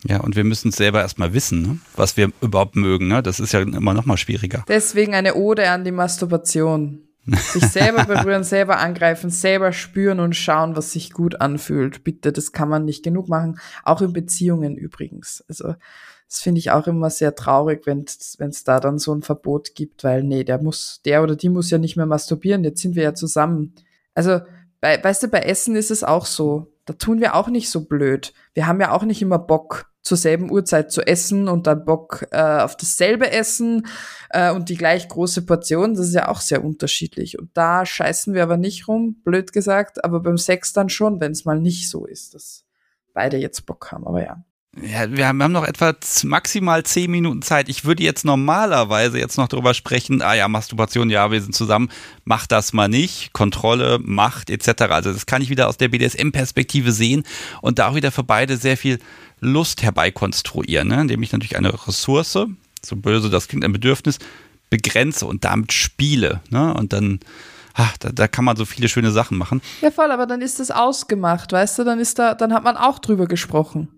Ja, 0.08 0.20
und 0.22 0.36
wir 0.36 0.44
müssen 0.44 0.70
es 0.70 0.78
selber 0.78 1.02
erstmal 1.02 1.34
wissen, 1.34 1.62
ne? 1.62 1.80
was 1.96 2.18
wir 2.18 2.32
überhaupt 2.42 2.76
mögen. 2.76 3.08
Ne? 3.08 3.22
Das 3.22 3.40
ist 3.40 3.54
ja 3.54 3.62
immer 3.62 3.94
noch 3.94 4.06
mal 4.06 4.18
schwieriger. 4.18 4.64
Deswegen 4.68 5.14
eine 5.14 5.36
Ode 5.36 5.70
an 5.70 5.84
die 5.84 5.92
Masturbation. 5.92 7.08
Sich 7.28 7.64
selber 7.68 8.06
berühren, 8.08 8.44
selber 8.44 8.80
angreifen, 8.80 9.30
selber 9.30 9.74
spüren 9.74 10.20
und 10.20 10.36
schauen, 10.36 10.76
was 10.76 10.92
sich 10.92 11.12
gut 11.12 11.40
anfühlt. 11.40 12.04
Bitte, 12.04 12.32
das 12.32 12.52
kann 12.52 12.68
man 12.68 12.84
nicht 12.84 13.04
genug 13.04 13.30
machen. 13.30 13.60
Auch 13.84 14.02
in 14.02 14.12
Beziehungen 14.12 14.76
übrigens. 14.76 15.44
Also, 15.48 15.76
das 16.28 16.40
finde 16.40 16.60
ich 16.60 16.72
auch 16.72 16.88
immer 16.88 17.10
sehr 17.10 17.36
traurig, 17.36 17.86
wenn 17.86 18.06
es 18.06 18.64
da 18.64 18.80
dann 18.80 18.98
so 18.98 19.14
ein 19.14 19.22
Verbot 19.22 19.76
gibt, 19.76 20.04
weil 20.04 20.24
nee, 20.24 20.44
der 20.44 20.62
muss, 20.62 21.02
der 21.06 21.22
oder 21.22 21.36
die 21.36 21.50
muss 21.50 21.70
ja 21.70 21.78
nicht 21.78 21.96
mehr 21.96 22.08
masturbieren. 22.08 22.64
Jetzt 22.64 22.82
sind 22.82 22.96
wir 22.96 23.04
ja 23.04 23.14
zusammen. 23.14 23.76
Also, 24.16 24.40
bei, 24.80 25.02
weißt 25.04 25.22
du, 25.24 25.28
bei 25.28 25.42
Essen 25.42 25.76
ist 25.76 25.92
es 25.92 26.04
auch 26.04 26.26
so. 26.26 26.74
Da 26.86 26.94
tun 26.94 27.20
wir 27.20 27.36
auch 27.36 27.50
nicht 27.50 27.70
so 27.70 27.86
blöd. 27.86 28.34
Wir 28.56 28.66
haben 28.66 28.82
ja 28.82 28.92
auch 28.92 29.04
nicht 29.04 29.22
immer 29.22 29.38
Bock 29.38 29.91
zur 30.02 30.18
selben 30.18 30.52
Uhrzeit 30.52 30.92
zu 30.92 31.02
essen 31.02 31.48
und 31.48 31.68
dann 31.68 31.86
Bock 31.86 32.26
äh, 32.32 32.60
auf 32.60 32.76
dasselbe 32.76 33.32
Essen 33.32 33.88
äh, 34.30 34.52
und 34.52 34.70
die 34.70 34.78
gleich 34.78 35.08
große 35.08 35.46
Portion, 35.46 35.94
das 35.94 36.08
ist 36.08 36.16
ja 36.16 36.28
auch 36.28 36.42
sehr 36.42 36.64
unterschiedlich. 36.64 37.38
Und 37.38 37.52
da 37.54 37.86
scheißen 37.86 38.34
wir 38.34 38.44
aber 38.44 38.58
nicht 38.58 38.88
rum, 38.88 39.22
blöd 39.24 39.54
gesagt, 39.54 40.04
aber 40.04 40.20
beim 40.20 40.38
Sex 40.38 40.74
dann 40.74 40.90
schon, 40.90 41.20
wenn 41.20 41.32
es 41.32 41.46
mal 41.46 41.60
nicht 41.60 41.90
so 41.90 42.06
ist, 42.06 42.34
dass 42.34 42.66
beide 43.14 43.38
jetzt 43.38 43.66
Bock 43.66 43.92
haben, 43.92 44.08
aber 44.08 44.24
ja. 44.24 44.44
Ja, 44.80 45.12
wir 45.12 45.28
haben 45.28 45.38
noch 45.52 45.66
etwa 45.66 45.94
maximal 46.24 46.84
zehn 46.84 47.12
Minuten 47.12 47.42
Zeit. 47.42 47.68
Ich 47.68 47.84
würde 47.84 48.04
jetzt 48.04 48.24
normalerweise 48.24 49.20
jetzt 49.20 49.36
noch 49.36 49.50
darüber 49.50 49.74
sprechen, 49.74 50.22
ah 50.22 50.34
ja, 50.34 50.48
Masturbation, 50.48 51.10
ja, 51.10 51.30
wir 51.30 51.42
sind 51.42 51.54
zusammen, 51.54 51.90
mach 52.24 52.48
das 52.48 52.72
mal 52.72 52.88
nicht, 52.88 53.34
Kontrolle, 53.34 54.00
Macht 54.02 54.50
etc. 54.50 54.84
Also 54.84 55.12
das 55.12 55.26
kann 55.26 55.42
ich 55.42 55.50
wieder 55.50 55.68
aus 55.68 55.76
der 55.76 55.90
BDSM-Perspektive 55.90 56.94
sehen 56.94 57.24
und 57.62 57.80
da 57.80 57.90
auch 57.90 57.96
wieder 57.96 58.12
für 58.12 58.24
beide 58.24 58.56
sehr 58.56 58.78
viel 58.78 59.00
Lust 59.42 59.82
herbeikonstruieren, 59.82 60.88
ne? 60.88 61.02
indem 61.02 61.22
ich 61.24 61.32
natürlich 61.32 61.58
eine 61.58 61.74
Ressource, 61.88 62.32
so 62.32 62.96
böse 62.96 63.30
das 63.30 63.48
klingt, 63.48 63.66
ein 63.66 63.74
Bedürfnis, 63.74 64.20
begrenze 64.70 65.26
und 65.26 65.44
damit 65.44 65.74
spiele. 65.74 66.42
Ne? 66.50 66.74
Und 66.74 66.94
dann, 66.94 67.20
ach, 67.74 67.98
da, 67.98 68.12
da 68.12 68.28
kann 68.28 68.46
man 68.46 68.56
so 68.56 68.66
viele 68.66 68.88
schöne 68.88 69.12
Sachen 69.12 69.38
machen. 69.38 69.62
Ja, 69.82 69.92
voll, 69.92 70.12
aber 70.12 70.28
dann 70.28 70.42
ist 70.42 70.60
das 70.60 70.72
ausgemacht, 70.72 71.52
weißt 71.52 71.80
du, 71.80 71.84
dann 71.84 72.00
ist 72.00 72.20
da, 72.20 72.36
dann 72.36 72.54
hat 72.54 72.64
man 72.64 72.78
auch 72.78 73.00
drüber 73.00 73.28
gesprochen. 73.28 73.90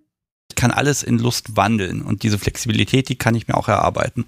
Ich 0.49 0.55
kann 0.55 0.71
alles 0.71 1.03
in 1.03 1.19
Lust 1.19 1.57
wandeln 1.57 2.01
und 2.01 2.23
diese 2.23 2.39
Flexibilität, 2.39 3.09
die 3.09 3.17
kann 3.17 3.35
ich 3.35 3.47
mir 3.47 3.55
auch 3.55 3.67
erarbeiten. 3.67 4.25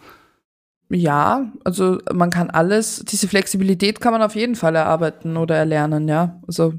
Ja, 0.89 1.51
also 1.63 1.99
man 2.13 2.29
kann 2.29 2.49
alles, 2.49 3.03
diese 3.07 3.27
Flexibilität 3.27 4.01
kann 4.01 4.11
man 4.11 4.21
auf 4.21 4.35
jeden 4.35 4.55
Fall 4.55 4.75
erarbeiten 4.75 5.37
oder 5.37 5.55
erlernen, 5.55 6.07
ja. 6.07 6.39
Also 6.45 6.75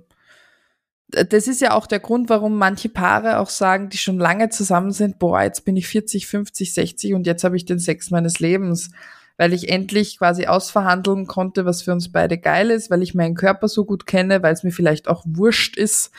das 1.09 1.46
ist 1.46 1.61
ja 1.61 1.72
auch 1.72 1.86
der 1.86 2.00
Grund, 2.00 2.28
warum 2.28 2.57
manche 2.57 2.88
Paare 2.88 3.38
auch 3.38 3.48
sagen, 3.48 3.90
die 3.90 3.98
schon 3.98 4.18
lange 4.18 4.48
zusammen 4.48 4.90
sind, 4.90 5.18
boah, 5.18 5.42
jetzt 5.42 5.64
bin 5.64 5.76
ich 5.76 5.86
40, 5.86 6.26
50, 6.26 6.74
60 6.74 7.14
und 7.14 7.26
jetzt 7.26 7.44
habe 7.44 7.57
ich 7.57 7.64
den 7.64 7.78
Sex 7.78 8.11
meines 8.11 8.40
Lebens, 8.40 8.90
weil 9.36 9.52
ich 9.52 9.68
endlich 9.68 10.18
quasi 10.18 10.46
ausverhandeln 10.46 11.26
konnte, 11.26 11.64
was 11.64 11.82
für 11.82 11.92
uns 11.92 12.11
beide 12.11 12.38
geil 12.38 12.70
ist, 12.70 12.90
weil 12.90 13.02
ich 13.02 13.14
meinen 13.14 13.36
Körper 13.36 13.68
so 13.68 13.84
gut 13.84 14.07
kenne, 14.07 14.42
weil 14.42 14.52
es 14.52 14.64
mir 14.64 14.72
vielleicht 14.72 15.09
auch 15.09 15.22
wurscht 15.26 15.76
ist, 15.76 16.11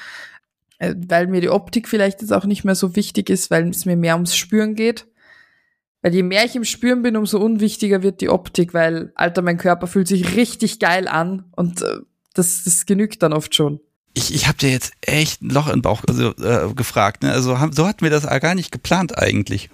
äh, 0.79 0.95
weil 0.95 1.27
mir 1.27 1.41
die 1.41 1.49
Optik 1.49 1.89
vielleicht 1.89 2.21
jetzt 2.21 2.31
auch 2.31 2.45
nicht 2.45 2.63
mehr 2.63 2.75
so 2.75 2.95
wichtig 2.95 3.29
ist, 3.29 3.51
weil 3.51 3.69
es 3.69 3.85
mir 3.85 3.97
mehr 3.97 4.15
ums 4.15 4.38
Spüren 4.38 4.75
geht. 4.75 5.05
Weil 6.01 6.13
je 6.13 6.23
mehr 6.23 6.45
ich 6.45 6.55
im 6.55 6.63
Spüren 6.63 7.01
bin, 7.01 7.17
umso 7.17 7.39
unwichtiger 7.39 8.03
wird 8.03 8.21
die 8.21 8.29
Optik, 8.29 8.73
weil, 8.73 9.11
Alter, 9.15 9.41
mein 9.41 9.57
Körper 9.57 9.88
fühlt 9.88 10.07
sich 10.07 10.35
richtig 10.35 10.79
geil 10.79 11.07
an 11.07 11.45
und 11.55 11.81
äh, 11.81 11.97
das, 12.35 12.63
das 12.63 12.85
genügt 12.85 13.23
dann 13.23 13.33
oft 13.33 13.53
schon 13.55 13.81
ich, 14.18 14.34
ich 14.34 14.47
habe 14.47 14.57
dir 14.57 14.72
jetzt 14.72 14.93
echt 15.01 15.41
ein 15.41 15.49
Loch 15.49 15.70
im 15.70 15.82
Bauch 15.82 16.01
also, 16.07 16.32
äh, 16.38 16.74
gefragt. 16.74 17.24
Ne? 17.24 17.32
Also 17.32 17.59
haben, 17.59 17.72
so 17.72 17.88
hatten 17.88 18.01
wir 18.01 18.09
das 18.09 18.28
gar 18.41 18.55
nicht 18.55 18.72
geplant 18.72 19.18
eigentlich. 19.18 19.70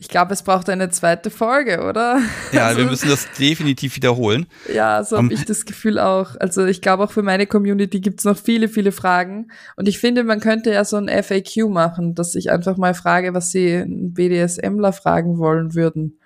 Ich 0.00 0.08
glaube, 0.08 0.32
es 0.32 0.44
braucht 0.44 0.68
eine 0.68 0.90
zweite 0.90 1.28
Folge, 1.28 1.82
oder? 1.82 2.20
Ja, 2.52 2.66
also, 2.66 2.78
wir 2.78 2.86
müssen 2.86 3.08
das 3.08 3.26
definitiv 3.36 3.96
wiederholen. 3.96 4.46
Ja, 4.72 5.02
so 5.02 5.16
um, 5.16 5.24
habe 5.24 5.34
ich 5.34 5.44
das 5.44 5.64
Gefühl 5.64 5.98
auch. 5.98 6.36
Also 6.38 6.66
ich 6.66 6.82
glaube, 6.82 7.02
auch 7.02 7.10
für 7.10 7.22
meine 7.22 7.48
Community 7.48 7.98
gibt's 7.98 8.22
noch 8.22 8.38
viele, 8.38 8.68
viele 8.68 8.92
Fragen. 8.92 9.50
Und 9.74 9.88
ich 9.88 9.98
finde, 9.98 10.22
man 10.22 10.38
könnte 10.38 10.70
ja 10.70 10.84
so 10.84 10.98
ein 10.98 11.08
FAQ 11.08 11.68
machen, 11.68 12.14
dass 12.14 12.36
ich 12.36 12.52
einfach 12.52 12.76
mal 12.76 12.94
frage, 12.94 13.34
was 13.34 13.50
sie 13.50 13.84
BDSMler 13.88 14.92
fragen 14.92 15.38
wollen 15.38 15.74
würden 15.74 16.18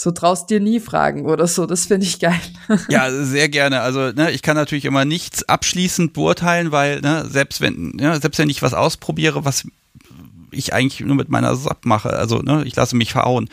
so 0.00 0.12
traust 0.12 0.48
dir 0.48 0.60
nie 0.60 0.78
fragen 0.78 1.26
oder 1.26 1.48
so. 1.48 1.66
Das 1.66 1.86
finde 1.86 2.06
ich 2.06 2.20
geil. 2.20 2.40
Ja, 2.88 3.10
sehr 3.10 3.48
gerne. 3.48 3.80
Also 3.80 4.12
ne, 4.12 4.30
ich 4.30 4.42
kann 4.42 4.54
natürlich 4.54 4.84
immer 4.84 5.04
nichts 5.04 5.42
abschließend 5.48 6.12
beurteilen, 6.12 6.70
weil 6.70 7.00
ne, 7.00 7.26
selbst 7.28 7.60
wenn 7.60 7.98
ja, 7.98 8.18
selbst 8.20 8.38
wenn 8.38 8.48
ich 8.48 8.62
was 8.62 8.74
ausprobiere, 8.74 9.44
was 9.44 9.66
ich 10.52 10.72
eigentlich 10.72 11.00
nur 11.00 11.16
mit 11.16 11.30
meiner 11.30 11.54
SAP 11.56 11.84
mache, 11.84 12.10
also 12.10 12.38
ne, 12.38 12.62
ich 12.64 12.76
lasse 12.76 12.94
mich 12.94 13.10
verhauen, 13.10 13.48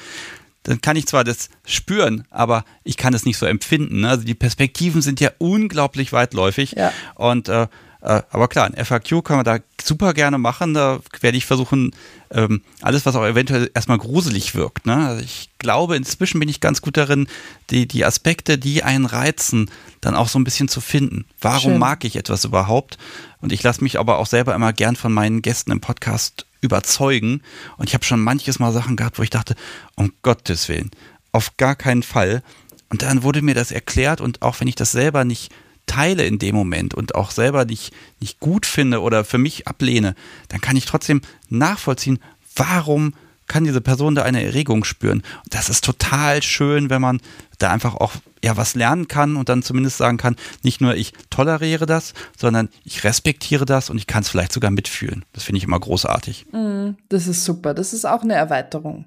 dann 0.62 0.82
kann 0.82 0.98
ich 0.98 1.08
zwar 1.08 1.24
das 1.24 1.50
spüren, 1.66 2.26
aber 2.30 2.64
ich 2.84 2.98
kann 2.98 3.16
es 3.16 3.26
nicht 3.26 3.38
so 3.38 3.48
empfinden. 3.48 4.02
Ne? 4.02 4.10
Also 4.10 4.24
die 4.24 4.36
Perspektiven 4.36 5.02
sind 5.02 5.20
ja 5.20 5.32
unglaublich 5.40 6.14
weitläufig 6.14 6.74
ja. 6.74 6.92
und 7.16 7.50
äh, 7.50 7.68
aber 8.06 8.48
klar, 8.48 8.66
ein 8.66 8.86
FAQ 8.86 9.24
kann 9.24 9.38
man 9.38 9.46
da 9.46 9.58
super 9.82 10.14
gerne 10.14 10.38
machen. 10.38 10.76
Da 10.76 11.00
werde 11.22 11.38
ich 11.38 11.46
versuchen, 11.46 11.92
ähm, 12.30 12.62
alles, 12.82 13.06
was 13.06 13.16
auch 13.16 13.26
eventuell 13.26 13.72
erstmal 13.74 13.98
gruselig 13.98 14.54
wirkt. 14.54 14.86
Ne? 14.86 14.96
Also 14.96 15.24
ich 15.24 15.50
glaube, 15.58 15.96
inzwischen 15.96 16.40
bin 16.40 16.48
ich 16.48 16.62
ganz 16.62 16.82
gut 16.82 16.98
darin, 16.98 17.28
die, 17.72 17.88
die 17.88 18.06
Aspekte, 18.06 18.60
die 18.60 18.84
einen 18.84 19.08
reizen, 19.08 19.72
dann 20.02 20.16
auch 20.16 20.28
so 20.28 20.38
ein 20.38 20.44
bisschen 20.44 20.68
zu 20.68 20.82
finden. 20.82 21.26
Warum 21.42 21.72
Schön. 21.72 21.80
mag 21.80 22.06
ich 22.06 22.16
etwas 22.16 22.46
überhaupt? 22.46 23.00
Und 23.42 23.52
ich 23.52 23.64
lasse 23.64 23.84
mich 23.84 24.00
aber 24.00 24.20
auch 24.20 24.28
selber 24.28 24.54
immer 24.54 24.72
gern 24.72 24.96
von 24.96 25.12
meinen 25.12 25.42
Gästen 25.42 25.72
im 25.72 25.82
Podcast 25.82 26.46
überzeugen. 26.62 27.42
Und 27.78 27.88
ich 27.88 27.96
habe 27.96 28.06
schon 28.06 28.22
manches 28.22 28.60
Mal 28.60 28.72
Sachen 28.72 28.98
gehabt, 28.98 29.18
wo 29.18 29.24
ich 29.24 29.32
dachte, 29.32 29.56
um 29.96 30.14
Gottes 30.22 30.70
Willen, 30.70 30.92
auf 31.32 31.58
gar 31.58 31.76
keinen 31.76 32.04
Fall. 32.04 32.44
Und 32.90 33.02
dann 33.02 33.24
wurde 33.24 33.42
mir 33.42 33.56
das 33.56 33.72
erklärt 33.72 34.22
und 34.22 34.44
auch 34.44 34.60
wenn 34.60 34.68
ich 34.68 34.76
das 34.76 34.92
selber 34.92 35.26
nicht 35.26 35.52
teile 35.86 36.26
in 36.26 36.40
dem 36.40 36.56
Moment 36.56 36.94
und 36.94 37.16
auch 37.16 37.32
selber 37.32 37.66
nicht, 37.66 37.94
nicht 38.20 38.40
gut 38.40 38.66
finde 38.66 39.02
oder 39.02 39.24
für 39.24 39.38
mich 39.38 39.68
ablehne, 39.68 40.16
dann 40.50 40.62
kann 40.62 40.76
ich 40.76 40.86
trotzdem 40.86 41.22
nachvollziehen, 41.50 42.20
warum 42.56 43.14
kann 43.48 43.64
diese 43.64 43.82
Person 43.82 44.16
da 44.16 44.24
eine 44.24 44.44
Erregung 44.44 44.84
spüren. 44.84 45.20
Und 45.44 45.54
das 45.54 45.70
ist 45.70 45.84
total 45.84 46.42
schön, 46.42 46.90
wenn 46.90 47.02
man 47.02 47.22
da 47.60 47.72
einfach 47.72 47.96
auch 47.96 48.14
ja 48.44 48.58
was 48.58 48.76
lernen 48.76 49.08
kann 49.08 49.36
und 49.36 49.50
dann 49.50 49.64
zumindest 49.64 49.98
sagen 49.98 50.18
kann, 50.18 50.36
nicht 50.64 50.82
nur 50.82 50.96
ich 50.96 51.14
toleriere 51.30 51.86
das, 51.86 52.14
sondern 52.38 52.70
ich 52.84 53.04
respektiere 53.04 53.66
das 53.66 53.90
und 53.90 53.98
ich 53.98 54.08
kann 54.08 54.24
es 54.24 54.30
vielleicht 54.30 54.52
sogar 54.52 54.72
mitfühlen. 54.72 55.26
Das 55.34 55.44
finde 55.44 55.58
ich 55.58 55.64
immer 55.64 55.80
großartig. 55.80 56.46
Mm, 56.52 56.92
das 57.10 57.28
ist 57.28 57.46
super. 57.46 57.74
Das 57.74 57.94
ist 57.94 58.06
auch 58.06 58.24
eine 58.24 58.34
Erweiterung. 58.34 59.06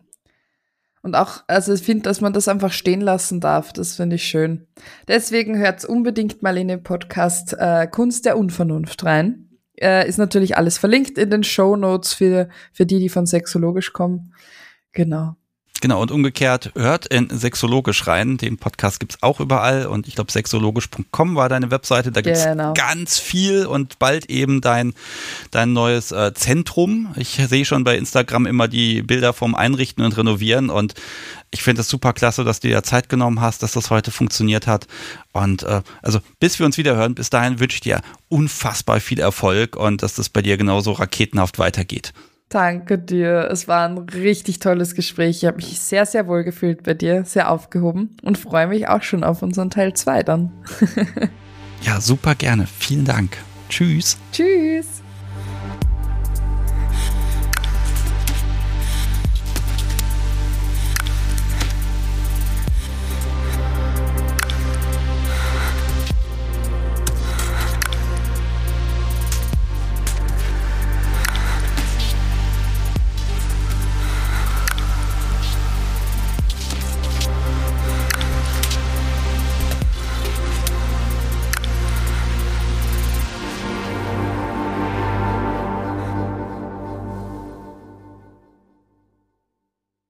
Und 1.09 1.15
auch, 1.15 1.43
also 1.47 1.73
ich 1.73 1.81
finde, 1.81 2.03
dass 2.03 2.21
man 2.21 2.35
das 2.35 2.49
einfach 2.49 2.71
stehen 2.71 3.01
lassen 3.01 3.41
darf. 3.41 3.73
Das 3.73 3.97
finde 3.97 4.17
ich 4.17 4.25
schön. 4.25 4.67
Deswegen 5.09 5.57
hört 5.57 5.83
unbedingt 5.87 6.43
mal 6.43 6.59
in 6.59 6.69
den 6.69 6.83
Podcast 6.83 7.57
äh, 7.59 7.87
Kunst 7.87 8.27
der 8.27 8.37
Unvernunft 8.37 9.05
rein. 9.05 9.49
Äh, 9.81 10.07
ist 10.07 10.19
natürlich 10.19 10.59
alles 10.59 10.77
verlinkt 10.77 11.17
in 11.17 11.31
den 11.31 11.45
Show 11.45 11.77
Notes 11.77 12.13
für, 12.13 12.51
für 12.75 12.85
die, 12.85 12.99
die 12.99 13.09
von 13.09 13.25
Sexologisch 13.25 13.95
kommen. 13.95 14.35
Genau. 14.93 15.37
Genau, 15.81 16.03
und 16.03 16.11
umgekehrt, 16.11 16.73
hört 16.75 17.07
in 17.07 17.29
Sexologisch 17.31 18.07
rein. 18.07 18.37
Den 18.37 18.59
Podcast 18.59 18.99
gibt's 18.99 19.19
auch 19.21 19.39
überall 19.39 19.87
und 19.87 20.09
ich 20.09 20.17
glaube, 20.17 20.33
sexologisch.com 20.33 21.37
war 21.37 21.49
deine 21.49 21.71
Webseite. 21.71 22.11
Da 22.11 22.21
gibt's 22.21 22.45
genau. 22.45 22.75
ganz 22.75 23.19
viel 23.19 23.67
und 23.67 23.99
bald 23.99 24.29
eben 24.29 24.61
dein, 24.61 24.95
dein 25.51 25.73
neues 25.73 26.11
äh, 26.11 26.35
Zentrum. 26.35 27.15
Ich 27.17 27.41
sehe 27.49 27.65
schon 27.65 27.85
bei 27.85 27.97
Instagram 27.97 28.47
immer 28.47 28.67
die 28.67 29.03
Bilder 29.03 29.33
vom 29.33 29.55
Einrichten 29.55 30.05
und 30.05 30.17
Renovieren 30.17 30.71
und 30.71 30.95
ich 31.51 31.63
finde 31.63 31.81
es 31.81 31.89
super 31.89 32.13
klasse, 32.13 32.45
dass 32.45 32.61
du 32.61 32.69
dir 32.69 32.83
Zeit 32.83 33.09
genommen 33.09 33.41
hast, 33.41 33.63
dass 33.63 33.73
das 33.73 33.91
heute 33.91 34.11
funktioniert 34.11 34.67
hat. 34.67 34.87
Und 35.33 35.63
äh, 35.63 35.83
also 36.03 36.21
bis 36.41 36.59
wir 36.59 36.67
uns 36.67 36.77
wieder 36.77 36.97
hören, 36.97 37.15
bis 37.15 37.31
dahin 37.31 37.61
wünsche 37.61 37.77
ich 37.77 37.81
dir 37.81 38.01
unfassbar 38.29 39.01
viel 39.01 39.21
Erfolg 39.21 39.77
und 39.77 40.03
dass 40.03 40.15
das 40.15 40.29
bei 40.29 40.43
dir 40.43 40.57
genauso 40.57 40.93
raketenhaft 40.93 41.59
weitergeht. 41.59 42.13
Danke 42.49 42.99
dir. 42.99 43.49
Es 43.51 43.69
war 43.69 43.87
ein 43.87 43.99
richtig 43.99 44.59
tolles 44.59 44.95
Gespräch. 44.95 45.39
Ich 45.39 45.45
habe 45.45 45.59
mich 45.59 45.79
sehr, 45.81 46.07
sehr 46.07 46.27
wohl 46.27 46.45
gefühlt 46.45 46.83
bei 46.83 46.95
dir, 46.95 47.25
sehr 47.25 47.51
aufgehoben 47.51 48.17
und 48.23 48.39
freue 48.39 48.69
mich 48.69 48.89
auch 48.89 49.03
schon 49.03 49.23
auf 49.23 49.43
unseren 49.43 49.69
Teil 49.69 49.93
2 49.93 50.23
dann. 50.23 50.53
ja, 51.83 52.01
super 52.01 52.35
gerne. 52.35 52.67
Vielen 52.67 53.05
Dank. 53.05 53.37
Tschüss. 53.69 54.17
Tschüss. 54.33 54.98